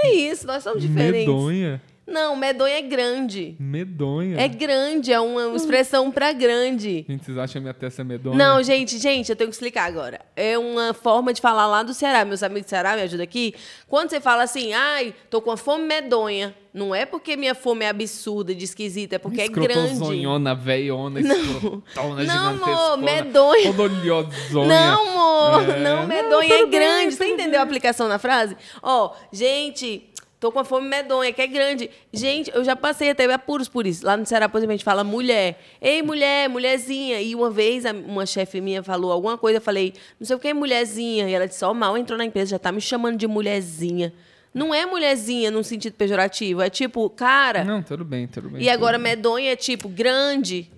É 0.01 0.11
isso, 0.15 0.47
nós 0.47 0.63
somos 0.63 0.81
diferentes. 0.81 1.27
Medonha. 1.27 1.83
Não, 2.09 2.35
medonha 2.35 2.79
é 2.79 2.83
grande. 2.83 3.55
Medonha. 3.61 4.41
É 4.41 4.49
grande, 4.49 5.13
é 5.13 5.21
uma 5.21 5.55
expressão 5.55 6.11
pra 6.11 6.33
grande. 6.33 7.05
Gente, 7.07 7.23
vocês 7.27 7.37
acham 7.37 7.61
a 7.61 7.63
minha 7.63 7.75
testa 7.75 8.03
medonha? 8.03 8.35
Não, 8.35 8.63
gente, 8.63 8.99
gente, 8.99 9.29
eu 9.29 9.37
tenho 9.37 9.51
que 9.51 9.55
explicar 9.55 9.85
agora. 9.85 10.21
É 10.35 10.57
uma 10.57 10.95
forma 10.95 11.35
de 11.35 11.41
falar 11.43 11.67
lá 11.67 11.83
do 11.83 11.93
Ceará. 11.93 12.25
Meus 12.25 12.43
amigos 12.43 12.65
do 12.65 12.71
Ceará 12.71 12.97
me 12.97 13.03
ajudam 13.03 13.25
aqui. 13.25 13.55
Quando 13.87 14.09
você 14.09 14.21
fala 14.23 14.43
assim, 14.45 14.73
ai, 14.73 15.15
tô 15.29 15.43
com 15.43 15.51
uma 15.51 15.59
fome 15.59 15.85
medonha, 15.87 16.55
não 16.73 16.95
é 16.95 17.05
porque 17.05 17.37
minha 17.37 17.55
fome 17.55 17.85
é 17.85 17.89
absurda, 17.91 18.55
de 18.55 18.65
esquisita, 18.65 19.17
é 19.17 19.19
porque 19.19 19.43
é 19.43 19.49
grande. 19.49 19.73
Escrotozonhona, 19.93 20.55
veiona, 20.55 21.21
escrotona, 21.21 22.25
Não, 22.25 22.49
amor, 22.51 22.97
medonha. 22.99 23.71
Odolhosonha. 23.71 24.67
Não, 24.67 25.09
amor, 25.11 25.63
É. 25.75 25.79
não, 25.81 25.97
Não, 26.01 26.07
medonha 26.07 26.55
é 26.55 26.67
grande. 26.67 27.15
Você 27.15 27.27
entendeu 27.27 27.61
a 27.61 27.63
aplicação 27.63 28.09
na 28.09 28.19
frase? 28.19 28.57
Ó, 28.83 29.13
gente, 29.33 30.09
tô 30.41 30.53
com 30.53 30.59
a 30.59 30.65
fome 30.65 30.89
medonha, 30.89 31.33
que 31.33 31.43
é 31.43 31.47
grande. 31.47 31.91
Gente, 32.13 32.51
eu 32.55 32.65
já 32.65 32.75
passei 32.77 33.11
até 33.11 33.25
apuros 33.33 33.69
por 33.69 33.87
isso. 33.87 34.05
Lá 34.07 34.17
no 34.17 34.25
Ceará, 34.27 34.49
por 34.49 34.59
exemplo, 34.59 34.73
a 34.73 34.77
gente 34.77 34.85
fala 34.85 35.03
mulher. 35.05 35.61
Ei, 35.81 36.03
mulher, 36.03 36.49
mulherzinha. 36.49 37.21
E 37.21 37.35
uma 37.35 37.51
vez 37.51 37.85
a- 37.85 37.93
uma 37.93 38.25
chefe 38.27 38.61
minha 38.61 38.83
falou 38.83 39.11
alguma 39.13 39.37
coisa, 39.37 39.59
eu 39.59 39.63
falei, 39.63 39.95
não 40.19 40.27
sei 40.27 40.37
o 40.37 40.39
que 40.39 40.49
é 40.49 40.55
mulherzinha. 40.55 41.29
E 41.29 41.33
ela 41.33 41.47
disse, 41.49 41.65
ó, 41.65 41.75
mal 41.75 41.97
entrou 41.99 42.17
na 42.19 42.25
empresa, 42.25 42.51
já 42.53 42.59
tá 42.59 42.71
me 42.73 42.81
chamando 42.81 43.17
de 43.17 43.27
mulherzinha. 43.27 44.13
Não 44.55 44.75
é 44.75 44.87
mulherzinha 44.87 45.51
num 45.51 45.63
sentido 45.63 45.93
pejorativo, 45.95 46.63
é 46.63 46.71
tipo, 46.71 47.09
cara. 47.11 47.65
Não, 47.65 47.83
tudo 47.83 48.05
bem, 48.05 48.27
tudo 48.27 48.49
bem. 48.49 48.63
E 48.63 48.71
agora 48.71 48.97
medonha 48.99 49.53
é 49.53 49.57
tipo 49.57 49.89
grande. 49.89 50.71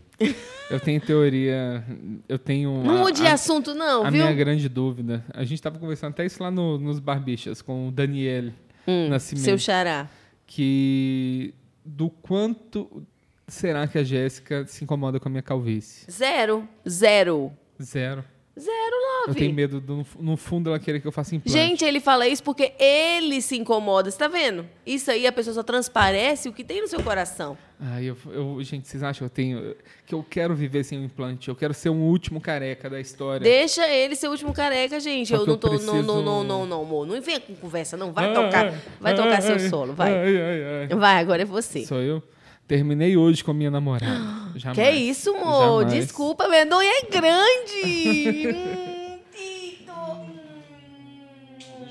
Eu 0.69 0.79
tenho 0.79 1.01
teoria. 1.01 1.83
Eu 2.29 2.39
tenho. 2.39 2.83
Não 2.85 2.97
a- 2.97 2.99
mude 3.05 3.21
de 3.23 3.27
a- 3.27 3.33
assunto, 3.35 3.75
não, 3.75 4.05
a 4.05 4.11
viu? 4.11 4.23
minha 4.25 4.35
grande 4.35 4.69
dúvida. 4.69 5.25
A 5.33 5.45
gente 5.45 5.63
tava 5.63 5.79
conversando 5.79 6.11
até 6.11 6.27
isso 6.27 6.43
lá 6.43 6.51
no- 6.51 6.79
nos 6.79 6.99
Barbichas 6.99 7.63
com 7.63 7.89
o 7.89 7.91
Daniel 7.91 8.51
Nascimento. 8.87 9.43
Hum, 9.43 9.45
Seu 9.45 9.59
xará. 9.59 10.09
Que. 10.47 11.55
Do 11.85 12.11
quanto 12.11 13.05
será 13.49 13.87
que 13.87 13.99
a 13.99 14.05
Jéssica 14.05 14.67
se 14.67 14.85
incomoda 14.85 15.19
com 15.19 15.29
a 15.29 15.31
minha 15.31 15.43
calvície? 15.43 16.07
Zero. 16.11 16.69
Zero. 16.89 17.53
Zero. 17.83 18.25
Zero, 18.59 18.73
Eu 18.75 19.27
love. 19.29 19.39
tenho 19.39 19.55
medo, 19.55 19.81
do, 19.81 20.05
no 20.19 20.37
fundo, 20.37 20.69
ela 20.71 20.79
querer 20.79 21.01
que 21.01 21.07
eu 21.07 21.13
faça 21.13 21.35
implante. 21.35 21.57
Gente, 21.57 21.85
ele 21.85 22.01
fala 22.01 22.27
isso 22.27 22.43
porque 22.43 22.73
ele 22.79 23.41
se 23.41 23.57
incomoda. 23.57 24.11
Você 24.11 24.19
tá 24.19 24.29
vendo? 24.29 24.67
Isso 24.85 25.11
aí 25.11 25.27
a 25.27 25.33
pessoa 25.33 25.55
só 25.55 25.63
transparece 25.63 26.49
o 26.49 26.53
que 26.53 26.65
tem 26.65 26.83
no 26.83 26.89
seu 26.89 27.03
coração. 27.03 27.57
Ai, 27.81 28.05
eu, 28.07 28.17
eu- 28.27 28.63
gente, 28.63 28.87
vocês 28.89 29.03
acham 29.03 29.21
que 29.21 29.25
eu 29.25 29.35
tenho. 29.35 29.77
que 30.05 30.15
eu 30.15 30.23
quero 30.29 30.55
viver 30.55 30.85
sem 30.85 30.99
um 30.99 31.05
implante? 31.05 31.49
Eu 31.49 31.55
quero 31.57 31.73
ser 31.73 31.89
um 31.91 32.03
último 32.03 32.41
careca 32.41 32.91
da 32.91 33.01
história. 33.01 33.41
Deixa 33.41 33.89
ele 33.89 34.15
ser 34.17 34.27
o 34.29 34.33
último 34.33 34.53
careca, 34.53 34.99
gente. 35.01 35.33
Eu 35.33 35.47
não 35.47 35.55
eu 35.55 35.57
tô. 35.57 35.69
Não, 35.69 35.77
preciso- 35.77 36.03
não, 36.03 36.21
não, 36.21 36.45
não, 36.45 36.67
não, 36.67 36.83
amor. 36.83 37.07
Não 37.07 37.23
vem 37.23 37.41
com 37.41 37.55
conversa, 37.55 37.97
não. 37.97 38.13
Vai 38.13 38.27
Ai, 38.27 38.35
tocar. 38.35 38.75
Vai 39.01 39.15
tocar 39.15 39.35
ai, 39.37 39.43
seu 39.43 39.53
ai, 39.55 39.69
solo, 39.71 39.95
vai. 39.95 40.13
Ai, 40.13 40.37
ai, 40.37 40.63
ai. 40.91 40.97
Vai, 40.99 41.19
agora 41.19 41.43
é 41.43 41.47
você. 41.47 41.87
Sou 41.87 42.03
eu? 42.03 42.23
Terminei 42.71 43.17
hoje 43.17 43.43
com 43.43 43.51
a 43.51 43.55
minha 43.55 43.69
namorada. 43.69 44.07
Jamais. 44.55 44.77
Que 44.77 44.81
é 44.81 44.95
isso, 44.95 45.31
amor? 45.35 45.83
Jamais. 45.83 45.93
Desculpa, 45.93 46.47
medonha 46.49 46.89
é 46.89 47.11
grande. 47.11 48.49
hum, 48.49 49.19
Tito. 49.35 49.93
Hum. 49.93 50.37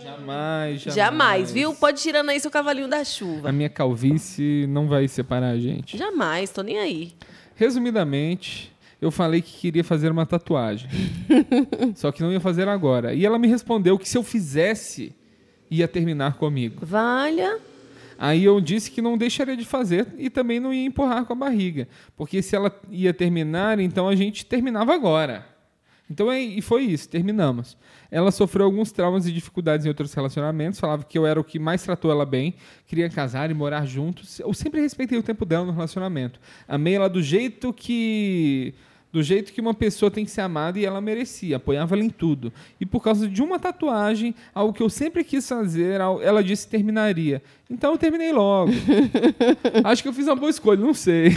Jamais, 0.01 0.79
jamais. 0.79 0.95
Jamais, 0.95 1.51
viu? 1.51 1.73
Pode 1.73 2.01
tirando 2.01 2.29
aí 2.29 2.39
seu 2.39 2.49
cavalinho 2.49 2.87
da 2.87 2.99
A 2.99 3.03
chuva. 3.03 3.51
minha 3.51 3.67
calvície 3.67 4.65
não 4.69 4.87
vai 4.87 5.05
separar 5.09 5.49
a 5.49 5.59
gente. 5.59 5.97
Jamais, 5.97 6.49
tô 6.49 6.61
nem 6.61 6.79
aí. 6.79 7.11
Resumidamente, 7.57 8.71
eu 9.01 9.11
falei 9.11 9.41
que 9.41 9.51
queria 9.59 9.83
fazer 9.83 10.09
uma 10.09 10.25
tatuagem. 10.25 10.89
Só 11.93 12.09
que 12.09 12.21
não 12.23 12.31
ia 12.31 12.39
fazer 12.39 12.69
agora. 12.69 13.13
E 13.13 13.25
ela 13.25 13.37
me 13.37 13.49
respondeu 13.49 13.99
que 13.99 14.07
se 14.07 14.17
eu 14.17 14.23
fizesse, 14.23 15.13
ia 15.69 15.89
terminar 15.89 16.37
comigo. 16.37 16.85
Valha. 16.85 17.59
Aí 18.21 18.43
eu 18.43 18.59
disse 18.59 18.91
que 18.91 19.01
não 19.01 19.17
deixaria 19.17 19.55
de 19.55 19.63
fazer 19.63 20.05
e 20.17 20.29
também 20.29 20.59
não 20.59 20.73
ia 20.73 20.83
empurrar 20.85 21.23
com 21.23 21.31
a 21.31 21.35
barriga. 21.37 21.87
Porque 22.17 22.41
se 22.41 22.53
ela 22.53 22.69
ia 22.91 23.13
terminar, 23.13 23.79
então 23.79 24.09
a 24.09 24.15
gente 24.15 24.45
terminava 24.45 24.93
agora. 24.93 25.47
Então, 26.11 26.29
é- 26.29 26.41
e 26.41 26.59
foi 26.61 26.83
isso, 26.83 27.07
terminamos. 27.07 27.77
Ela 28.11 28.31
sofreu 28.31 28.65
alguns 28.65 28.91
traumas 28.91 29.25
e 29.27 29.31
dificuldades 29.31 29.85
em 29.85 29.89
outros 29.89 30.11
relacionamentos, 30.13 30.79
falava 30.79 31.03
que 31.03 31.17
eu 31.17 31.25
era 31.25 31.39
o 31.39 31.43
que 31.43 31.59
mais 31.59 31.83
tratou 31.83 32.11
ela 32.11 32.25
bem, 32.25 32.55
queria 32.87 33.07
casar 33.09 33.49
e 33.51 33.53
morar 33.53 33.85
juntos. 33.85 34.39
Eu 34.39 34.53
sempre 34.53 34.81
respeitei 34.81 35.17
o 35.17 35.23
tempo 35.23 35.45
dela 35.45 35.65
no 35.65 35.71
relacionamento. 35.71 36.39
Amei 36.67 36.95
ela 36.95 37.07
do 37.07 37.21
jeito 37.21 37.71
que 37.71 38.73
do 39.11 39.23
jeito 39.23 39.51
que 39.51 39.59
uma 39.59 39.73
pessoa 39.73 40.11
tem 40.11 40.23
que 40.23 40.31
ser 40.31 40.41
amada 40.41 40.77
e 40.77 40.85
ela 40.85 41.01
merecia, 41.01 41.57
apoiava 41.57 41.95
ela 41.95 42.03
em 42.03 42.09
tudo. 42.09 42.53
E 42.79 42.85
por 42.85 43.01
causa 43.01 43.27
de 43.27 43.41
uma 43.41 43.59
tatuagem, 43.59 44.35
algo 44.53 44.71
que 44.71 44.83
eu 44.83 44.89
sempre 44.89 45.23
quis 45.23 45.47
fazer, 45.47 45.99
ela 45.99 46.43
disse 46.43 46.65
que 46.65 46.71
terminaria. 46.71 47.41
Então 47.69 47.91
eu 47.91 47.97
terminei 47.97 48.31
logo. 48.31 48.71
Acho 49.83 50.01
que 50.03 50.09
eu 50.09 50.13
fiz 50.13 50.27
uma 50.27 50.35
boa 50.35 50.49
escolha, 50.49 50.79
não 50.79 50.93
sei. 50.93 51.29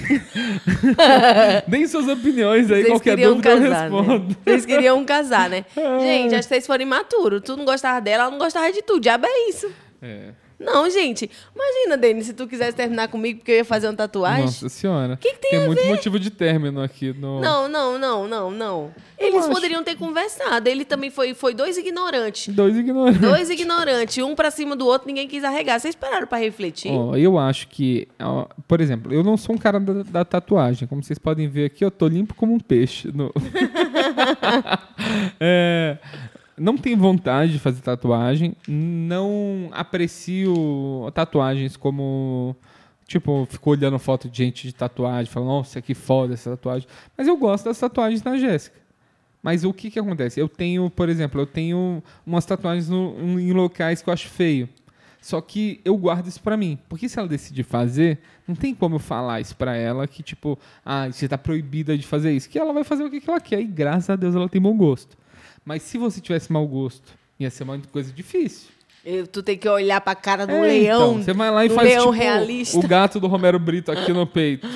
Deem 1.69 1.87
suas 1.87 2.09
opiniões 2.09 2.71
aí, 2.71 2.83
Vocês 2.83 2.93
qualquer 2.93 3.17
dúvida 3.17 3.51
eu 3.51 3.61
casar, 3.61 3.91
né? 3.91 3.99
respondo. 4.01 4.37
Vocês 4.45 4.67
queriam 4.67 5.05
casar, 5.05 5.51
né? 5.51 5.65
Gente, 6.01 6.35
acho 6.35 6.49
que 6.49 6.55
vocês 6.55 6.67
foram 6.67 6.83
imaturos. 6.83 7.43
Tu 7.43 7.57
não 7.57 7.65
gostava 7.65 8.01
dela, 8.01 8.25
ela 8.25 8.31
não 8.31 8.39
gostava 8.39 8.71
de 8.73 8.83
tu. 8.83 8.99
Diabo 8.99 9.27
é 9.27 9.49
isso. 9.49 9.71
É. 10.01 10.31
Não, 10.65 10.89
gente. 10.89 11.31
Imagina, 11.55 11.97
Denis, 11.97 12.27
se 12.27 12.33
tu 12.33 12.47
quisesse 12.47 12.77
terminar 12.77 13.09
comigo 13.09 13.39
porque 13.41 13.53
eu 13.53 13.57
ia 13.57 13.65
fazer 13.65 13.89
uma 13.89 13.95
tatuagem. 13.97 14.45
Nossa 14.45 14.69
senhora. 14.69 15.17
Que 15.17 15.33
que 15.33 15.39
tem 15.39 15.51
tem 15.51 15.63
a 15.63 15.67
muito 15.67 15.85
motivo 15.87 16.19
de 16.19 16.31
término 16.31 16.81
aqui 16.83 17.13
no. 17.13 17.41
Não, 17.41 17.69
não, 17.69 17.99
não, 17.99 18.29
não, 18.29 18.51
não. 18.51 18.95
Eles 19.19 19.45
acho. 19.45 19.51
poderiam 19.51 19.83
ter 19.85 19.97
conversado. 19.97 20.69
Ele 20.69 20.85
também 20.85 21.11
foi, 21.11 21.35
foi 21.35 21.55
dois 21.55 21.77
ignorantes. 21.77 22.55
Dois 22.55 22.77
ignorantes. 22.77 23.21
Dois 23.21 23.51
ignorantes, 23.51 24.19
um 24.25 24.35
pra 24.35 24.51
cima 24.51 24.75
do 24.75 24.87
outro, 24.87 25.07
ninguém 25.09 25.29
quis 25.29 25.45
arregar. 25.45 25.79
Vocês 25.81 25.95
pararam 25.95 26.27
pra 26.27 26.39
refletir? 26.39 26.91
Ó, 26.91 27.15
eu 27.17 27.39
acho 27.39 27.69
que, 27.69 28.09
ó, 28.21 28.47
por 28.67 28.81
exemplo, 28.81 29.13
eu 29.13 29.23
não 29.23 29.37
sou 29.37 29.55
um 29.55 29.59
cara 29.59 29.79
da, 29.79 30.03
da 30.03 30.25
tatuagem. 30.25 30.89
Como 30.89 31.03
vocês 31.03 31.19
podem 31.19 31.49
ver 31.49 31.67
aqui, 31.67 31.85
eu 31.85 31.91
tô 31.91 32.07
limpo 32.09 32.35
como 32.35 32.53
um 32.55 32.59
peixe. 32.61 33.11
no- 33.15 33.33
É, 35.41 35.99
não 36.57 36.77
tenho 36.77 36.97
vontade 36.97 37.53
de 37.53 37.59
fazer 37.59 37.81
tatuagem. 37.83 38.55
Não 38.69 39.69
aprecio 39.73 41.11
tatuagens 41.15 41.77
como. 41.77 42.57
Tipo, 43.07 43.47
fico 43.51 43.71
olhando 43.71 43.99
foto 43.99 44.29
de 44.29 44.39
gente 44.39 44.67
de 44.67 44.73
tatuagem, 44.75 45.31
falando, 45.31 45.49
nossa, 45.49 45.83
que 45.83 45.93
foda 45.95 46.35
essa 46.35 46.51
tatuagem. 46.51 46.89
Mas 47.17 47.27
eu 47.29 47.37
gosto 47.37 47.65
das 47.67 47.79
tatuagens 47.79 48.23
da 48.23 48.37
Jéssica. 48.39 48.77
Mas 49.43 49.65
o 49.65 49.73
que 49.73 49.91
que 49.91 49.99
acontece? 49.99 50.39
Eu 50.41 50.49
tenho, 50.49 50.89
por 50.89 51.09
exemplo, 51.09 51.41
eu 51.41 51.47
tenho 51.47 52.03
umas 52.25 52.47
tatuagens 52.47 52.89
no- 52.89 53.39
em 53.41 53.53
locais 53.53 54.01
que 54.01 54.09
eu 54.09 54.15
acho 54.15 54.29
feio. 54.29 54.69
Só 55.21 55.41
que 55.41 55.81
eu 55.85 55.97
guardo 55.97 56.27
isso 56.29 56.41
pra 56.41 56.57
mim. 56.57 56.79
Porque 56.89 57.09
se 57.09 57.19
ela 57.19 57.29
decidir 57.29 57.65
fazer, 57.65 58.19
não 58.47 58.55
tem 58.55 58.75
como 58.75 58.95
eu 58.97 58.99
falar 59.01 59.41
isso 59.41 59.55
pra 59.57 59.77
ela 59.77 60.07
que, 60.07 60.23
tipo, 60.23 60.59
ah, 60.85 61.09
você 61.11 61.29
tá 61.29 61.37
proibida 61.37 61.99
de 61.99 62.07
fazer 62.07 62.33
isso. 62.33 62.49
Que 62.49 62.59
ela 62.59 62.73
vai 62.73 62.83
fazer 62.85 63.05
o 63.05 63.11
que 63.11 63.21
que 63.21 63.29
ela 63.29 63.41
quer. 63.41 63.61
E 63.61 63.65
graças 63.65 64.09
a 64.11 64.17
Deus 64.17 64.35
ela 64.35 64.49
tem 64.49 64.61
bom 64.61 64.77
gosto. 64.77 65.17
Mas 65.65 65.83
se 65.83 65.99
você 65.99 66.21
tivesse 66.21 66.53
mau 66.53 66.67
gosto, 66.67 67.13
ia 67.39 67.51
ser 67.51 67.63
uma 67.65 67.79
coisa 67.91 68.13
difícil. 68.13 68.69
Eu- 69.05 69.27
tu 69.27 69.43
tem 69.43 69.59
que 69.59 69.69
olhar 69.69 70.01
pra 70.01 70.15
cara 70.15 70.47
do 70.47 70.53
É, 70.53 70.61
leão. 70.61 71.13
Então, 71.15 71.23
você 71.25 71.33
vai 71.33 71.51
lá 71.51 71.65
e 71.67 71.71
faz 71.71 71.89
leão 71.89 72.13
tipo, 72.13 72.23
realista. 72.23 72.79
o 72.79 72.87
gato 72.87 73.19
do 73.19 73.27
Romero 73.27 73.59
Brito 73.59 73.91
aqui 73.91 74.13
no 74.13 74.27
peito. 74.27 74.67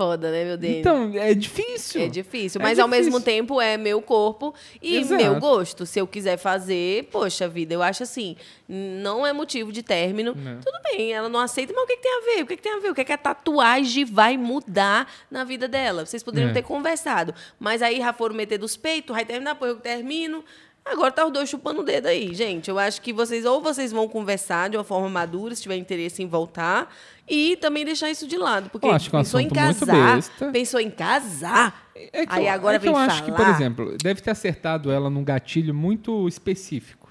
Foda, 0.00 0.30
né, 0.30 0.44
meu 0.46 0.56
Deus? 0.56 0.76
Então, 0.78 1.12
é 1.14 1.34
difícil. 1.34 2.00
É 2.00 2.08
difícil, 2.08 2.58
É 2.58 2.64
mas 2.64 2.78
ao 2.78 2.88
mesmo 2.88 3.18
difícil. 3.20 3.24
tempo 3.34 3.60
é 3.60 3.76
meu 3.76 4.00
corpo 4.00 4.54
e 4.80 4.96
Exato. 4.96 5.22
meu 5.22 5.38
gosto. 5.38 5.84
Se 5.84 5.98
eu 5.98 6.06
quiser 6.06 6.38
fazer, 6.38 7.04
poxa 7.12 7.46
vida, 7.46 7.74
eu 7.74 7.82
acho 7.82 8.02
assim, 8.02 8.34
não 8.66 9.26
é 9.26 9.32
motivo 9.34 9.70
de 9.70 9.82
término. 9.82 10.34
Não. 10.34 10.58
Tudo 10.60 10.78
bem, 10.84 11.12
ela 11.12 11.28
não 11.28 11.38
aceita, 11.38 11.74
mas 11.74 11.84
o 11.84 11.86
que, 11.86 11.96
que 11.96 12.02
tem 12.02 12.12
a 12.12 12.20
ver? 12.34 12.42
O 12.42 12.46
que, 12.46 12.56
que 12.56 12.62
tem 12.62 12.72
a 12.72 12.78
ver? 12.78 12.90
O 12.90 12.94
que, 12.94 13.04
que 13.04 13.12
a 13.12 13.18
tatuagem 13.18 14.06
vai 14.06 14.38
mudar 14.38 15.06
na 15.30 15.44
vida 15.44 15.68
dela? 15.68 16.06
Vocês 16.06 16.22
poderiam 16.22 16.48
É. 16.48 16.54
ter 16.54 16.62
conversado. 16.62 17.34
Mas 17.58 17.82
aí 17.82 17.98
já 17.98 18.14
foram 18.14 18.34
meter 18.34 18.56
dos 18.56 18.78
peitos, 18.78 19.14
vai 19.14 19.26
terminar, 19.26 19.52
depois 19.52 19.72
eu 19.72 19.80
termino. 19.80 20.42
Agora 20.84 21.12
tá 21.12 21.24
os 21.26 21.32
dois 21.32 21.48
chupando 21.48 21.82
o 21.82 21.84
dedo 21.84 22.06
aí, 22.06 22.34
gente. 22.34 22.68
Eu 22.68 22.78
acho 22.78 23.00
que 23.00 23.12
vocês, 23.12 23.44
ou 23.44 23.60
vocês 23.60 23.92
vão 23.92 24.08
conversar 24.08 24.68
de 24.70 24.76
uma 24.76 24.82
forma 24.84 25.08
madura, 25.08 25.54
se 25.54 25.62
tiver 25.62 25.76
interesse 25.76 26.22
em 26.22 26.26
voltar, 26.26 26.92
e 27.28 27.56
também 27.56 27.84
deixar 27.84 28.10
isso 28.10 28.26
de 28.26 28.36
lado. 28.36 28.70
Porque 28.70 28.86
Eu 28.88 28.92
acho 28.92 29.08
que 29.08 29.14
é 29.14 29.18
um 29.18 29.22
pensou 29.22 29.40
em 29.40 29.48
casar, 29.48 30.20
pensou 30.52 30.80
em 30.80 30.90
casar. 30.90 31.88
É 31.94 32.26
que 32.26 32.32
Aí 32.34 32.46
eu, 32.46 32.52
agora 32.52 32.76
é 32.76 32.78
que 32.78 32.84
vem 32.86 32.92
eu 32.92 32.98
falar. 32.98 33.12
acho 33.12 33.24
que, 33.24 33.30
por 33.30 33.46
exemplo, 33.46 33.94
deve 34.02 34.20
ter 34.20 34.30
acertado 34.30 34.90
ela 34.90 35.08
num 35.10 35.22
gatilho 35.22 35.72
muito 35.74 36.26
específico 36.26 37.08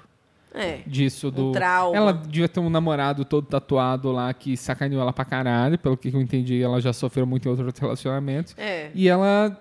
É. 0.54 0.80
disso 0.86 1.30
do. 1.32 1.50
Um 1.50 1.52
trauma. 1.52 1.96
Ela 1.96 2.12
devia 2.12 2.50
ter 2.50 2.60
um 2.60 2.70
namorado 2.70 3.24
todo 3.24 3.46
tatuado 3.46 4.12
lá 4.12 4.34
que 4.34 4.58
sacaneou 4.58 5.02
ela 5.02 5.14
pra 5.14 5.24
caralho, 5.24 5.78
pelo 5.78 5.96
que 5.96 6.10
eu 6.14 6.20
entendi, 6.20 6.62
ela 6.62 6.82
já 6.82 6.92
sofreu 6.92 7.26
muito 7.26 7.48
em 7.48 7.52
outros 7.52 7.80
relacionamentos. 7.80 8.56
É. 8.58 8.90
E 8.94 9.08
ela 9.08 9.58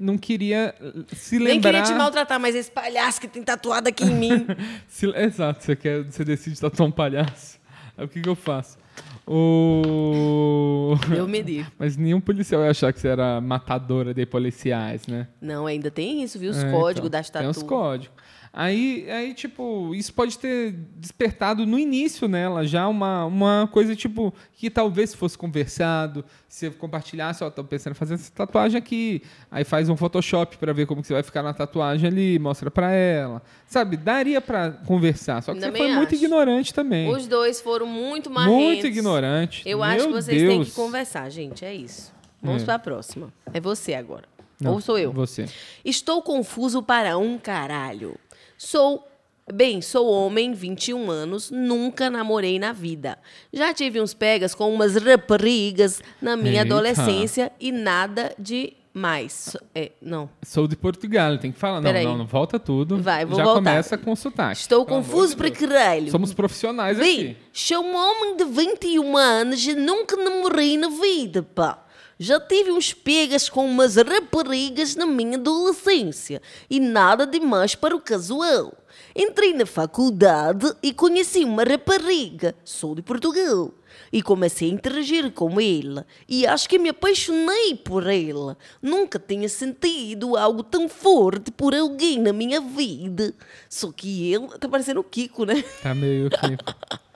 não 0.00 0.16
queria 0.16 0.74
se 1.14 1.38
Nem 1.38 1.54
lembrar. 1.54 1.70
queria 1.72 1.84
te 1.86 1.92
maltratar, 1.94 2.40
mas 2.40 2.54
esse 2.54 2.70
palhaço 2.70 3.20
que 3.20 3.28
tem 3.28 3.42
tatuado 3.42 3.88
aqui 3.88 4.02
em 4.04 4.14
mim. 4.14 4.46
Se- 4.88 5.06
Exato, 5.14 5.62
você, 5.62 5.76
quer, 5.76 6.02
você 6.04 6.24
decide 6.24 6.58
tatuar 6.58 6.88
um 6.88 6.92
palhaço. 6.92 7.60
Aí 7.98 8.04
o 8.04 8.08
que, 8.08 8.20
que 8.22 8.28
eu 8.28 8.34
faço? 8.34 8.78
O... 9.26 10.94
Eu 11.16 11.26
me 11.28 11.42
digo. 11.44 11.70
Mas 11.78 11.96
nenhum 11.96 12.20
policial 12.20 12.62
ia 12.64 12.70
achar 12.70 12.92
que 12.92 13.00
você 13.00 13.08
era 13.08 13.40
matadora 13.40 14.12
de 14.14 14.24
policiais, 14.26 15.06
né? 15.06 15.28
Não, 15.40 15.66
ainda 15.66 15.90
tem 15.90 16.22
isso, 16.22 16.38
viu? 16.38 16.50
Os 16.50 16.62
É, 16.64 16.70
códigos 16.70 17.08
então, 17.08 17.10
das 17.20 17.30
Tem 17.30 17.46
os 17.46 17.56
tatuas. 17.58 17.68
códigos. 17.68 18.16
Aí, 18.52 19.08
aí, 19.08 19.32
tipo, 19.32 19.94
isso 19.94 20.12
pode 20.12 20.36
ter 20.36 20.72
despertado 20.96 21.64
no 21.64 21.78
início 21.78 22.26
nela 22.26 22.66
já 22.66 22.88
uma, 22.88 23.24
uma 23.24 23.68
coisa, 23.70 23.94
tipo, 23.94 24.34
que 24.54 24.68
talvez 24.68 25.10
se 25.10 25.16
fosse 25.16 25.38
conversado, 25.38 26.24
se 26.48 26.66
você 26.68 26.70
compartilhasse, 26.76 27.44
ó, 27.44 27.50
tô 27.50 27.62
pensando 27.62 27.92
em 27.92 27.94
fazer 27.96 28.14
essa 28.14 28.32
tatuagem 28.32 28.76
aqui. 28.76 29.22
Aí 29.52 29.62
faz 29.62 29.88
um 29.88 29.96
Photoshop 29.96 30.58
pra 30.58 30.72
ver 30.72 30.84
como 30.86 31.00
que 31.00 31.06
você 31.06 31.14
vai 31.14 31.22
ficar 31.22 31.44
na 31.44 31.52
tatuagem 31.54 32.08
ali, 32.08 32.40
mostra 32.40 32.72
pra 32.72 32.90
ela. 32.90 33.40
Sabe, 33.66 33.96
daria 33.96 34.40
pra 34.40 34.72
conversar, 34.72 35.40
só 35.44 35.54
que 35.54 35.60
Também 35.60 35.82
você 35.82 35.88
foi 35.88 35.96
muito 35.96 36.14
acho. 36.16 36.24
ignorante 36.24 36.74
também. 36.74 37.08
Os 37.08 37.28
dois 37.28 37.60
foram 37.60 37.86
muito 37.86 38.28
marrentos. 38.28 38.56
Muito 38.60 38.86
ignorante. 38.88 39.62
Eu 39.64 39.78
Meu 39.78 39.84
acho 39.84 40.06
que 40.08 40.12
vocês 40.12 40.42
têm 40.42 40.48
Deus. 40.56 40.68
que 40.70 40.74
conversar, 40.74 41.30
gente. 41.30 41.64
É 41.64 41.72
isso. 41.72 42.12
Vamos 42.42 42.62
É. 42.62 42.64
pra 42.64 42.80
próxima. 42.80 43.32
É 43.54 43.60
você 43.60 43.94
agora. 43.94 44.24
Não, 44.60 44.72
Ou 44.72 44.80
sou 44.80 44.98
eu? 44.98 45.12
Você. 45.12 45.46
Estou 45.84 46.20
confuso 46.20 46.82
para 46.82 47.16
um 47.16 47.38
caralho. 47.38 48.16
Sou. 48.62 49.06
Bem, 49.52 49.80
sou 49.80 50.06
homem, 50.06 50.52
21 50.52 51.10
anos, 51.10 51.50
nunca 51.50 52.08
namorei 52.10 52.58
na 52.58 52.72
vida. 52.72 53.18
Já 53.52 53.72
tive 53.72 54.00
uns 54.00 54.12
pegas 54.14 54.54
com 54.54 54.72
umas 54.72 54.94
raparigas 54.96 56.00
na 56.20 56.36
minha 56.36 56.60
Eita. 56.62 56.74
adolescência 56.74 57.50
e 57.58 57.72
nada 57.72 58.32
de 58.38 58.74
mais. 58.92 59.56
É, 59.74 59.90
não. 60.00 60.28
Sou 60.42 60.68
de 60.68 60.76
Portugal, 60.76 61.36
tem 61.38 61.50
que 61.50 61.58
falar. 61.58 61.76
Não, 61.76 61.82
Peraí. 61.82 62.04
não, 62.04 62.18
não, 62.18 62.26
volta 62.26 62.60
tudo. 62.60 63.02
Vai, 63.02 63.24
vou 63.24 63.38
Já 63.38 63.44
voltar. 63.44 63.58
começa 63.60 63.98
com 63.98 64.14
sotaque. 64.14 64.60
Estou 64.60 64.84
Pelo 64.84 64.98
confuso 64.98 65.36
para 65.36 65.50
caralho. 65.50 66.10
Somos 66.10 66.32
profissionais 66.34 66.98
Bem, 66.98 67.30
aqui. 67.30 67.36
sou 67.52 67.82
um 67.82 67.96
homem 67.96 68.36
de 68.36 68.44
21 68.44 69.16
anos 69.16 69.66
e 69.66 69.74
nunca 69.74 70.16
namorei 70.16 70.76
na 70.76 70.90
vida, 70.90 71.42
pá. 71.42 71.82
Já 72.22 72.38
tive 72.38 72.70
uns 72.70 72.92
pegas 72.92 73.48
com 73.48 73.64
umas 73.64 73.96
raparigas 73.96 74.94
na 74.94 75.06
minha 75.06 75.38
adolescência 75.38 76.42
e 76.68 76.78
nada 76.78 77.26
demais 77.26 77.74
para 77.74 77.96
o 77.96 78.00
casual. 78.00 78.74
Entrei 79.16 79.54
na 79.54 79.64
faculdade 79.64 80.70
e 80.82 80.92
conheci 80.92 81.42
uma 81.44 81.64
rapariga, 81.64 82.54
sou 82.62 82.94
de 82.94 83.00
Portugal, 83.00 83.72
e 84.12 84.20
comecei 84.20 84.68
a 84.68 84.74
interagir 84.74 85.32
com 85.32 85.58
ela. 85.58 86.06
E 86.28 86.46
acho 86.46 86.68
que 86.68 86.78
me 86.78 86.90
apaixonei 86.90 87.74
por 87.74 88.06
ela. 88.06 88.58
Nunca 88.82 89.18
tinha 89.18 89.48
sentido 89.48 90.36
algo 90.36 90.62
tão 90.62 90.90
forte 90.90 91.50
por 91.50 91.74
alguém 91.74 92.18
na 92.18 92.34
minha 92.34 92.60
vida. 92.60 93.32
Só 93.66 93.90
que 93.90 94.30
ele. 94.30 94.46
Tá 94.58 94.68
parecendo 94.68 95.00
o 95.00 95.04
Kiko, 95.04 95.46
né? 95.46 95.64
Tá 95.82 95.94
meio 95.94 96.28
Kiko. 96.28 97.00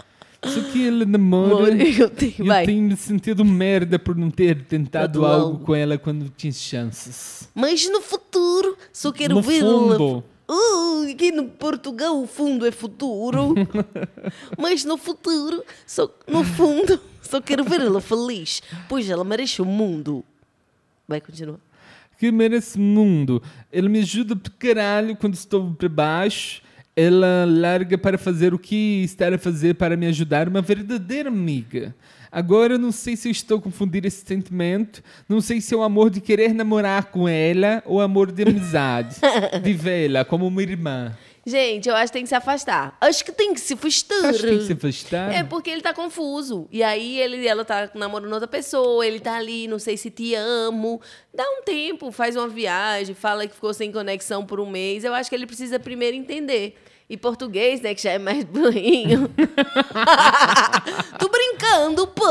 Só 0.47 0.61
que 0.71 0.83
ele 0.83 1.05
namora. 1.05 1.55
Amor, 1.55 1.81
eu 1.81 2.11
tenho- 2.11 2.35
eu 2.39 2.47
vai. 2.47 2.65
tenho 2.67 2.83
me 2.83 2.97
sentido 2.97 3.45
merda 3.45 3.99
por 3.99 4.17
não 4.17 4.31
ter 4.31 4.63
tentado 4.65 5.25
algo 5.25 5.47
algo. 5.55 5.65
com 5.65 5.75
ela 5.75 5.97
quando 5.99 6.29
tinha 6.37 6.53
chances. 6.53 7.49
Mas 7.55 7.89
no 7.89 8.01
futuro, 8.01 8.77
só 8.93 9.11
quero 9.13 9.35
No 9.37 9.43
vê-la. 9.43 9.69
fundo. 9.97 10.25
Uh, 10.47 11.11
aqui 11.11 11.33
no 11.33 11.45
Portugal 11.47 12.21
o 12.23 12.27
fundo 12.27 12.67
é 12.67 12.71
futuro. 12.71 13.55
Mas 14.59 14.85
no 14.85 14.97
futuro, 14.99 15.65
só, 15.87 16.09
no 16.29 16.45
fundo, 16.45 17.01
só 17.23 17.41
quero 17.41 17.65
vê-la 17.65 18.01
feliz. 18.01 18.63
Pois 18.89 19.09
ela 19.09 19.25
merece 19.25 19.63
o 19.63 19.65
mundo. 19.65 20.23
Vai, 21.09 21.21
continua. 21.21 21.59
Que 22.19 22.31
merece 22.31 22.79
mundo. 22.79 23.43
Ele 23.73 23.89
me 23.89 24.01
ajuda 24.01 24.37
pro 24.37 24.53
caralho 24.59 25.17
quando 25.17 25.35
estou 25.35 25.73
para 25.73 25.89
baixo. 25.89 26.63
Ela 26.97 27.45
larga 27.47 27.99
para 27.99 28.17
fazer 28.17 28.55
o 28.55 28.59
que 28.59 29.03
está 29.03 29.29
a 29.35 29.39
fazer 29.39 29.75
para 29.75 29.97
me 29.97 30.07
ajudar, 30.07 30.49
uma 30.49 30.63
verdadeira 30.63 31.29
amiga. 31.29 31.95
Agora 32.31 32.75
eu 32.75 32.79
não 32.79 32.91
sei 32.91 33.17
se 33.17 33.31
estou 33.31 33.59
a 33.59 33.63
confundir 33.63 34.05
esse 34.05 34.25
sentimento, 34.25 35.03
não 35.29 35.41
sei 35.41 35.61
se 35.61 35.73
é 35.73 35.77
o 35.77 35.83
amor 35.83 36.11
de 36.11 36.21
querer 36.21 36.53
namorar 36.53 37.05
com 37.05 37.29
ela 37.29 37.81
ou 37.87 38.01
amor 38.01 38.33
de 38.33 38.43
amizade, 38.43 39.17
de 39.63 39.73
vê-la 39.73 40.25
como 40.25 40.47
uma 40.47 40.63
irmã. 40.63 41.17
Gente, 41.47 41.89
eu 41.89 41.95
acho 41.95 42.11
que 42.11 42.19
tem 42.19 42.23
que 42.23 42.29
se 42.29 42.35
afastar. 42.35 42.97
Acho 43.01 43.25
que 43.25 43.33
tem 43.33 43.53
que 43.53 43.61
se 43.61 43.75
afastar. 43.75 44.25
Acho 44.27 44.41
que 44.41 44.47
tem 44.47 44.59
que 44.59 44.65
se 44.65 44.73
afastar. 44.73 45.35
É 45.35 45.45
porque 45.45 45.71
ele 45.71 45.83
tá 45.83 45.93
confuso. 45.93 46.67
E 46.73 46.83
aí 46.83 47.21
ele, 47.21 47.47
ela 47.47 47.65
tá 47.65 47.91
namorando 47.95 48.33
outra 48.33 48.49
pessoa, 48.49 49.07
ele 49.07 49.21
tá 49.21 49.37
ali, 49.37 49.69
não 49.69 49.79
sei 49.79 49.97
se 49.97 50.11
te 50.11 50.35
amo. 50.35 51.01
Dá 51.35 51.45
um 51.45 51.63
tempo, 51.63 52.11
faz 52.11 52.35
uma 52.35 52.49
viagem, 52.49 53.15
fala 53.15 53.47
que 53.47 53.55
ficou 53.55 53.75
sem 53.75 53.93
conexão 53.93 54.47
por 54.47 54.59
um 54.59 54.71
mês. 54.71 55.05
Eu 55.05 55.13
acho 55.13 55.29
que 55.29 55.37
ele 55.37 55.47
precisa 55.47 55.79
primeiro 55.79 56.17
entender. 56.17 56.77
E 57.09 57.17
português, 57.19 57.83
né, 57.83 57.95
que 57.95 58.03
já 58.03 58.13
é 58.13 58.19
mais 58.19 58.45
burrinho. 58.49 59.29
tô 61.19 61.29
brincando, 61.29 62.07
pô. 62.07 62.25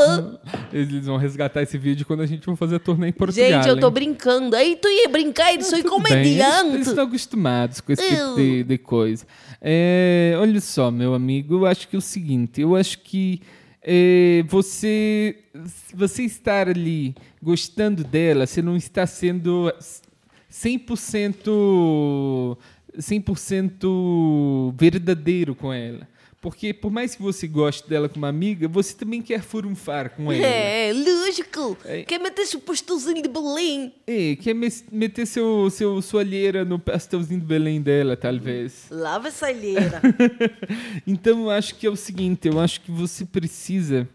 Eles 0.72 1.06
vão 1.06 1.16
resgatar 1.16 1.62
esse 1.62 1.78
vídeo 1.78 2.04
quando 2.04 2.22
a 2.22 2.26
gente 2.26 2.44
for 2.44 2.56
fazer 2.56 2.76
a 2.76 2.78
turnê 2.80 3.08
em 3.08 3.12
Portugal. 3.12 3.48
Gente, 3.48 3.68
eu 3.68 3.78
tô 3.78 3.86
hein? 3.86 3.92
brincando. 3.92 4.56
Aí 4.56 4.76
tu 4.76 4.88
ia 4.88 5.08
brincar 5.08 5.54
e 5.54 5.62
sou 5.62 5.80
Tudo 5.80 6.00
bem, 6.00 6.38
Eles, 6.38 6.74
eles 6.74 6.88
estão 6.88 7.04
acostumados 7.04 7.80
com 7.80 7.92
esse 7.92 8.02
tipo 8.02 8.20
Eu. 8.20 8.34
de, 8.34 8.64
de 8.64 8.78
coisa. 8.78 9.24
É, 9.60 10.34
olha 10.38 10.60
só, 10.60 10.90
meu 10.90 11.14
amigo, 11.14 11.54
eu 11.54 11.66
acho 11.66 11.86
que 11.86 11.94
é 11.94 11.98
o 11.98 12.02
seguinte, 12.02 12.60
eu 12.60 12.74
acho 12.74 12.98
que 12.98 13.40
é, 13.80 14.42
você, 14.48 15.36
você 15.94 16.24
estar 16.24 16.68
ali 16.68 17.14
gostando 17.42 18.02
dela, 18.02 18.46
você 18.46 18.60
não 18.60 18.76
está 18.76 19.06
sendo 19.06 19.72
100%, 20.50 22.58
100% 22.98 24.74
verdadeiro 24.76 25.54
com 25.54 25.72
ela. 25.72 26.08
Porque 26.44 26.74
por 26.74 26.92
mais 26.92 27.14
que 27.14 27.22
você 27.22 27.46
goste 27.48 27.88
dela 27.88 28.06
como 28.06 28.26
amiga, 28.26 28.68
você 28.68 28.94
também 28.94 29.22
quer 29.22 29.40
furunfar 29.40 30.10
com 30.10 30.30
ela. 30.30 30.46
É, 30.46 30.92
lógico. 30.92 31.74
É. 31.86 32.02
Quer 32.02 32.18
meter 32.18 32.46
o 32.54 32.60
pastorzinho 32.60 33.22
de 33.22 33.28
Belém. 33.30 33.94
É, 34.06 34.36
quer 34.36 34.54
meter 34.92 35.26
seu, 35.26 35.70
seu, 35.70 36.02
sua 36.02 36.20
alheira 36.20 36.62
no 36.62 36.78
pastelzinho 36.78 37.40
do 37.40 37.46
Belém 37.46 37.80
dela, 37.80 38.14
talvez. 38.14 38.88
Lava 38.90 39.28
essa 39.28 39.46
alheira. 39.46 40.02
Então 41.06 41.44
eu 41.44 41.50
acho 41.50 41.76
que 41.76 41.86
é 41.86 41.90
o 41.90 41.96
seguinte, 41.96 42.46
eu 42.46 42.60
acho 42.60 42.80
que 42.82 42.90
você 42.90 43.24
precisa 43.24 44.06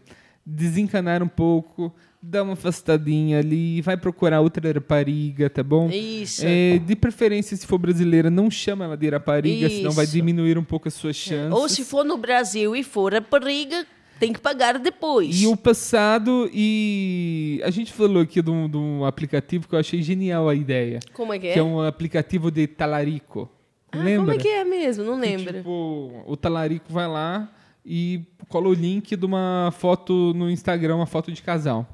desencanar 0.46 1.22
um 1.22 1.28
pouco, 1.28 1.92
dar 2.22 2.42
uma 2.42 2.52
afastadinha 2.52 3.38
ali, 3.38 3.80
vai 3.80 3.96
procurar 3.96 4.40
outra 4.40 4.70
rapariga, 4.72 5.48
tá 5.48 5.62
bom? 5.62 5.88
Isso. 5.90 6.42
É, 6.44 6.78
de 6.78 6.94
preferência, 6.94 7.56
se 7.56 7.66
for 7.66 7.78
brasileira, 7.78 8.28
não 8.28 8.50
chama 8.50 8.84
ela 8.84 8.96
de 8.96 9.08
rapariga, 9.08 9.68
senão 9.70 9.90
vai 9.92 10.04
Isso. 10.04 10.12
diminuir 10.14 10.58
um 10.58 10.64
pouco 10.64 10.86
as 10.88 10.94
suas 10.94 11.16
chances. 11.16 11.52
Ou 11.58 11.68
se 11.68 11.84
for 11.84 12.04
no 12.04 12.18
Brasil 12.18 12.76
e 12.76 12.82
for 12.82 13.14
rapariga, 13.14 13.86
tem 14.18 14.34
que 14.34 14.38
pagar 14.40 14.78
depois. 14.78 15.40
E 15.40 15.46
o 15.46 15.56
passado, 15.56 16.50
e 16.52 17.58
a 17.64 17.70
gente 17.70 17.90
falou 17.90 18.22
aqui 18.22 18.42
de 18.42 18.50
um, 18.50 18.68
de 18.68 18.76
um 18.76 19.04
aplicativo 19.06 19.66
que 19.66 19.74
eu 19.74 19.78
achei 19.78 20.02
genial 20.02 20.46
a 20.46 20.54
ideia. 20.54 21.00
Como 21.14 21.32
é 21.32 21.38
que 21.38 21.46
é? 21.46 21.52
Que 21.54 21.58
é 21.58 21.62
um 21.62 21.80
aplicativo 21.80 22.50
de 22.50 22.66
talarico. 22.66 23.48
Ah, 23.90 23.96
Lembra? 23.98 24.18
como 24.18 24.30
é 24.32 24.36
que 24.38 24.48
é 24.48 24.62
mesmo? 24.62 25.04
Não 25.04 25.18
Que, 25.18 25.26
lembro. 25.26 25.54
tipo, 25.54 26.22
o 26.26 26.36
talarico 26.36 26.92
vai 26.92 27.08
lá 27.08 27.50
e 27.84 28.20
cola 28.48 28.68
o 28.68 28.74
link 28.74 29.16
de 29.16 29.24
uma 29.26 29.72
foto 29.76 30.34
no 30.34 30.50
Instagram, 30.50 30.96
uma 30.96 31.06
foto 31.06 31.32
de 31.32 31.42
casal. 31.42 31.88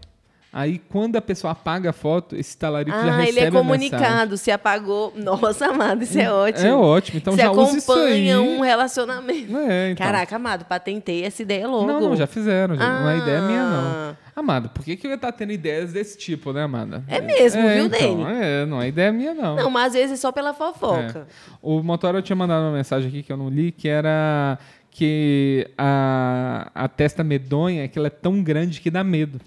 Aí, 0.58 0.78
quando 0.88 1.16
a 1.16 1.20
pessoa 1.20 1.50
apaga 1.50 1.90
a 1.90 1.92
foto, 1.92 2.34
esse 2.34 2.56
talarico 2.56 2.96
já 2.96 3.12
ah, 3.12 3.16
recebe 3.18 3.28
ele 3.40 3.46
é 3.48 3.50
comunicado, 3.50 4.38
se 4.38 4.50
apagou. 4.50 5.12
Nossa, 5.14 5.66
amado, 5.66 6.02
isso 6.02 6.18
é 6.18 6.32
ótimo. 6.32 6.66
É 6.66 6.74
ótimo, 6.74 7.18
então 7.18 7.34
Você 7.34 7.42
já 7.42 7.50
usa 7.50 7.76
isso 7.76 7.92
aí. 7.92 8.30
acompanha 8.30 8.40
um 8.40 8.60
relacionamento. 8.62 9.54
É, 9.54 9.90
então. 9.90 10.06
Caraca, 10.06 10.34
amado, 10.36 10.64
patentei 10.64 11.24
essa 11.24 11.42
ideia 11.42 11.68
logo. 11.68 11.86
Não, 11.86 12.00
não, 12.00 12.16
já 12.16 12.26
fizeram. 12.26 12.74
já- 12.74 13.00
Não 13.00 13.10
é 13.10 13.18
ideia 13.18 13.40
minha, 13.42 13.60
Ah. 13.60 14.14
não. 14.34 14.42
Amado, 14.42 14.70
por 14.70 14.82
que, 14.82 14.96
que 14.96 15.06
eu 15.06 15.10
ia 15.10 15.16
estar 15.16 15.30
tendo 15.32 15.52
ideias 15.52 15.92
desse 15.92 16.16
tipo, 16.16 16.54
né, 16.54 16.62
Amanda? 16.62 17.04
É 17.06 17.20
mesmo, 17.20 17.60
viu, 17.60 17.84
então, 17.84 18.22
Dani? 18.24 18.40
É, 18.42 18.64
não 18.64 18.80
é 18.80 18.88
ideia 18.88 19.12
minha, 19.12 19.34
não. 19.34 19.56
Não, 19.56 19.70
mas 19.70 19.88
às 19.88 19.92
vezes 19.92 20.12
é 20.12 20.16
só 20.16 20.32
pela 20.32 20.54
fofoca. 20.54 21.26
É. 21.30 21.32
O 21.60 21.82
Motora 21.82 22.22
tinha 22.22 22.34
mandado 22.36 22.62
uma 22.62 22.72
mensagem 22.72 23.08
aqui 23.10 23.22
que 23.22 23.30
eu 23.30 23.36
não 23.36 23.50
li, 23.50 23.72
que 23.72 23.88
era 23.88 24.58
que 24.90 25.68
a, 25.76 26.70
a 26.74 26.88
testa 26.88 27.22
medonha 27.22 27.84
é 27.84 27.88
que 27.88 27.98
ela 27.98 28.06
é 28.06 28.10
tão 28.10 28.42
grande 28.42 28.80
que 28.80 28.90
dá 28.90 29.04
medo. 29.04 29.38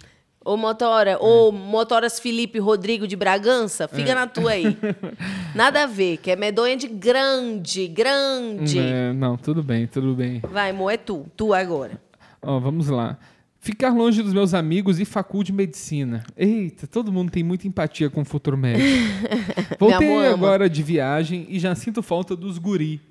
Ô 0.43 0.55
Motora, 0.55 1.11
É. 1.11 1.17
ô 1.17 1.51
Motoras 1.51 2.19
Felipe 2.19 2.59
Rodrigo 2.59 3.07
de 3.07 3.15
Bragança, 3.15 3.87
fica 3.87 4.15
na 4.15 4.25
tua 4.25 4.51
aí. 4.51 4.77
Nada 5.53 5.83
a 5.83 5.85
ver, 5.85 6.17
que 6.17 6.31
é 6.31 6.35
medonha 6.35 6.77
de 6.77 6.87
grande, 6.87 7.87
grande. 7.87 8.79
É, 8.79 9.11
não, 9.13 9.35
tudo 9.37 9.61
bem, 9.61 9.85
tudo 9.85 10.15
bem. 10.15 10.41
Vai, 10.49 10.69
amor, 10.71 10.91
é 10.91 10.97
tu. 10.97 11.25
Tu 11.35 11.53
agora. 11.53 12.01
Ó, 12.41 12.57
vamos 12.59 12.87
lá. 12.87 13.17
Ficar 13.61 13.89
longe 13.89 14.23
dos 14.23 14.33
meus 14.33 14.53
amigos 14.53 15.01
e 15.01 15.05
facul 15.05 15.43
de 15.43 15.51
medicina. 15.51 16.23
Eita, 16.37 16.87
todo 16.87 17.11
mundo 17.11 17.29
tem 17.29 17.43
muita 17.43 17.67
empatia 17.67 18.09
com 18.09 18.21
o 18.21 18.25
futuro 18.25 18.57
médico. 18.57 18.87
Voltei 19.77 20.07
amor 20.07 20.25
agora 20.25 20.69
de 20.69 20.81
viagem 20.81 21.45
e 21.49 21.59
já 21.59 21.75
sinto 21.75 22.01
falta 22.01 22.37
dos 22.37 22.57
guri. 22.57 23.01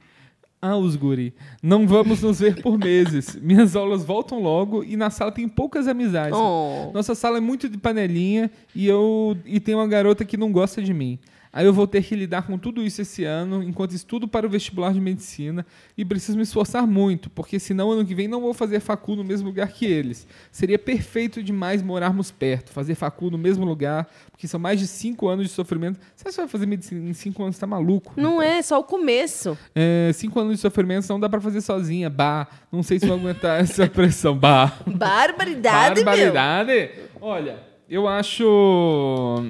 Ah, 0.60 0.76
os 0.76 0.96
guri. 0.96 1.32
Não 1.62 1.86
vamos 1.86 2.20
nos 2.22 2.40
ver 2.40 2.60
por 2.60 2.76
meses. 2.76 3.36
Minhas 3.40 3.76
aulas 3.76 4.04
voltam 4.04 4.42
logo 4.42 4.82
e 4.82 4.96
na 4.96 5.08
sala 5.08 5.30
tem 5.30 5.48
poucas 5.48 5.86
amizades. 5.86 6.36
Oh. 6.36 6.90
Nossa 6.92 7.14
sala 7.14 7.38
é 7.38 7.40
muito 7.40 7.68
de 7.68 7.78
panelinha 7.78 8.50
e 8.74 8.86
eu 8.86 9.36
e 9.44 9.60
tem 9.60 9.74
uma 9.74 9.86
garota 9.86 10.24
que 10.24 10.36
não 10.36 10.50
gosta 10.50 10.82
de 10.82 10.92
mim. 10.92 11.18
Aí 11.52 11.66
eu 11.66 11.72
vou 11.72 11.86
ter 11.86 12.02
que 12.02 12.14
lidar 12.14 12.42
com 12.42 12.58
tudo 12.58 12.82
isso 12.82 13.02
esse 13.02 13.24
ano, 13.24 13.62
enquanto 13.62 13.92
estudo 13.92 14.28
para 14.28 14.46
o 14.46 14.50
vestibular 14.50 14.92
de 14.92 15.00
medicina 15.00 15.64
e 15.96 16.04
preciso 16.04 16.36
me 16.36 16.42
esforçar 16.42 16.86
muito, 16.86 17.30
porque 17.30 17.58
senão 17.58 17.90
ano 17.90 18.04
que 18.04 18.14
vem 18.14 18.28
não 18.28 18.40
vou 18.40 18.52
fazer 18.52 18.80
facul 18.80 19.16
no 19.16 19.24
mesmo 19.24 19.48
lugar 19.48 19.68
que 19.68 19.86
eles. 19.86 20.26
Seria 20.52 20.78
perfeito 20.78 21.42
demais 21.42 21.82
morarmos 21.82 22.30
perto, 22.30 22.70
fazer 22.70 22.94
facul 22.94 23.30
no 23.30 23.38
mesmo 23.38 23.64
lugar, 23.64 24.08
porque 24.30 24.46
são 24.46 24.60
mais 24.60 24.78
de 24.78 24.86
cinco 24.86 25.28
anos 25.28 25.46
de 25.46 25.52
sofrimento. 25.52 25.98
Você 26.14 26.30
vai 26.30 26.48
fazer 26.48 26.66
medicina 26.66 27.08
em 27.08 27.14
cinco 27.14 27.42
anos? 27.42 27.58
Tá 27.58 27.66
maluco? 27.66 28.12
Não 28.16 28.40
é, 28.40 28.62
só 28.62 28.78
o 28.78 28.84
começo. 28.84 29.56
É, 29.74 30.10
cinco 30.14 30.38
anos 30.40 30.54
de 30.54 30.60
sofrimento 30.60 31.08
não 31.08 31.18
dá 31.18 31.28
para 31.28 31.40
fazer 31.40 31.60
sozinha. 31.60 32.10
Bah, 32.10 32.46
não 32.70 32.82
sei 32.82 32.98
se 32.98 33.06
vou 33.06 33.16
aguentar 33.16 33.58
essa 33.60 33.86
pressão. 33.86 34.36
Bah. 34.36 34.72
Barbaridade, 34.86 36.04
Barbaridade. 36.04 36.90
Olha, 37.20 37.58
eu 37.88 38.06
acho. 38.06 38.42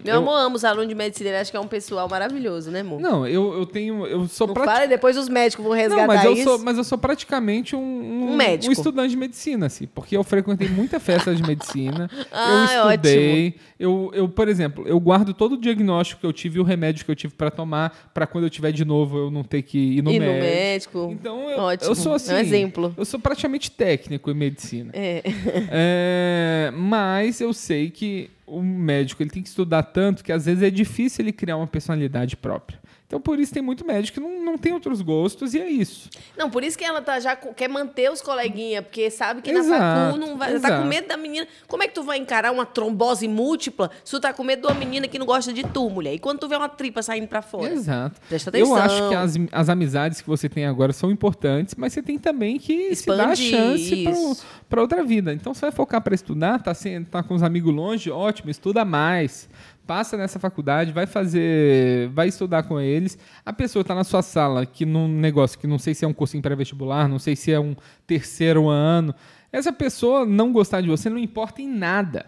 meu. 0.04 0.14
Eu- 0.14 0.18
amor, 0.20 0.38
amo 0.38 0.56
os 0.56 0.64
alunos 0.64 0.88
de 0.88 0.94
medicina. 0.94 1.30
Ele 1.30 1.38
acha 1.38 1.50
que 1.50 1.56
é 1.56 1.60
um 1.60 1.66
pessoal 1.66 2.08
maravilhoso, 2.08 2.70
né, 2.70 2.80
amor? 2.80 3.00
Não, 3.00 3.26
eu, 3.26 3.52
eu 3.54 3.66
tenho. 3.66 4.06
Eu 4.06 4.26
sou 4.28 4.46
Não 4.46 4.54
prati- 4.54 4.72
fala 4.72 4.86
depois 4.86 5.16
os 5.16 5.28
médicos 5.28 5.64
vão 5.64 5.74
resgatar 5.74 6.00
Não, 6.02 6.06
mas 6.06 6.24
eu, 6.24 6.32
isso. 6.32 6.44
sou, 6.44 6.58
mas 6.60 6.78
eu 6.78 6.84
sou 6.84 6.98
praticamente 6.98 7.74
um, 7.74 7.78
um, 7.80 8.32
Um 8.32 8.36
médico. 8.36 8.68
um 8.68 8.72
estudante 8.72 9.10
de 9.10 9.16
medicina, 9.16 9.66
assim, 9.66 9.86
porque 9.86 10.16
eu 10.16 10.22
frequentei 10.22 10.68
muita 10.68 11.00
festa 11.00 11.34
de 11.34 11.42
medicina. 11.42 12.08
Ah, 12.30 12.66
eu 12.74 12.90
estudei. 12.90 13.54
Eu, 13.78 14.10
eu, 14.14 14.28
por 14.28 14.48
exemplo, 14.48 14.84
eu 14.86 14.98
guardo 15.00 15.32
todo 15.34 15.52
o 15.52 15.56
diagnóstico 15.60 16.20
que 16.20 16.26
eu 16.26 16.32
tive 16.32 16.58
e 16.58 16.60
o 16.60 16.64
remédio 16.64 17.04
que 17.04 17.10
eu 17.10 17.16
tive 17.16 17.34
para 17.34 17.50
tomar, 17.50 18.10
para 18.14 18.26
quando 18.26 18.44
eu 18.44 18.50
tiver 18.50 18.70
de 18.72 18.84
novo 18.84 19.16
eu 19.18 19.30
não 19.30 19.42
ter 19.42 19.62
que 19.62 19.78
ir 19.78 20.02
no 20.02 20.10
no 20.12 20.18
médico. 20.18 20.40
médico. 20.40 21.08
Então 21.12 21.50
eu, 21.50 21.58
Ótimo. 21.58 21.90
eu 21.90 21.94
sou 21.94 22.12
assim. 22.14 22.32
É 22.32 22.36
um 22.36 22.38
exemplo. 22.38 22.94
Eu 22.96 23.04
sou 23.04 23.18
praticamente 23.18 23.70
técnico 23.70 24.30
em 24.30 24.34
medicina. 24.34 24.90
É. 24.94 25.22
É, 25.70 26.70
mas 26.74 27.40
eu 27.40 27.52
sei 27.52 27.90
que 27.90 28.27
o 28.46 28.62
médico 28.62 29.22
ele 29.22 29.30
tem 29.30 29.42
que 29.42 29.48
estudar 29.48 29.82
tanto 29.82 30.24
que 30.24 30.32
às 30.32 30.46
vezes 30.46 30.62
é 30.62 30.70
difícil 30.70 31.24
ele 31.24 31.32
criar 31.32 31.56
uma 31.56 31.66
personalidade 31.66 32.36
própria. 32.36 32.78
Então, 33.08 33.18
por 33.18 33.40
isso 33.40 33.54
tem 33.54 33.62
muito 33.62 33.86
médico 33.86 34.20
que 34.20 34.20
não, 34.20 34.44
não 34.44 34.58
tem 34.58 34.70
outros 34.70 35.00
gostos 35.00 35.54
e 35.54 35.58
é 35.58 35.66
isso. 35.66 36.10
Não, 36.36 36.50
por 36.50 36.62
isso 36.62 36.76
que 36.76 36.84
ela 36.84 37.00
tá 37.00 37.18
já 37.18 37.34
quer 37.34 37.66
manter 37.66 38.12
os 38.12 38.20
coleguinhas, 38.20 38.84
porque 38.84 39.10
sabe 39.10 39.40
que 39.40 39.50
na 39.50 39.60
Exato, 39.60 40.12
facu 40.12 40.18
não 40.18 40.36
vai. 40.36 40.50
Tá 40.50 40.56
exato. 40.56 40.82
com 40.82 40.88
medo 40.88 41.08
da 41.08 41.16
menina. 41.16 41.48
Como 41.66 41.82
é 41.82 41.88
que 41.88 41.94
tu 41.94 42.02
vai 42.02 42.18
encarar 42.18 42.52
uma 42.52 42.66
trombose 42.66 43.26
múltipla 43.26 43.90
se 44.04 44.10
tu 44.10 44.20
tá 44.20 44.34
com 44.34 44.44
medo 44.44 44.60
de 44.60 44.66
uma 44.66 44.78
menina 44.78 45.08
que 45.08 45.18
não 45.18 45.24
gosta 45.24 45.54
de 45.54 45.62
tu, 45.62 45.88
mulher? 45.88 46.12
E 46.12 46.18
quando 46.18 46.40
tu 46.40 46.48
vê 46.48 46.56
uma 46.56 46.68
tripa 46.68 47.02
saindo 47.02 47.26
pra 47.26 47.40
fora? 47.40 47.72
Exato. 47.72 48.20
Presta 48.28 48.50
Eu 48.50 48.74
atenção. 48.76 48.76
acho 48.76 49.08
que 49.08 49.14
as, 49.14 49.34
as 49.52 49.68
amizades 49.70 50.20
que 50.20 50.28
você 50.28 50.46
tem 50.46 50.66
agora 50.66 50.92
são 50.92 51.10
importantes, 51.10 51.74
mas 51.76 51.94
você 51.94 52.02
tem 52.02 52.18
também 52.18 52.58
que 52.58 52.94
se 52.94 53.06
dar 53.06 53.30
a 53.30 53.32
Expandir, 53.32 53.50
chance 53.50 54.44
para 54.68 54.82
outra 54.82 55.02
vida. 55.02 55.32
Então, 55.32 55.54
você 55.54 55.62
vai 55.62 55.72
focar 55.72 56.02
para 56.02 56.14
estudar, 56.14 56.62
tá, 56.62 56.72
tá 57.10 57.22
com 57.22 57.34
os 57.34 57.42
amigos 57.42 57.74
longe, 57.74 58.10
ótimo, 58.10 58.50
estuda 58.50 58.84
mais. 58.84 59.48
Passa 59.88 60.18
nessa 60.18 60.38
faculdade, 60.38 60.92
vai 60.92 61.06
fazer, 61.06 62.10
vai 62.10 62.28
estudar 62.28 62.62
com 62.62 62.78
eles. 62.78 63.18
A 63.44 63.52
pessoa 63.52 63.80
está 63.80 63.94
na 63.94 64.04
sua 64.04 64.20
sala, 64.20 64.66
que 64.66 64.84
num 64.84 65.08
negócio 65.08 65.58
que 65.58 65.66
não 65.66 65.78
sei 65.78 65.94
se 65.94 66.04
é 66.04 66.08
um 66.08 66.12
cursinho 66.12 66.42
pré-vestibular, 66.42 67.08
não 67.08 67.18
sei 67.18 67.34
se 67.34 67.50
é 67.50 67.58
um 67.58 67.74
terceiro 68.06 68.68
ano. 68.68 69.14
Essa 69.50 69.72
pessoa 69.72 70.26
não 70.26 70.52
gostar 70.52 70.82
de 70.82 70.88
você 70.88 71.08
não 71.08 71.18
importa 71.18 71.62
em 71.62 71.66
nada 71.66 72.26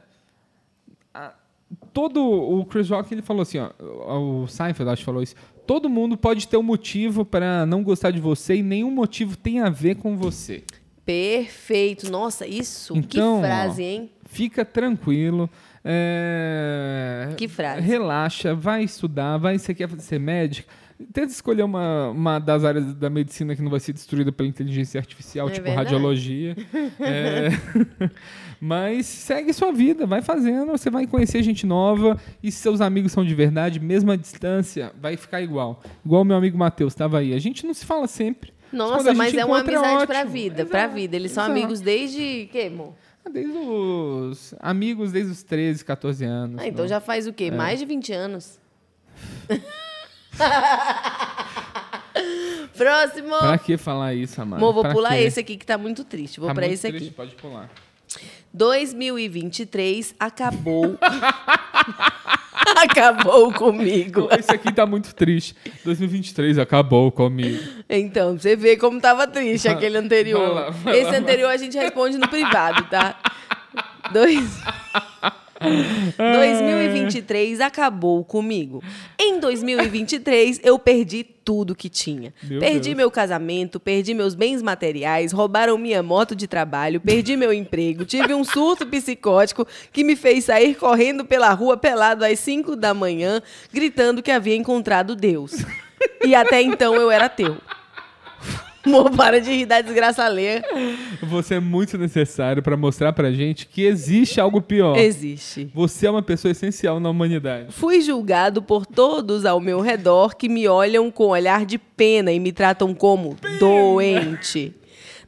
todo 1.92 2.20
o 2.22 2.64
Chris 2.64 2.90
Rock 2.90 3.12
ele 3.14 3.22
falou 3.22 3.42
assim, 3.42 3.58
ó, 3.58 3.70
o 4.18 4.46
Seinfeld 4.48 4.90
acho 4.90 5.02
que 5.02 5.06
falou 5.06 5.22
isso. 5.22 5.34
Todo 5.66 5.88
mundo 5.88 6.16
pode 6.16 6.48
ter 6.48 6.56
um 6.56 6.62
motivo 6.62 7.24
para 7.24 7.64
não 7.64 7.82
gostar 7.82 8.10
de 8.10 8.20
você 8.20 8.56
e 8.56 8.62
nenhum 8.62 8.90
motivo 8.90 9.36
tem 9.36 9.60
a 9.60 9.70
ver 9.70 9.96
com 9.96 10.16
você. 10.16 10.64
Perfeito. 11.04 12.10
Nossa, 12.10 12.46
isso. 12.46 12.96
Então, 12.96 13.40
que 13.40 13.46
frase, 13.46 13.82
ó, 13.82 13.84
hein? 13.84 14.10
Fica 14.26 14.64
tranquilo. 14.64 15.48
É, 15.84 17.28
Que 17.36 17.48
frase. 17.48 17.80
Relaxa, 17.80 18.54
vai 18.54 18.82
estudar, 18.84 19.36
vai 19.38 19.58
você 19.58 19.74
quer 19.74 19.88
ser 19.98 20.18
médico. 20.18 20.68
Tenta 21.14 21.32
escolher 21.32 21.62
uma, 21.62 22.10
uma 22.10 22.38
das 22.38 22.62
áreas 22.62 22.94
da 22.94 23.08
medicina 23.08 23.56
que 23.56 23.62
não 23.62 23.70
vai 23.70 23.80
ser 23.80 23.94
destruída 23.94 24.30
pela 24.30 24.46
inteligência 24.46 24.98
artificial, 24.98 25.48
É 25.48 25.52
tipo 25.52 25.64
verdade. 25.64 25.86
radiologia. 25.94 26.54
É, 27.00 27.48
Mas 28.60 29.06
segue 29.06 29.54
sua 29.54 29.72
vida, 29.72 30.04
vai 30.06 30.20
fazendo, 30.20 30.66
você 30.72 30.90
vai 30.90 31.06
conhecer 31.06 31.42
gente 31.42 31.64
nova 31.64 32.18
e 32.42 32.52
se 32.52 32.58
seus 32.58 32.82
amigos 32.82 33.10
são 33.12 33.24
de 33.24 33.34
verdade, 33.34 33.80
mesmo 33.80 34.12
à 34.12 34.16
distância, 34.16 34.92
vai 35.00 35.16
ficar 35.16 35.40
igual. 35.40 35.82
Igual 36.04 36.20
o 36.20 36.24
meu 36.26 36.36
amigo 36.36 36.58
Matheus 36.58 36.92
estava 36.92 37.18
aí. 37.20 37.32
A 37.32 37.38
gente 37.38 37.64
não 37.64 37.72
se 37.72 37.86
fala 37.86 38.06
sempre. 38.06 38.52
Nossa, 38.70 39.08
gente 39.08 39.16
mas 39.16 39.34
é 39.34 39.44
uma 39.44 39.60
encontra, 39.60 39.78
amizade 39.78 40.06
pra 40.06 40.18
ótimo. 40.18 40.32
vida, 40.32 40.66
pra 40.66 40.80
Exato, 40.80 40.94
vida. 40.94 41.16
Eles 41.16 41.32
são 41.32 41.44
exato. 41.44 41.58
amigos 41.58 41.80
desde. 41.80 42.48
Que, 42.52 42.66
amor? 42.66 42.92
Desde 43.28 43.56
os 43.56 44.54
amigos 44.60 45.12
desde 45.12 45.32
os 45.32 45.42
13, 45.42 45.84
14 45.84 46.24
anos. 46.24 46.60
Ah, 46.60 46.66
então 46.66 46.84
né? 46.84 46.88
já 46.88 47.00
faz 47.00 47.26
o 47.26 47.32
quê? 47.32 47.50
Mais 47.50 47.78
de 47.78 47.84
20 47.86 48.12
anos. 48.12 48.58
Próximo. 52.76 53.36
Pra 53.38 53.58
que 53.58 53.76
falar 53.76 54.14
isso, 54.14 54.40
Amanda? 54.40 54.56
Amor, 54.62 54.72
vou 54.72 54.82
Pra 54.82 54.92
pular 54.92 55.10
quê? 55.16 55.22
esse 55.24 55.38
aqui 55.40 55.56
que 55.56 55.66
tá 55.66 55.76
muito 55.76 56.04
triste. 56.04 56.40
Vou 56.40 56.48
Tá 56.48 56.54
pra 56.54 56.62
muito 56.64 56.74
esse 56.74 56.88
triste, 56.88 57.06
aqui. 57.08 57.14
Pode 57.14 57.34
pular. 57.36 57.70
2023 58.52 60.14
acabou. 60.18 60.98
acabou 62.76 63.52
comigo. 63.52 64.28
Esse 64.36 64.52
aqui 64.52 64.72
tá 64.72 64.84
muito 64.86 65.14
triste. 65.14 65.54
2023 65.84 66.58
acabou 66.58 67.10
comigo. 67.12 67.62
Então, 67.88 68.38
você 68.38 68.56
vê 68.56 68.76
como 68.76 69.00
tava 69.00 69.26
triste 69.26 69.68
aquele 69.68 69.98
anterior. 69.98 70.54
Vai 70.54 70.64
lá, 70.64 70.70
vai 70.70 70.98
Esse 70.98 71.10
lá, 71.10 71.18
anterior 71.18 71.50
a 71.50 71.56
gente 71.56 71.76
responde 71.76 72.18
no 72.18 72.28
privado, 72.28 72.82
tá? 72.90 73.16
Dois... 74.12 74.58
2023 76.16 77.60
acabou 77.60 78.24
comigo. 78.24 78.82
Em 79.18 79.38
2023, 79.38 80.60
eu 80.62 80.78
perdi 80.78 81.22
tudo 81.22 81.74
que 81.74 81.88
tinha. 81.88 82.32
Meu 82.42 82.60
perdi 82.60 82.90
Deus. 82.90 82.96
meu 82.96 83.10
casamento, 83.10 83.78
perdi 83.78 84.14
meus 84.14 84.34
bens 84.34 84.62
materiais, 84.62 85.32
roubaram 85.32 85.76
minha 85.76 86.02
moto 86.02 86.34
de 86.34 86.46
trabalho, 86.46 87.00
perdi 87.00 87.36
meu 87.36 87.52
emprego, 87.52 88.04
tive 88.04 88.34
um 88.34 88.44
surto 88.44 88.86
psicótico 88.86 89.66
que 89.92 90.04
me 90.04 90.16
fez 90.16 90.44
sair 90.44 90.74
correndo 90.74 91.24
pela 91.24 91.52
rua 91.52 91.76
pelado 91.76 92.24
às 92.24 92.38
5 92.38 92.76
da 92.76 92.94
manhã, 92.94 93.42
gritando 93.72 94.22
que 94.22 94.30
havia 94.30 94.56
encontrado 94.56 95.16
Deus. 95.16 95.64
E 96.24 96.34
até 96.34 96.62
então 96.62 96.94
eu 96.94 97.10
era 97.10 97.28
teu. 97.28 97.56
Amor, 98.84 99.10
para 99.10 99.40
de 99.40 99.50
rir 99.50 99.66
da 99.66 99.80
desgraça 99.80 100.24
alheia. 100.24 100.64
Você 101.22 101.56
é 101.56 101.60
muito 101.60 101.98
necessário 101.98 102.62
pra 102.62 102.76
mostrar 102.76 103.12
pra 103.12 103.30
gente 103.30 103.66
que 103.66 103.82
existe 103.82 104.40
algo 104.40 104.62
pior. 104.62 104.96
Existe. 104.96 105.70
Você 105.74 106.06
é 106.06 106.10
uma 106.10 106.22
pessoa 106.22 106.52
essencial 106.52 106.98
na 106.98 107.10
humanidade. 107.10 107.66
Fui 107.70 108.00
julgado 108.00 108.62
por 108.62 108.86
todos 108.86 109.44
ao 109.44 109.60
meu 109.60 109.80
redor 109.80 110.34
que 110.34 110.48
me 110.48 110.66
olham 110.66 111.10
com 111.10 111.26
olhar 111.26 111.66
de 111.66 111.76
pena 111.78 112.32
e 112.32 112.40
me 112.40 112.52
tratam 112.52 112.94
como 112.94 113.36
doente. 113.58 114.74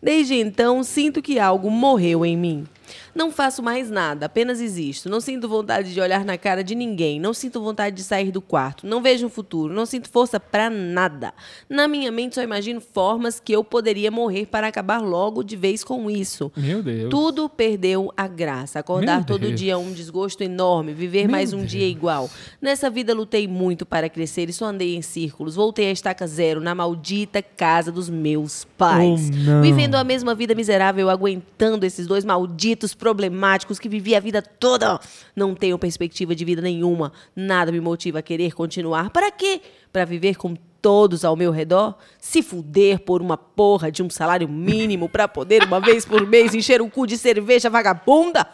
Desde 0.02 0.34
então, 0.34 0.82
sinto 0.82 1.22
que 1.22 1.38
algo 1.38 1.70
morreu 1.70 2.24
em 2.26 2.36
mim. 2.36 2.64
Não 3.14 3.30
faço 3.30 3.62
mais 3.62 3.90
nada, 3.90 4.26
apenas 4.26 4.60
existo. 4.60 5.08
Não 5.08 5.20
sinto 5.20 5.48
vontade 5.48 5.92
de 5.92 6.00
olhar 6.00 6.24
na 6.24 6.38
cara 6.38 6.64
de 6.64 6.74
ninguém. 6.74 7.20
Não 7.20 7.34
sinto 7.34 7.60
vontade 7.60 7.96
de 7.96 8.02
sair 8.02 8.30
do 8.30 8.40
quarto. 8.40 8.86
Não 8.86 9.02
vejo 9.02 9.26
um 9.26 9.30
futuro. 9.30 9.72
Não 9.72 9.86
sinto 9.86 10.08
força 10.08 10.40
pra 10.40 10.68
nada. 10.68 11.32
Na 11.68 11.86
minha 11.86 12.10
mente 12.10 12.34
só 12.34 12.42
imagino 12.42 12.80
formas 12.80 13.38
que 13.38 13.52
eu 13.52 13.62
poderia 13.62 14.10
morrer 14.10 14.46
para 14.46 14.66
acabar 14.66 14.98
logo 14.98 15.42
de 15.42 15.56
vez 15.56 15.84
com 15.84 16.10
isso. 16.10 16.50
Meu 16.56 16.82
Deus. 16.82 17.10
Tudo 17.10 17.48
perdeu 17.48 18.12
a 18.16 18.26
graça. 18.26 18.78
Acordar 18.78 19.18
Meu 19.18 19.26
todo 19.26 19.40
Deus. 19.42 19.60
dia 19.60 19.74
é 19.74 19.76
um 19.76 19.92
desgosto 19.92 20.42
enorme. 20.42 20.92
Viver 20.92 21.22
Meu 21.22 21.32
mais 21.32 21.52
um 21.52 21.58
Deus. 21.58 21.70
dia 21.70 21.86
igual. 21.86 22.28
Nessa 22.60 22.90
vida 22.90 23.14
lutei 23.14 23.46
muito 23.46 23.84
para 23.86 24.08
crescer 24.08 24.48
e 24.48 24.52
só 24.52 24.66
andei 24.66 24.96
em 24.96 25.02
círculos. 25.02 25.54
Voltei 25.54 25.88
à 25.88 25.92
estaca 25.92 26.26
zero 26.26 26.60
na 26.60 26.74
maldita 26.74 27.42
casa 27.42 27.92
dos 27.92 28.08
meus 28.10 28.64
pais. 28.76 29.30
Oh, 29.32 29.36
não. 29.50 29.62
Vivendo 29.62 29.94
a 29.94 30.04
mesma 30.04 30.34
vida 30.34 30.54
miserável, 30.54 31.08
aguentando 31.10 31.84
esses 31.86 32.06
dois 32.06 32.24
malditos 32.24 32.71
problemáticos 32.94 33.78
que 33.78 33.88
vivi 33.88 34.14
a 34.14 34.20
vida 34.20 34.40
toda. 34.42 35.00
Não 35.34 35.54
tenho 35.54 35.78
perspectiva 35.78 36.34
de 36.34 36.44
vida 36.44 36.62
nenhuma. 36.62 37.12
Nada 37.34 37.72
me 37.72 37.80
motiva 37.80 38.18
a 38.18 38.22
querer 38.22 38.52
continuar. 38.54 39.10
Para 39.10 39.30
quê? 39.30 39.60
Para 39.92 40.04
viver 40.04 40.36
com 40.36 40.56
todos 40.80 41.24
ao 41.24 41.36
meu 41.36 41.50
redor? 41.50 41.94
Se 42.18 42.42
fuder 42.42 43.00
por 43.00 43.22
uma 43.22 43.36
porra 43.36 43.90
de 43.90 44.02
um 44.02 44.10
salário 44.10 44.48
mínimo 44.48 45.08
para 45.08 45.28
poder 45.28 45.64
uma 45.64 45.80
vez 45.80 46.04
por 46.04 46.26
mês 46.26 46.54
encher 46.54 46.82
o 46.82 46.90
cu 46.90 47.06
de 47.06 47.16
cerveja 47.16 47.70
vagabunda? 47.70 48.46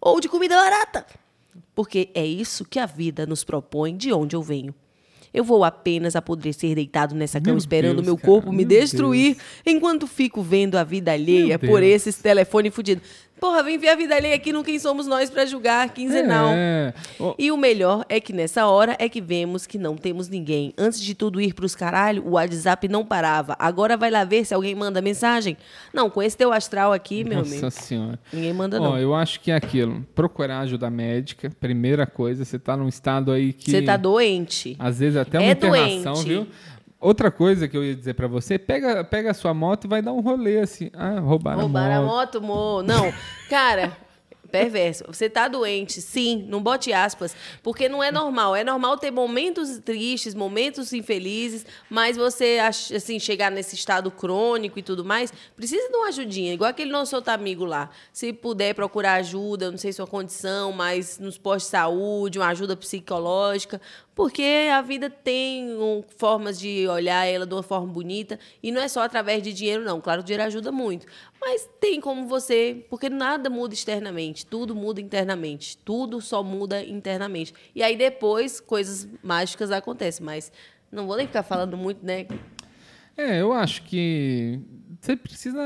Ou 0.00 0.20
de 0.20 0.28
comida 0.28 0.56
barata? 0.56 1.04
Porque 1.74 2.10
é 2.14 2.24
isso 2.24 2.64
que 2.64 2.78
a 2.78 2.86
vida 2.86 3.26
nos 3.26 3.44
propõe 3.44 3.96
de 3.96 4.12
onde 4.12 4.34
eu 4.34 4.42
venho. 4.42 4.74
Eu 5.32 5.44
vou 5.44 5.62
apenas 5.62 6.16
apodrecer 6.16 6.74
deitado 6.74 7.14
nessa 7.14 7.38
cama 7.38 7.52
Meu 7.52 7.58
esperando 7.58 7.96
Deus, 7.96 8.06
meu 8.06 8.16
cara, 8.16 8.26
corpo 8.26 8.50
me 8.50 8.64
meu 8.64 8.66
destruir 8.66 9.36
enquanto 9.64 10.06
fico 10.06 10.42
vendo 10.42 10.76
a 10.76 10.84
vida 10.84 11.12
alheia 11.12 11.58
por 11.58 11.80
Deus. 11.80 11.92
esses 11.92 12.16
telefones 12.16 12.74
fudidos. 12.74 13.06
Porra, 13.40 13.62
vem 13.62 13.78
ver 13.78 13.88
a 13.90 13.94
vida 13.94 14.14
alheia 14.16 14.34
aqui 14.34 14.52
no 14.52 14.64
Quem 14.64 14.78
Somos 14.78 15.06
Nós 15.06 15.30
pra 15.30 15.46
julgar, 15.46 15.88
quinzenal. 15.90 16.48
É. 16.52 16.92
Ô, 17.20 17.34
E 17.38 17.52
o 17.52 17.56
melhor 17.56 18.04
é 18.08 18.18
que 18.20 18.32
nessa 18.32 18.66
hora 18.66 18.96
é 18.98 19.08
que 19.08 19.20
vemos 19.20 19.66
que 19.66 19.78
não 19.78 19.96
temos 19.96 20.28
ninguém. 20.28 20.72
Antes 20.76 21.00
de 21.00 21.14
tudo 21.14 21.40
ir 21.40 21.54
pros 21.54 21.74
caralho, 21.74 22.24
o 22.26 22.30
WhatsApp 22.32 22.88
não 22.88 23.04
parava. 23.04 23.54
Agora 23.58 23.96
vai 23.96 24.10
lá 24.10 24.24
ver 24.24 24.44
se 24.44 24.52
alguém 24.54 24.74
manda 24.74 25.00
mensagem. 25.00 25.56
Não, 25.92 26.10
com 26.10 26.22
esse 26.22 26.36
teu 26.36 26.52
astral 26.52 26.92
aqui, 26.92 27.22
meu 27.24 27.38
Nossa 27.38 27.50
amigo, 27.52 27.70
senhora. 27.70 28.18
ninguém 28.32 28.52
manda 28.52 28.80
Ó, 28.80 28.84
não. 28.84 28.98
eu 28.98 29.14
acho 29.14 29.40
que 29.40 29.50
é 29.50 29.54
aquilo. 29.54 30.04
Procurar 30.14 30.60
ajuda 30.60 30.90
médica, 30.90 31.50
primeira 31.60 32.06
coisa. 32.06 32.44
Você 32.44 32.58
tá 32.58 32.76
num 32.76 32.88
estado 32.88 33.30
aí 33.30 33.52
que. 33.52 33.70
Você 33.70 33.82
tá 33.82 33.96
doente. 33.96 34.76
Às 34.78 34.98
vezes 34.98 35.16
até 35.16 35.38
uma 35.38 35.46
É 35.48 35.52
internação, 35.52 36.14
doente. 36.14 36.28
viu? 36.28 36.46
Outra 37.00 37.30
coisa 37.30 37.68
que 37.68 37.76
eu 37.76 37.84
ia 37.84 37.94
dizer 37.94 38.14
pra 38.14 38.26
você, 38.26 38.58
pega, 38.58 39.04
pega 39.04 39.30
a 39.30 39.34
sua 39.34 39.54
moto 39.54 39.84
e 39.84 39.88
vai 39.88 40.02
dar 40.02 40.12
um 40.12 40.20
rolê 40.20 40.58
assim. 40.58 40.90
Ah, 40.92 41.20
roubaram, 41.20 41.60
Roubaram 41.60 42.02
a 42.02 42.02
moto. 42.02 42.38
a 42.38 42.40
moto, 42.40 42.42
mo. 42.42 42.82
Não, 42.82 43.12
cara, 43.48 43.96
perverso. 44.50 45.04
Você 45.06 45.28
tá 45.30 45.46
doente, 45.46 46.00
sim, 46.00 46.44
não 46.48 46.60
bote 46.62 46.92
aspas, 46.92 47.36
porque 47.62 47.88
não 47.88 48.02
é 48.02 48.10
normal. 48.10 48.56
É 48.56 48.64
normal 48.64 48.96
ter 48.96 49.10
momentos 49.12 49.78
tristes, 49.78 50.34
momentos 50.34 50.92
infelizes, 50.92 51.64
mas 51.88 52.16
você, 52.16 52.58
assim, 52.60 53.20
chegar 53.20 53.50
nesse 53.50 53.74
estado 53.76 54.10
crônico 54.10 54.78
e 54.78 54.82
tudo 54.82 55.04
mais, 55.04 55.32
precisa 55.54 55.88
de 55.88 55.96
uma 55.96 56.08
ajudinha. 56.08 56.52
Igual 56.52 56.70
aquele 56.70 56.90
nosso 56.90 57.14
outro 57.14 57.32
amigo 57.32 57.64
lá. 57.64 57.90
Se 58.12 58.32
puder 58.32 58.74
procurar 58.74 59.14
ajuda, 59.14 59.70
não 59.70 59.78
sei 59.78 59.92
sua 59.92 60.06
condição, 60.06 60.72
mas 60.72 61.18
nos 61.18 61.38
postos 61.38 61.64
de 61.64 61.70
saúde, 61.70 62.38
uma 62.38 62.48
ajuda 62.48 62.74
psicológica, 62.76 63.80
porque 64.18 64.68
a 64.72 64.82
vida 64.82 65.08
tem 65.08 65.72
um, 65.74 66.02
formas 66.16 66.58
de 66.58 66.88
olhar 66.88 67.24
ela 67.24 67.46
de 67.46 67.54
uma 67.54 67.62
forma 67.62 67.86
bonita 67.86 68.36
e 68.60 68.72
não 68.72 68.82
é 68.82 68.88
só 68.88 69.02
através 69.02 69.40
de 69.40 69.52
dinheiro, 69.52 69.84
não. 69.84 70.00
Claro, 70.00 70.22
o 70.22 70.24
dinheiro 70.24 70.42
ajuda 70.42 70.72
muito, 70.72 71.06
mas 71.40 71.70
tem 71.80 72.00
como 72.00 72.26
você, 72.26 72.84
porque 72.90 73.08
nada 73.08 73.48
muda 73.48 73.74
externamente, 73.74 74.44
tudo 74.44 74.74
muda 74.74 75.00
internamente, 75.00 75.78
tudo 75.84 76.20
só 76.20 76.42
muda 76.42 76.82
internamente. 76.82 77.54
E 77.72 77.80
aí 77.80 77.96
depois 77.96 78.58
coisas 78.58 79.06
mágicas 79.22 79.70
acontecem, 79.70 80.26
mas 80.26 80.50
não 80.90 81.06
vou 81.06 81.16
nem 81.16 81.28
ficar 81.28 81.44
falando 81.44 81.76
muito, 81.76 82.04
né? 82.04 82.26
É, 83.16 83.40
eu 83.40 83.52
acho 83.52 83.82
que 83.82 84.58
você 85.00 85.14
precisa 85.16 85.60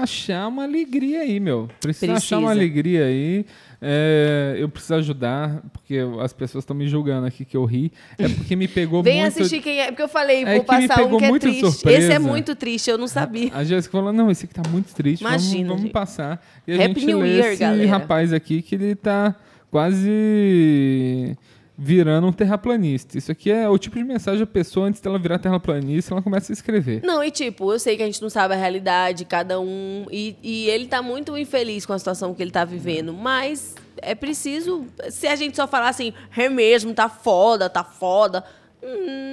achar 0.00 0.46
uma 0.46 0.62
alegria 0.62 1.22
aí, 1.22 1.40
meu. 1.40 1.68
Precisa, 1.80 2.12
Precisa. 2.12 2.12
achar 2.14 2.38
uma 2.38 2.52
alegria 2.52 3.06
aí. 3.06 3.44
É, 3.80 4.56
eu 4.58 4.68
preciso 4.68 4.94
ajudar, 4.94 5.62
porque 5.72 5.98
as 6.22 6.32
pessoas 6.32 6.62
estão 6.62 6.74
me 6.74 6.88
julgando 6.88 7.26
aqui 7.26 7.44
que 7.44 7.56
eu 7.56 7.64
ri. 7.64 7.92
É 8.18 8.28
porque 8.28 8.56
me 8.56 8.66
pegou 8.66 9.02
Vem 9.02 9.20
muito. 9.20 9.28
assistir 9.38 9.60
quem 9.60 9.80
é. 9.80 9.86
Porque 9.88 10.02
eu 10.02 10.08
falei, 10.08 10.44
É 10.44 10.54
vou 10.56 10.64
passar 10.64 11.02
um 11.04 11.18
que 11.18 11.24
é 11.24 11.38
triste. 11.38 11.60
surpresa. 11.70 11.98
Esse 11.98 12.12
é 12.12 12.18
muito 12.18 12.54
triste, 12.56 12.90
eu 12.90 12.96
não 12.98 13.06
sabia. 13.08 13.50
A 13.54 13.62
Jéssica 13.64 13.92
falou: 13.92 14.12
não, 14.12 14.30
esse 14.30 14.44
aqui 14.46 14.54
tá 14.54 14.62
muito 14.70 14.94
triste. 14.94 15.22
vamos- 15.22 15.44
Imagina, 15.44 15.68
vamos, 15.68 15.82
gente. 15.82 15.92
passar. 15.92 16.44
E 16.66 16.72
a 16.72 16.76
Happy 16.86 16.94
gente 17.00 17.06
New 17.06 17.26
Year, 17.26 17.52
esse 17.52 17.60
galera. 17.60 17.88
rapaz 17.90 18.32
aqui 18.32 18.62
que 18.62 18.74
ele 18.74 18.94
tá 18.94 19.34
quase 19.70 21.36
virando 21.76 22.26
um 22.26 22.32
terraplanista. 22.32 23.18
Isso 23.18 23.30
aqui 23.30 23.50
é 23.50 23.68
o 23.68 23.76
tipo 23.76 23.96
de 23.96 24.04
mensagem 24.04 24.42
a 24.42 24.46
pessoa, 24.46 24.86
antes 24.86 25.00
dela 25.00 25.18
virar 25.18 25.38
terraplanista, 25.38 26.14
ela 26.14 26.22
começa 26.22 26.50
a 26.50 26.54
escrever. 26.54 27.02
Não, 27.02 27.22
e 27.22 27.30
tipo, 27.30 27.72
eu 27.72 27.78
sei 27.78 27.96
que 27.96 28.02
a 28.02 28.06
gente 28.06 28.22
não 28.22 28.30
sabe 28.30 28.54
a 28.54 28.56
realidade, 28.56 29.24
cada 29.24 29.60
um. 29.60 30.06
E, 30.10 30.36
e 30.42 30.70
ele 30.70 30.86
tá 30.86 31.02
muito 31.02 31.36
infeliz 31.36 31.84
com 31.84 31.92
a 31.92 31.98
situação 31.98 32.34
que 32.34 32.42
ele 32.42 32.50
tá 32.50 32.64
vivendo. 32.64 33.12
Mas 33.12 33.74
é 33.98 34.14
preciso. 34.14 34.86
Se 35.10 35.26
a 35.26 35.36
gente 35.36 35.56
só 35.56 35.66
falar 35.66 35.90
assim, 35.90 36.14
é 36.36 36.48
mesmo, 36.48 36.94
tá 36.94 37.08
foda, 37.08 37.68
tá 37.68 37.84
foda. 37.84 38.42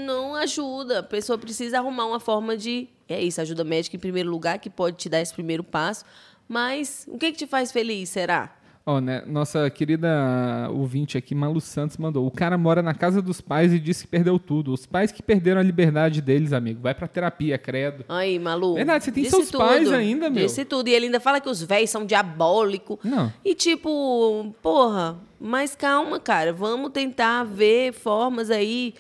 Não 0.06 0.36
ajuda. 0.36 1.00
A 1.00 1.04
pessoa 1.04 1.38
precisa 1.38 1.78
arrumar 1.78 2.06
uma 2.08 2.20
forma 2.20 2.58
de. 2.58 2.90
É 3.08 3.22
isso, 3.22 3.40
ajuda 3.40 3.64
médica 3.64 3.96
em 3.96 4.00
primeiro 4.00 4.30
lugar, 4.30 4.60
que 4.60 4.70
pode 4.70 4.98
te 4.98 5.08
dar 5.08 5.22
esse 5.22 5.34
primeiro 5.34 5.64
passo. 5.64 6.04
Mas 6.48 7.06
o 7.08 7.18
que, 7.18 7.32
que 7.32 7.38
te 7.38 7.48
faz 7.48 7.72
feliz, 7.72 8.10
será? 8.10 8.54
Ó, 8.86 9.00
né, 9.00 9.24
nossa 9.26 9.70
querida 9.70 10.70
ouvinte 10.70 11.18
aqui, 11.18 11.34
Malu 11.34 11.62
Santos, 11.62 11.96
mandou. 11.96 12.28
O 12.28 12.32
cara 12.32 12.58
mora 12.58 12.82
na 12.82 12.94
casa 12.94 13.22
dos 13.22 13.40
pais 13.40 13.72
e 13.72 13.80
disse 13.80 14.04
que 14.04 14.10
perdeu 14.10 14.38
tudo. 14.38 14.74
Os 14.74 14.86
pais 14.86 15.10
que 15.10 15.24
perderam 15.24 15.62
a 15.62 15.64
liberdade 15.64 16.22
deles, 16.22 16.52
amigo. 16.52 16.82
Vai 16.82 16.94
pra 16.94 17.08
terapia, 17.08 17.58
credo. 17.58 18.04
Aí, 18.10 18.38
Malu. 18.38 18.74
Verdade, 18.74 19.06
você 19.06 19.12
tem 19.14 19.24
seus 19.24 19.50
pais 19.52 19.86
tudo, 19.86 19.96
ainda, 19.96 20.30
meu. 20.30 20.46
Disse 20.46 20.66
tudo. 20.66 20.90
E 20.90 20.94
ele 20.94 21.06
ainda 21.06 21.22
fala 21.22 21.40
que 21.40 21.48
os 21.48 21.64
velhos 21.64 21.90
são 21.90 22.06
diabólicos. 22.06 22.98
Não. 23.06 23.32
E 23.46 23.56
tipo, 23.56 24.54
porra, 24.62 25.18
mas 25.40 25.76
calma, 25.78 26.20
cara. 26.20 26.52
Vamos 26.52 26.92
tentar 26.92 27.46
ver 27.46 27.94
formas 27.94 28.52
aí. 28.52 28.94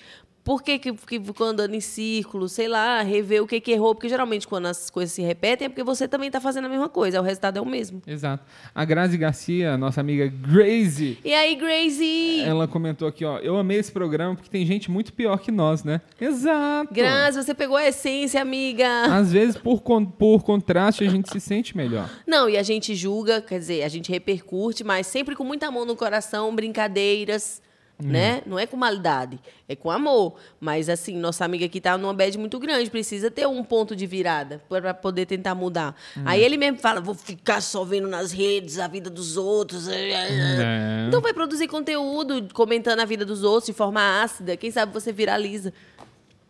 Por 0.43 0.61
que, 0.61 0.77
que, 0.77 0.91
que 0.93 1.19
ficou 1.21 1.47
andando 1.47 1.73
em 1.73 1.79
círculo? 1.79 2.49
Sei 2.49 2.67
lá, 2.67 3.01
rever 3.01 3.41
o 3.41 3.47
que, 3.47 3.61
que 3.61 3.71
errou. 3.71 3.95
Porque 3.95 4.09
geralmente 4.09 4.45
quando 4.45 4.65
as 4.65 4.89
coisas 4.89 5.13
se 5.13 5.21
repetem 5.21 5.67
é 5.67 5.69
porque 5.69 5.83
você 5.83 6.05
também 6.05 6.29
tá 6.29 6.41
fazendo 6.41 6.65
a 6.65 6.69
mesma 6.69 6.89
coisa. 6.89 7.21
O 7.21 7.23
resultado 7.23 7.57
é 7.57 7.61
o 7.61 7.65
mesmo. 7.65 8.01
Exato. 8.05 8.43
A 8.75 8.83
Grazi 8.83 9.17
Garcia, 9.17 9.77
nossa 9.77 10.01
amiga 10.01 10.27
Grazie, 10.27 11.17
E 11.23 11.33
aí, 11.33 11.55
Gracie? 11.55 12.41
ela 12.41 12.67
comentou 12.67 13.07
aqui, 13.07 13.23
ó. 13.23 13.37
Eu 13.39 13.57
amei 13.57 13.77
esse 13.77 13.91
programa 13.91 14.35
porque 14.35 14.49
tem 14.49 14.65
gente 14.65 14.91
muito 14.91 15.13
pior 15.13 15.37
que 15.39 15.49
nós, 15.51 15.83
né? 15.85 16.01
Exato. 16.19 16.93
Grazi, 16.93 17.41
você 17.41 17.53
pegou 17.53 17.77
a 17.77 17.87
essência, 17.87 18.41
amiga. 18.41 18.85
Às 19.15 19.31
vezes, 19.31 19.55
por, 19.55 19.81
con- 19.81 20.05
por 20.05 20.43
contraste, 20.43 21.05
a 21.05 21.09
gente 21.09 21.31
se 21.31 21.39
sente 21.39 21.75
melhor. 21.77 22.09
Não, 22.27 22.49
e 22.49 22.57
a 22.57 22.63
gente 22.63 22.93
julga, 22.95 23.41
quer 23.41 23.59
dizer, 23.59 23.83
a 23.83 23.87
gente 23.87 24.11
repercute, 24.11 24.83
mas 24.83 25.07
sempre 25.07 25.35
com 25.37 25.43
muita 25.45 25.71
mão 25.71 25.85
no 25.85 25.95
coração, 25.95 26.53
brincadeiras, 26.53 27.61
né? 28.01 28.41
Não 28.45 28.59
é 28.59 28.65
com 28.65 28.75
maldade, 28.75 29.39
é 29.67 29.75
com 29.75 29.89
amor. 29.89 30.35
Mas, 30.59 30.89
assim, 30.89 31.17
nossa 31.17 31.45
amiga 31.45 31.65
aqui 31.65 31.79
tá 31.79 31.97
numa 31.97 32.13
bad 32.13 32.37
muito 32.37 32.59
grande, 32.59 32.89
precisa 32.89 33.31
ter 33.31 33.47
um 33.47 33.63
ponto 33.63 33.95
de 33.95 34.05
virada 34.05 34.61
para 34.67 34.93
poder 34.93 35.25
tentar 35.25 35.55
mudar. 35.55 35.95
Aí 36.25 36.43
ele 36.43 36.57
mesmo 36.57 36.79
fala, 36.79 36.99
vou 36.99 37.15
ficar 37.15 37.61
só 37.61 37.83
vendo 37.83 38.07
nas 38.07 38.31
redes 38.31 38.79
a 38.79 38.87
vida 38.87 39.09
dos 39.09 39.37
outros. 39.37 39.87
É. 39.87 41.05
Então 41.07 41.21
vai 41.21 41.33
produzir 41.33 41.67
conteúdo 41.67 42.47
comentando 42.53 42.99
a 42.99 43.05
vida 43.05 43.25
dos 43.25 43.43
outros 43.43 43.67
de 43.67 43.73
forma 43.73 44.21
ácida. 44.21 44.57
Quem 44.57 44.71
sabe 44.71 44.93
você 44.93 45.11
viraliza. 45.11 45.73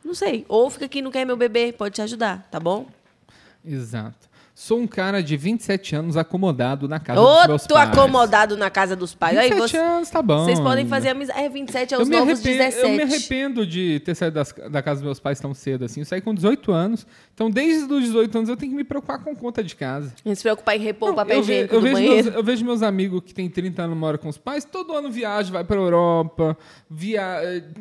Não 0.03 0.13
sei. 0.13 0.45
Ou 0.49 0.69
fica 0.69 0.85
aqui, 0.85 1.01
não 1.01 1.11
quer 1.11 1.25
meu 1.25 1.37
bebê, 1.37 1.71
pode 1.71 1.95
te 1.95 2.01
ajudar, 2.01 2.47
tá 2.49 2.59
bom? 2.59 2.87
Exato. 3.63 4.32
Sou 4.63 4.79
um 4.79 4.87
cara 4.87 5.21
de 5.21 5.35
27 5.35 5.93
anos 5.93 6.15
acomodado 6.15 6.87
na 6.87 6.97
casa 6.97 7.19
dos 7.19 7.29
Ô, 7.29 7.47
meus 7.49 7.67
pais. 7.67 7.89
acomodado 7.89 8.55
na 8.55 8.69
casa 8.69 8.95
dos 8.95 9.13
pais. 9.13 9.37
Aí 9.37 9.49
27 9.49 9.71
você, 9.71 9.77
anos, 9.77 10.09
tá 10.09 10.21
bom. 10.21 10.45
Vocês 10.45 10.57
podem 10.57 10.87
fazer 10.87 11.09
amizade. 11.09 11.37
É, 11.37 11.49
27 11.49 11.93
é 11.93 11.97
os 11.97 12.03
eu 12.03 12.07
me, 12.09 12.15
novos 12.15 12.39
arrependo, 12.39 12.57
17. 12.63 12.81
eu 12.81 12.95
me 12.95 13.03
arrependo 13.03 13.67
de 13.67 13.99
ter 14.05 14.15
saído 14.15 14.35
das- 14.35 14.55
da 14.71 14.81
casa 14.81 15.01
dos 15.01 15.03
meus 15.05 15.19
pais 15.19 15.37
tão 15.37 15.53
cedo 15.53 15.83
assim. 15.83 15.99
Eu 15.99 16.05
saí 16.05 16.21
com 16.21 16.33
18 16.33 16.71
anos. 16.71 17.05
Então, 17.33 17.49
desde 17.51 17.91
os 17.93 18.03
18 18.05 18.37
anos, 18.37 18.49
eu 18.49 18.55
tenho 18.55 18.71
que 18.71 18.77
me 18.77 18.85
preocupar 18.85 19.19
com 19.21 19.35
conta 19.35 19.61
de 19.61 19.75
casa. 19.75 20.13
A 20.23 20.29
gente 20.29 20.37
se 20.37 20.43
preocupar 20.43 20.77
em 20.77 20.79
repor 20.79 21.09
o 21.11 21.13
papel 21.13 21.41
higiênico 21.41 21.75
eu 21.75 21.79
do 21.81 21.83
vejo 21.83 21.95
banheiro. 21.95 22.23
meus, 22.23 22.35
eu 22.37 22.43
vejo 22.43 22.63
meus 22.63 22.81
amigos 22.81 23.21
que 23.25 23.33
têm 23.33 23.49
30 23.49 23.81
anos 23.81 23.97
moram 23.97 24.17
com 24.17 24.29
os 24.29 24.37
pais, 24.37 24.63
todo 24.63 24.93
ano 24.93 25.11
viaja, 25.11 25.51
vai 25.51 25.65
pra 25.65 25.75
Europa, 25.75 26.57
via, 26.89 27.21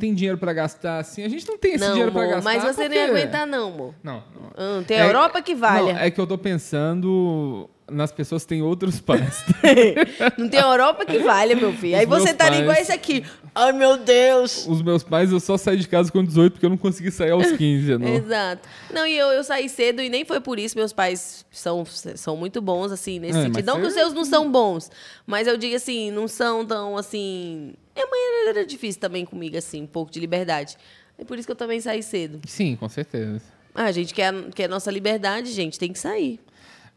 tem 0.01 0.13
dinheiro 0.13 0.37
pra 0.37 0.53
gastar, 0.53 0.99
assim. 0.99 1.23
A 1.23 1.29
gente 1.29 1.47
não 1.47 1.57
tem 1.57 1.75
esse 1.75 1.85
Não, 1.85 1.93
dinheiro 1.93 2.11
pra 2.11 2.23
amor, 2.23 2.35
gastar. 2.35 2.53
mas 2.55 2.65
você 2.77 2.89
nem 2.89 2.99
porque- 3.07 3.21
aguentar, 3.21 3.47
não, 3.47 3.69
amor. 3.69 3.95
Não, 4.03 4.25
não. 4.35 4.79
Hum, 4.81 4.83
tem 4.83 5.01
a 5.01 5.07
Europa 5.07 5.41
que. 5.41 5.55
Não, 5.55 5.91
é 5.91 6.11
que 6.11 6.21
eu 6.21 6.27
tô 6.27 6.37
pensando 6.37 6.72
nas 7.90 8.11
pessoas 8.12 8.43
que 8.44 8.49
têm 8.51 8.62
outros 8.62 9.01
pais. 9.03 9.44
Não 10.39 10.49
tem 10.49 10.61
a 10.61 10.65
Europa 10.66 11.05
que 11.05 11.19
valha, 11.19 11.55
meu 11.55 11.73
filho. 11.73 11.94
Os 11.94 12.01
Aí 12.01 12.07
você 12.07 12.32
tá 12.32 12.47
pais- 12.49 12.61
igual 12.61 12.77
esse 12.77 12.93
aqui. 12.93 13.24
Ai, 13.55 13.73
meu 13.73 13.99
Deus. 13.99 14.66
Os 14.66 14.81
meus 14.81 15.03
pais, 15.03 15.31
eu 15.31 15.39
só 15.39 15.59
saí 15.59 15.77
de 15.77 15.86
casa 15.86 16.11
com 16.11 16.24
18 16.24 16.53
porque 16.55 16.65
eu 16.65 16.70
não 16.70 16.77
consegui 16.78 17.11
sair 17.11 17.32
aos 17.32 17.53
15. 17.53 17.99
Não. 17.99 18.09
Exato. 18.09 18.66
Não, 18.93 19.07
e 19.07 19.16
eu, 19.16 19.27
eu 19.28 19.44
saí 19.44 19.69
cedo 19.69 20.01
e 20.01 20.09
nem 20.09 20.24
foi 20.24 20.40
por 20.40 20.59
isso. 20.59 20.77
Meus 20.78 20.93
pais 20.93 21.44
são, 21.51 21.85
são 21.85 22.36
muito 22.36 22.62
bons, 22.62 22.90
assim, 22.93 23.19
nesse 23.19 23.39
É, 23.39 23.43
sentido. 23.43 23.66
Não 23.66 23.81
que 23.81 23.86
os 23.86 23.93
você- 23.93 24.01
seus 24.01 24.15
não 24.15 24.24
são 24.24 24.51
bons, 24.51 24.90
mas 25.27 25.47
eu 25.47 25.57
digo 25.59 25.77
assim, 25.77 26.11
não 26.11 26.27
são 26.27 26.65
tão, 26.65 26.97
assim... 26.97 27.74
Minha 27.94 28.07
mãe 28.07 28.20
era, 28.49 28.59
era 28.59 28.66
difícil 28.66 28.99
também 29.01 29.27
comigo, 29.27 29.57
assim, 29.59 29.82
um 29.82 29.86
pouco 29.86 30.11
de 30.11 30.19
liberdade. 30.19 30.78
É 31.19 31.24
por 31.24 31.39
isso 31.39 31.47
que 31.47 31.53
eu 31.53 31.57
também 31.57 31.78
saí 31.78 32.03
cedo. 32.03 32.40
Sim, 32.47 32.74
com 32.74 32.89
certeza. 32.89 33.43
Ah, 33.74 33.85
a 33.85 33.93
gente 33.93 34.15
quer, 34.15 34.32
quer 34.55 34.66
nossa 34.69 34.90
liberdade, 34.90 35.53
gente, 35.53 35.78
tem 35.78 35.93
que 35.93 35.99
sair. 35.99 36.40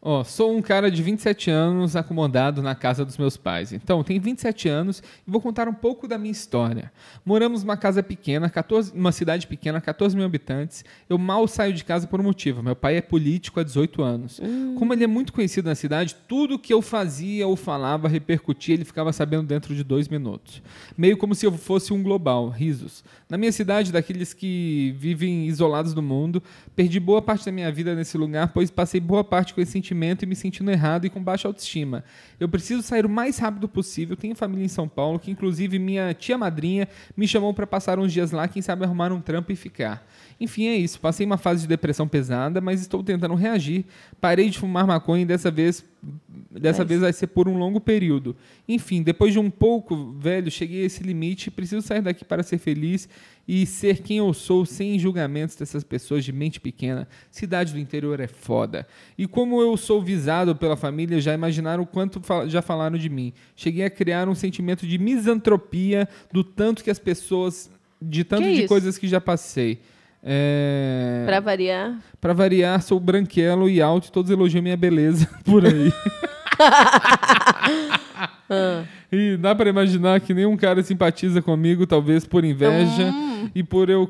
Ó, 0.00 0.22
sou 0.22 0.56
um 0.56 0.62
cara 0.62 0.90
de 0.90 1.02
27 1.02 1.50
anos 1.50 1.96
acomodado 1.96 2.62
na 2.62 2.74
casa 2.74 3.04
dos 3.04 3.16
meus 3.16 3.36
pais. 3.36 3.72
Então, 3.72 4.04
tenho 4.04 4.20
27 4.20 4.68
anos 4.68 5.02
e 5.26 5.30
vou 5.30 5.40
contar 5.40 5.68
um 5.68 5.74
pouco 5.74 6.06
da 6.06 6.16
minha 6.16 6.30
história. 6.30 6.92
Moramos 7.24 7.64
numa 7.64 7.76
casa 7.76 8.02
pequena, 8.02 8.48
14, 8.48 8.94
numa 8.94 9.10
cidade 9.10 9.46
pequena, 9.46 9.80
14 9.80 10.14
mil 10.14 10.24
habitantes. 10.24 10.84
Eu 11.08 11.18
mal 11.18 11.48
saio 11.48 11.72
de 11.72 11.82
casa 11.82 12.06
por 12.06 12.20
um 12.20 12.24
motivo. 12.24 12.62
Meu 12.62 12.76
pai 12.76 12.96
é 12.96 13.00
político 13.00 13.58
há 13.58 13.62
18 13.64 14.02
anos. 14.02 14.40
Como 14.78 14.92
ele 14.92 15.02
é 15.02 15.08
muito 15.08 15.32
conhecido 15.32 15.68
na 15.68 15.74
cidade, 15.74 16.14
tudo 16.28 16.58
que 16.58 16.72
eu 16.72 16.82
fazia 16.82 17.46
ou 17.46 17.56
falava 17.56 18.06
repercutia, 18.06 18.74
ele 18.74 18.84
ficava 18.84 19.12
sabendo 19.12 19.44
dentro 19.44 19.74
de 19.74 19.82
dois 19.82 20.08
minutos. 20.08 20.62
Meio 20.96 21.16
como 21.16 21.34
se 21.34 21.46
eu 21.46 21.52
fosse 21.52 21.92
um 21.92 22.02
global, 22.02 22.48
risos. 22.48 23.02
Na 23.28 23.36
minha 23.36 23.50
cidade, 23.50 23.90
daqueles 23.90 24.32
que 24.32 24.94
vivem 24.98 25.46
isolados 25.46 25.92
do 25.94 26.02
mundo, 26.02 26.42
perdi 26.76 27.00
boa 27.00 27.20
parte 27.20 27.46
da 27.46 27.50
minha 27.50 27.72
vida 27.72 27.94
nesse 27.94 28.16
lugar, 28.16 28.52
pois 28.52 28.70
passei 28.70 29.00
boa 29.00 29.24
parte 29.24 29.52
com 29.52 29.60
esse 29.60 29.85
sentimento 29.86 30.24
e 30.24 30.26
me 30.26 30.34
sentindo 30.34 30.70
errado 30.70 31.06
e 31.06 31.10
com 31.10 31.22
baixa 31.22 31.46
autoestima. 31.46 32.02
Eu 32.40 32.48
preciso 32.48 32.82
sair 32.82 33.06
o 33.06 33.08
mais 33.08 33.38
rápido 33.38 33.68
possível. 33.68 34.16
Tenho 34.16 34.34
família 34.34 34.64
em 34.64 34.68
São 34.68 34.88
Paulo, 34.88 35.18
que 35.18 35.30
inclusive 35.30 35.78
minha 35.78 36.12
tia 36.12 36.36
madrinha 36.36 36.88
me 37.16 37.28
chamou 37.28 37.54
para 37.54 37.66
passar 37.66 37.98
uns 37.98 38.12
dias 38.12 38.32
lá, 38.32 38.48
quem 38.48 38.60
sabe 38.60 38.84
arrumar 38.84 39.12
um 39.12 39.20
trampo 39.20 39.52
e 39.52 39.56
ficar. 39.56 40.06
Enfim, 40.38 40.66
é 40.66 40.76
isso. 40.76 41.00
Passei 41.00 41.24
uma 41.24 41.38
fase 41.38 41.62
de 41.62 41.68
depressão 41.68 42.06
pesada, 42.06 42.60
mas 42.60 42.80
estou 42.82 43.02
tentando 43.02 43.34
reagir. 43.34 43.84
Parei 44.20 44.50
de 44.50 44.58
fumar 44.58 44.86
maconha 44.86 45.22
e 45.22 45.26
dessa 45.26 45.50
vez 45.50 45.84
Dessa 46.50 46.80
Mas- 46.82 46.88
vez 46.88 47.00
vai 47.00 47.12
ser 47.12 47.26
por 47.26 47.48
um 47.48 47.58
longo 47.58 47.80
período. 47.80 48.36
Enfim, 48.68 49.02
depois 49.02 49.32
de 49.32 49.40
um 49.40 49.50
pouco, 49.50 50.12
velho, 50.18 50.50
cheguei 50.52 50.82
a 50.82 50.86
esse 50.86 51.02
limite. 51.02 51.50
Preciso 51.50 51.82
sair 51.82 52.00
daqui 52.00 52.24
para 52.24 52.44
ser 52.44 52.58
feliz 52.58 53.08
e 53.48 53.66
ser 53.66 54.02
quem 54.02 54.18
eu 54.18 54.32
sou, 54.32 54.64
sem 54.64 54.98
julgamentos 55.00 55.56
dessas 55.56 55.82
pessoas 55.82 56.24
de 56.24 56.32
mente 56.32 56.60
pequena. 56.60 57.08
Cidade 57.30 57.72
do 57.72 57.78
interior 57.78 58.20
é 58.20 58.28
foda. 58.28 58.86
E 59.18 59.26
como 59.26 59.60
eu 59.60 59.76
sou 59.76 60.00
visado 60.00 60.54
pela 60.54 60.76
família, 60.76 61.20
já 61.20 61.34
imaginaram 61.34 61.82
o 61.82 61.86
quanto 61.86 62.22
já 62.46 62.62
falaram 62.62 62.96
de 62.96 63.08
mim. 63.08 63.32
Cheguei 63.56 63.84
a 63.84 63.90
criar 63.90 64.28
um 64.28 64.34
sentimento 64.34 64.86
de 64.86 64.98
misantropia 64.98 66.08
do 66.32 66.44
tanto 66.44 66.84
que 66.84 66.90
as 66.90 66.98
pessoas. 67.00 67.68
de 68.00 68.22
tanto 68.24 68.42
Que 68.42 68.52
de 68.52 68.58
isso? 68.60 68.68
coisas 68.68 68.96
que 68.98 69.08
já 69.08 69.20
passei. 69.20 69.80
É... 70.28 71.22
Pra 71.24 71.38
variar. 71.38 71.98
Pra 72.20 72.32
variar, 72.32 72.82
sou 72.82 72.98
branquelo 72.98 73.70
e 73.70 73.80
alto 73.80 74.08
e 74.08 74.12
todos 74.12 74.28
elogiam 74.28 74.60
minha 74.60 74.76
beleza 74.76 75.28
por 75.46 75.64
aí. 75.64 75.92
E 79.10 79.36
dá 79.36 79.54
pra 79.54 79.68
imaginar 79.68 80.20
que 80.20 80.32
nenhum 80.32 80.56
cara 80.56 80.82
simpatiza 80.82 81.42
comigo, 81.42 81.86
talvez 81.86 82.24
por 82.24 82.44
inveja 82.44 83.12
e 83.54 83.62
por 83.62 83.90
eu 83.90 84.08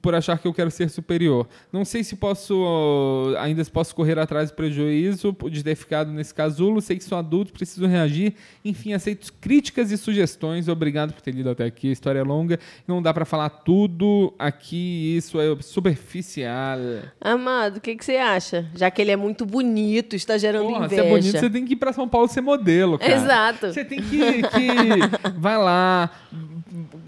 por 0.00 0.14
achar 0.14 0.38
que 0.38 0.46
eu 0.46 0.54
quero 0.54 0.70
ser 0.70 0.88
superior. 0.88 1.46
Não 1.72 1.84
sei 1.84 2.04
se 2.04 2.16
posso 2.16 3.34
ainda 3.38 3.62
se 3.62 3.70
posso 3.70 3.94
correr 3.94 4.18
atrás 4.18 4.50
do 4.50 4.54
prejuízo 4.54 5.36
de 5.50 5.62
ter 5.62 5.74
ficado 5.74 6.10
nesse 6.12 6.32
casulo. 6.34 6.80
Sei 6.80 6.96
que 6.96 7.04
sou 7.04 7.18
adulto, 7.18 7.52
preciso 7.52 7.86
reagir. 7.86 8.34
Enfim, 8.64 8.92
aceito 8.92 9.32
críticas 9.40 9.90
e 9.90 9.96
sugestões. 9.96 10.68
Obrigado 10.68 11.12
por 11.12 11.20
ter 11.20 11.32
lido 11.32 11.50
até 11.50 11.64
aqui. 11.64 11.88
A 11.88 11.92
história 11.92 12.18
é 12.18 12.22
longa, 12.22 12.58
não 12.86 13.02
dá 13.02 13.12
pra 13.12 13.24
falar 13.24 13.48
tudo 13.50 14.32
aqui. 14.38 15.16
Isso 15.16 15.40
é 15.40 15.56
superficial. 15.60 16.78
Amado, 17.20 17.76
o 17.78 17.80
que, 17.80 17.96
que 17.96 18.04
você 18.04 18.16
acha? 18.16 18.66
Já 18.74 18.90
que 18.90 19.00
ele 19.02 19.10
é 19.10 19.16
muito 19.16 19.44
bonito, 19.46 20.16
está 20.16 20.36
gerando 20.38 20.68
Porra, 20.68 20.86
inveja. 20.86 21.02
você 21.02 21.06
é 21.06 21.10
bonito, 21.10 21.38
você 21.38 21.50
tem 21.50 21.64
que 21.64 21.72
ir 21.74 21.76
pra 21.76 21.92
São 21.92 22.08
Paulo 22.08 22.28
ser 22.28 22.40
modelo, 22.40 22.98
cara. 22.98 23.12
Exato. 23.12 23.72
Você 23.72 23.84
tem 23.84 24.00
que, 24.00 24.42
que 24.42 24.68
vai 25.38 25.56
lá, 25.58 26.10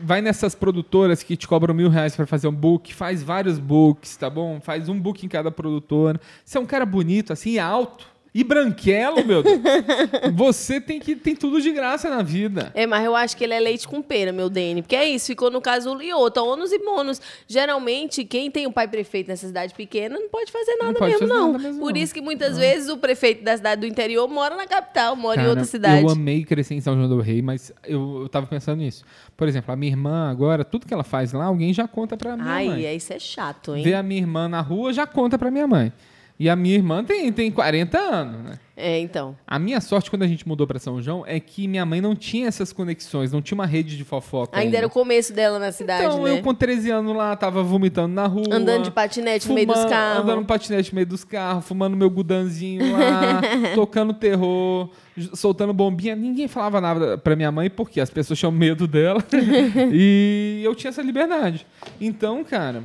vai 0.02 0.20
nessas 0.20 0.54
produtoras 0.54 1.22
que 1.22 1.36
te 1.36 1.46
cobram 1.46 1.74
mil 1.74 1.88
reais 1.88 2.14
pra 2.14 2.26
fazer 2.26 2.48
um 2.48 2.52
book, 2.52 2.75
faz 2.94 3.22
vários 3.22 3.58
books, 3.58 4.16
tá 4.16 4.28
bom? 4.28 4.60
Faz 4.60 4.88
um 4.88 4.98
book 4.98 5.24
em 5.24 5.28
cada 5.28 5.50
produtora. 5.50 6.20
Você 6.44 6.58
é 6.58 6.60
um 6.60 6.66
cara 6.66 6.86
bonito, 6.86 7.32
assim, 7.32 7.58
alto. 7.58 8.15
E 8.36 8.44
branquelo, 8.44 9.24
meu 9.24 9.42
Deus. 9.42 9.58
Você 10.36 10.78
tem 10.78 11.00
que 11.00 11.16
tem 11.16 11.34
tudo 11.34 11.58
de 11.58 11.72
graça 11.72 12.10
na 12.10 12.22
vida. 12.22 12.70
É, 12.74 12.86
mas 12.86 13.02
eu 13.02 13.16
acho 13.16 13.34
que 13.34 13.42
ele 13.42 13.54
é 13.54 13.58
leite 13.58 13.88
com 13.88 14.02
pera, 14.02 14.30
meu 14.30 14.50
Dene. 14.50 14.82
Porque 14.82 14.94
é 14.94 15.08
isso, 15.08 15.28
ficou 15.28 15.50
no 15.50 15.58
caso 15.58 16.02
e 16.02 16.12
outra, 16.12 16.42
ônus 16.42 16.70
e 16.70 16.78
bônus. 16.78 17.18
Geralmente, 17.48 18.26
quem 18.26 18.50
tem 18.50 18.66
um 18.66 18.70
pai 18.72 18.88
prefeito 18.88 19.28
nessa 19.28 19.46
cidade 19.46 19.72
pequena 19.72 20.18
não 20.18 20.28
pode 20.28 20.52
fazer 20.52 20.76
nada 20.76 20.98
pode 20.98 21.12
mesmo, 21.12 21.26
fazer 21.26 21.32
não. 21.32 21.52
nada 21.52 21.64
mesmo, 21.64 21.80
Por 21.80 21.94
não. 21.94 21.98
isso 21.98 22.12
que 22.12 22.20
muitas 22.20 22.58
vezes 22.58 22.90
o 22.90 22.98
prefeito 22.98 23.42
da 23.42 23.56
cidade 23.56 23.80
do 23.80 23.86
interior 23.86 24.28
mora 24.28 24.54
na 24.54 24.66
capital, 24.66 25.16
mora 25.16 25.36
em 25.36 25.38
Cara, 25.38 25.48
outra 25.48 25.64
cidade. 25.64 26.02
Eu 26.02 26.10
amei 26.10 26.44
crescer 26.44 26.74
em 26.74 26.80
São 26.82 26.94
João 26.94 27.08
do 27.08 27.20
Rei, 27.22 27.40
mas 27.40 27.72
eu, 27.86 28.20
eu 28.20 28.28
tava 28.28 28.46
pensando 28.46 28.80
nisso. 28.80 29.02
Por 29.34 29.48
exemplo, 29.48 29.72
a 29.72 29.76
minha 29.76 29.92
irmã 29.92 30.30
agora, 30.30 30.62
tudo 30.62 30.86
que 30.86 30.92
ela 30.92 31.04
faz 31.04 31.32
lá, 31.32 31.46
alguém 31.46 31.72
já 31.72 31.88
conta 31.88 32.18
pra 32.18 32.36
minha 32.36 32.46
Ai, 32.52 32.66
mãe. 32.66 32.84
é, 32.84 32.94
isso 32.94 33.14
é 33.14 33.18
chato, 33.18 33.74
hein? 33.74 33.82
Vê 33.82 33.94
a 33.94 34.02
minha 34.02 34.20
irmã 34.20 34.46
na 34.46 34.60
rua, 34.60 34.92
já 34.92 35.06
conta 35.06 35.38
pra 35.38 35.50
minha 35.50 35.66
mãe. 35.66 35.90
E 36.38 36.50
a 36.50 36.54
minha 36.56 36.74
irmã 36.74 37.02
tem, 37.02 37.32
tem 37.32 37.50
40 37.50 37.98
anos, 37.98 38.42
né? 38.44 38.58
É, 38.76 38.98
então. 38.98 39.34
A 39.46 39.58
minha 39.58 39.80
sorte 39.80 40.10
quando 40.10 40.22
a 40.22 40.26
gente 40.26 40.46
mudou 40.46 40.66
pra 40.66 40.78
São 40.78 41.00
João 41.00 41.24
é 41.26 41.40
que 41.40 41.66
minha 41.66 41.86
mãe 41.86 41.98
não 41.98 42.14
tinha 42.14 42.46
essas 42.46 42.74
conexões, 42.74 43.32
não 43.32 43.40
tinha 43.40 43.54
uma 43.56 43.64
rede 43.64 43.96
de 43.96 44.04
fofoca. 44.04 44.58
Ainda 44.58 44.76
era 44.76 44.86
o 44.86 44.90
começo 44.90 45.32
dela 45.32 45.58
na 45.58 45.72
cidade, 45.72 46.04
Então, 46.04 46.22
né? 46.24 46.32
eu 46.38 46.42
com 46.42 46.52
13 46.54 46.90
anos 46.90 47.16
lá, 47.16 47.34
tava 47.36 47.62
vomitando 47.62 48.12
na 48.14 48.26
rua. 48.26 48.44
Andando 48.52 48.84
de 48.84 48.90
patinete 48.90 49.48
no 49.48 49.54
meio 49.54 49.66
dos 49.66 49.76
fumando- 49.76 49.90
carros. 49.90 50.22
Andando 50.24 50.40
de 50.40 50.46
patinete 50.46 50.92
no 50.92 50.96
meio 50.96 51.06
dos 51.06 51.24
carros, 51.24 51.64
fumando 51.64 51.96
meu 51.96 52.10
gudanzinho 52.10 52.92
lá, 52.92 53.40
tocando 53.74 54.12
terror, 54.12 54.90
soltando 55.32 55.72
bombinha. 55.72 56.14
Ninguém 56.14 56.46
falava 56.46 56.78
nada 56.78 57.16
pra 57.16 57.34
minha 57.34 57.50
mãe, 57.50 57.70
porque 57.70 57.98
as 57.98 58.10
pessoas 58.10 58.38
tinham 58.38 58.52
medo 58.52 58.86
dela. 58.86 59.24
e 59.90 60.60
eu 60.62 60.74
tinha 60.74 60.90
essa 60.90 61.00
liberdade. 61.00 61.66
Então, 61.98 62.44
cara, 62.44 62.84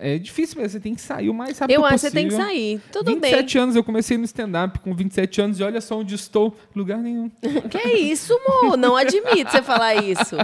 é 0.00 0.18
difícil 0.18 0.60
mesmo. 0.60 0.72
Você 0.72 0.80
tem 0.80 0.94
que 0.94 1.00
sair 1.00 1.28
o 1.28 1.34
mais 1.34 1.58
rápido 1.58 1.76
Eu 1.76 1.82
possível. 1.82 1.94
acho 1.94 2.04
que 2.04 2.10
você 2.10 2.14
tem 2.14 2.28
que 2.28 2.34
sair. 2.34 2.80
Tudo 2.92 3.14
27 3.14 3.58
anos, 3.58 3.76
eu 3.76 3.84
comecei 3.84 4.16
no 4.16 4.24
stand-up 4.24 4.78
com 4.80 4.94
27 4.94 5.40
anos 5.40 5.60
e 5.60 5.62
olha 5.62 5.80
só 5.80 5.98
onde 5.98 6.14
estou. 6.14 6.56
Lugar 6.74 6.98
nenhum. 6.98 7.30
bem. 7.42 7.60
Que 7.70 7.88
isso, 7.88 8.32
amor? 8.34 8.76
Não 8.76 8.96
admito 8.96 9.50
você 9.50 9.62
falar 9.62 9.96
isso. 9.96 10.36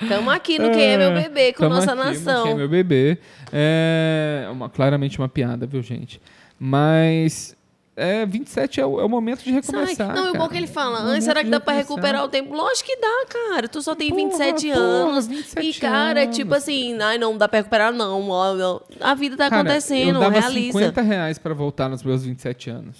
Estamos 0.00 0.32
aqui 0.32 0.58
no 0.58 0.70
Quem 0.70 0.82
é 0.82 0.96
Meu 0.96 1.12
Bebê 1.12 1.52
com 1.52 1.68
nossa 1.68 1.92
aqui 1.92 1.98
no 1.98 2.04
nação. 2.04 2.42
Quem 2.44 2.52
é 2.52 2.54
meu 2.54 2.68
bebê. 2.68 3.18
É 3.52 4.48
uma, 4.50 4.70
claramente 4.70 5.18
uma 5.18 5.28
piada, 5.28 5.66
viu, 5.66 5.82
gente? 5.82 6.20
Mas 6.58 7.54
é, 7.96 8.24
27 8.24 8.80
é 8.80 8.86
o, 8.86 9.00
é 9.00 9.04
o 9.04 9.08
momento 9.08 9.38
de 9.40 9.50
Sai. 9.50 9.54
recomeçar. 9.54 10.14
Não, 10.14 10.26
e 10.26 10.30
o 10.30 10.32
bom 10.32 10.38
cara. 10.40 10.50
que 10.50 10.56
ele 10.56 10.66
fala, 10.66 10.90
É 10.90 10.92
o 10.92 10.96
"Ai, 11.02 11.06
momento 11.08 11.22
será 11.22 11.44
que 11.44 11.50
dá 11.50 11.60
pra 11.60 11.74
recomeçar. 11.74 11.96
recuperar 11.96 12.24
o 12.24 12.28
tempo? 12.28 12.54
Lógico 12.54 12.88
que 12.88 12.96
dá, 12.96 13.26
cara. 13.28 13.68
Tu 13.68 13.82
só 13.82 13.94
tem 13.94 14.08
Porra, 14.10 14.22
27 14.22 14.68
porra, 14.68 14.80
anos. 14.80 15.26
27 15.26 15.66
e, 15.76 15.80
cara, 15.80 16.22
anos. 16.22 16.36
tipo 16.36 16.54
assim, 16.54 16.98
ai, 17.00 17.18
não 17.18 17.36
dá 17.36 17.46
pra 17.48 17.58
recuperar, 17.58 17.92
não. 17.92 18.80
A 19.00 19.14
vida 19.14 19.36
tá 19.36 19.50
Cara, 19.50 19.62
acontecendo, 19.62 20.14
eu 20.16 20.20
dava 20.20 20.40
realiza. 20.40 20.78
50 20.78 21.02
reais 21.02 21.38
pra 21.38 21.52
voltar 21.52 21.88
nos 21.88 22.02
meus 22.02 22.24
27 22.24 22.70
anos. 22.70 22.96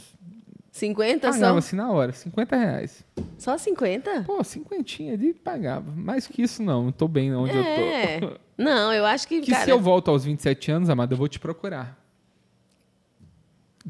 50 0.73 1.31
Pagava 1.33 1.53
só? 1.55 1.59
assim 1.59 1.77
na 1.77 1.91
hora, 1.91 2.13
50 2.13 2.57
reais. 2.57 3.05
Só 3.37 3.59
50? 3.59 4.23
Pô, 4.27 4.43
cinquentinha 4.43 5.13
ali 5.15 5.35
pagava. 5.35 5.91
Mais 5.95 6.27
que 6.27 6.41
isso 6.43 6.63
não, 6.63 6.85
não 6.85 6.93
tô 6.93 7.07
bem 7.09 7.35
onde 7.35 7.55
eu 7.55 7.63
É. 7.63 8.21
tô. 8.21 8.31
Não, 8.57 8.93
eu 8.93 9.05
acho 9.05 9.27
que, 9.29 9.41
Que 9.43 9.51
cara... 9.51 9.65
se 9.65 9.71
eu 9.71 9.79
volto 9.81 10.11
aos 10.11 10.25
27 10.25 10.71
anos, 10.71 10.89
amado, 10.89 11.13
eu 11.13 11.19
vou 11.19 11.29
te 11.29 11.39
procurar. 11.39 11.99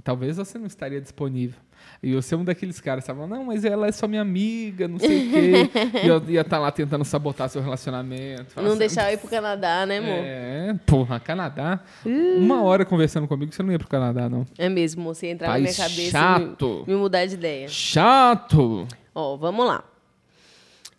Talvez 0.05 0.37
você 0.37 0.57
não 0.57 0.67
estaria 0.67 1.01
disponível. 1.01 1.59
E 2.03 2.13
eu 2.13 2.23
ser 2.23 2.37
um 2.37 2.45
daqueles 2.45 2.79
caras, 2.81 3.05
sabe? 3.05 3.27
Não, 3.27 3.45
mas 3.45 3.65
ela 3.65 3.89
é 3.89 3.93
só 3.93 4.07
minha 4.07 4.23
amiga, 4.23 4.87
não 4.87 4.99
sei 5.01 5.27
o 5.27 5.31
quê. 5.33 5.53
e 6.05 6.07
eu 6.07 6.23
ia 6.29 6.43
estar 6.43 6.59
lá 6.61 6.71
tentando 6.71 7.05
sabotar 7.05 7.49
seu 7.49 7.61
relacionamento. 7.61 8.55
Não 8.57 8.69
assim, 8.71 8.79
deixar 8.79 9.11
eu 9.11 9.15
ir 9.15 9.19
pro 9.19 9.29
Canadá, 9.29 9.85
né, 9.87 9.99
amor? 9.99 10.11
É, 10.25 10.75
porra, 10.87 11.19
Canadá. 11.19 11.81
Uma 12.05 12.63
hora 12.63 12.85
conversando 12.85 13.27
comigo, 13.27 13.53
você 13.53 13.63
não 13.63 13.73
ia 13.73 13.79
pro 13.79 13.89
Canadá, 13.89 14.29
não. 14.29 14.47
É 14.57 14.69
mesmo, 14.69 15.03
você 15.03 15.27
entrar 15.29 15.49
na 15.49 15.55
País 15.55 15.77
minha 15.77 15.89
cabeça 15.89 16.11
chato. 16.11 16.85
e 16.87 16.91
me, 16.91 16.95
me 16.95 17.01
mudar 17.01 17.27
de 17.27 17.35
ideia. 17.35 17.69
Chato! 17.69 18.87
Ó, 19.15 19.37
vamos 19.37 19.67
lá. 19.67 19.83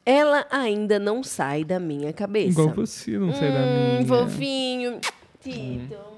Ela 0.05 0.45
ainda 0.51 0.99
não 0.99 1.23
sai 1.23 1.63
da 1.63 1.80
minha 1.80 2.11
cabeça. 2.11 2.49
Igual 2.49 2.69
você, 2.69 3.18
não 3.18 3.34
sei 3.34 3.51
da 3.51 3.59
Hum, 3.59 3.93
minha. 3.93 4.05
fofinho. 4.07 4.99
Tito. 5.39 6.10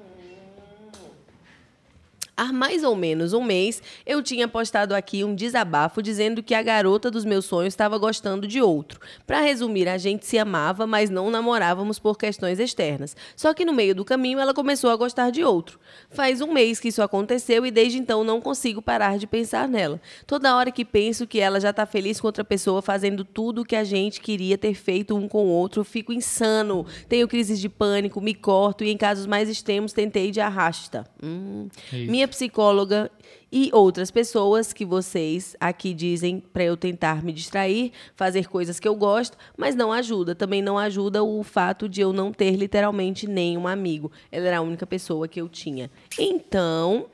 Há 2.36 2.52
mais 2.52 2.84
ou 2.84 2.96
menos 2.96 3.32
um 3.32 3.44
mês, 3.44 3.80
eu 4.08 4.24
tinha 4.24 4.48
postado 4.48 4.96
aqui 4.96 5.24
um 5.24 5.36
desabafo 5.36 6.02
dizendo 6.02 6.42
que 6.42 6.56
a 6.56 6.64
garota 6.64 7.12
dos 7.12 7.24
meus 7.24 7.46
sonhos 7.46 7.74
estava 7.74 7.96
gostando 8.00 8.48
de 8.48 8.60
outro. 8.60 9.00
Para 9.28 9.42
resumir, 9.42 9.88
a 9.88 10.00
gente 10.00 10.26
se 10.26 10.40
amava, 10.40 10.88
mas 10.88 11.12
não 11.12 11.30
namorávamos 11.30 12.00
por 12.00 12.18
questões 12.18 12.60
externas. 12.60 13.16
Só 13.36 13.54
que 13.54 13.64
no 13.64 13.72
meio 13.72 13.94
do 13.94 14.04
caminho 14.04 14.40
ela 14.40 14.52
começou 14.52 14.90
a 14.90 14.96
gostar 14.96 15.30
de 15.30 15.44
outro. 15.44 15.80
Faz 16.10 16.42
um 16.42 16.52
mês 16.52 16.80
que 16.80 16.88
isso 16.88 17.04
aconteceu 17.04 17.68
e 17.68 17.72
desde 17.72 18.00
então 18.00 18.24
não 18.24 18.42
consigo 18.42 18.82
parar 18.82 19.20
de 19.20 19.28
pensar 19.28 19.68
nela. 19.68 20.02
Toda 20.26 20.56
hora 20.56 20.72
que 20.72 20.84
penso 20.84 21.28
que 21.28 21.40
ela 21.40 21.60
já 21.60 21.70
está 21.70 21.86
feliz 21.86 22.20
com 22.20 22.28
outra 22.28 22.44
pessoa 22.44 22.82
fazendo 22.82 23.24
tudo 23.24 23.62
o 23.62 23.66
que 23.66 23.76
a 23.76 23.84
gente 23.84 24.20
queria 24.20 24.58
ter 24.58 24.74
feito 24.74 25.16
um 25.16 25.28
com 25.28 25.46
o 25.46 25.50
outro, 25.50 25.82
eu 25.82 25.86
fico 25.86 26.12
insano. 26.12 26.84
Tenho 27.08 27.28
crises 27.28 27.60
de 27.60 27.70
pânico, 27.70 28.20
me 28.20 28.34
corto 28.34 28.84
e 28.84 28.90
em 28.90 28.98
casos 28.98 29.28
mais 29.28 29.48
extremos 29.48 29.94
tentei 29.94 30.32
de 30.32 30.42
arrasta. 30.42 31.06
Hum. 31.22 31.68
Eita. 31.92 32.12
Minha 32.24 32.28
psicóloga 32.30 33.12
e 33.52 33.70
outras 33.74 34.10
pessoas 34.10 34.72
que 34.72 34.86
vocês 34.86 35.58
aqui 35.60 35.94
dizem 35.94 36.40
para 36.40 36.64
eu 36.64 36.78
tentar 36.78 37.22
me 37.22 37.34
distrair, 37.34 37.92
fazer 38.16 38.48
coisas 38.48 38.80
que 38.80 38.88
eu 38.88 38.96
gosto, 38.96 39.38
mas 39.58 39.76
não 39.76 39.92
ajuda. 39.92 40.34
Também 40.34 40.62
não 40.62 40.78
ajuda 40.80 41.22
o 41.22 41.44
fato 41.44 41.90
de 41.90 42.00
eu 42.00 42.14
não 42.14 42.32
ter 42.32 42.52
literalmente 42.52 43.28
nenhum 43.28 43.68
amigo. 43.68 44.10
Ela 44.32 44.48
era 44.48 44.58
a 44.60 44.62
única 44.62 44.88
pessoa 44.88 45.28
que 45.28 45.42
eu 45.42 45.50
tinha. 45.50 45.92
Então, 46.18 47.08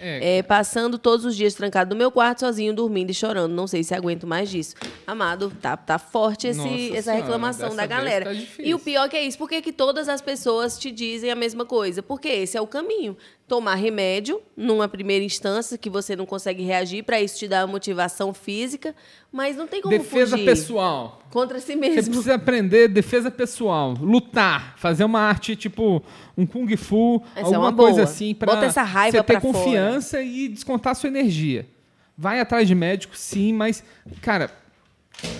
É, 0.00 0.38
é, 0.38 0.42
passando 0.42 0.98
todos 0.98 1.24
os 1.24 1.34
dias 1.34 1.54
trancado 1.54 1.94
no 1.94 1.98
meu 1.98 2.10
quarto, 2.10 2.40
sozinho, 2.40 2.74
dormindo 2.74 3.10
e 3.10 3.14
chorando. 3.14 3.52
Não 3.54 3.66
sei 3.66 3.82
se 3.82 3.94
aguento 3.94 4.26
mais 4.26 4.50
disso. 4.50 4.74
Amado, 5.06 5.50
tá, 5.62 5.76
tá 5.76 5.98
forte 5.98 6.46
esse, 6.48 6.58
Nossa 6.58 6.96
essa 6.96 7.12
reclamação 7.12 7.70
da 7.70 7.86
vez 7.86 7.88
galera. 7.88 8.24
tá 8.26 8.32
e 8.58 8.74
o 8.74 8.78
pior 8.78 9.08
que 9.08 9.16
é 9.16 9.24
isso, 9.24 9.38
por 9.38 9.48
que 9.48 9.62
que 9.62 9.72
todas 9.72 10.08
as 10.08 10.20
pessoas 10.20 10.78
te 10.78 10.90
dizem 10.90 11.30
a 11.30 11.34
mesma 11.34 11.64
coisa? 11.64 12.02
Porque 12.02 12.28
esse 12.28 12.56
é 12.56 12.60
o 12.60 12.66
caminho. 12.66 13.16
Tomar 13.46 13.74
remédio, 13.74 14.40
numa 14.56 14.88
primeira 14.88 15.22
instância, 15.22 15.76
que 15.76 15.90
você 15.90 16.16
não 16.16 16.24
consegue 16.24 16.62
reagir, 16.62 17.02
para 17.02 17.20
isso 17.20 17.38
te 17.38 17.46
dar 17.46 17.66
motivação 17.66 18.32
física, 18.32 18.94
mas 19.30 19.54
não 19.54 19.66
tem 19.66 19.82
como 19.82 19.96
defesa 19.98 20.30
fugir 20.30 20.46
pessoal. 20.46 21.20
contra 21.30 21.60
si 21.60 21.66
Você 21.66 21.76
mesmo. 21.76 22.10
precisa 22.12 22.34
aprender 22.36 22.88
defesa 22.88 23.30
pessoal, 23.30 23.92
lutar, 24.00 24.72
fazer 24.78 25.04
uma 25.04 25.20
arte 25.20 25.54
tipo 25.54 26.02
um 26.38 26.46
kung 26.46 26.74
fu, 26.74 27.22
Essa 27.36 27.40
é 27.40 27.42
alguma 27.44 27.60
uma 27.66 27.72
boa. 27.72 27.88
coisa 27.90 28.04
assim 28.04 28.34
para 28.34 28.54
você 28.56 29.12
ter 29.12 29.22
pra 29.22 29.40
fora. 29.40 29.52
confiança 29.52 30.22
e 30.22 30.48
descontar 30.48 30.94
sua 30.96 31.08
energia. 31.08 31.66
Vai 32.16 32.40
atrás 32.40 32.66
de 32.66 32.74
médico, 32.74 33.14
sim, 33.14 33.52
mas 33.52 33.84
cara, 34.22 34.50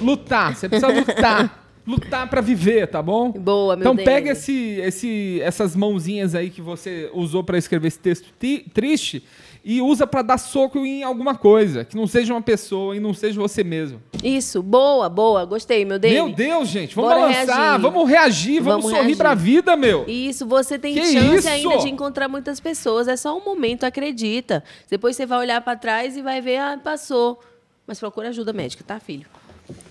lutar, 0.01 0.55
você 0.55 0.69
precisa 0.69 0.89
lutar. 0.93 1.61
Lutar 1.87 2.29
pra 2.31 2.41
viver, 2.41 2.87
tá 2.89 3.03
bom? 3.03 3.31
Boa, 3.31 3.77
meu 3.77 3.83
Então 3.83 3.95
Deus. 3.95 4.05
pega 4.05 4.31
esse, 4.33 4.79
esse, 4.81 5.39
essas 5.43 5.77
mãozinhas 5.77 6.35
aí 6.35 6.49
que 6.49 6.63
você 6.63 7.11
usou 7.13 7.45
pra 7.45 7.59
escrever 7.59 7.89
esse 7.89 7.99
texto 7.99 8.27
triste 8.73 9.23
e 9.63 9.81
usa 9.81 10.07
pra 10.07 10.23
dar 10.23 10.37
soco 10.39 10.79
em 10.79 11.03
alguma 11.03 11.35
coisa, 11.35 11.85
que 11.85 11.97
não 11.97 12.07
seja 12.07 12.33
uma 12.35 12.41
pessoa 12.43 12.95
e 12.97 13.01
não 13.01 13.13
seja 13.15 13.41
você 13.41 13.63
mesmo. 13.65 14.01
Isso, 14.23 14.63
boa, 14.63 15.09
boa. 15.09 15.45
Gostei, 15.45 15.85
meu 15.85 15.99
Deus. 15.99 16.13
Meu 16.13 16.31
Deus, 16.31 16.69
gente, 16.69 16.95
vamos 16.95 17.11
Bora 17.11 17.21
balançar, 17.23 17.57
reagir. 17.57 17.81
vamos 17.81 18.09
reagir, 18.11 18.61
vamos, 18.61 18.67
Vamos 18.67 18.85
sorrir 18.91 19.01
reagir. 19.03 19.17
pra 19.17 19.35
vida, 19.35 19.77
meu. 19.77 20.05
Isso, 20.09 20.47
você 20.47 20.79
tem 20.79 20.95
Que 20.95 21.05
chance 21.05 21.37
isso? 21.39 21.49
ainda 21.49 21.79
de 21.79 21.89
encontrar 21.91 22.29
muitas 22.29 22.61
pessoas. 22.61 23.09
É 23.09 23.17
só 23.17 23.37
um 23.37 23.45
momento, 23.45 23.85
acredita. 23.85 24.63
Depois 24.91 25.17
você 25.17 25.25
vai 25.27 25.39
olhar 25.39 25.61
pra 25.63 25.77
trás 25.77 26.17
e 26.17 26.23
vai 26.23 26.41
ver, 26.41 26.57
ah, 26.59 26.79
passou. 26.83 27.39
Mas 27.87 27.99
procura 27.99 28.29
ajuda 28.31 28.53
médica, 28.53 28.83
tá, 28.87 28.99
filho? 29.01 29.27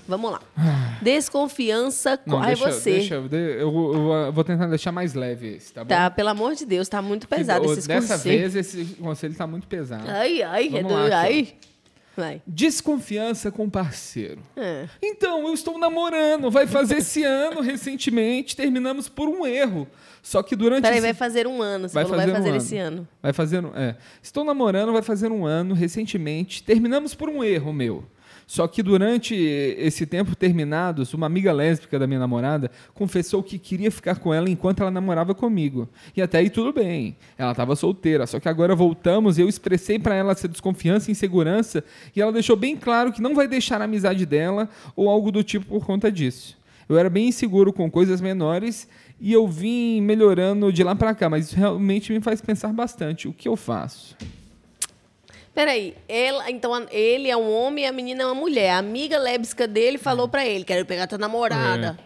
Vamos 0.08 0.32
lá. 0.32 0.42
Desconfiança. 1.02 2.18
com- 2.18 2.32
Não, 2.32 2.40
Ai, 2.40 2.48
deixa, 2.56 2.72
você. 2.72 2.92
deixa, 2.92 3.16
eu, 3.16 3.28
eu- 3.32 4.14
eu 4.26 4.32
vou 4.34 4.44
tentar 4.44 4.68
deixar 4.68 4.92
mais 4.92 5.14
leve 5.14 5.56
esse, 5.56 5.74
tá 5.74 5.84
bom? 5.84 5.90
Tá, 5.90 6.10
pelo 6.10 6.30
amor 6.30 6.56
de 6.56 6.66
Deus, 6.66 6.88
tá 6.90 7.02
muito 7.02 7.28
pesado 7.28 7.68
o- 7.68 7.72
esses 7.74 7.88
Dessa 7.88 8.18
vez 8.18 8.56
esse 8.56 8.86
conselho 9.00 9.34
tá 9.36 9.48
muito 9.48 9.68
pesado. 9.68 10.04
Ai, 10.08 10.42
ai, 10.42 10.70
Vamos 10.70 10.92
é 10.92 10.96
do- 10.96 11.10
lá, 11.10 11.20
ai. 11.22 11.54
Vai. 12.16 12.42
Desconfiança 12.46 13.50
com 13.52 13.64
o 13.66 13.72
parceiro. 13.72 14.40
É. 14.56 14.88
Então, 15.02 15.48
eu 15.48 15.54
estou 15.54 15.80
namorando, 15.80 16.52
vai 16.52 16.68
fazer 16.68 16.98
esse 16.98 17.24
ano, 17.26 17.60
recentemente, 17.62 18.56
terminamos 18.56 19.10
por 19.10 19.28
um 19.28 19.46
erro. 19.48 19.88
Só 20.22 20.44
que 20.44 20.56
durante 20.56 20.84
Peraí, 20.84 21.00
esse... 21.00 21.08
vai 21.08 21.14
fazer 21.16 21.48
um 21.48 21.60
ano. 21.62 21.90
Você 21.90 21.94
Vai 21.96 22.04
falou 22.04 22.18
vai 22.18 22.26
fazer 22.28 22.32
um 22.32 22.36
fazer 22.38 22.50
ano. 22.50 22.58
esse 22.58 22.78
ano. 22.78 23.08
Vai 23.22 23.34
fazer, 23.34 23.64
é. 23.76 23.96
Estou 24.22 24.44
namorando, 24.46 24.94
vai 24.94 25.02
fazer 25.02 25.32
um 25.32 25.46
ano, 25.46 25.74
recentemente. 25.74 26.62
Terminamos 26.64 27.16
por 27.16 27.30
um 27.30 27.44
erro 27.44 27.74
meu. 27.74 28.06
Só 28.54 28.68
que 28.68 28.84
durante 28.84 29.34
esse 29.34 30.06
tempo 30.06 30.36
terminados, 30.36 31.12
uma 31.16 31.26
amiga 31.26 31.52
lésbica 31.52 31.98
da 31.98 32.06
minha 32.06 32.20
namorada 32.20 32.70
confessou 32.94 33.42
que 33.42 33.58
queria 33.58 33.90
ficar 33.90 34.20
com 34.20 34.32
ela 34.32 34.48
enquanto 34.48 34.82
ela 34.82 34.92
namorava 34.92 35.34
comigo. 35.34 35.90
E 36.16 36.22
até 36.22 36.38
aí 36.38 36.52
tudo 36.52 36.72
bem. 36.72 37.18
Ela 37.36 37.50
estava 37.50 37.76
solteira. 37.76 38.28
Só 38.28 38.40
que 38.40 38.48
agora 38.48 38.76
voltamos 38.76 39.40
e 39.40 39.42
eu 39.42 39.50
expressei 39.50 39.98
para 39.98 40.14
ela 40.14 40.34
essa 40.34 40.48
desconfiança 40.48 41.10
e 41.10 41.14
insegurança 41.14 41.84
e 42.16 42.22
ela 42.22 42.32
deixou 42.32 42.56
bem 42.56 42.78
claro 42.78 43.12
que 43.12 43.24
não 43.24 43.34
vai 43.34 43.48
deixar 43.48 43.82
a 43.82 43.86
amizade 43.86 44.24
dela 44.24 44.70
ou 44.96 45.10
algo 45.10 45.32
do 45.32 45.44
tipo 45.44 45.66
por 45.66 45.84
conta 45.84 46.12
disso. 46.12 46.56
Eu 46.88 46.96
era 46.96 47.10
bem 47.10 47.30
inseguro 47.30 47.74
com 47.74 47.90
coisas 47.90 48.22
menores 48.22 48.88
e 49.20 49.34
eu 49.34 49.48
vim 49.48 50.00
melhorando 50.00 50.72
de 50.72 50.84
lá 50.84 50.96
para 50.96 51.16
cá, 51.16 51.28
mas 51.28 51.48
isso 51.48 51.56
realmente 51.56 52.14
me 52.14 52.22
faz 52.22 52.40
pensar 52.40 52.72
bastante. 52.72 53.28
O 53.28 53.34
que 53.34 53.48
eu 53.48 53.56
faço? 53.56 54.16
Peraí, 55.54 55.96
ela, 56.10 56.50
então 56.50 56.72
ele 56.90 57.30
é 57.30 57.38
um 57.38 57.52
homem 57.54 57.84
e 57.86 57.88
a 57.88 57.92
menina 57.92 58.24
é 58.24 58.26
uma 58.26 58.34
mulher. 58.36 58.72
A 58.72 58.78
amiga 58.80 59.18
lébisca 59.20 59.68
dele 59.68 59.98
falou 59.98 60.28
pra 60.28 60.46
ele: 60.46 60.64
quero 60.64 60.86
pegar 60.86 61.06
tua 61.08 61.18
namorada. 61.20 61.98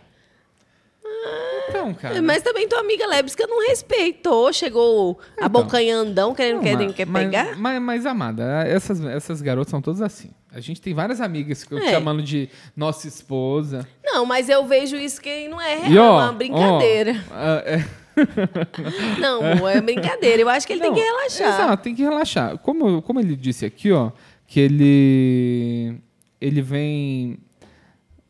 Então, 1.69 1.93
cara. 1.93 2.21
Mas 2.21 2.41
também 2.41 2.67
tua 2.67 2.79
amiga 2.79 3.05
lébisca 3.07 3.45
não 3.47 3.65
respeitou, 3.67 4.51
chegou 4.53 5.19
Então. 5.33 5.45
abocanhandão, 5.45 6.33
querendo 6.33 6.57
Não, 6.57 6.63
quer, 6.63 6.75
mas- 6.77 6.95
quer 6.95 7.05
mas- 7.07 7.25
pegar. 7.25 7.57
Mas, 7.57 7.81
mas, 7.81 8.05
amada, 8.05 8.63
essas, 8.67 9.03
essas 9.05 9.41
garotas 9.41 9.71
são 9.71 9.81
todas 9.81 10.01
assim. 10.01 10.29
A 10.51 10.59
gente 10.59 10.79
tem 10.81 10.93
várias 10.93 11.19
amigas 11.21 11.63
que 11.63 11.73
eu 11.73 11.77
É. 11.79 11.91
chamando 11.91 12.21
de 12.23 12.49
nossa 12.75 13.07
esposa. 13.07 13.87
Não, 14.03 14.25
mas 14.25 14.47
eu 14.49 14.65
vejo 14.65 14.95
isso 14.95 15.21
que 15.21 15.47
não 15.49 15.61
é 15.61 15.75
real, 15.75 16.19
é 16.19 16.23
uma 16.23 16.31
brincadeira. 16.33 17.23
ó, 17.29 17.33
ah, 17.33 17.63
é- 17.65 17.85
Não, 19.19 19.44
amor, 19.44 19.69
é 19.69 19.81
brincadeira. 19.81 20.41
Eu 20.41 20.49
acho 20.49 20.65
que 20.65 20.73
ele 20.73 20.81
tem 20.81 20.89
Não, 20.89 20.98
que 20.98 21.03
relaxar. 21.03 21.48
Exato, 21.48 21.84
tem 21.84 21.95
que 21.95 22.02
relaxar. 22.02 22.57
Como, 22.60 23.02
como 23.02 23.19
ele 23.19 23.35
disse 23.35 23.65
aqui, 23.65 23.91
ó, 23.91 24.11
que 24.45 24.60
ele 24.60 25.95
ele 26.39 26.61
vem 26.61 27.39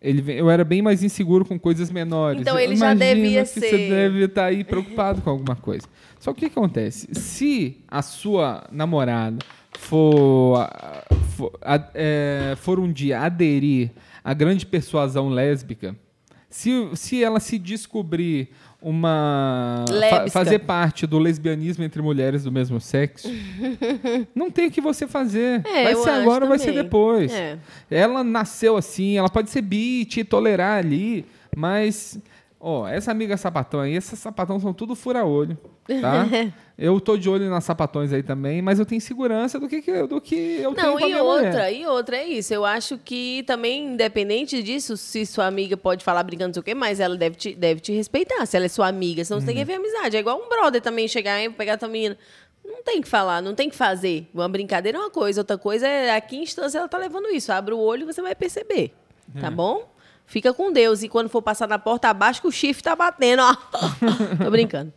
ele 0.02 0.22
vem, 0.22 0.38
eu 0.38 0.50
era 0.50 0.64
bem 0.64 0.82
mais 0.82 1.04
inseguro 1.04 1.44
com 1.44 1.60
coisas 1.60 1.92
menores. 1.92 2.42
Então 2.42 2.58
ele 2.58 2.76
já 2.76 2.94
imagino 2.94 3.16
devia 3.16 3.42
que 3.42 3.48
ser. 3.48 3.70
Você 3.70 3.90
deve 3.90 4.26
estar 4.26 4.46
aí 4.46 4.64
preocupado 4.64 5.22
com 5.22 5.30
alguma 5.30 5.56
coisa. 5.56 5.88
Só 6.20 6.34
que 6.34 6.46
o 6.46 6.50
que 6.50 6.58
acontece? 6.58 7.08
Se 7.14 7.84
a 7.88 8.02
sua 8.02 8.66
namorada 8.72 9.40
for, 9.78 10.68
for, 11.36 11.52
é, 11.94 12.56
for 12.58 12.80
um 12.80 12.92
dia 12.92 13.22
aderir 13.22 13.92
à 14.24 14.34
grande 14.34 14.66
persuasão 14.66 15.30
lésbica, 15.30 15.96
se, 16.58 16.90
se 16.96 17.24
ela 17.24 17.40
se 17.40 17.60
descobrir 17.60 18.50
uma 18.82 19.86
fa- 20.10 20.28
fazer 20.30 20.60
parte 20.60 21.06
do 21.06 21.20
lesbianismo 21.20 21.84
entre 21.84 22.02
mulheres 22.02 22.44
do 22.44 22.52
mesmo 22.52 22.82
sexo, 22.82 23.28
não 24.34 24.50
tem 24.50 24.66
o 24.66 24.72
que 24.72 24.82
você 24.82 25.06
fazer. 25.06 25.62
É, 25.68 25.84
vai 25.84 25.96
ser 25.96 26.10
agora 26.10 26.46
ou 26.46 26.50
vai 26.50 26.58
ser 26.58 26.72
depois. 26.74 27.32
É. 27.32 27.60
Ela 27.92 28.24
nasceu 28.24 28.76
assim, 28.76 29.16
ela 29.20 29.30
pode 29.30 29.52
ser 29.52 29.62
bi, 29.62 30.04
te 30.06 30.24
tolerar 30.24 30.80
ali, 30.80 31.26
mas 31.56 32.18
ó, 32.60 32.88
essa 32.88 33.12
amiga 33.12 33.38
sapatão 33.38 33.80
aí, 33.82 33.94
esses 33.96 34.18
sapatão 34.18 34.60
são 34.60 34.74
tudo 34.74 34.96
fura-olho, 34.96 35.56
tá? 36.02 36.26
eu 36.78 37.00
tô 37.02 37.18
de 37.18 37.28
olho 37.30 37.50
nas 37.50 37.64
sapatões 37.64 38.14
aí 38.14 38.22
também, 38.22 38.62
mas 38.62 38.78
eu 38.78 38.86
tenho 38.86 39.02
segurança 39.02 39.60
do 39.60 39.68
que, 39.68 39.82
do 40.08 40.22
que 40.22 40.36
eu 40.62 40.74
tenho 40.76 40.88
Não, 40.88 40.98
com 40.98 41.06
a 41.06 41.10
e 41.10 41.16
outra, 41.16 41.50
mulher. 41.50 41.74
e 41.74 41.86
outra 41.88 42.18
é 42.18 42.28
isso. 42.28 42.54
Eu 42.54 42.64
acho 42.64 42.98
que 43.00 43.44
também, 43.48 43.94
independente 43.94 44.62
disso, 44.62 44.96
se 44.96 45.26
sua 45.26 45.48
amiga 45.48 45.76
pode 45.76 46.04
falar 46.04 46.22
brincando, 46.24 46.50
não 46.50 46.54
sei 46.54 46.62
o 46.62 46.64
quê, 46.64 46.76
mas 46.76 47.00
ela 47.00 47.18
deve 47.18 47.36
te, 47.36 47.56
deve 47.56 47.80
te 47.82 47.92
respeitar, 47.94 48.46
se 48.46 48.56
ela 48.56 48.66
é 48.66 48.70
sua 48.70 48.88
amiga. 48.88 49.26
Senão 49.26 49.40
você 49.40 49.48
tem 49.48 49.56
que 49.56 49.62
Uhum. 49.62 49.66
ver 49.68 49.74
amizade. 49.74 50.18
É 50.18 50.20
igual 50.20 50.40
um 50.40 50.48
brother 50.48 50.82
também 50.82 51.08
chegar 51.08 51.42
e 51.44 51.50
pegar 51.50 51.78
tua 51.78 51.88
menina. 51.90 52.18
Não 52.64 52.84
tem 52.84 53.02
que 53.02 53.08
falar, 53.08 53.42
não 53.42 53.56
tem 53.56 53.70
que 53.70 53.76
fazer. 53.76 54.28
Uma 54.34 54.48
brincadeira 54.50 54.98
é 54.98 55.02
uma 55.02 55.10
coisa, 55.10 55.42
outra 55.42 55.58
coisa 55.58 55.88
é 55.88 56.16
a 56.16 56.22
que 56.22 56.36
instância 56.36 56.78
ela 56.78 56.88
tá 56.88 56.98
levando 56.98 57.28
isso. 57.30 57.52
Abre 57.52 57.74
o 57.74 57.80
olho 57.80 58.04
e 58.04 58.06
você 58.14 58.22
vai 58.22 58.36
perceber. 58.36 58.94
É. 59.36 59.40
Tá 59.40 59.50
bom? 59.50 59.90
Fica 60.26 60.54
com 60.54 60.72
Deus. 60.72 61.02
E 61.02 61.08
quando 61.10 61.30
for 61.30 61.42
passar 61.42 61.68
na 61.68 61.80
porta 61.80 62.10
abaixo, 62.10 62.42
que 62.42 62.48
o 62.48 62.52
chifre 62.52 62.84
tá 62.84 62.96
batendo, 62.96 63.42
ó. 63.42 63.56
Tô 64.44 64.52
brincando. 64.52 64.92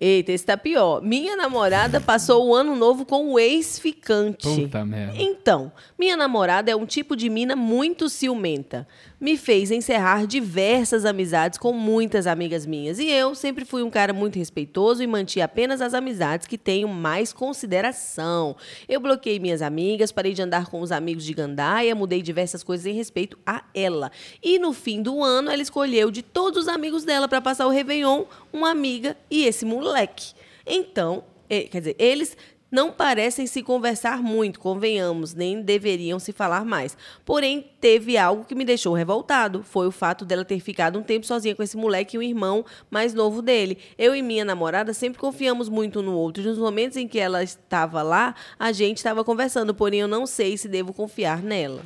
Eita, 0.00 0.32
esse 0.32 0.46
tá 0.46 0.56
pior. 0.56 1.02
Minha 1.02 1.36
namorada 1.36 2.00
passou 2.00 2.48
o 2.48 2.54
ano 2.54 2.74
novo 2.74 3.04
com 3.04 3.32
o 3.32 3.38
ex-ficante. 3.38 4.48
Puta 4.48 4.82
merda. 4.82 5.14
Então, 5.18 5.70
minha 5.98 6.16
namorada 6.16 6.70
é 6.70 6.76
um 6.76 6.86
tipo 6.86 7.14
de 7.14 7.28
mina 7.28 7.54
muito 7.54 8.08
ciumenta. 8.08 8.88
Me 9.20 9.36
fez 9.36 9.70
encerrar 9.70 10.26
diversas 10.26 11.04
amizades 11.04 11.58
com 11.58 11.74
muitas 11.74 12.26
amigas 12.26 12.64
minhas. 12.64 12.98
E 12.98 13.06
eu 13.10 13.34
sempre 13.34 13.66
fui 13.66 13.82
um 13.82 13.90
cara 13.90 14.14
muito 14.14 14.38
respeitoso 14.38 15.02
e 15.02 15.06
mantinha 15.06 15.44
apenas 15.44 15.82
as 15.82 15.92
amizades 15.92 16.46
que 16.46 16.56
tenho 16.56 16.88
mais 16.88 17.30
consideração. 17.30 18.56
Eu 18.88 18.98
bloqueei 18.98 19.38
minhas 19.38 19.60
amigas, 19.60 20.10
parei 20.10 20.32
de 20.32 20.40
andar 20.40 20.68
com 20.68 20.80
os 20.80 20.90
amigos 20.90 21.22
de 21.22 21.34
Gandaia, 21.34 21.94
mudei 21.94 22.22
diversas 22.22 22.62
coisas 22.62 22.86
em 22.86 22.94
respeito 22.94 23.38
a 23.44 23.62
ela. 23.74 24.10
E 24.42 24.58
no 24.58 24.72
fim 24.72 25.02
do 25.02 25.22
ano, 25.22 25.50
ela 25.50 25.60
escolheu 25.60 26.10
de 26.10 26.22
todos 26.22 26.62
os 26.62 26.68
amigos 26.68 27.04
dela 27.04 27.28
para 27.28 27.42
passar 27.42 27.66
o 27.66 27.70
Réveillon 27.70 28.24
uma 28.50 28.70
amiga 28.70 29.14
e 29.30 29.44
esse 29.44 29.66
moleque. 29.66 30.32
Então, 30.66 31.24
quer 31.46 31.78
dizer, 31.78 31.96
eles 31.98 32.34
não 32.70 32.92
parecem 32.92 33.46
se 33.46 33.62
conversar 33.62 34.22
muito, 34.22 34.60
convenhamos, 34.60 35.34
nem 35.34 35.60
deveriam 35.60 36.18
se 36.18 36.32
falar 36.32 36.64
mais. 36.64 36.96
Porém, 37.24 37.68
teve 37.80 38.16
algo 38.16 38.44
que 38.44 38.54
me 38.54 38.64
deixou 38.64 38.94
revoltado. 38.94 39.62
Foi 39.62 39.86
o 39.86 39.90
fato 39.90 40.24
dela 40.24 40.44
ter 40.44 40.60
ficado 40.60 40.98
um 40.98 41.02
tempo 41.02 41.26
sozinha 41.26 41.54
com 41.54 41.62
esse 41.62 41.76
moleque 41.76 42.16
e 42.16 42.18
o 42.18 42.22
irmão 42.22 42.64
mais 42.90 43.12
novo 43.12 43.42
dele. 43.42 43.78
Eu 43.98 44.14
e 44.14 44.22
minha 44.22 44.44
namorada 44.44 44.94
sempre 44.94 45.18
confiamos 45.18 45.68
muito 45.68 46.00
um 46.00 46.02
no 46.02 46.14
outro. 46.14 46.42
Nos 46.42 46.58
momentos 46.58 46.96
em 46.96 47.08
que 47.08 47.18
ela 47.18 47.42
estava 47.42 48.02
lá, 48.02 48.34
a 48.58 48.70
gente 48.72 48.98
estava 48.98 49.24
conversando, 49.24 49.74
porém 49.74 50.00
eu 50.00 50.08
não 50.08 50.26
sei 50.26 50.56
se 50.56 50.68
devo 50.68 50.92
confiar 50.92 51.42
nela. 51.42 51.82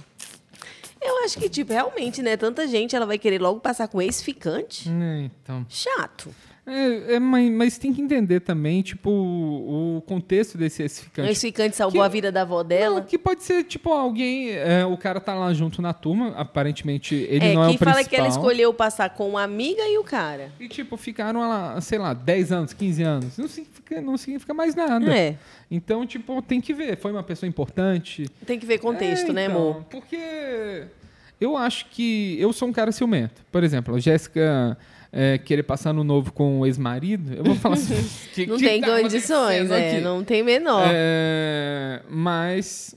Eu 1.01 1.23
acho 1.25 1.39
que, 1.39 1.51
tipo, 1.51 1.71
realmente, 1.71 2.23
né? 2.23 2.35
Tanta 2.35 2.67
gente, 2.67 2.97
ela 2.97 3.05
vai 3.05 3.19
querer 3.19 3.41
logo 3.41 3.61
passar 3.61 3.89
com 3.89 4.01
ex-ficante. 4.01 4.89
É, 4.89 5.21
então. 5.25 5.67
Chato. 5.69 6.35
É, 6.67 7.17
é, 7.17 7.21
mas, 7.21 7.77
tem 7.77 7.93
que 7.93 8.01
entender 8.01 8.41
também, 8.41 8.81
tipo, 8.81 9.11
o, 9.11 9.97
o 9.99 10.01
contexto 10.01 10.57
desse 10.57 10.83
esse 10.83 11.03
O 11.03 11.05
ficante. 11.05 11.75
salvou 11.77 12.01
Que- 12.01 12.07
a 12.07 12.09
vida 12.09 12.33
da 12.33 12.41
avó 12.41 12.63
Não, 12.63 12.65
dela. 12.65 13.01
que 13.03 13.19
pode 13.19 13.43
ser, 13.43 13.65
tipo, 13.65 13.93
alguém. 13.93 14.49
é, 14.51 14.83
o 14.87 14.97
cara 14.97 15.21
tá 15.21 15.35
lá 15.35 15.53
junto 15.53 15.83
na 15.83 15.93
turma, 15.93 16.29
aparentemente 16.37 17.15
ele 17.15 17.45
é, 17.49 17.55
não 17.55 17.63
é 17.63 17.65
o 17.67 17.69
principal. 17.69 17.93
fala 17.93 18.05
que 18.05 18.17
ela 18.17 18.29
escolheu 18.29 18.73
passar 18.73 19.11
com 19.11 19.29
uma 19.29 19.43
amiga 19.43 19.83
e 19.83 19.99
o 19.99 20.05
cara. 20.05 20.51
E, 20.59 20.67
tipo, 20.67 20.97
ficaram 20.97 21.41
lá, 21.41 21.79
sei 21.83 21.99
lá, 21.99 22.15
10 22.15 22.51
anos, 22.51 22.73
15 22.73 23.03
anos. 23.03 23.37
Não 23.37 23.47
significa, 23.47 24.01
não 24.01 24.17
significa 24.17 24.55
mais 24.55 24.75
nada. 24.75 25.15
É. 25.15 25.37
Então, 25.71 26.07
tipo, 26.07 26.41
tem 26.41 26.63
que 26.63 26.73
ver. 26.73 26.97
Foi 26.97 27.13
uma 27.13 27.23
pessoa 27.23 27.47
importante. 27.49 28.27
Tem 28.47 28.59
que 28.59 28.65
ver 28.65 28.79
contexto, 28.79 29.31
É, 29.31 29.33
né, 29.35 29.45
então, 29.47 29.57
amor? 29.57 29.85
Porque 29.91 30.85
eu 31.39 31.57
acho 31.59 31.87
que 31.91 32.37
eu 32.41 32.53
sou 32.55 32.69
um 32.69 32.73
cara 32.73 32.91
ciumento. 32.91 33.43
Por 33.53 33.63
exemplo, 33.63 33.95
a 33.97 33.99
Jéssica 34.01 34.79
é, 35.17 35.39
querer 35.39 35.63
passar 35.63 35.93
no 35.93 36.03
novo 36.03 36.33
com 36.33 36.59
o 36.61 36.67
ex-marido, 36.67 37.35
eu 37.35 37.45
vou 37.45 37.55
falar 37.55 37.77
assim. 37.77 37.95
que, 38.35 38.47
Não 38.47 38.57
que 38.57 38.65
tem 38.65 38.81
tá 38.81 39.01
condições, 39.01 39.71
é, 39.71 40.01
não 40.01 40.25
tem 40.25 40.43
menor. 40.43 40.89
É, 40.93 42.03
mas 42.11 42.97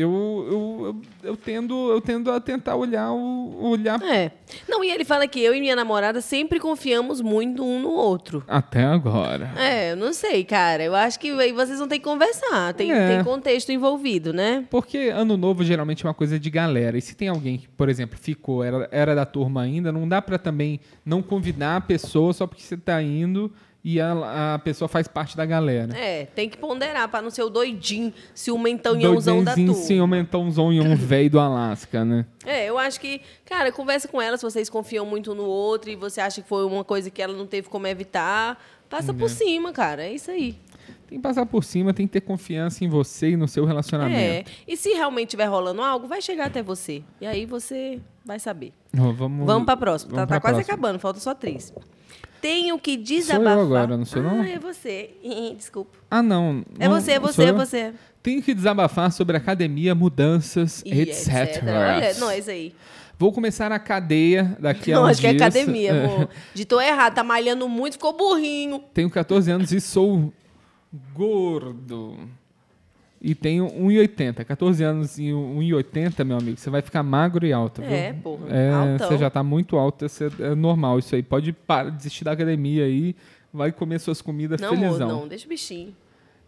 eu, 0.00 0.46
eu, 0.50 1.00
eu, 1.22 1.36
tendo, 1.36 1.90
eu 1.90 2.00
tendo 2.00 2.30
a 2.30 2.40
tentar 2.40 2.76
olhar 2.76 3.12
o 3.12 3.70
olhar 3.70 4.02
É. 4.02 4.30
Não, 4.68 4.82
e 4.84 4.90
ele 4.90 5.04
fala 5.04 5.26
que 5.26 5.40
eu 5.40 5.54
e 5.54 5.60
minha 5.60 5.74
namorada 5.76 6.20
sempre 6.20 6.58
confiamos 6.60 7.20
muito 7.20 7.64
um 7.64 7.80
no 7.80 7.90
outro. 7.90 8.42
até 8.46 8.84
agora. 8.84 9.50
É, 9.56 9.92
eu 9.92 9.96
não 9.96 10.12
sei, 10.12 10.44
cara. 10.44 10.82
Eu 10.82 10.94
acho 10.94 11.18
que 11.18 11.30
aí 11.32 11.52
vocês 11.52 11.78
vão 11.78 11.88
ter 11.88 11.98
que 11.98 12.04
conversar. 12.04 12.72
Tem, 12.74 12.90
É. 12.92 13.16
tem 13.16 13.24
contexto 13.24 13.70
envolvido, 13.72 14.32
né? 14.32 14.64
Porque 14.70 15.10
ano 15.14 15.36
novo 15.36 15.64
geralmente 15.64 16.04
é 16.04 16.08
uma 16.08 16.14
coisa 16.14 16.38
de 16.38 16.50
galera. 16.50 16.96
E 16.96 17.00
se 17.02 17.14
tem 17.14 17.28
alguém 17.28 17.58
que, 17.58 17.68
por 17.68 17.88
exemplo, 17.88 18.18
ficou, 18.20 18.62
era, 18.64 18.88
era 18.90 19.14
da 19.14 19.26
turma 19.26 19.62
ainda, 19.62 19.90
não 19.92 20.08
dá 20.08 20.22
pra 20.22 20.38
também 20.38 20.80
não 21.04 21.22
convidar 21.22 21.76
a 21.76 21.80
pessoa 21.80 22.32
só 22.32 22.46
porque 22.46 22.62
você 22.62 22.76
tá 22.76 23.02
indo 23.02 23.52
e 23.84 24.00
a, 24.00 24.54
a 24.54 24.58
pessoa 24.58 24.88
faz 24.88 25.06
parte 25.08 25.36
da 25.36 25.46
galera. 25.46 25.96
É, 25.96 26.26
tem 26.26 26.48
que 26.48 26.56
ponderar 26.58 27.08
pra 27.08 27.22
não 27.22 27.30
ser 27.30 27.42
o 27.42 27.48
doidinho, 27.48 28.12
ciumentãozão 28.34 29.42
da 29.44 29.52
Doidenzinho, 29.54 29.72
turma. 29.72 29.86
sim, 29.86 29.98
aumentãozão 29.98 30.72
e 30.72 30.80
um 30.80 30.94
velho 30.96 31.30
do 31.30 31.40
Alasca, 31.40 32.04
né? 32.04 32.26
É, 32.44 32.66
eu 32.68 32.78
acho 32.78 33.00
que, 33.00 33.20
cara, 33.44 33.70
conversa 33.72 34.08
com 34.08 34.20
ela 34.20 34.36
se 34.36 34.42
vocês 34.42 34.68
confiam 34.68 35.06
muito 35.06 35.34
no 35.34 35.44
outro 35.44 35.90
e 35.90 35.96
você 35.96 36.20
acha 36.20 36.42
que 36.42 36.48
foi 36.48 36.64
uma 36.66 36.84
coisa 36.84 37.10
que 37.10 37.22
ela 37.22 37.34
não 37.36 37.46
teve 37.46 37.68
como 37.68 37.86
evitar. 37.86 38.58
Passa 38.90 39.12
Uhum. 39.12 39.18
por 39.18 39.28
cima, 39.30 39.70
cara. 39.72 40.02
É 40.04 40.12
isso 40.12 40.30
aí. 40.30 40.56
Tem 41.06 41.18
que 41.18 41.22
passar 41.22 41.46
por 41.46 41.62
cima, 41.64 41.92
tem 41.94 42.06
que 42.06 42.12
ter 42.14 42.20
confiança 42.20 42.84
em 42.84 42.88
você 42.88 43.30
e 43.30 43.36
no 43.36 43.46
seu 43.48 43.64
É. 43.64 43.66
relacionamento. 43.68 44.50
E 44.66 44.76
se 44.76 44.90
realmente 44.90 45.28
estiver 45.28 45.46
rolando 45.46 45.80
algo, 45.82 46.06
vai 46.06 46.20
chegar 46.20 46.46
até 46.46 46.62
você. 46.62 47.02
E 47.20 47.26
aí 47.26 47.46
você 47.46 48.00
vai 48.24 48.38
saber. 48.38 48.72
Ó, 48.98 49.12
vamos, 49.12 49.46
Vamos 49.46 49.64
pra 49.64 49.76
próxima. 49.76 50.10
Tá, 50.12 50.16
vamos 50.16 50.28
tá 50.30 50.40
quase 50.40 50.54
próxima. 50.56 50.74
acabando, 50.74 50.98
falta 50.98 51.20
só 51.20 51.34
três. 51.34 51.72
Tenho 52.40 52.78
que 52.78 52.92
Sou 52.92 52.98
eu 53.00 53.04
desabafar. 53.04 53.58
agora, 53.58 53.96
não 53.96 54.04
sou 54.04 54.22
não? 54.22 54.40
Ah, 54.42 54.48
é 54.48 54.58
você. 54.58 55.10
Desculpa. 55.56 55.96
Ah, 56.10 56.22
não. 56.22 56.64
É 56.78 56.88
não- 56.88 57.00
você, 57.00 57.12
é 57.12 57.18
não 57.18 57.26
você, 57.26 57.44
é 57.44 57.52
você. 57.52 57.92
Tenho 58.22 58.42
que 58.42 58.54
desabafar 58.54 59.10
sobre 59.12 59.36
academia, 59.36 59.94
mudanças, 59.94 60.82
E 60.84 61.00
etc. 61.00 61.62
Olha, 61.64 62.14
nós 62.18 62.48
aí. 62.48 62.74
Vou 63.18 63.32
começar 63.32 63.72
a 63.72 63.78
cadeia 63.80 64.56
daqui 64.60 64.92
a 64.92 64.96
Não, 64.96 65.04
uns 65.04 65.10
acho 65.10 65.20
que 65.20 65.26
é 65.26 65.30
academia, 65.30 66.04
amor. 66.04 66.28
Ditou 66.54 66.80
errado, 66.80 67.14
tá 67.14 67.24
malhando 67.24 67.68
muito, 67.68 67.94
ficou 67.94 68.12
burrinho. 68.16 68.80
Tenho 68.94 69.10
14 69.10 69.50
anos 69.50 69.72
e 69.72 69.80
sou 69.80 70.32
gordo. 71.14 72.16
E 73.20 73.34
tenho 73.34 73.66
1,80. 73.66 74.44
14 74.44 74.84
anos 74.84 75.18
e 75.18 75.24
1,80, 75.24 76.24
meu 76.24 76.38
amigo. 76.38 76.56
Você 76.56 76.70
vai 76.70 76.80
ficar 76.82 77.02
magro 77.02 77.44
e 77.44 77.52
alto. 77.52 77.82
viu? 77.82 77.90
É, 77.90 78.12
porra, 78.12 78.46
É, 78.48 78.98
você 78.98 79.18
já 79.18 79.28
tá 79.28 79.42
muito 79.42 79.76
alto. 79.76 80.04
É, 80.04 80.08
é 80.44 80.54
normal 80.54 80.98
isso 80.98 81.14
aí. 81.14 81.22
Pode 81.22 81.52
parar, 81.52 81.90
desistir 81.90 82.24
da 82.24 82.32
academia 82.32 82.84
aí. 82.84 83.16
Vai 83.52 83.72
comer 83.72 83.98
suas 83.98 84.20
comidas 84.22 84.60
Não, 84.60 84.70
felizão. 84.70 85.08
não, 85.08 85.28
deixa 85.28 85.46
o 85.46 85.48
bichinho. 85.48 85.94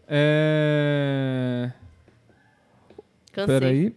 É... 0.07 1.71
Cansei. 3.33 3.59
Peraí. 3.59 3.95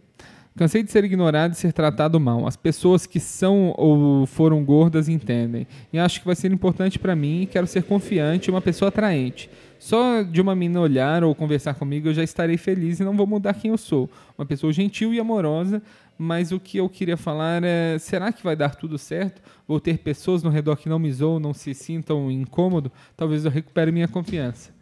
Cansei 0.57 0.85
de 0.85 0.91
ser 0.93 1.03
ignorado 1.05 1.53
e 1.53 1.57
ser 1.57 1.73
tratado 1.73 2.19
mal. 2.21 2.47
As 2.47 2.57
pessoas 2.57 3.07
que 3.07 3.19
são 3.19 3.75
ou 3.77 4.25
foram 4.25 4.65
gordas 4.65 5.09
entendem. 5.09 5.67
E 5.93 5.99
acho 5.99 6.21
que 6.21 6.27
vai 6.27 6.37
ser 6.37 6.53
importante 6.53 6.99
para 6.99 7.17
mim. 7.17 7.49
Quero 7.51 7.67
ser 7.67 7.83
confiante 7.83 8.49
e 8.49 8.51
uma 8.53 8.61
pessoa 8.61 8.89
atraente. 8.89 9.51
Só 9.85 10.23
de 10.23 10.41
uma 10.41 10.55
menina 10.55 10.81
olhar 10.81 11.23
ou 11.23 11.35
conversar 11.35 11.75
comigo 11.75 12.09
eu 12.09 12.15
já 12.15 12.25
estarei 12.25 12.57
feliz 12.57 13.01
e 13.01 13.05
não 13.05 13.15
vou 13.15 13.27
mudar 13.27 13.53
quem 13.53 13.71
eu 13.71 13.77
sou. 13.77 14.09
Uma 14.39 14.47
pessoa 14.47 14.73
gentil 14.73 15.13
e 15.13 15.21
amorosa, 15.21 15.83
mas 16.17 16.53
o 16.53 16.59
que 16.59 16.79
eu 16.79 16.89
queria 16.89 17.19
falar 17.19 17.63
é: 17.63 17.99
será 17.99 18.33
que 18.33 18.43
vai 18.43 18.57
dar 18.57 18.77
tudo 18.77 18.97
certo? 18.97 19.43
Vou 19.69 19.79
ter 19.79 19.99
pessoas 19.99 20.43
no 20.43 20.49
redor 20.49 20.77
que 20.77 20.89
não 20.89 20.99
me 20.99 21.13
zoam, 21.13 21.39
não 21.39 21.53
se 21.53 21.75
sintam 21.75 22.31
incômodo? 22.31 22.91
Talvez 23.15 23.45
eu 23.45 23.51
recupere 23.51 23.93
minha 23.93 24.09
confiança. 24.09 24.74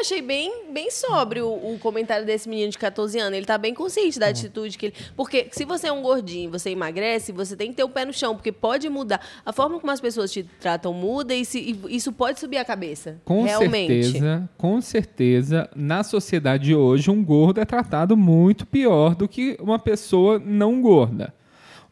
Achei 0.00 0.20
bem, 0.20 0.72
bem 0.72 0.90
sóbrio 0.90 1.46
o, 1.46 1.74
o 1.74 1.78
comentário 1.78 2.26
desse 2.26 2.48
menino 2.48 2.70
de 2.70 2.78
14 2.78 3.18
anos. 3.18 3.36
Ele 3.36 3.46
tá 3.46 3.56
bem 3.56 3.74
consciente 3.74 4.18
da 4.18 4.28
atitude 4.28 4.76
que 4.76 4.86
ele. 4.86 4.94
Porque 5.16 5.48
se 5.52 5.64
você 5.64 5.88
é 5.88 5.92
um 5.92 6.02
gordinho, 6.02 6.50
você 6.50 6.70
emagrece, 6.70 7.32
você 7.32 7.56
tem 7.56 7.70
que 7.70 7.76
ter 7.76 7.84
o 7.84 7.88
pé 7.88 8.04
no 8.04 8.12
chão, 8.12 8.34
porque 8.34 8.52
pode 8.52 8.88
mudar. 8.88 9.20
A 9.44 9.52
forma 9.52 9.80
como 9.80 9.90
as 9.90 10.00
pessoas 10.00 10.30
te 10.30 10.42
tratam 10.60 10.92
muda 10.92 11.34
e, 11.34 11.44
se, 11.44 11.58
e 11.58 11.96
isso 11.96 12.12
pode 12.12 12.38
subir 12.38 12.58
a 12.58 12.64
cabeça. 12.64 13.20
Com 13.24 13.44
realmente. 13.44 14.04
certeza, 14.04 14.50
com 14.56 14.80
certeza, 14.80 15.70
na 15.74 16.02
sociedade 16.02 16.64
de 16.64 16.74
hoje, 16.74 17.10
um 17.10 17.24
gordo 17.24 17.60
é 17.60 17.64
tratado 17.64 18.16
muito 18.16 18.66
pior 18.66 19.14
do 19.14 19.26
que 19.26 19.56
uma 19.60 19.78
pessoa 19.78 20.38
não 20.38 20.80
gorda. 20.82 21.34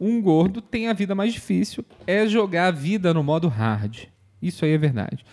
Um 0.00 0.20
gordo 0.20 0.60
tem 0.60 0.88
a 0.88 0.92
vida 0.92 1.14
mais 1.14 1.32
difícil, 1.32 1.84
é 2.06 2.26
jogar 2.26 2.66
a 2.66 2.70
vida 2.70 3.14
no 3.14 3.22
modo 3.22 3.48
hard. 3.48 4.04
Isso 4.42 4.64
aí 4.64 4.72
é 4.72 4.78
verdade. 4.78 5.24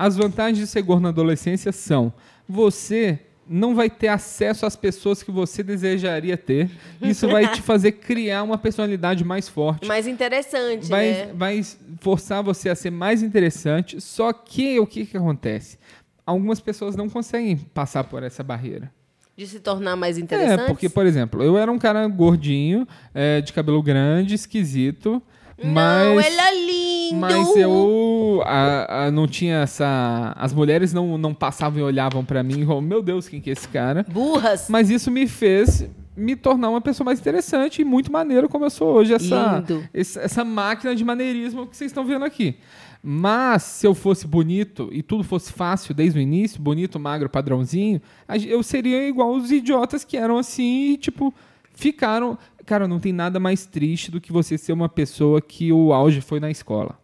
As 0.00 0.16
vantagens 0.16 0.56
de 0.56 0.66
ser 0.66 0.80
gordo 0.80 1.02
na 1.02 1.10
adolescência 1.10 1.70
são: 1.72 2.10
você 2.48 3.18
não 3.46 3.74
vai 3.74 3.90
ter 3.90 4.08
acesso 4.08 4.64
às 4.64 4.74
pessoas 4.74 5.22
que 5.22 5.30
você 5.30 5.62
desejaria 5.62 6.38
ter. 6.38 6.70
Isso 7.02 7.28
vai 7.28 7.52
te 7.52 7.60
fazer 7.60 7.92
criar 7.92 8.42
uma 8.42 8.56
personalidade 8.56 9.22
mais 9.24 9.46
forte. 9.46 9.86
Mais 9.86 10.06
interessante, 10.06 10.88
vai, 10.88 11.10
né? 11.10 11.32
vai 11.34 11.62
forçar 12.00 12.42
você 12.42 12.70
a 12.70 12.74
ser 12.74 12.90
mais 12.90 13.22
interessante. 13.22 14.00
Só 14.00 14.32
que 14.32 14.80
o 14.80 14.86
que, 14.86 15.04
que 15.04 15.18
acontece? 15.18 15.78
Algumas 16.24 16.60
pessoas 16.60 16.96
não 16.96 17.10
conseguem 17.10 17.58
passar 17.58 18.04
por 18.04 18.22
essa 18.22 18.42
barreira. 18.42 18.90
De 19.36 19.46
se 19.46 19.60
tornar 19.60 19.96
mais 19.96 20.16
interessante? 20.16 20.62
É, 20.62 20.66
porque, 20.66 20.88
por 20.88 21.04
exemplo, 21.04 21.42
eu 21.42 21.58
era 21.58 21.70
um 21.70 21.78
cara 21.78 22.08
gordinho, 22.08 22.88
é, 23.12 23.42
de 23.42 23.52
cabelo 23.52 23.82
grande, 23.82 24.34
esquisito. 24.34 25.22
Não, 25.62 25.72
mas, 25.72 26.26
ele 26.26 26.40
é 26.40 26.66
lindo! 26.66 27.20
mas 27.20 27.56
eu 27.56 28.42
a- 28.44 29.06
a- 29.06 29.10
não 29.10 29.26
tinha 29.26 29.56
essa. 29.62 30.32
As 30.36 30.52
mulheres 30.54 30.92
não, 30.92 31.18
não 31.18 31.34
passavam 31.34 31.78
e 31.80 31.82
olhavam 31.82 32.24
pra 32.24 32.42
mim 32.42 32.64
como, 32.64 32.80
meu 32.80 33.02
Deus, 33.02 33.28
quem 33.28 33.40
que 33.40 33.50
é 33.50 33.52
esse 33.52 33.68
cara? 33.68 34.04
Burras! 34.08 34.66
Mas 34.68 34.90
isso 34.90 35.10
me 35.10 35.26
fez 35.26 35.86
me 36.16 36.36
tornar 36.36 36.68
uma 36.68 36.80
pessoa 36.80 37.04
mais 37.06 37.18
interessante 37.20 37.80
e 37.80 37.84
muito 37.84 38.12
maneiro 38.12 38.48
como 38.48 38.64
eu 38.64 38.70
sou 38.70 38.94
hoje. 38.94 39.14
Essa, 39.14 39.56
Lindo. 39.68 39.88
essa, 39.94 40.20
essa 40.20 40.44
máquina 40.44 40.94
de 40.94 41.04
maneirismo 41.04 41.66
que 41.66 41.76
vocês 41.76 41.90
estão 41.90 42.04
vendo 42.04 42.24
aqui. 42.24 42.56
Mas 43.02 43.62
se 43.62 43.86
eu 43.86 43.94
fosse 43.94 44.26
bonito 44.26 44.90
e 44.92 45.02
tudo 45.02 45.24
fosse 45.24 45.50
fácil 45.52 45.94
desde 45.94 46.18
o 46.18 46.22
início, 46.22 46.60
bonito, 46.60 47.00
magro, 47.00 47.30
padrãozinho, 47.30 48.00
eu 48.46 48.62
seria 48.62 49.08
igual 49.08 49.32
os 49.32 49.50
idiotas 49.50 50.04
que 50.04 50.18
eram 50.18 50.36
assim 50.36 50.96
tipo, 51.00 51.32
ficaram. 51.80 52.38
Cara, 52.66 52.86
não 52.86 53.00
tem 53.00 53.12
nada 53.12 53.40
mais 53.40 53.66
triste 53.66 54.10
do 54.10 54.20
que 54.20 54.30
você 54.32 54.56
ser 54.56 54.72
uma 54.72 54.88
pessoa 54.88 55.40
que 55.40 55.72
o 55.72 55.92
auge 55.92 56.20
foi 56.20 56.38
na 56.38 56.50
escola. 56.50 56.98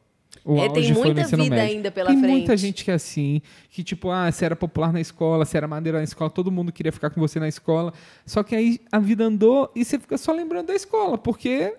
O 0.44 0.58
É, 0.60 0.68
tem 0.68 0.92
muita 0.92 1.24
vida 1.24 1.36
médio. 1.38 1.58
ainda 1.76 1.90
pela 1.90 2.10
tem 2.10 2.18
muita 2.18 2.46
frente. 2.46 2.56
gente 2.60 2.84
que 2.84 2.90
é 2.92 2.94
assim, 2.94 3.42
que 3.68 3.82
tipo, 3.82 4.10
ah, 4.12 4.30
você 4.30 4.44
era 4.44 4.54
popular 4.54 4.92
na 4.92 5.00
escola, 5.00 5.44
você 5.44 5.56
era 5.56 5.66
maneira 5.66 5.98
na 5.98 6.04
escola, 6.04 6.30
todo 6.30 6.52
mundo 6.52 6.70
queria 6.70 6.92
ficar 6.92 7.10
com 7.10 7.20
você 7.20 7.40
na 7.40 7.48
escola. 7.48 7.92
Só 8.24 8.44
que 8.44 8.54
aí 8.54 8.78
a 8.92 9.00
vida 9.00 9.24
andou 9.24 9.68
e 9.74 9.84
você 9.84 9.98
fica 9.98 10.16
só 10.16 10.30
lembrando 10.32 10.66
da 10.68 10.74
escola, 10.76 11.18
porque 11.18 11.74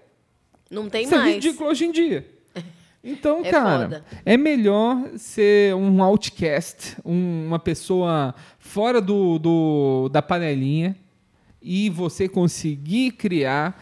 Não 0.70 0.90
tem 0.90 1.06
é 1.06 1.10
mais. 1.10 1.36
ridículo 1.36 1.70
hoje 1.70 1.86
em 1.86 1.92
dia. 1.94 2.28
Então, 3.04 3.40
É 3.46 3.52
cara, 3.52 3.84
foda. 3.84 4.06
é 4.26 4.36
melhor 4.36 5.12
ser 5.16 5.74
um 5.76 6.04
outcast, 6.04 6.98
um- 7.06 7.46
uma 7.48 7.60
pessoa 7.60 8.36
fora 8.60 9.00
do, 9.00 9.40
do- 9.40 10.10
da 10.12 10.22
panelinha 10.22 10.94
e 11.62 11.90
você 11.90 12.28
conseguir 12.28 13.12
criar. 13.12 13.82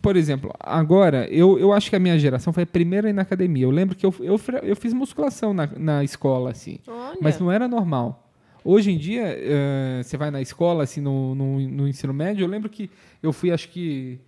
Por 0.00 0.16
exemplo, 0.16 0.52
agora, 0.60 1.26
eu, 1.30 1.58
eu 1.58 1.72
acho 1.72 1.90
que 1.90 1.96
a 1.96 1.98
minha 1.98 2.18
geração 2.18 2.52
foi 2.52 2.62
a 2.62 2.66
primeira 2.66 3.12
na 3.12 3.22
academia. 3.22 3.64
Eu 3.64 3.70
lembro 3.70 3.96
que 3.96 4.04
eu, 4.04 4.14
eu, 4.20 4.40
eu 4.62 4.76
fiz 4.76 4.92
musculação 4.92 5.52
na, 5.52 5.66
na 5.76 6.04
escola, 6.04 6.50
assim. 6.50 6.78
Olha. 6.86 7.18
Mas 7.20 7.38
não 7.38 7.50
era 7.50 7.66
normal. 7.68 8.24
Hoje 8.64 8.90
em 8.90 8.96
dia, 8.96 9.24
eh, 9.26 10.00
você 10.02 10.16
vai 10.16 10.30
na 10.30 10.40
escola, 10.40 10.84
assim, 10.84 11.00
no, 11.00 11.34
no, 11.34 11.60
no 11.60 11.86
ensino 11.86 12.14
médio, 12.14 12.44
eu 12.44 12.48
lembro 12.48 12.70
que 12.70 12.88
eu 13.22 13.30
fui, 13.30 13.50
acho 13.50 13.68
que. 13.68 14.18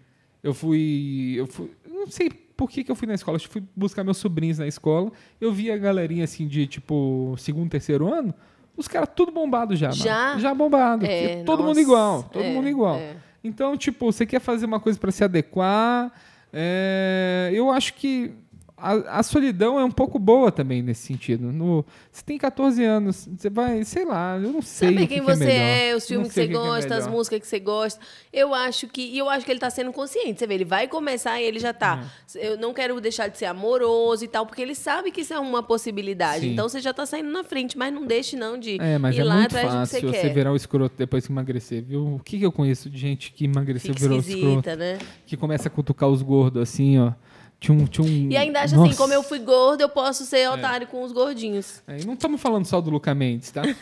Eu 0.43 0.53
fui. 0.53 1.35
Eu 1.37 1.47
fui. 1.47 1.71
Não 1.91 2.07
sei 2.07 2.29
por 2.29 2.69
que, 2.71 2.85
que 2.85 2.91
eu 2.91 2.95
fui 2.95 3.09
na 3.09 3.15
escola. 3.15 3.37
Acho 3.37 3.47
que 3.47 3.53
fui 3.53 3.63
buscar 3.75 4.05
meus 4.05 4.19
sobrinhos 4.19 4.59
na 4.59 4.67
escola. 4.67 5.11
Eu 5.41 5.53
vi 5.53 5.71
a 5.71 5.77
galerinha, 5.79 6.25
assim, 6.25 6.47
de 6.47 6.67
tipo, 6.67 7.35
segundo, 7.39 7.71
terceiro 7.71 8.13
ano. 8.13 8.35
Os 8.77 8.87
caras 8.87 9.09
tudo 9.15 9.33
bombado 9.33 9.75
já, 9.75 9.89
mano. 9.89 10.03
Já? 10.03 10.39
Já 10.39 10.55
bombado. 10.55 11.07
É, 11.07 11.43
todo 11.45 11.61
mundo 11.61 11.69
nossa, 11.69 11.81
igual. 11.81 12.23
Todo 12.25 12.45
é, 12.45 12.53
mundo 12.53 12.69
igual. 12.69 12.97
é. 12.97 13.17
Então, 13.43 13.77
tipo, 13.77 14.11
você 14.13 14.27
quer 14.27 14.41
fazer 14.41 14.67
uma 14.67 14.81
coisa 14.81 14.99
para 14.99 15.11
se 15.11 15.23
adequar. 15.23 16.13
é, 16.53 17.51
eu 17.53 17.71
acho 17.71 17.95
que 17.95 18.33
a, 18.79 19.21
a 19.21 19.23
solidão 19.23 19.81
é 19.81 19.85
um 19.85 19.91
pouco 19.91 20.19
boa 20.19 20.53
também 20.53 20.83
nesse 20.83 21.07
sentido. 21.07 21.51
No, 21.51 21.85
você 22.13 22.23
tem 22.23 22.37
14 22.37 22.85
anos, 22.85 23.27
você 23.37 23.49
vai, 23.49 23.83
sei 23.85 24.05
lá, 24.05 24.37
eu 24.37 24.53
não 24.53 24.61
sei. 24.61 24.91
Saber 24.91 25.07
quem 25.07 25.21
que 25.21 25.25
você 25.25 25.45
é, 25.51 25.91
é, 25.91 25.97
os 25.97 26.07
filmes 26.07 26.29
que 26.29 26.35
você 26.35 26.45
o 26.45 26.49
que 26.49 26.55
é 26.55 26.57
gosta, 26.59 26.95
as 26.95 27.07
músicas 27.07 27.41
que 27.41 27.47
você 27.47 27.59
gosta. 27.59 27.99
Eu 28.31 28.55
acho 28.55 28.87
que. 28.87 29.01
E 29.01 29.17
eu 29.17 29.31
acho 29.31 29.47
que 29.47 29.51
ele 29.51 29.61
tá 29.61 29.71
sendo 29.71 29.93
consciente. 29.93 30.39
Você 30.39 30.47
vê, 30.47 30.55
ele 30.55 30.65
vai 30.67 30.87
começar 30.87 31.41
e 31.41 31.45
ele 31.45 31.59
já 31.59 31.73
tá. 31.73 32.05
É. 32.35 32.49
Eu 32.49 32.59
não 32.59 32.75
quero 32.75 33.01
deixar 33.01 33.29
de 33.29 33.39
ser 33.39 33.47
amoroso 33.47 34.23
e 34.25 34.29
tal, 34.29 34.45
porque 34.45 34.61
ele 34.61 34.75
sabe 34.75 35.11
que 35.11 35.23
isso 35.23 35.33
é 35.33 35.39
uma 35.39 35.63
possibilidade. 35.63 36.43
Sim. 36.43 36.53
Então 36.53 36.69
você 36.69 36.79
já 36.81 36.93
tá 36.93 37.07
saindo 37.07 37.31
na 37.31 37.43
frente, 37.43 37.79
mas 37.79 37.93
não 37.93 38.05
deixe, 38.05 38.37
não, 38.37 38.59
de 38.59 38.77
É, 38.79 38.99
mas 38.99 39.17
ir 39.17 39.21
é 39.21 39.25
lá 39.25 39.37
muito 39.37 39.57
atrás 39.57 39.67
do 39.67 39.71
que 39.71 39.77
fácil 39.79 40.01
você 40.01 40.07
você, 40.07 40.21
quer. 40.29 40.35
virar 40.35 40.53
o 40.53 40.57
escroto 40.57 40.95
depois 40.99 41.27
que 41.27 41.33
emagrecer, 41.33 41.83
viu? 41.83 42.17
O 42.17 42.21
que, 42.23 42.39
que 42.39 42.45
eu 42.45 42.53
conheço 42.53 42.91
de 42.91 42.99
gente 42.99 43.33
que 43.33 43.47
emagreceu 43.47 43.95
Fica 43.95 44.07
virou 44.07 44.19
escroto? 44.19 44.77
né? 44.77 44.99
Que 45.27 45.35
começa 45.35 45.69
a 45.69 45.71
cutucar 45.71 46.11
os 46.11 46.21
gordos 46.21 46.61
assim, 46.63 46.99
ó. 46.99 47.13
Tinha 47.59 47.77
um. 47.77 47.87
Tinha 47.87 48.07
um 48.07 48.31
E 48.31 48.37
ainda 48.37 48.61
acha 48.61 48.77
Nossa. 48.77 48.89
assim, 48.91 48.97
como 48.99 49.13
eu 49.13 49.23
fui 49.23 49.39
gordo, 49.39 49.81
eu 49.81 49.89
posso 49.89 50.25
ser 50.25 50.49
otário 50.51 50.87
com 50.87 51.03
os 51.03 51.13
gordinhos. 51.13 51.83
É, 51.87 52.05
não 52.05 52.15
estamos 52.15 52.41
falando 52.41 52.65
só 52.67 52.81
do 52.81 52.91
Luca 52.91 53.15
Mendes, 53.15 53.51
tá? 53.51 53.63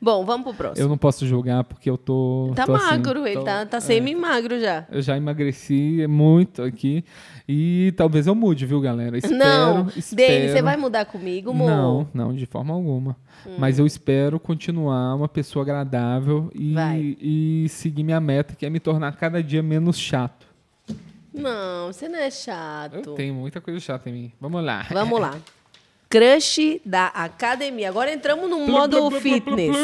Bom, 0.00 0.24
vamos 0.24 0.44
pro 0.44 0.54
próximo. 0.54 0.84
eu 0.84 0.88
não 0.88 0.98
posso 0.98 1.26
julgar 1.26 1.64
porque 1.64 1.88
eu 1.88 1.96
tô. 1.96 2.52
Tá 2.54 2.66
tô 2.66 2.74
assim, 2.74 2.84
magro, 2.86 3.26
ele 3.26 3.36
tô- 3.36 3.44
tá, 3.44 3.64
tá 3.64 3.76
é. 3.78 3.80
semi-magro 3.80 4.60
já. 4.60 4.86
Eu 4.90 5.00
já 5.00 5.16
emagreci 5.16 6.06
muito 6.06 6.62
aqui. 6.62 7.04
E 7.48 7.94
talvez 7.96 8.26
eu 8.26 8.34
mude, 8.34 8.66
viu, 8.66 8.80
galera? 8.80 9.16
Espero, 9.16 9.38
não, 9.38 9.88
espero. 9.96 10.32
Dani, 10.32 10.48
você 10.52 10.62
vai 10.62 10.76
mudar 10.76 11.06
comigo, 11.06 11.50
amor? 11.50 11.70
Não, 11.70 12.08
não, 12.12 12.34
de 12.34 12.44
forma 12.44 12.74
alguma. 12.74 13.16
Mas 13.58 13.78
eu 13.78 13.86
espero 13.86 14.38
continuar 14.40 15.14
uma 15.14 15.28
pessoa 15.28 15.62
agradável 15.62 16.50
e, 16.54 16.74
Vai. 16.74 17.16
e 17.20 17.66
seguir 17.68 18.02
minha 18.02 18.20
meta, 18.20 18.54
que 18.54 18.66
é 18.66 18.70
me 18.70 18.80
tornar 18.80 19.16
cada 19.16 19.42
dia 19.42 19.62
menos 19.62 19.96
chato. 19.96 20.45
Não, 21.36 21.92
você 21.92 22.08
não 22.08 22.18
é 22.18 22.30
chato. 22.30 22.94
Eu 22.94 23.14
tenho 23.14 23.34
muita 23.34 23.60
coisa 23.60 23.78
chata 23.78 24.08
em 24.08 24.12
mim. 24.12 24.32
Vamos 24.40 24.64
lá. 24.64 24.86
Vamos 24.90 25.20
lá. 25.20 25.38
Crush 26.08 26.80
da 26.84 27.06
academia. 27.08 27.88
Agora 27.88 28.12
entramos 28.12 28.48
no 28.48 28.64
modo 28.66 29.10
fitness. 29.10 29.76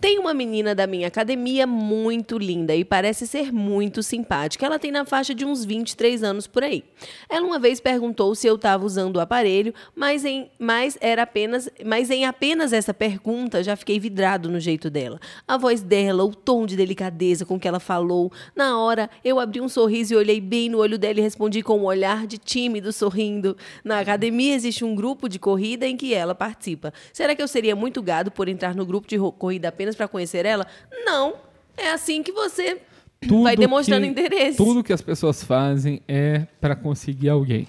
Tem 0.00 0.18
uma 0.18 0.32
menina 0.32 0.74
da 0.74 0.86
minha 0.86 1.08
academia 1.08 1.66
muito 1.66 2.38
linda 2.38 2.74
e 2.74 2.82
parece 2.82 3.26
ser 3.26 3.52
muito 3.52 4.02
simpática. 4.02 4.64
Ela 4.64 4.78
tem 4.78 4.90
na 4.90 5.04
faixa 5.04 5.34
de 5.34 5.44
uns 5.44 5.64
23 5.64 6.22
anos 6.22 6.46
por 6.46 6.64
aí. 6.64 6.82
Ela 7.28 7.46
uma 7.46 7.58
vez 7.58 7.78
perguntou 7.78 8.34
se 8.34 8.46
eu 8.46 8.54
estava 8.54 8.86
usando 8.86 9.16
o 9.16 9.20
aparelho, 9.20 9.74
mas 9.94 10.24
em, 10.24 10.50
mas 10.58 10.96
era 11.00 11.22
apenas, 11.24 11.68
mas 11.84 12.10
em 12.10 12.24
apenas 12.24 12.72
essa 12.72 12.94
pergunta 12.94 13.62
já 13.62 13.76
fiquei 13.76 14.00
vidrado 14.00 14.48
no 14.48 14.58
jeito 14.58 14.88
dela. 14.88 15.20
A 15.46 15.58
voz 15.58 15.82
dela, 15.82 16.24
o 16.24 16.34
tom 16.34 16.64
de 16.64 16.74
delicadeza 16.74 17.44
com 17.44 17.60
que 17.60 17.68
ela 17.68 17.80
falou. 17.80 18.32
Na 18.56 18.78
hora, 18.78 19.10
eu 19.22 19.38
abri 19.38 19.60
um 19.60 19.68
sorriso 19.68 20.14
e 20.14 20.16
olhei 20.16 20.40
bem 20.40 20.70
no 20.70 20.78
olho 20.78 20.98
dela 20.98 21.18
e 21.18 21.22
respondi 21.22 21.62
com 21.62 21.80
um 21.80 21.84
olhar 21.84 22.26
de 22.26 22.38
tímido, 22.38 22.92
sorrindo. 22.92 23.54
Na 23.84 23.98
academia 23.98 24.54
existe 24.54 24.86
um 24.86 24.94
grupo 24.94 25.28
de 25.28 25.38
corrida 25.50 25.86
em 25.86 25.96
que 25.96 26.14
ela 26.14 26.34
participa. 26.34 26.92
Será 27.12 27.34
que 27.34 27.42
eu 27.42 27.48
seria 27.48 27.74
muito 27.74 28.00
gado 28.02 28.30
por 28.30 28.48
entrar 28.48 28.74
no 28.74 28.86
grupo 28.86 29.08
de 29.08 29.18
corrida 29.38 29.68
apenas 29.68 29.96
para 29.96 30.06
conhecer 30.08 30.46
ela? 30.46 30.66
Não. 31.04 31.34
É 31.76 31.90
assim 31.90 32.22
que 32.22 32.30
você 32.32 32.78
Tudo 33.20 33.42
vai 33.44 33.56
demonstrando 33.56 34.02
que- 34.04 34.10
interesse. 34.10 34.56
Tudo 34.56 34.84
que 34.84 34.92
as 34.92 35.00
pessoas 35.02 35.42
fazem 35.42 36.00
é 36.06 36.46
para 36.60 36.76
conseguir 36.76 37.28
alguém. 37.28 37.66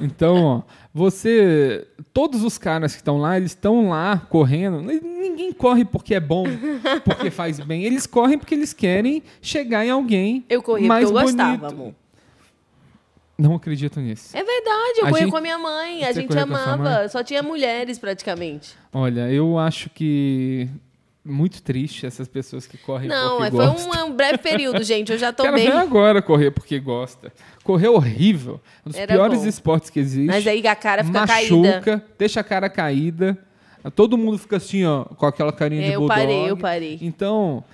Então, 0.00 0.44
ó, 0.44 0.62
você. 0.94 1.86
Todos 2.12 2.44
os 2.44 2.56
caras 2.56 2.92
que 2.92 2.98
estão 3.00 3.18
lá, 3.18 3.36
eles 3.36 3.50
estão 3.50 3.88
lá 3.88 4.18
correndo. 4.30 4.80
Ninguém 4.80 5.52
corre 5.52 5.84
porque 5.84 6.14
é 6.14 6.20
bom, 6.20 6.44
porque 7.04 7.30
faz 7.30 7.58
bem. 7.58 7.82
Eles 7.82 8.06
correm 8.06 8.38
porque 8.38 8.54
eles 8.54 8.72
querem 8.72 9.22
chegar 9.42 9.84
em 9.84 9.90
alguém. 9.90 10.44
Eu 10.48 10.62
corria 10.62 10.86
mais 10.86 11.04
porque 11.06 11.18
eu 11.18 11.22
gostava, 11.22 11.56
bonito. 11.56 11.72
amor. 11.80 11.94
Não 13.40 13.54
acredito 13.54 14.00
nisso. 14.00 14.36
É 14.36 14.42
verdade, 14.44 14.98
eu 15.00 15.06
A 15.06 15.12
gente- 15.18 15.30
com 15.30 15.36
a 15.36 15.40
minha 15.40 15.58
mãe, 15.58 16.04
a 16.04 16.08
Você 16.12 16.20
gente 16.20 16.36
a 16.38 16.42
amava. 16.42 17.08
Só 17.08 17.22
tinha 17.22 17.42
mulheres 17.42 17.98
praticamente. 17.98 18.74
Olha, 18.92 19.30
eu 19.32 19.58
acho 19.58 19.88
que 19.90 20.68
muito 21.24 21.62
triste 21.62 22.06
essas 22.06 22.26
pessoas 22.28 22.66
que 22.66 22.76
correm 22.78 23.08
Não, 23.08 23.38
porque 23.38 23.48
é, 23.48 23.50
foi 23.50 23.66
gostam. 23.66 24.04
um, 24.06 24.06
um 24.08 24.12
breve 24.16 24.38
período, 24.38 24.82
gente. 24.82 25.12
Eu 25.12 25.18
já 25.18 25.32
tô 25.34 25.42
Cara, 25.44 25.56
bem. 25.56 25.68
vem 25.70 25.78
agora 25.78 26.20
correr 26.20 26.50
porque 26.50 26.78
gosta. 26.78 27.32
Correr 27.64 27.86
é 27.86 27.90
horrível. 27.90 28.60
Um 28.84 28.90
dos 28.90 28.98
Era 28.98 29.12
piores 29.14 29.40
bom. 29.40 29.46
esportes 29.48 29.90
que 29.90 30.00
existe. 30.00 30.26
Mas 30.26 30.46
aí 30.46 30.66
a 30.66 30.74
cara 30.74 31.04
fica 31.04 31.20
Machuca, 31.26 31.80
caída. 31.80 32.04
deixa 32.18 32.40
a 32.40 32.44
cara 32.44 32.68
caída. 32.68 33.38
Todo 33.94 34.18
mundo 34.18 34.36
fica 34.38 34.56
assim, 34.58 34.84
ó, 34.84 35.04
com 35.04 35.24
aquela 35.24 35.52
carinha 35.52 35.82
É, 35.82 35.86
de 35.88 35.92
eu 35.94 36.00
bulldog. 36.00 36.20
parei, 36.20 36.50
eu 36.50 36.56
parei. 36.56 36.98
Então, 37.00 37.64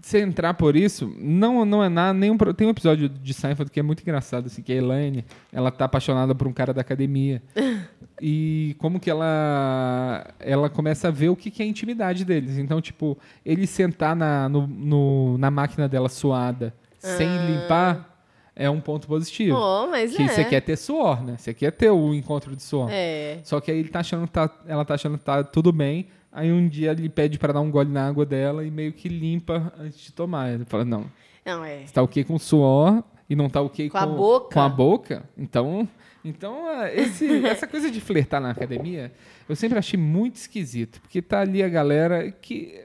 você 0.00 0.20
entrar 0.20 0.54
por 0.54 0.76
isso, 0.76 1.12
não, 1.18 1.64
não 1.64 1.82
é 1.82 1.88
nada, 1.88 2.12
nenhum, 2.12 2.36
tem 2.36 2.66
um 2.66 2.70
episódio 2.70 3.08
de 3.08 3.34
Seinfeld 3.34 3.70
que 3.70 3.80
é 3.80 3.82
muito 3.82 4.02
engraçado, 4.02 4.46
assim, 4.46 4.62
que 4.62 4.72
a 4.72 4.76
Elaine, 4.76 5.24
ela 5.52 5.70
tá 5.70 5.84
apaixonada 5.86 6.34
por 6.34 6.46
um 6.46 6.52
cara 6.52 6.72
da 6.72 6.80
academia. 6.80 7.42
e 8.20 8.76
como 8.78 9.00
que 9.00 9.10
ela 9.10 10.26
ela 10.38 10.68
começa 10.70 11.08
a 11.08 11.10
ver 11.10 11.28
o 11.28 11.36
que, 11.36 11.50
que 11.50 11.62
é 11.62 11.66
a 11.66 11.68
intimidade 11.68 12.24
deles. 12.24 12.58
Então, 12.58 12.80
tipo, 12.80 13.18
ele 13.44 13.66
sentar 13.66 14.14
na, 14.14 14.48
no, 14.48 14.66
no- 14.66 15.38
na 15.38 15.50
máquina 15.50 15.88
dela 15.88 16.08
suada, 16.08 16.74
sem 16.98 17.28
limpar, 17.46 18.14
é 18.56 18.70
um 18.70 18.80
ponto 18.80 19.06
positivo. 19.06 19.56
Oh, 19.58 19.86
mas 19.88 20.16
que 20.16 20.22
é. 20.22 20.28
você 20.28 20.44
quer 20.44 20.60
ter 20.60 20.76
suor, 20.76 21.22
né? 21.24 21.36
Você 21.36 21.52
quer 21.52 21.72
ter 21.72 21.90
o 21.90 22.14
encontro 22.14 22.54
de 22.54 22.62
suor. 22.62 22.88
É. 22.90 23.38
Só 23.42 23.60
que 23.60 23.70
aí 23.70 23.78
ele 23.78 23.88
tá 23.88 24.00
achando 24.00 24.26
tá, 24.28 24.48
ela 24.66 24.84
tá 24.84 24.94
achando 24.94 25.18
que 25.18 25.24
tá 25.24 25.42
tudo 25.42 25.72
bem. 25.72 26.06
Aí 26.34 26.52
um 26.52 26.66
dia 26.66 26.90
ele 26.90 27.08
pede 27.08 27.38
pra 27.38 27.52
dar 27.52 27.60
um 27.60 27.70
gole 27.70 27.90
na 27.90 28.08
água 28.08 28.26
dela 28.26 28.64
e 28.64 28.70
meio 28.70 28.92
que 28.92 29.08
limpa 29.08 29.72
antes 29.78 30.00
de 30.00 30.12
tomar. 30.12 30.52
Ele 30.52 30.64
fala, 30.64 30.84
não, 30.84 31.04
Não, 31.46 31.64
é. 31.64 31.86
você 31.86 31.92
tá 31.94 32.02
ok 32.02 32.24
com 32.24 32.36
suor 32.38 33.04
e 33.30 33.36
não 33.36 33.48
tá 33.48 33.60
ok 33.62 33.88
Com 33.88 33.96
com, 33.98 34.04
a 34.04 34.06
boca. 34.06 34.54
com 34.54 34.60
a 34.60 34.68
boca. 34.68 35.22
Então, 35.38 35.88
então 36.24 36.68
é, 36.70 36.94
esse- 37.00 37.24
essa 37.46 37.66
coisa 37.68 37.88
de 37.90 38.00
flertar 38.00 38.40
na 38.40 38.50
academia, 38.50 39.12
eu 39.48 39.54
sempre 39.54 39.78
achei 39.78 39.98
muito 39.98 40.34
esquisito. 40.36 41.00
Porque 41.00 41.22
tá 41.22 41.40
ali 41.40 41.62
a 41.62 41.68
galera 41.68 42.30
que... 42.32 42.83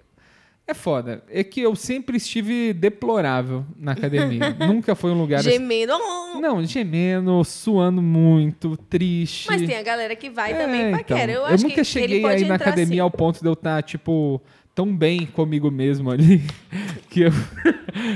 É 0.69 0.73
foda. 0.75 1.23
É 1.31 1.43
que 1.43 1.61
eu 1.61 1.75
sempre 1.75 2.17
estive 2.17 2.73
deplorável 2.73 3.65
na 3.75 3.93
academia. 3.93 4.55
Nunca 4.67 4.93
foi 4.93 5.09
um 5.09 5.19
lugar... 5.19 5.39
assim- 5.39 5.53
Gemendo. 5.53 5.93
Oh! 5.95 6.39
Não, 6.39 6.63
gemendo, 6.63 7.43
suando 7.43 8.03
muito, 8.03 8.77
triste. 8.87 9.47
Mas 9.49 9.63
tem 9.63 9.75
a 9.75 9.81
galera 9.81 10.15
que 10.15 10.29
vai 10.29 10.51
É, 10.53 10.55
também 10.55 10.81
então. 10.81 10.97
paquera. 10.99 11.31
Eu, 11.31 11.39
Eu, 11.41 11.45
acho 11.47 11.63
nunca 11.67 11.83
cheguei 11.83 12.23
aí 12.23 12.45
na 12.45 12.53
academia 12.55 12.83
assim. 12.85 12.99
ao 12.99 13.09
ponto 13.09 13.39
de 13.41 13.47
eu 13.47 13.53
estar, 13.53 13.81
tipo, 13.81 14.39
tão 14.79 14.95
bem 14.95 15.25
comigo 15.25 15.69
mesmo 15.69 16.09
ali 16.09 16.41
que 17.09 17.21
eu. 17.21 17.31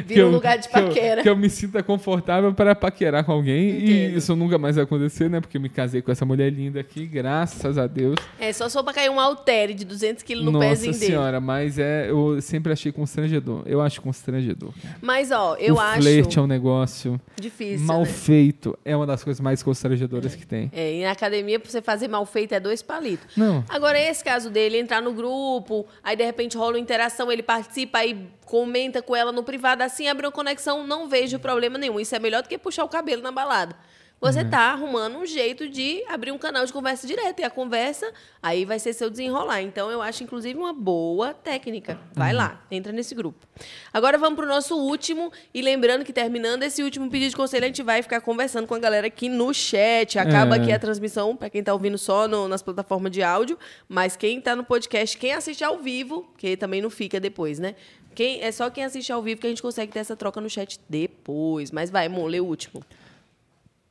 que 0.07 0.13
Vira 0.13 0.25
um 0.25 0.29
eu- 0.29 0.31
lugar 0.31 0.57
de 0.57 0.69
que 0.69 0.77
eu- 0.79 0.87
paquera. 0.87 1.21
Que 1.21 1.29
eu, 1.29 1.35
me 1.35 1.49
sinta 1.49 1.83
confortável 1.83 2.53
para 2.53 2.73
paquerar 2.73 3.25
com 3.25 3.33
alguém. 3.33 3.69
E 3.71 3.83
Entendo. 4.05 4.17
isso 4.17 4.35
nunca 4.35 4.57
mais 4.57 4.75
vai 4.75 4.85
acontecer, 4.85 5.29
né? 5.29 5.41
Porque 5.41 5.57
eu 5.57 5.61
me 5.61 5.67
casei 5.67 6.01
com 6.01 6.09
essa 6.11 6.23
mulher 6.25 6.49
linda 6.53 6.79
aqui, 6.79 7.05
graças 7.05 7.77
a 7.77 7.85
Deus. 7.85 8.15
É, 8.39 8.53
só 8.53 8.69
for 8.69 8.81
pra 8.83 8.93
cair 8.93 9.09
um 9.09 9.19
haltere 9.19 9.73
de 9.73 9.83
200 9.83 10.23
quilos 10.23 10.45
no 10.45 10.51
Nossa 10.51 10.67
pezinho 10.69 10.93
dele. 10.93 11.05
senhora, 11.05 11.41
mas 11.41 11.77
é, 11.77 12.09
eu 12.09 12.39
sempre 12.41 12.71
achei 12.71 12.91
constrangedor. 12.93 13.63
Eu 13.65 13.81
acho 13.81 14.01
constrangedor. 14.01 14.71
Mas, 15.01 15.31
ó, 15.31 15.55
eu 15.59 15.75
o 15.75 15.79
acho 15.81 16.01
flerte 16.01 16.39
é 16.39 16.41
um 16.41 16.47
negócio 16.47 17.19
difícil, 17.39 17.85
mal 17.85 17.99
né? 18.01 18.05
feito. 18.05 18.77
É 18.85 18.95
uma 18.95 19.05
das 19.05 19.21
coisas 19.23 19.41
mais 19.41 19.61
constrangedoras 19.61 20.33
que 20.33 20.45
tem. 20.47 20.71
É, 20.73 20.93
e 20.99 21.03
na 21.03 21.11
academia, 21.11 21.59
pra 21.59 21.69
você 21.69 21.81
fazer 21.81 22.07
mal 22.07 22.25
feito, 22.25 22.53
é 22.53 22.59
dois 22.59 22.81
palitos. 22.81 23.35
Não. 23.35 23.65
Agora, 23.67 23.99
esse 23.99 24.23
caso 24.23 24.49
dele, 24.49 24.77
entrar 24.77 25.01
no 25.01 25.11
grupo, 25.13 25.85
aí 26.03 26.15
de 26.15 26.23
repente 26.23 26.52
rola 26.55 26.79
interação, 26.79 27.31
ele 27.31 27.43
participa, 27.43 27.99
aí 27.99 28.29
comenta 28.45 29.01
com 29.01 29.15
ela 29.15 29.31
no 29.31 29.43
privado, 29.43 29.83
assim 29.83 30.07
abre 30.07 30.25
uma 30.25 30.31
conexão, 30.31 30.85
não 30.85 31.07
vejo 31.07 31.39
problema 31.39 31.77
nenhum. 31.77 31.99
Isso 31.99 32.15
é 32.15 32.19
melhor 32.19 32.43
do 32.43 32.49
que 32.49 32.57
puxar 32.57 32.83
o 32.83 32.89
cabelo 32.89 33.21
na 33.21 33.31
balada. 33.31 33.75
Você 34.23 34.39
Uhum. 34.41 34.49
tá 34.49 34.59
arrumando 34.71 35.17
um 35.17 35.25
jeito 35.25 35.67
de 35.67 36.01
abrir 36.07 36.31
um 36.31 36.37
canal 36.37 36.65
de 36.65 36.71
conversa 36.71 37.05
direto. 37.05 37.41
E 37.41 37.43
a 37.43 37.49
conversa 37.49 38.09
aí 38.41 38.63
vai 38.63 38.79
ser 38.79 38.93
seu 38.93 39.09
desenrolar. 39.09 39.61
Então, 39.61 39.91
eu 39.91 40.01
acho, 40.01 40.23
inclusive, 40.23 40.57
uma 40.57 40.71
boa 40.71 41.33
técnica. 41.33 41.99
Vai 42.13 42.31
Uhum. 42.31 42.37
lá, 42.37 42.65
entra 42.71 42.93
nesse 42.93 43.13
grupo. 43.13 43.45
Agora 43.91 44.17
vamos 44.17 44.37
pro 44.37 44.47
nosso 44.47 44.77
último. 44.77 45.29
E 45.53 45.61
lembrando 45.61 46.05
que 46.05 46.13
terminando 46.13 46.63
esse 46.63 46.81
último 46.81 47.09
pedido 47.11 47.31
de 47.31 47.35
conselho, 47.35 47.65
a 47.65 47.67
gente 47.67 47.83
vai 47.83 48.01
ficar 48.01 48.21
conversando 48.21 48.65
com 48.65 48.73
a 48.75 48.79
galera 48.79 49.07
aqui 49.07 49.27
no 49.27 49.53
chat. 49.53 50.17
Acaba 50.17 50.55
É. 50.55 50.59
aqui 50.61 50.71
a 50.71 50.79
transmissão, 50.79 51.35
para 51.35 51.49
quem 51.49 51.61
tá 51.61 51.73
ouvindo 51.73 51.97
só 51.97 52.25
no- 52.25 52.47
nas 52.47 52.63
plataformas 52.63 53.11
de 53.11 53.21
áudio. 53.21 53.59
Mas 53.89 54.15
quem 54.15 54.39
tá 54.39 54.55
no 54.55 54.63
podcast, 54.63 55.17
quem 55.17 55.33
assiste 55.33 55.65
ao 55.65 55.79
vivo, 55.79 56.25
que 56.37 56.55
também 56.55 56.81
não 56.81 56.89
fica 56.89 57.19
depois, 57.19 57.59
né? 57.59 57.75
Quem, 58.15 58.41
é 58.41 58.51
só 58.53 58.69
quem 58.69 58.85
assiste 58.85 59.11
ao 59.11 59.21
vivo 59.21 59.41
que 59.41 59.47
a 59.47 59.49
gente 59.49 59.61
consegue 59.61 59.91
ter 59.91 59.99
essa 59.99 60.15
troca 60.15 60.39
no 60.39 60.49
chat 60.49 60.79
depois. 60.87 61.71
Mas 61.71 61.89
vai, 61.89 62.07
Mon, 62.07 62.25
lê 62.27 62.39
o 62.39 62.45
último. 62.45 62.81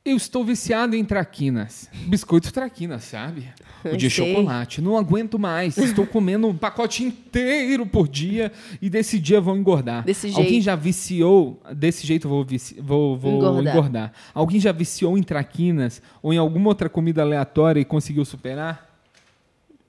Eu 0.05 0.17
estou 0.17 0.43
viciado 0.43 0.97
em 0.97 1.05
traquinas. 1.05 1.89
Biscoito 2.07 2.51
traquinas, 2.51 3.03
sabe? 3.05 3.47
O 3.85 3.97
de 3.97 4.09
chocolate. 4.09 4.81
Não 4.81 4.97
aguento 4.97 5.37
mais. 5.37 5.77
Estou 5.77 6.07
comendo 6.07 6.47
um 6.47 6.55
pacote 6.55 7.03
inteiro 7.03 7.85
por 7.85 8.07
dia 8.07 8.49
e 8.81 8.89
desse 8.89 9.19
dia 9.19 9.41
vou 9.41 9.57
engordar. 9.57 10.05
Desse 10.05 10.27
Alguém 10.29 10.51
jeito. 10.51 10.63
já 10.63 10.73
viciou? 10.77 11.61
Desse 11.75 12.07
jeito 12.07 12.29
vou, 12.29 12.45
vici- 12.45 12.79
vou, 12.79 13.17
vou 13.17 13.33
Engordar. 13.39 13.73
engordar. 13.75 14.13
Alguém 14.33 14.57
já 14.57 14.71
viciou 14.71 15.17
em 15.17 15.21
traquinas 15.21 16.01
ou 16.21 16.33
em 16.33 16.37
alguma 16.37 16.69
outra 16.69 16.87
comida 16.87 17.21
aleatória 17.23 17.81
e 17.81 17.83
conseguiu 17.83 18.23
superar? 18.23 18.89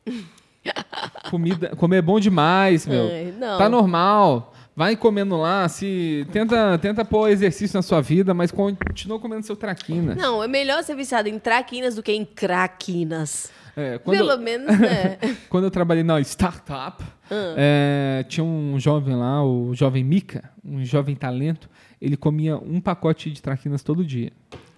Comida, 1.30 1.76
comer 1.76 1.98
é 1.98 2.02
bom 2.02 2.18
demais, 2.18 2.86
meu. 2.86 3.08
Não. 3.38 3.58
Tá 3.58 3.68
normal. 3.68 4.53
Vai 4.76 4.96
comendo 4.96 5.36
lá, 5.36 5.68
se 5.68 6.26
tenta, 6.32 6.76
tenta 6.78 7.04
pôr 7.04 7.28
exercício 7.28 7.76
na 7.76 7.82
sua 7.82 8.00
vida, 8.00 8.34
mas 8.34 8.50
continua 8.50 9.20
comendo 9.20 9.46
seu 9.46 9.54
traquinas. 9.54 10.16
Não, 10.16 10.42
é 10.42 10.48
melhor 10.48 10.82
ser 10.82 10.96
viciado 10.96 11.28
em 11.28 11.38
traquinas 11.38 11.94
do 11.94 12.02
que 12.02 12.10
em 12.12 12.24
craquinas. 12.24 13.52
É, 13.76 13.98
quando, 13.98 14.16
Pelo 14.16 14.36
menos, 14.38 14.78
né? 14.78 15.18
quando 15.48 15.64
eu 15.64 15.70
trabalhei 15.70 16.02
na 16.02 16.20
startup, 16.20 17.02
Ah. 17.30 17.54
é, 17.56 18.24
tinha 18.28 18.44
um 18.44 18.78
jovem 18.78 19.14
lá, 19.14 19.44
o 19.44 19.74
jovem 19.74 20.02
Mika, 20.04 20.50
um 20.64 20.84
jovem 20.84 21.14
talento, 21.14 21.68
ele 22.00 22.16
comia 22.16 22.56
um 22.56 22.80
pacote 22.80 23.30
de 23.30 23.40
traquinas 23.40 23.82
todo 23.82 24.04
dia. 24.04 24.32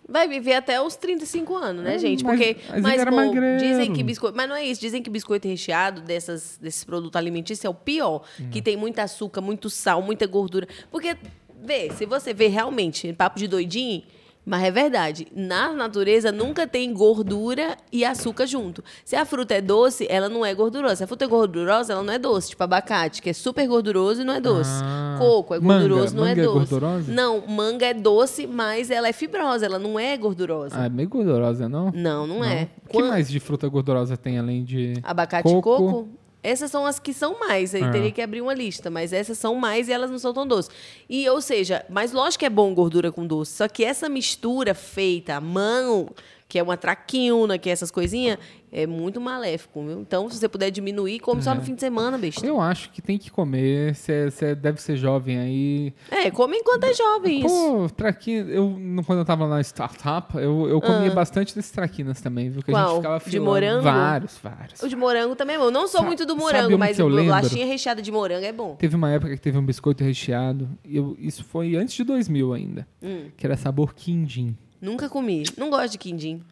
Vai 0.08 0.28
viver 0.28 0.54
até 0.54 0.80
os 0.80 0.94
35 0.94 1.56
anos, 1.56 1.84
né, 1.84 1.96
É, 1.96 1.98
gente? 1.98 2.22
Porque, 2.22 2.56
mas 2.70 2.82
mas, 2.82 3.04
pô, 3.04 3.34
dizem 3.58 3.92
que 3.92 4.02
biscoito. 4.04 4.36
Mas 4.36 4.48
não 4.48 4.54
é 4.54 4.64
isso. 4.64 4.80
Dizem 4.80 5.02
que 5.02 5.10
biscoito 5.10 5.48
recheado 5.48 6.00
dessas, 6.00 6.58
desses 6.62 6.84
produtos 6.84 7.16
alimentícios 7.16 7.64
é 7.64 7.68
o 7.68 7.74
pior. 7.74 8.22
Hum. 8.40 8.48
Que 8.50 8.62
tem 8.62 8.76
muito 8.76 8.98
açúcar, 9.00 9.40
muito 9.40 9.68
sal, 9.68 10.00
muita 10.00 10.26
gordura. 10.26 10.68
Porque, 10.90 11.16
vê, 11.60 11.90
se 11.90 12.06
você 12.06 12.32
vê 12.32 12.46
realmente, 12.46 13.12
papo 13.12 13.38
de 13.38 13.48
doidinho. 13.48 14.04
Mas 14.48 14.62
é 14.62 14.70
verdade, 14.70 15.26
na 15.34 15.72
natureza 15.72 16.30
nunca 16.30 16.68
tem 16.68 16.94
gordura 16.94 17.76
e 17.90 18.04
açúcar 18.04 18.46
junto. 18.46 18.82
Se 19.04 19.16
a 19.16 19.24
fruta 19.26 19.54
é 19.54 19.60
doce, 19.60 20.06
ela 20.08 20.28
não 20.28 20.46
é 20.46 20.54
gordurosa. 20.54 20.94
Se 20.94 21.02
a 21.04 21.06
fruta 21.08 21.24
é 21.24 21.28
gordurosa, 21.28 21.92
ela 21.92 22.02
não 22.04 22.12
é 22.12 22.18
doce. 22.18 22.50
Tipo 22.50 22.62
abacate, 22.62 23.20
que 23.20 23.28
é 23.30 23.32
super 23.32 23.66
gorduroso 23.66 24.22
e 24.22 24.24
não 24.24 24.34
é 24.34 24.40
doce. 24.40 24.70
Ah. 24.84 25.16
Coco 25.18 25.52
é 25.52 25.58
Manga. 25.58 25.80
gorduroso, 25.88 26.14
não 26.16 26.22
Manga 26.24 26.40
é 26.40 26.44
é 26.44 26.46
doce. 26.46 26.58
gordurosa? 26.70 27.12
Não, 27.12 27.44
manga 27.48 27.86
é 27.86 27.92
doce, 27.94 28.46
mas 28.46 28.88
ela 28.88 29.08
é 29.08 29.12
fibrosa, 29.12 29.66
ela 29.66 29.80
não 29.80 29.98
é 29.98 30.16
gordurosa. 30.16 30.76
Ah, 30.78 30.86
é 30.86 30.88
meio 30.88 31.08
gordurosa, 31.08 31.68
não? 31.68 31.90
Não, 31.92 32.24
não, 32.24 32.44
é. 32.44 32.68
O 32.86 32.90
que 32.90 32.98
Quan- 32.98 33.08
mais 33.08 33.28
de 33.28 33.40
fruta 33.40 33.66
gordurosa 33.68 34.16
tem 34.16 34.38
além 34.38 34.62
de 34.62 34.92
Abacate 35.02 35.48
e 35.48 35.60
coco? 35.60 36.08
Essas 36.46 36.70
são 36.70 36.86
as 36.86 36.98
que 36.98 37.12
são 37.12 37.38
mais. 37.38 37.74
Aí 37.74 37.82
Ah. 37.82 37.90
teria 37.90 38.10
que 38.12 38.22
abrir 38.22 38.40
uma 38.40 38.54
lista, 38.54 38.88
mas 38.90 39.12
essas 39.12 39.36
são 39.38 39.54
mais 39.54 39.88
e 39.88 39.92
elas 39.92 40.10
não 40.10 40.18
são 40.18 40.32
tão 40.32 40.46
doces. 40.46 40.70
E, 41.08 41.28
ou 41.28 41.40
seja, 41.40 41.84
mas 41.88 42.12
lógico 42.12 42.40
que 42.40 42.46
é 42.46 42.50
bom 42.50 42.72
gordura 42.74 43.10
com 43.10 43.26
doce. 43.26 43.52
Só 43.56 43.68
que 43.68 43.84
essa 43.84 44.08
mistura 44.08 44.74
feita 44.74 45.34
à 45.36 45.40
mão, 45.40 46.08
que 46.48 46.58
é 46.58 46.62
uma 46.62 46.76
traquiuna, 46.76 47.58
que 47.58 47.68
é 47.68 47.72
essas 47.72 47.90
coisinhas, 47.90 48.38
é 48.82 48.86
muito 48.86 49.20
maléfico, 49.20 49.84
viu? 49.86 50.00
Então, 50.00 50.28
se 50.28 50.36
você 50.38 50.48
puder 50.48 50.70
diminuir, 50.70 51.18
come 51.20 51.42
só 51.42 51.54
no 51.54 51.62
fim 51.62 51.74
de 51.74 51.80
semana, 51.80 52.18
besta. 52.18 52.44
Eu 52.46 52.60
acho 52.60 52.90
que 52.90 53.00
tem 53.00 53.16
que 53.18 53.30
comer. 53.30 53.94
Você 53.94 54.54
deve 54.54 54.80
ser 54.82 54.96
jovem 54.96 55.38
aí. 55.38 55.94
É, 56.10 56.30
come 56.30 56.56
enquanto 56.58 56.84
é 56.84 56.92
jovem, 56.92 57.38
isso. 57.44 57.48
Pô, 57.48 57.88
traquinas. 57.88 58.48
Eu, 58.50 58.76
quando 59.06 59.20
eu 59.20 59.24
tava 59.24 59.48
na 59.48 59.60
startup, 59.62 60.36
eu, 60.36 60.68
eu 60.68 60.80
comia 60.80 61.10
bastante 61.10 61.54
desses 61.54 61.70
traquinas 61.70 62.20
também, 62.20 62.50
viu? 62.50 62.62
Que 62.62 62.70
a 62.70 62.74
Ah. 62.78 62.82
Qual? 62.84 62.88
gente 62.90 62.96
ficava 63.02 63.18
De 63.24 63.30
filando. 63.30 63.50
morango? 63.50 63.82
Vários, 63.82 64.38
vários. 64.42 64.82
O 64.82 64.88
de 64.88 64.96
morango 64.96 65.34
também 65.34 65.56
é 65.56 65.58
bom. 65.58 65.70
Não 65.70 65.88
sou 65.88 66.00
Sa- 66.00 66.06
muito 66.06 66.26
do 66.26 66.36
morango, 66.36 66.76
mas 66.78 66.98
bolachinha 66.98 67.64
recheada 67.66 68.02
de 68.02 68.12
morango 68.12 68.44
é 68.44 68.52
bom. 68.52 68.76
Teve 68.76 68.94
uma 68.94 69.10
época 69.10 69.34
que 69.34 69.40
teve 69.40 69.56
um 69.56 69.64
biscoito 69.64 70.04
recheado. 70.04 70.68
E 70.84 70.96
eu, 70.96 71.16
isso 71.18 71.42
foi 71.44 71.76
antes 71.76 71.94
de 71.94 72.04
2000 72.04 72.52
ainda. 72.52 72.86
Hum. 73.02 73.26
Que 73.36 73.46
era 73.46 73.56
sabor 73.56 73.94
quindim. 73.94 74.56
Nunca 74.80 75.08
comi. 75.08 75.44
Não 75.56 75.70
gosto 75.70 75.92
de 75.92 75.98
quindim. 75.98 76.42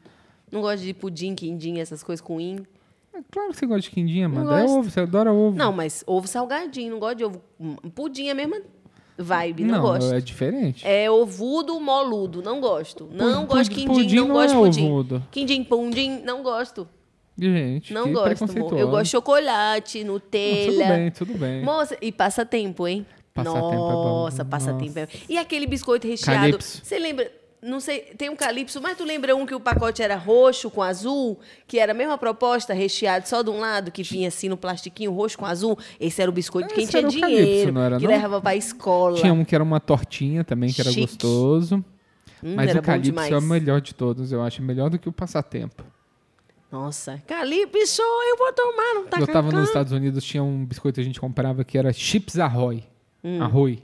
Não 0.51 0.61
gosto 0.61 0.83
de 0.83 0.95
pudim, 0.95 1.35
quindim, 1.35 1.79
essas 1.79 2.03
coisas 2.03 2.21
com 2.21 2.41
in. 2.41 2.65
É 3.15 3.21
claro 3.31 3.51
que 3.53 3.59
você 3.59 3.67
gosta 3.67 3.83
de 3.83 3.91
quindim, 3.91 4.23
Amanda. 4.23 4.51
Não 4.51 4.57
É 4.59 4.65
ovo, 4.65 4.91
você 4.91 5.01
adora 5.01 5.33
ovo. 5.33 5.57
Não, 5.57 5.73
mas 5.73 6.03
ovo 6.07 6.27
salgadinho, 6.27 6.93
não 6.93 6.99
gosto 6.99 7.17
de 7.17 7.25
ovo. 7.25 7.41
Pudim 7.95 8.27
é 8.27 8.31
a 8.33 8.35
mesma 8.35 8.61
vibe, 9.17 9.65
não, 9.65 9.81
gosto. 9.81 10.13
é 10.13 10.21
diferente. 10.21 10.87
É 10.87 11.09
ovudo, 11.11 11.79
moludo, 11.81 12.43
não 12.43 12.61
gosto. 12.61 13.09
Não 13.13 13.47
gosto 13.47 13.73
de 13.73 13.87
pudim 13.87 14.01
quindim, 14.01 14.17
não, 14.17 14.27
não 14.29 14.35
gosto 14.35 14.51
de 14.51 14.55
é 14.57 14.61
pudim. 14.61 14.91
ovudo. 14.91 15.23
Quindim, 15.31 15.65
pudim, 15.65 16.23
não 16.25 16.43
gosto. 16.43 16.89
Gente, 17.37 17.93
Não 17.93 18.13
gosto, 18.13 18.45
amor. 18.45 18.79
Eu 18.79 18.89
gosto 18.89 19.05
de 19.07 19.11
chocolate, 19.11 20.05
Não, 20.05 20.15
Nutella. 20.15 20.67
Tudo 20.67 20.79
bem, 20.89 21.11
tudo 21.11 21.35
bem. 21.39 21.63
Moça, 21.65 21.97
e 22.01 22.13
passatempo, 22.13 22.87
hein? 22.87 23.05
Passatempo 23.33 23.67
é 23.73 23.77
bom. 23.77 24.05
Nossa, 24.25 24.45
passatempo 24.45 24.99
é. 25.01 25.09
E 25.29 25.37
aquele 25.37 25.67
biscoito 25.67 26.07
recheado. 26.07 26.41
Calypso. 26.41 26.81
Você 26.85 26.97
lembra? 26.97 27.31
Não 27.65 27.81
sei, 27.81 28.01
tem 28.19 28.29
um 28.29 28.37
calypso, 28.37 28.79
mas 28.79 28.95
tu 28.95 29.05
lembra 29.05 29.35
um 29.35 29.47
que 29.47 29.55
o 29.55 29.59
pacote 29.59 30.03
era 30.03 30.17
roxo 30.17 30.71
com 30.71 30.83
azul, 30.83 31.39
que 31.67 31.79
era 31.79 31.93
a 31.93 31.95
mesma 31.95 32.19
proposta, 32.19 32.75
recheado 32.75 33.27
só 33.27 33.41
de 33.41 33.49
um 33.49 33.59
lado, 33.59 33.91
que 33.91 34.03
vinha 34.03 34.29
assim 34.29 34.51
no 34.51 34.57
plastiquinho 34.57 35.11
roxo 35.13 35.39
com 35.39 35.47
azul? 35.47 35.79
Esse 35.99 36.21
era 36.21 36.31
o 36.31 36.35
biscoito 36.35 36.69
de 36.69 36.75
quem 36.75 36.87
tinha 36.87 37.03
dinheiro, 37.03 37.37
calypso, 37.37 37.73
não 37.73 37.81
era, 37.81 37.99
que 37.99 38.05
não? 38.05 38.11
levava 38.11 38.39
pra 38.43 38.55
escola. 38.55 39.17
Tinha 39.17 39.33
um 39.33 39.47
que 39.47 39.55
era 39.55 39.65
uma 39.65 39.81
tortinha 39.81 40.45
também, 40.45 40.71
que 40.71 40.81
era 40.83 40.91
Chique. 40.91 41.07
gostoso. 41.07 41.83
Hum, 42.43 42.55
Mas 42.55 42.69
era 42.69 42.81
o 42.81 42.83
Calypso 42.83 43.33
é 43.33 43.39
o 43.39 43.43
melhor 43.43 43.81
de 43.81 43.95
todos, 43.95 44.31
eu 44.31 44.43
acho. 44.43 44.61
Melhor 44.63 44.91
do 44.91 44.99
que 44.99 45.09
o 45.09 45.13
passatempo. 45.13 45.83
Nossa, 46.71 47.23
calypso, 47.27 48.03
eu 48.03 48.37
vou 48.37 48.53
tomar, 48.53 48.95
não 48.95 49.07
tá 49.07 49.21
eu 49.21 49.27
tava 49.27 49.51
nos 49.51 49.69
Estados 49.69 49.93
Unidos, 49.93 50.25
tinha 50.25 50.43
um 50.43 50.67
biscoito 50.67 50.97
que 50.97 51.01
a 51.01 51.05
gente 51.05 51.21
comprava 51.21 51.65
que 51.65 51.79
era 51.79 51.91
Chips 51.93 52.39
Ahoy. 52.39 52.85
Arroy. 53.41 53.81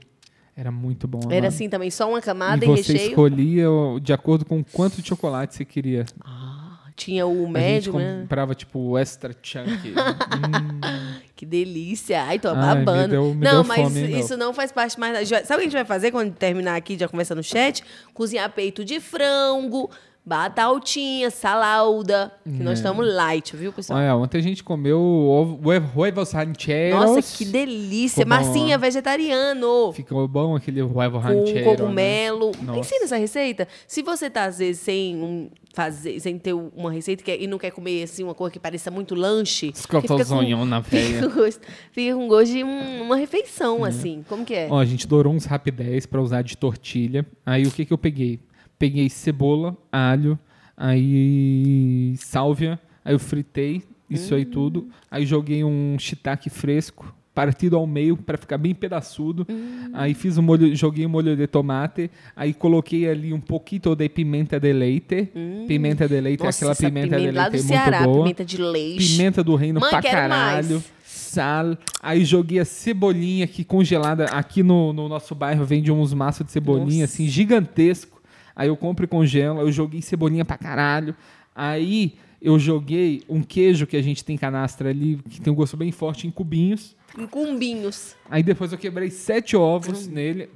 Era 0.55 0.71
muito 0.71 1.07
bom. 1.07 1.21
Hum. 1.25 1.31
Era 1.31 1.47
assim 1.47 1.69
também, 1.69 1.89
só 1.89 2.09
uma 2.09 2.21
camada 2.21 2.63
E 2.65 2.67
e, 2.67 2.71
você 2.71 2.93
recheio. 2.93 3.09
escolhia 3.09 3.65
de 4.01 4.13
acordo 4.13 4.45
com 4.45 4.63
quanto 4.63 5.01
de 5.01 5.07
chocolate 5.07 5.55
você 5.55 5.63
queria. 5.65 6.05
Ah, 6.23 6.79
tinha 6.95 7.25
o 7.25 7.31
a 7.31 7.35
gente 7.45 7.51
médio, 7.51 7.93
né? 7.93 8.19
comprava, 8.21 8.53
tipo, 8.53 8.77
o 8.79 8.97
extra 8.97 9.33
chunk. 9.41 9.93
Hum, 10.31 11.19
Que 11.35 11.45
delícia. 11.45 12.23
Ai, 12.23 12.37
tô 12.37 12.49
Ai, 12.49 12.55
me 12.55 12.85
babando. 12.85 13.07
deu- 13.09 13.33
me 13.33 13.43
não, 13.45 13.63
mas 13.63 13.81
fome, 13.81 14.19
isso 14.19 14.37
não 14.37 14.53
faz 14.53 14.71
parte 14.71 14.99
mais. 14.99 15.27
da- 15.29 15.43
Sabe 15.43 15.55
o 15.55 15.57
que 15.57 15.61
a 15.61 15.63
gente 15.63 15.73
vai 15.73 15.85
fazer 15.85 16.11
quando 16.11 16.31
terminar 16.33 16.75
aqui, 16.75 16.97
já 16.97 17.07
conversar 17.07 17.33
no 17.35 17.43
chat? 17.43 17.83
Cozinhar 18.13 18.51
peito 18.51 18.85
de 18.85 18.99
frango, 18.99 19.89
batatinha, 20.25 21.29
salada. 21.31 22.31
Que 22.43 22.63
nós 22.63 22.79
estamos 22.79 23.05
light, 23.13 23.55
viu, 23.55 23.71
pessoal? 23.73 23.99
Olha, 23.99 24.15
ontem 24.15 24.37
a 24.37 24.41
gente 24.41 24.63
comeu 24.63 24.99
o 24.99 25.59
huevos 25.95 26.31
rancheros. 26.31 26.99
Nossa, 26.99 27.37
que 27.37 27.45
delícia. 27.45 28.23
Ficou 28.23 28.37
bom, 28.37 28.43
Massinha 28.45 28.75
ó. 28.75 28.79
vegetariano. 28.79 29.93
Ficou 29.93 30.27
bom 30.27 30.55
aquele 30.55 30.81
huevo 30.81 31.19
Com 31.19 31.25
ranchero. 31.27 31.63
cogumelo. 31.77 32.51
Né? 32.61 32.79
Ensina 32.79 33.05
essa 33.05 33.17
receita. 33.17 33.67
Se 33.87 34.01
você 34.01 34.29
tá, 34.29 34.45
às 34.45 34.59
vezes, 34.59 34.81
sem, 34.81 35.15
um, 35.17 35.49
fazer, 35.73 36.19
sem 36.19 36.37
ter 36.37 36.53
uma 36.53 36.91
receita 36.91 37.23
e 37.31 37.43
e 37.43 37.47
não 37.47 37.57
quer 37.57 37.71
comer 37.71 38.03
assim, 38.03 38.23
uma 38.23 38.35
coisa 38.35 38.51
que 38.51 38.59
pareça 38.59 38.91
muito 38.91 39.15
lanche. 39.15 39.71
com- 39.71 39.77
Escotozonhão 39.97 40.65
na 40.65 40.79
veia. 40.81 41.21
com 41.27 41.33
gosto, 41.35 41.61
fica 41.91 42.13
com 42.15 42.27
gosto 42.27 42.51
de 42.51 42.63
um- 42.63 43.01
uma 43.03 43.15
refeição, 43.15 43.83
assim. 43.83 44.23
Como 44.27 44.45
que 44.45 44.53
é? 44.53 44.67
Ó, 44.69 44.79
a 44.79 44.85
gente 44.85 45.07
dourou 45.07 45.33
uns 45.33 45.45
rapidez 45.45 46.05
pra 46.05 46.21
usar 46.21 46.41
de 46.43 46.55
tortilha. 46.57 47.25
Aí 47.45 47.63
o 47.65 47.71
que 47.71 47.85
que 47.85 47.93
eu 47.93 47.97
peguei? 47.97 48.39
Peguei 48.81 49.11
cebola, 49.11 49.77
alho, 49.91 50.39
aí 50.75 52.15
sálvia, 52.17 52.79
aí 53.05 53.13
eu 53.13 53.19
fritei 53.19 53.83
isso 54.09 54.33
aí 54.33 54.43
tudo. 54.43 54.87
Aí 55.11 55.23
joguei 55.23 55.63
um 55.63 55.97
shiitake 55.99 56.49
fresco, 56.49 57.15
partido 57.31 57.75
ao 57.77 57.85
meio 57.85 58.17
pra 58.17 58.39
ficar 58.39 58.57
bem 58.57 58.73
pedaçudo. 58.73 59.45
Aí 59.93 60.15
fiz 60.15 60.35
um 60.39 60.41
molho, 60.41 60.75
joguei 60.75 61.05
um 61.05 61.09
molho 61.09 61.37
de 61.37 61.45
tomate, 61.45 62.09
aí 62.35 62.55
coloquei 62.55 63.07
ali 63.07 63.31
um 63.31 63.39
pouquinho 63.39 63.95
de 63.95 64.09
pimenta 64.09 64.59
de 64.59 64.73
leite. 64.73 65.29
Pimenta 65.67 66.07
de 66.07 66.19
leite, 66.19 66.43
Nossa, 66.43 66.57
aquela 66.57 66.71
essa 66.71 66.87
pimenta, 66.87 67.19
de 67.19 67.29
leite 67.29 67.35
do 67.35 67.51
muito 67.51 67.67
Ceará, 67.67 68.03
boa. 68.03 68.23
pimenta 68.23 68.43
de 68.43 68.57
leite. 68.57 69.11
Pimenta 69.11 69.43
do 69.43 69.53
reino 69.53 69.79
Mãe, 69.79 69.91
pra 69.91 70.01
caralho. 70.01 70.73
mais. 70.73 70.91
Sal. 71.05 71.77
Aí 72.01 72.25
joguei 72.25 72.57
a 72.57 72.65
cebolinha 72.65 73.45
aqui 73.45 73.63
congelada. 73.63 74.25
Aqui 74.25 74.63
no, 74.63 74.91
no 74.91 75.07
nosso 75.07 75.35
bairro 75.35 75.63
vende 75.63 75.91
uns 75.91 76.15
maços 76.15 76.47
de 76.47 76.51
cebolinha 76.51 77.03
Nossa. 77.03 77.13
assim, 77.13 77.27
gigantesco. 77.27 78.20
Aí 78.55 78.67
eu 78.67 78.77
compro 78.77 79.05
e 79.05 79.07
congelo. 79.07 79.61
Eu 79.61 79.71
joguei 79.71 80.01
cebolinha 80.01 80.45
pra 80.45 80.57
caralho. 80.57 81.15
Aí 81.55 82.15
eu 82.41 82.57
joguei 82.57 83.21
um 83.29 83.41
queijo 83.43 83.85
que 83.85 83.95
a 83.95 84.01
gente 84.01 84.25
tem 84.25 84.35
canastra 84.37 84.89
ali, 84.89 85.19
que 85.29 85.39
tem 85.39 85.53
um 85.53 85.55
gosto 85.55 85.77
bem 85.77 85.91
forte, 85.91 86.25
em 86.25 86.31
cubinhos. 86.31 86.95
Em 87.17 87.27
cumbinhos. 87.27 88.15
Aí 88.29 88.41
depois 88.41 88.71
eu 88.71 88.77
quebrei 88.77 89.11
sete 89.11 89.55
ovos 89.55 90.07
nele, 90.07 90.49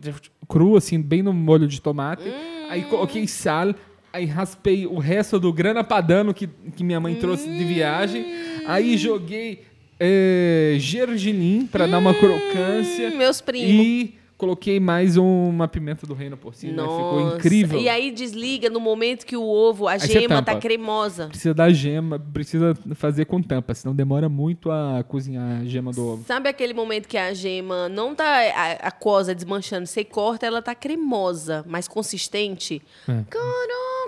cru, 0.47 0.77
assim, 0.77 0.99
bem 0.99 1.22
no 1.22 1.31
molho 1.31 1.67
de 1.67 1.80
tomate. 1.80 2.23
Aí 2.69 2.84
coloquei 2.84 3.27
sal, 3.27 3.76
aí 4.11 4.26
raspei 4.26 4.88
o 4.88 4.97
resto 4.97 5.39
do 5.39 5.53
grana 5.53 5.84
padano 5.84 6.34
que, 6.34 6.47
que 6.76 6.84
minha 6.84 6.99
mãe 6.99 7.15
trouxe 7.15 7.47
de 7.47 7.63
viagem. 7.63 8.26
Aí 8.65 8.97
joguei 8.97 9.63
é, 9.99 10.76
gergelim 10.80 11.67
para 11.67 11.85
dar 11.85 11.99
uma 11.99 12.13
crocância. 12.13 13.09
Hum, 13.09 13.17
meus 13.17 13.41
primos. 13.41 13.69
E 13.69 14.15
coloquei 14.38 14.80
mais 14.80 15.16
uma 15.18 15.68
pimenta 15.68 16.06
do 16.06 16.14
reino 16.14 16.36
por 16.36 16.53
cima. 16.53 16.74
né? 16.74 16.82
Ficou 16.84 17.20
Nossa. 17.22 17.38
incrível. 17.38 17.80
E 17.80 17.88
aí 17.88 18.12
desliga 18.12 18.70
no 18.70 18.80
momento 18.80 19.26
que 19.26 19.36
o 19.38 19.44
ovo, 19.44 19.88
a 19.88 19.98
você 19.98 20.07
gema 20.07 20.41
tá 20.44 20.56
cremosa. 20.57 21.28
Precisa 21.28 21.53
da 21.53 21.70
gema, 21.72 22.20
precisa 22.20 22.74
fazer 22.95 23.26
com 23.26 23.41
tampa, 23.41 23.74
senão 23.74 23.95
demora 23.95 24.28
muito 24.28 24.70
a 24.72 25.03
cozinhar 25.07 25.62
a 25.62 25.66
gema 25.66 25.91
do 25.91 26.06
ovo. 26.06 26.24
Sabe 26.26 26.49
aquele 26.49 26.74
momento 26.74 27.07
que 27.07 27.18
a 27.18 27.34
gema 27.34 27.88
não 27.90 28.14
tá 28.14 28.26
a- 28.26 28.88
aquosa 28.88 29.34
desmanchando, 29.34 29.88
você 29.88 30.03
corta, 30.03 30.45
ela 30.45 30.62
tá 30.62 30.76
cremosa, 30.76 31.64
mais 31.68 31.88
consistente? 31.88 32.82
É. 33.07 33.24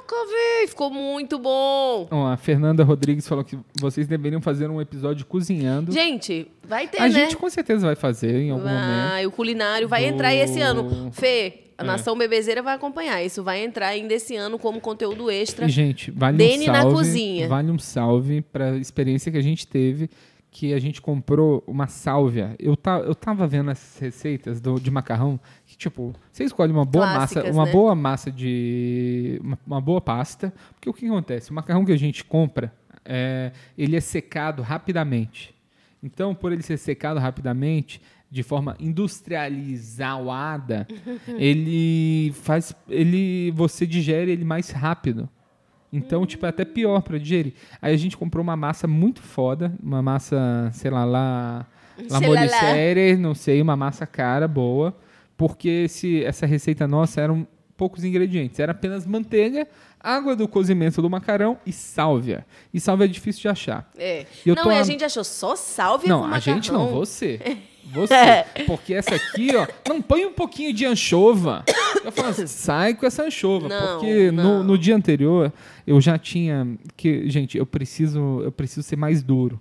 Caraca, 0.07 0.31
véi, 0.31 0.67
ficou 0.67 0.89
muito 0.89 1.38
bom. 1.38 2.07
Ó, 2.09 2.27
a 2.27 2.38
Fernanda 2.38 2.84
Rodrigues 2.84 3.27
falou 3.27 3.43
que 3.43 3.57
vocês 3.79 4.07
deveriam 4.07 4.41
fazer 4.41 4.69
um 4.69 4.81
episódio 4.81 5.25
cozinhando. 5.25 5.91
Gente, 5.91 6.47
vai 6.63 6.88
ter, 6.88 6.99
a 6.99 7.03
né? 7.03 7.09
gente 7.11 7.35
com 7.38 7.49
certeza 7.49 7.85
vai 7.85 7.95
fazer 7.95 8.41
em 8.41 8.51
algum 8.51 8.63
momento. 8.67 9.09
Vai, 9.09 9.25
o 9.25 9.31
culinário 9.31 9.88
vai 9.88 10.03
Do- 10.07 10.13
entrar 10.13 10.34
esse 10.34 10.61
ano. 10.61 11.11
Fê, 11.11 11.61
a 11.77 11.84
É. 11.84 11.85
Nação 11.85 12.17
Bebezeira 12.17 12.61
vai 12.63 12.73
acompanhar. 12.75 13.21
Isso 13.23 13.43
vai 13.43 13.63
entrar 13.63 13.88
ainda 13.89 14.13
esse 14.13 14.35
ano 14.35 14.57
como 14.57 14.79
conteúdo 14.81 15.29
extra. 15.29 15.65
E, 15.65 15.69
gente, 15.69 16.09
vale 16.11 16.38
Dene 16.38 16.69
um 16.69 16.71
na 16.73 16.81
salve. 16.81 16.95
cozinha. 16.95 17.47
Vale 17.47 17.69
um 17.71 17.77
salve 17.79 18.41
para 18.41 18.71
a 18.71 18.77
experiência 18.77 19.31
que 19.31 19.38
a 19.38 19.43
gente 19.43 19.67
teve, 19.67 20.09
que 20.49 20.74
a 20.74 20.80
gente 20.80 21.02
comprou 21.02 21.64
uma 21.68 21.88
sálvia. 21.88 22.56
Eu, 22.57 22.76
ta, 22.76 22.99
eu 22.99 23.14
tava 23.14 23.48
vendo 23.48 23.69
essas 23.69 23.99
receitas 23.99 24.60
do, 24.60 24.80
de 24.80 24.90
macarrão, 24.90 25.40
que, 25.65 25.78
tipo, 25.78 26.14
você 26.32 26.44
escolhe 26.44 26.72
uma 26.72 26.86
boa 26.86 27.06
Clássicas, 27.06 27.44
massa, 27.44 27.56
uma 27.56 27.65
né? 27.65 27.72
boa 27.72 27.95
massa 27.95 28.32
de. 28.32 29.40
Uma, 29.44 29.60
uma 29.68 29.82
boa 29.82 30.02
pasta. 30.02 30.53
Porque 30.74 30.90
o 30.90 30.94
que 30.94 31.06
acontece? 31.06 31.52
O 31.52 31.53
macarrão 31.53 31.86
que 31.86 31.91
a 31.91 31.98
gente 31.98 32.24
compra, 32.24 32.74
é, 33.06 33.52
ele 33.78 33.95
é 33.95 34.02
secado 34.02 34.61
rapidamente. 34.61 35.53
Então, 36.02 36.34
por 36.34 36.52
ele 36.52 36.64
ser 36.64 36.78
secado 36.78 37.19
rapidamente, 37.19 38.02
de 38.30 38.44
forma 38.44 38.76
industrializada, 38.80 40.88
ele 41.38 42.32
faz, 42.34 42.74
ele, 42.88 43.52
você 43.52 43.86
digere 43.86 44.32
ele 44.32 44.45
mais 44.45 44.69
rápido. 44.69 45.30
Então, 45.91 46.26
tipo, 46.26 46.45
é 46.45 46.49
até 46.49 46.65
pior 46.65 47.01
para 47.01 47.18
digerir. 47.18 47.53
Aí 47.81 47.93
a 47.93 47.97
gente 47.97 48.18
comprou 48.18 48.43
uma 48.43 48.55
massa 48.57 48.88
muito 48.88 49.22
foda, 49.22 49.73
uma 49.81 50.01
massa, 50.01 50.69
sei 50.73 50.91
lá, 50.91 51.05
lá, 51.05 51.65
lá. 52.09 52.19
Molicere, 52.22 53.15
não 53.15 53.34
sei, 53.34 53.61
uma 53.61 53.76
massa 53.76 54.05
cara, 54.05 54.47
boa, 54.47 54.95
porque 55.38 55.69
esse, 55.85 56.23
essa 56.23 56.45
receita 56.45 56.88
nossa 56.88 57.22
eram 57.22 57.47
poucos 57.76 58.03
ingredientes, 58.03 58.59
era 58.59 58.72
apenas 58.72 59.05
manteiga, 59.05 59.68
água 59.99 60.35
do 60.35 60.47
cozimento 60.47 61.01
do 61.01 61.09
macarrão 61.09 61.57
e 61.65 61.72
sálvia. 61.72 62.45
E 62.73 62.80
sálvia 62.80 63.05
é 63.05 63.07
difícil 63.07 63.41
de 63.43 63.47
achar. 63.49 63.89
É. 63.97 64.26
Não, 64.45 64.72
e 64.72 64.76
a 64.76 64.80
am- 64.81 64.84
gente 64.84 65.03
achou 65.05 65.23
só 65.23 65.55
salve 65.55 66.07
Não, 66.07 66.26
a 66.26 66.39
gente 66.39 66.72
não, 66.72 66.80
macarrão. 66.81 66.97
você. 67.93 68.14
Você. 68.14 68.64
Porque 68.65 68.93
essa 68.93 69.15
aqui, 69.15 69.55
ó, 69.55 69.68
não 69.88 70.01
põe 70.01 70.26
um 70.26 70.34
pouquinho 70.34 70.73
de 70.73 70.85
anchova. 70.85 71.64
Eu 72.03 72.11
falo 72.11 72.30
assim, 72.30 72.45
sai 72.47 72.93
com 72.93 73.05
essa 73.05 73.23
anchova. 73.23 73.68
Não, 73.68 73.99
porque 73.99 74.31
no, 74.31 74.43
não. 74.43 74.64
no 74.64 74.77
dia 74.77 74.95
anterior 74.95 75.51
eu 75.85 75.99
já 76.01 76.18
tinha. 76.18 76.68
que 76.95 77.30
Gente, 77.30 77.57
eu 77.57 77.65
preciso, 77.65 78.41
eu 78.43 78.51
preciso 78.51 78.84
ser 78.84 78.95
mais 78.95 79.23
duro. 79.23 79.59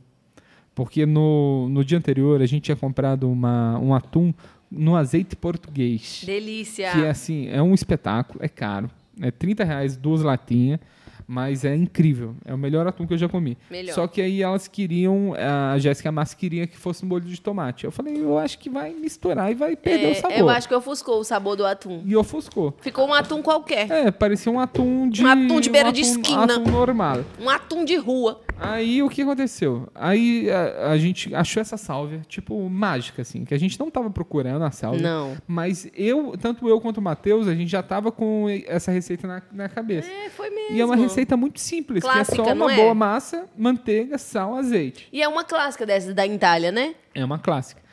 Porque 0.74 1.06
no, 1.06 1.68
no 1.70 1.82
dia 1.82 1.96
anterior 1.96 2.42
a 2.42 2.46
gente 2.46 2.64
tinha 2.64 2.76
comprado 2.76 3.30
uma, 3.30 3.78
um 3.78 3.94
atum 3.94 4.34
no 4.70 4.96
azeite 4.96 5.34
português. 5.34 6.22
Delícia. 6.26 6.90
Que 6.92 7.04
é 7.04 7.10
assim, 7.10 7.48
é 7.48 7.62
um 7.62 7.72
espetáculo, 7.72 8.40
é 8.42 8.48
caro. 8.48 8.90
É 9.20 9.30
30 9.30 9.64
reais 9.64 9.96
duas 9.96 10.20
latinhas, 10.20 10.78
mas 11.26 11.64
é 11.64 11.74
incrível. 11.74 12.34
É 12.44 12.54
o 12.54 12.58
melhor 12.58 12.86
atum 12.86 13.06
que 13.06 13.14
eu 13.14 13.18
já 13.18 13.28
comi. 13.28 13.56
Melhor. 13.70 13.94
Só 13.94 14.06
que 14.06 14.20
aí 14.22 14.42
elas 14.42 14.68
queriam, 14.68 15.32
a 15.72 15.78
Jéssica 15.78 16.12
Massa 16.12 16.36
queria 16.36 16.66
que 16.66 16.76
fosse 16.76 17.04
um 17.04 17.08
molho 17.08 17.24
de 17.24 17.40
tomate. 17.40 17.84
Eu 17.84 17.90
falei, 17.90 18.16
eu 18.16 18.38
acho 18.38 18.58
que 18.58 18.70
vai 18.70 18.92
misturar 18.92 19.50
e 19.50 19.54
vai 19.54 19.74
perder 19.76 20.06
É, 20.06 20.12
o 20.12 20.14
sabor. 20.14 20.38
Eu 20.38 20.48
acho 20.48 20.68
que 20.68 20.74
ofuscou 20.74 21.18
o 21.20 21.24
sabor 21.24 21.56
do 21.56 21.66
atum. 21.66 22.02
E 22.04 22.16
ofuscou. 22.16 22.74
Ficou 22.80 23.08
um 23.08 23.14
atum 23.14 23.42
qualquer. 23.42 23.90
É, 23.90 24.10
parecia 24.10 24.50
um 24.52 24.60
atum 24.60 25.08
de. 25.08 25.24
Um 25.24 25.28
atum 25.28 25.60
de 25.60 25.70
beira 25.70 25.90
de 25.92 26.02
atum- 26.02 26.10
esquina. 26.20 26.44
atum 26.44 26.70
normal. 26.70 27.24
Um 27.40 27.48
atum 27.50 27.84
de 27.84 27.96
rua. 27.96 28.40
Aí 28.58 29.02
o 29.02 29.08
que 29.08 29.22
aconteceu? 29.22 29.88
Aí 29.94 30.50
a, 30.50 30.90
a 30.90 30.98
gente 30.98 31.34
achou 31.34 31.60
essa 31.60 31.76
sálvia, 31.76 32.22
tipo, 32.28 32.68
mágica, 32.68 33.22
assim, 33.22 33.44
que 33.44 33.54
a 33.54 33.58
gente 33.58 33.78
não 33.78 33.90
tava 33.90 34.10
procurando 34.10 34.62
a 34.64 34.70
sálvia. 34.70 35.02
Não. 35.02 35.36
Mas 35.46 35.88
eu, 35.94 36.34
tanto 36.40 36.68
eu 36.68 36.80
quanto 36.80 36.98
o 36.98 37.02
Matheus, 37.02 37.46
a 37.48 37.54
gente 37.54 37.70
já 37.70 37.82
tava 37.82 38.10
com 38.10 38.46
essa 38.66 38.90
receita 38.90 39.26
na, 39.26 39.42
na 39.52 39.68
cabeça. 39.68 40.10
É, 40.10 40.30
foi 40.30 40.50
mesmo. 40.50 40.76
E 40.76 40.80
é 40.80 40.84
uma 40.84 40.96
receita 40.96 41.36
muito 41.36 41.60
simples, 41.60 42.02
que 42.02 42.08
é 42.08 42.12
Clássica, 42.12 42.44
só 42.44 42.52
uma 42.52 42.72
é? 42.72 42.76
boa 42.76 42.94
massa, 42.94 43.46
manteiga, 43.56 44.18
sal, 44.18 44.56
azeite. 44.56 45.08
E 45.12 45.22
é 45.22 45.28
uma 45.28 45.44
clássica 45.44 45.84
dessa 45.84 46.12
da 46.14 46.26
Itália, 46.26 46.72
né? 46.72 46.94
É 47.14 47.24
uma 47.24 47.38
clássica. 47.38 47.85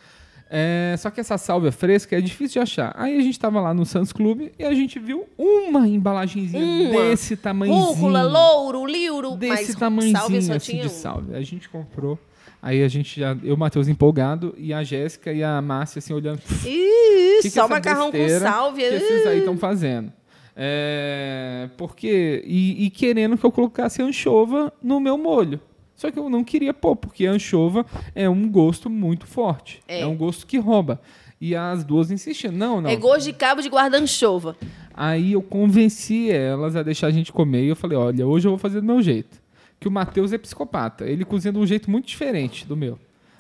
É, 0.56 0.96
só 1.00 1.10
que 1.10 1.20
essa 1.20 1.36
sálvia 1.36 1.72
fresca 1.72 2.16
é 2.16 2.22
difícil 2.22 2.54
de 2.54 2.60
achar. 2.60 2.94
Aí 2.96 3.18
a 3.18 3.22
gente 3.24 3.40
tava 3.40 3.60
lá 3.60 3.74
no 3.74 3.88
Sans 3.88 4.14
Club 4.14 4.50
e 4.60 4.64
a 4.64 4.72
gente 4.72 5.00
viu 5.00 5.26
uma 5.36 5.88
embalagenzinha 5.88 6.92
Uma. 6.92 7.10
desse 7.10 7.36
tamanhozinho. 7.36 7.86
Rúcula, 7.88 8.22
louro, 8.22 8.86
liuro. 8.86 9.32
desse 9.36 9.76
tamanhozinho 9.76 10.16
salve 10.20 10.42
só 10.44 10.54
assim 10.54 10.72
tinha 10.74 10.84
de 10.84 10.90
um. 10.90 10.92
sálvia. 10.92 11.38
A 11.38 11.42
gente 11.42 11.68
comprou. 11.68 12.20
Aí 12.62 12.84
a 12.84 12.88
gente 12.88 13.20
já, 13.20 13.36
eu, 13.44 13.58
Matheus, 13.58 13.88
empolgado, 13.88 14.54
e 14.56 14.72
a 14.72 14.84
Jéssica 14.84 15.34
e 15.34 15.44
a 15.44 15.60
Márcia, 15.60 15.98
assim, 15.98 16.14
olhando. 16.14 16.38
"Pff, 16.40 16.70
Ih, 16.70 17.38
que 17.38 17.42
que 17.42 17.50
só 17.50 17.62
essa 17.62 17.68
macarrão 17.74 18.12
com 18.12 18.30
salvia. 18.40 18.90
que 18.90 18.96
esses 18.96 19.26
aí 19.26 19.40
estão 19.40 19.58
fazendo. 19.58 20.14
É, 20.56 21.68
porque. 21.78 22.44
E, 22.46 22.86
e 22.86 22.90
querendo 22.92 23.38
que 23.38 23.44
eu 23.46 23.52
colocasse 23.52 24.02
anchova 24.04 24.72
no 24.84 25.00
meu 25.00 25.18
molho. 25.18 25.60
Só 26.04 26.12
que 26.12 26.20
eu 26.20 26.30
não 26.30 26.44
queria 26.44 26.74
pôr, 26.74 26.98
porque 26.98 27.26
a 27.26 27.32
anchova 27.32 27.86
é 28.14 28.28
um 28.30 28.50
gosto 28.50 28.90
muito 28.90 29.26
forte. 29.26 29.82
É. 29.88 30.02
É, 30.02 30.06
um 30.06 30.18
gosto 30.18 30.46
que 30.46 30.58
rouba. 30.58 31.00
E 31.40 31.56
as 31.56 31.86
duas 31.86 32.12
insistiam. 32.12 32.52
Não, 32.52 32.82
não. 32.82 32.90
É 32.90 32.96
gosto 32.98 33.24
de 33.24 33.32
cabo 33.32 33.62
de 33.62 33.70
guarda-anchova. 33.70 34.58
Aí 34.94 35.32
eu 35.32 35.42
convenci 35.42 36.30
elas 36.30 36.76
a 36.76 36.84
deixar 36.84 37.08
a 37.08 37.12
gente 37.12 37.32
comer 37.32 37.64
e 37.64 37.70
eu 37.70 37.76
falei, 37.78 37.98
olha, 37.98 38.28
hoje 38.28 38.46
eu 38.46 38.52
vou 38.52 38.58
fazer 38.58 38.82
do 38.82 38.86
meu 38.86 39.02
jeito. 39.02 39.42
Que 39.80 39.88
o 39.88 39.92
Matheus 39.92 40.34
é 40.34 40.38
psicopata. 40.38 41.06
Ele 41.06 41.24
cozinha 41.24 41.54
de 41.54 41.58
um 41.60 41.66
jeito 41.66 41.90
muito 41.90 42.06
diferente 42.06 42.68
do 42.68 42.76
meu. 42.76 43.00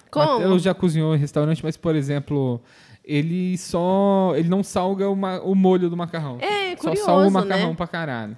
Como? 0.09 0.25
Matheus 0.39 0.63
já 0.63 0.73
cozinhou 0.73 1.13
em 1.13 1.17
restaurante, 1.19 1.61
mas, 1.61 1.75
por 1.75 1.97
exemplo, 1.97 2.61
ele 3.03 3.57
só. 3.57 4.31
Ele 4.37 4.47
não 4.47 4.63
salga 4.63 5.09
o, 5.09 5.17
ma- 5.17 5.41
o 5.41 5.53
molho 5.53 5.89
do 5.89 5.97
macarrão. 5.97 6.37
É, 6.39 6.77
Só 6.77 6.83
curioso, 6.83 7.03
salga 7.05 7.27
o 7.27 7.31
macarrão 7.31 7.69
né? 7.71 7.75
pra 7.75 7.87
caralho. 7.87 8.37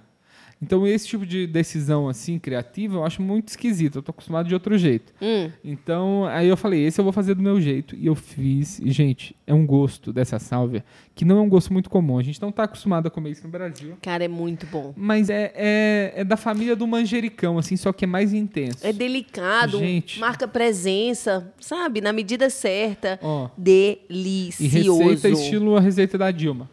Então, 0.61 0.87
esse 0.87 1.07
tipo 1.07 1.25
de 1.25 1.45
decisão, 1.45 2.07
assim, 2.07 2.39
criativa, 2.39 2.95
eu 2.95 3.05
acho 3.05 3.21
muito 3.21 3.49
esquisito. 3.49 3.97
Eu 3.97 4.01
tô 4.01 4.11
acostumado 4.11 4.47
de 4.47 4.53
outro 4.53 4.77
jeito. 4.77 5.13
Hum. 5.21 5.51
Então, 5.63 6.25
aí 6.25 6.47
eu 6.47 6.55
falei, 6.57 6.85
esse 6.85 6.99
eu 6.99 7.03
vou 7.03 7.11
fazer 7.11 7.35
do 7.35 7.41
meu 7.41 7.59
jeito. 7.59 7.95
E 7.95 8.07
eu 8.07 8.15
fiz. 8.15 8.79
E, 8.79 8.89
gente, 8.91 9.35
é 9.45 9.53
um 9.53 9.65
gosto 9.65 10.13
dessa 10.13 10.39
sálvia 10.39 10.83
que 11.13 11.25
não 11.25 11.37
é 11.37 11.41
um 11.41 11.49
gosto 11.49 11.71
muito 11.71 11.89
comum. 11.89 12.17
A 12.17 12.23
gente 12.23 12.41
não 12.41 12.51
tá 12.51 12.63
acostumado 12.63 13.07
a 13.07 13.11
comer 13.11 13.31
isso 13.31 13.43
no 13.43 13.49
Brasil. 13.49 13.97
Cara, 14.01 14.23
é 14.23 14.27
muito 14.27 14.65
bom. 14.65 14.93
Mas 14.95 15.29
é, 15.29 15.51
é, 15.55 16.13
é 16.17 16.23
da 16.23 16.37
família 16.37 16.75
do 16.75 16.87
manjericão, 16.87 17.57
assim, 17.57 17.75
só 17.77 17.93
que 17.93 18.05
é 18.05 18.07
mais 18.07 18.33
intenso. 18.33 18.85
É 18.85 18.91
delicado, 18.91 19.77
Gente. 19.79 20.19
marca 20.19 20.47
presença, 20.47 21.53
sabe? 21.59 22.01
Na 22.01 22.11
medida 22.11 22.49
certa. 22.49 23.19
Ó. 23.21 23.49
E 23.57 23.99
Delicioso. 24.09 25.03
receita 25.03 25.29
estilo 25.29 25.75
a 25.75 25.79
receita 25.79 26.17
da 26.17 26.31
Dilma. 26.31 26.69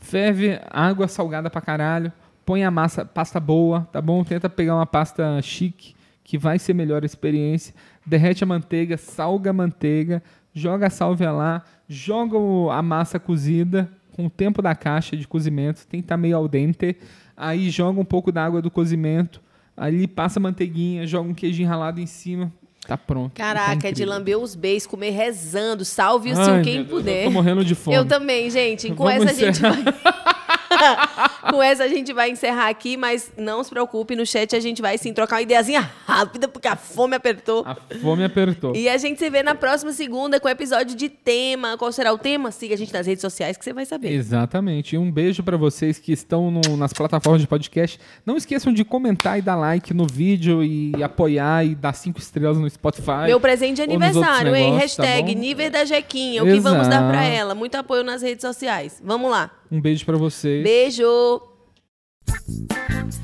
Ferve 0.00 0.58
água 0.70 1.08
salgada 1.08 1.50
pra 1.50 1.60
caralho, 1.60 2.12
põe 2.46 2.64
a 2.64 2.70
massa, 2.70 3.04
pasta 3.04 3.40
boa, 3.40 3.86
tá 3.92 4.00
bom? 4.00 4.22
Tenta 4.22 4.48
pegar 4.48 4.76
uma 4.76 4.86
pasta 4.86 5.42
chique, 5.42 5.94
que 6.22 6.38
vai 6.38 6.58
ser 6.60 6.72
melhor 6.74 7.02
a 7.02 7.06
experiência. 7.06 7.74
Derrete 8.06 8.44
a 8.44 8.46
manteiga, 8.46 8.96
salga 8.96 9.50
a 9.50 9.52
manteiga, 9.52 10.22
joga 10.54 10.86
a 10.86 10.90
sálvia 10.90 11.32
lá, 11.32 11.64
joga 11.88 12.38
a 12.72 12.80
massa 12.80 13.18
cozida 13.18 13.90
com 14.12 14.26
o 14.26 14.30
tempo 14.30 14.62
da 14.62 14.74
caixa 14.74 15.16
de 15.16 15.26
cozimento, 15.26 15.86
tem 15.88 16.00
que 16.00 16.04
estar 16.04 16.16
meio 16.16 16.36
al 16.36 16.48
dente. 16.48 16.96
Aí 17.36 17.68
joga 17.68 18.00
um 18.00 18.04
pouco 18.04 18.30
da 18.32 18.44
água 18.44 18.62
do 18.62 18.70
cozimento, 18.70 19.42
ali 19.76 20.06
passa 20.06 20.38
a 20.38 20.42
manteiguinha, 20.42 21.06
joga 21.06 21.28
um 21.28 21.34
queijinho 21.34 21.68
ralado 21.68 22.00
em 22.00 22.06
cima, 22.06 22.50
tá 22.86 22.96
pronto. 22.96 23.34
Caraca, 23.34 23.82
Tá 23.82 23.88
é 23.88 23.92
de 23.92 24.04
lamber 24.04 24.38
os 24.38 24.54
beijos, 24.54 24.86
comer 24.86 25.10
rezando, 25.10 25.84
salve-se 25.84 26.40
Ai, 26.40 26.62
quem 26.62 26.84
puder. 26.84 27.24
Eu 27.24 27.24
tô 27.24 27.30
morrendo 27.32 27.64
de 27.64 27.74
fome. 27.74 27.96
Eu 27.96 28.04
também, 28.06 28.48
gente. 28.50 28.88
Com 28.94 29.04
Vamos 29.04 29.26
essa 29.26 29.32
a 29.32 29.34
gente 29.34 29.58
encerrar. 29.58 29.82
vai. 29.82 30.55
Com 31.50 31.62
essa 31.62 31.84
a 31.84 31.88
gente 31.88 32.12
vai 32.12 32.30
encerrar 32.30 32.68
aqui, 32.68 32.96
mas 32.96 33.30
não 33.36 33.62
se 33.62 33.70
preocupe, 33.70 34.16
no 34.16 34.26
chat 34.26 34.54
a 34.56 34.60
gente 34.60 34.82
vai 34.82 34.98
sim 34.98 35.12
trocar 35.12 35.36
uma 35.36 35.42
ideiazinha 35.42 35.80
rápida, 36.06 36.48
porque 36.48 36.66
a 36.68 36.76
fome 36.76 37.14
apertou. 37.14 37.64
A 37.66 37.76
fome 38.00 38.24
apertou. 38.24 38.74
E 38.74 38.88
a 38.88 38.96
gente 38.96 39.18
se 39.18 39.30
vê 39.30 39.42
na 39.42 39.54
próxima 39.54 39.92
segunda 39.92 40.40
com 40.40 40.48
o 40.48 40.50
episódio 40.50 40.96
de 40.96 41.08
tema. 41.08 41.76
Qual 41.78 41.90
será 41.92 42.12
o 42.12 42.18
tema? 42.18 42.50
Siga 42.50 42.74
a 42.74 42.78
gente 42.78 42.92
nas 42.92 43.06
redes 43.06 43.20
sociais 43.20 43.56
que 43.56 43.64
você 43.64 43.72
vai 43.72 43.86
saber. 43.86 44.12
Exatamente. 44.12 44.94
E 44.94 44.98
um 44.98 45.10
beijo 45.10 45.42
pra 45.42 45.56
vocês 45.56 45.98
que 45.98 46.12
estão 46.12 46.50
no- 46.50 46.76
nas 46.76 46.92
plataformas 46.92 47.40
de 47.40 47.46
podcast. 47.46 47.98
Não 48.24 48.36
esqueçam 48.36 48.72
de 48.72 48.84
comentar 48.84 49.38
e 49.38 49.42
dar 49.42 49.56
like 49.56 49.94
no 49.94 50.06
vídeo 50.06 50.62
e 50.64 50.92
apoiar 51.02 51.64
e 51.64 51.74
dar 51.74 51.92
cinco 51.94 52.18
estrelas 52.18 52.58
no 52.58 52.68
Spotify. 52.68 53.26
Meu 53.26 53.40
presente 53.40 53.76
de 53.76 53.82
aniversário, 53.82 54.54
hein? 54.54 54.72
negócios, 54.72 54.96
tá 54.96 55.02
Hashtag 55.04 55.34
bom? 55.34 55.40
nível 55.40 55.70
da 55.70 55.84
Jequinha. 55.84 56.42
O 56.42 56.46
que 56.46 56.58
vamos 56.60 56.88
dar 56.88 57.08
pra 57.08 57.22
Exato. 57.24 57.36
ela? 57.38 57.54
Muito 57.54 57.74
apoio 57.76 58.02
nas 58.02 58.22
redes 58.22 58.42
sociais. 58.42 59.00
Vamos 59.04 59.30
lá. 59.30 59.50
Um 59.70 59.80
beijo 59.80 60.04
pra 60.04 60.16
vocês. 60.16 60.62
Beijo! 60.62 61.42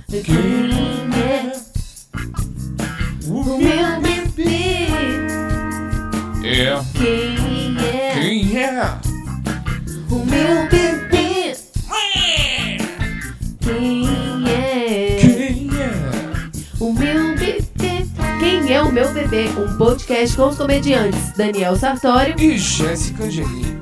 Quem 0.09 0.23
é 1.23 1.53
o 3.29 3.45
meu 3.59 4.01
bebê? 4.01 4.89
É. 6.45 6.81
Quem 6.93 7.77
é 7.79 8.13
Quem 8.21 8.59
é? 8.59 8.99
o 10.11 10.17
meu 10.27 10.69
bebê? 10.69 11.57
Quem 13.61 14.07
é 14.51 15.19
Quem 15.29 15.71
é? 15.81 16.01
o 16.81 16.93
meu 16.93 17.35
bebê? 17.37 17.63
Quem 18.41 18.73
é 18.73 18.83
o 18.83 18.93
meu 18.93 19.13
bebê? 19.13 19.49
Um 19.51 19.77
podcast 19.79 20.37
com 20.37 20.49
os 20.49 20.57
comediantes 20.57 21.33
Daniel 21.37 21.77
Sartório 21.77 22.35
E 22.39 22.59
Jéssica 22.59 23.25
Angelini. 23.25 23.82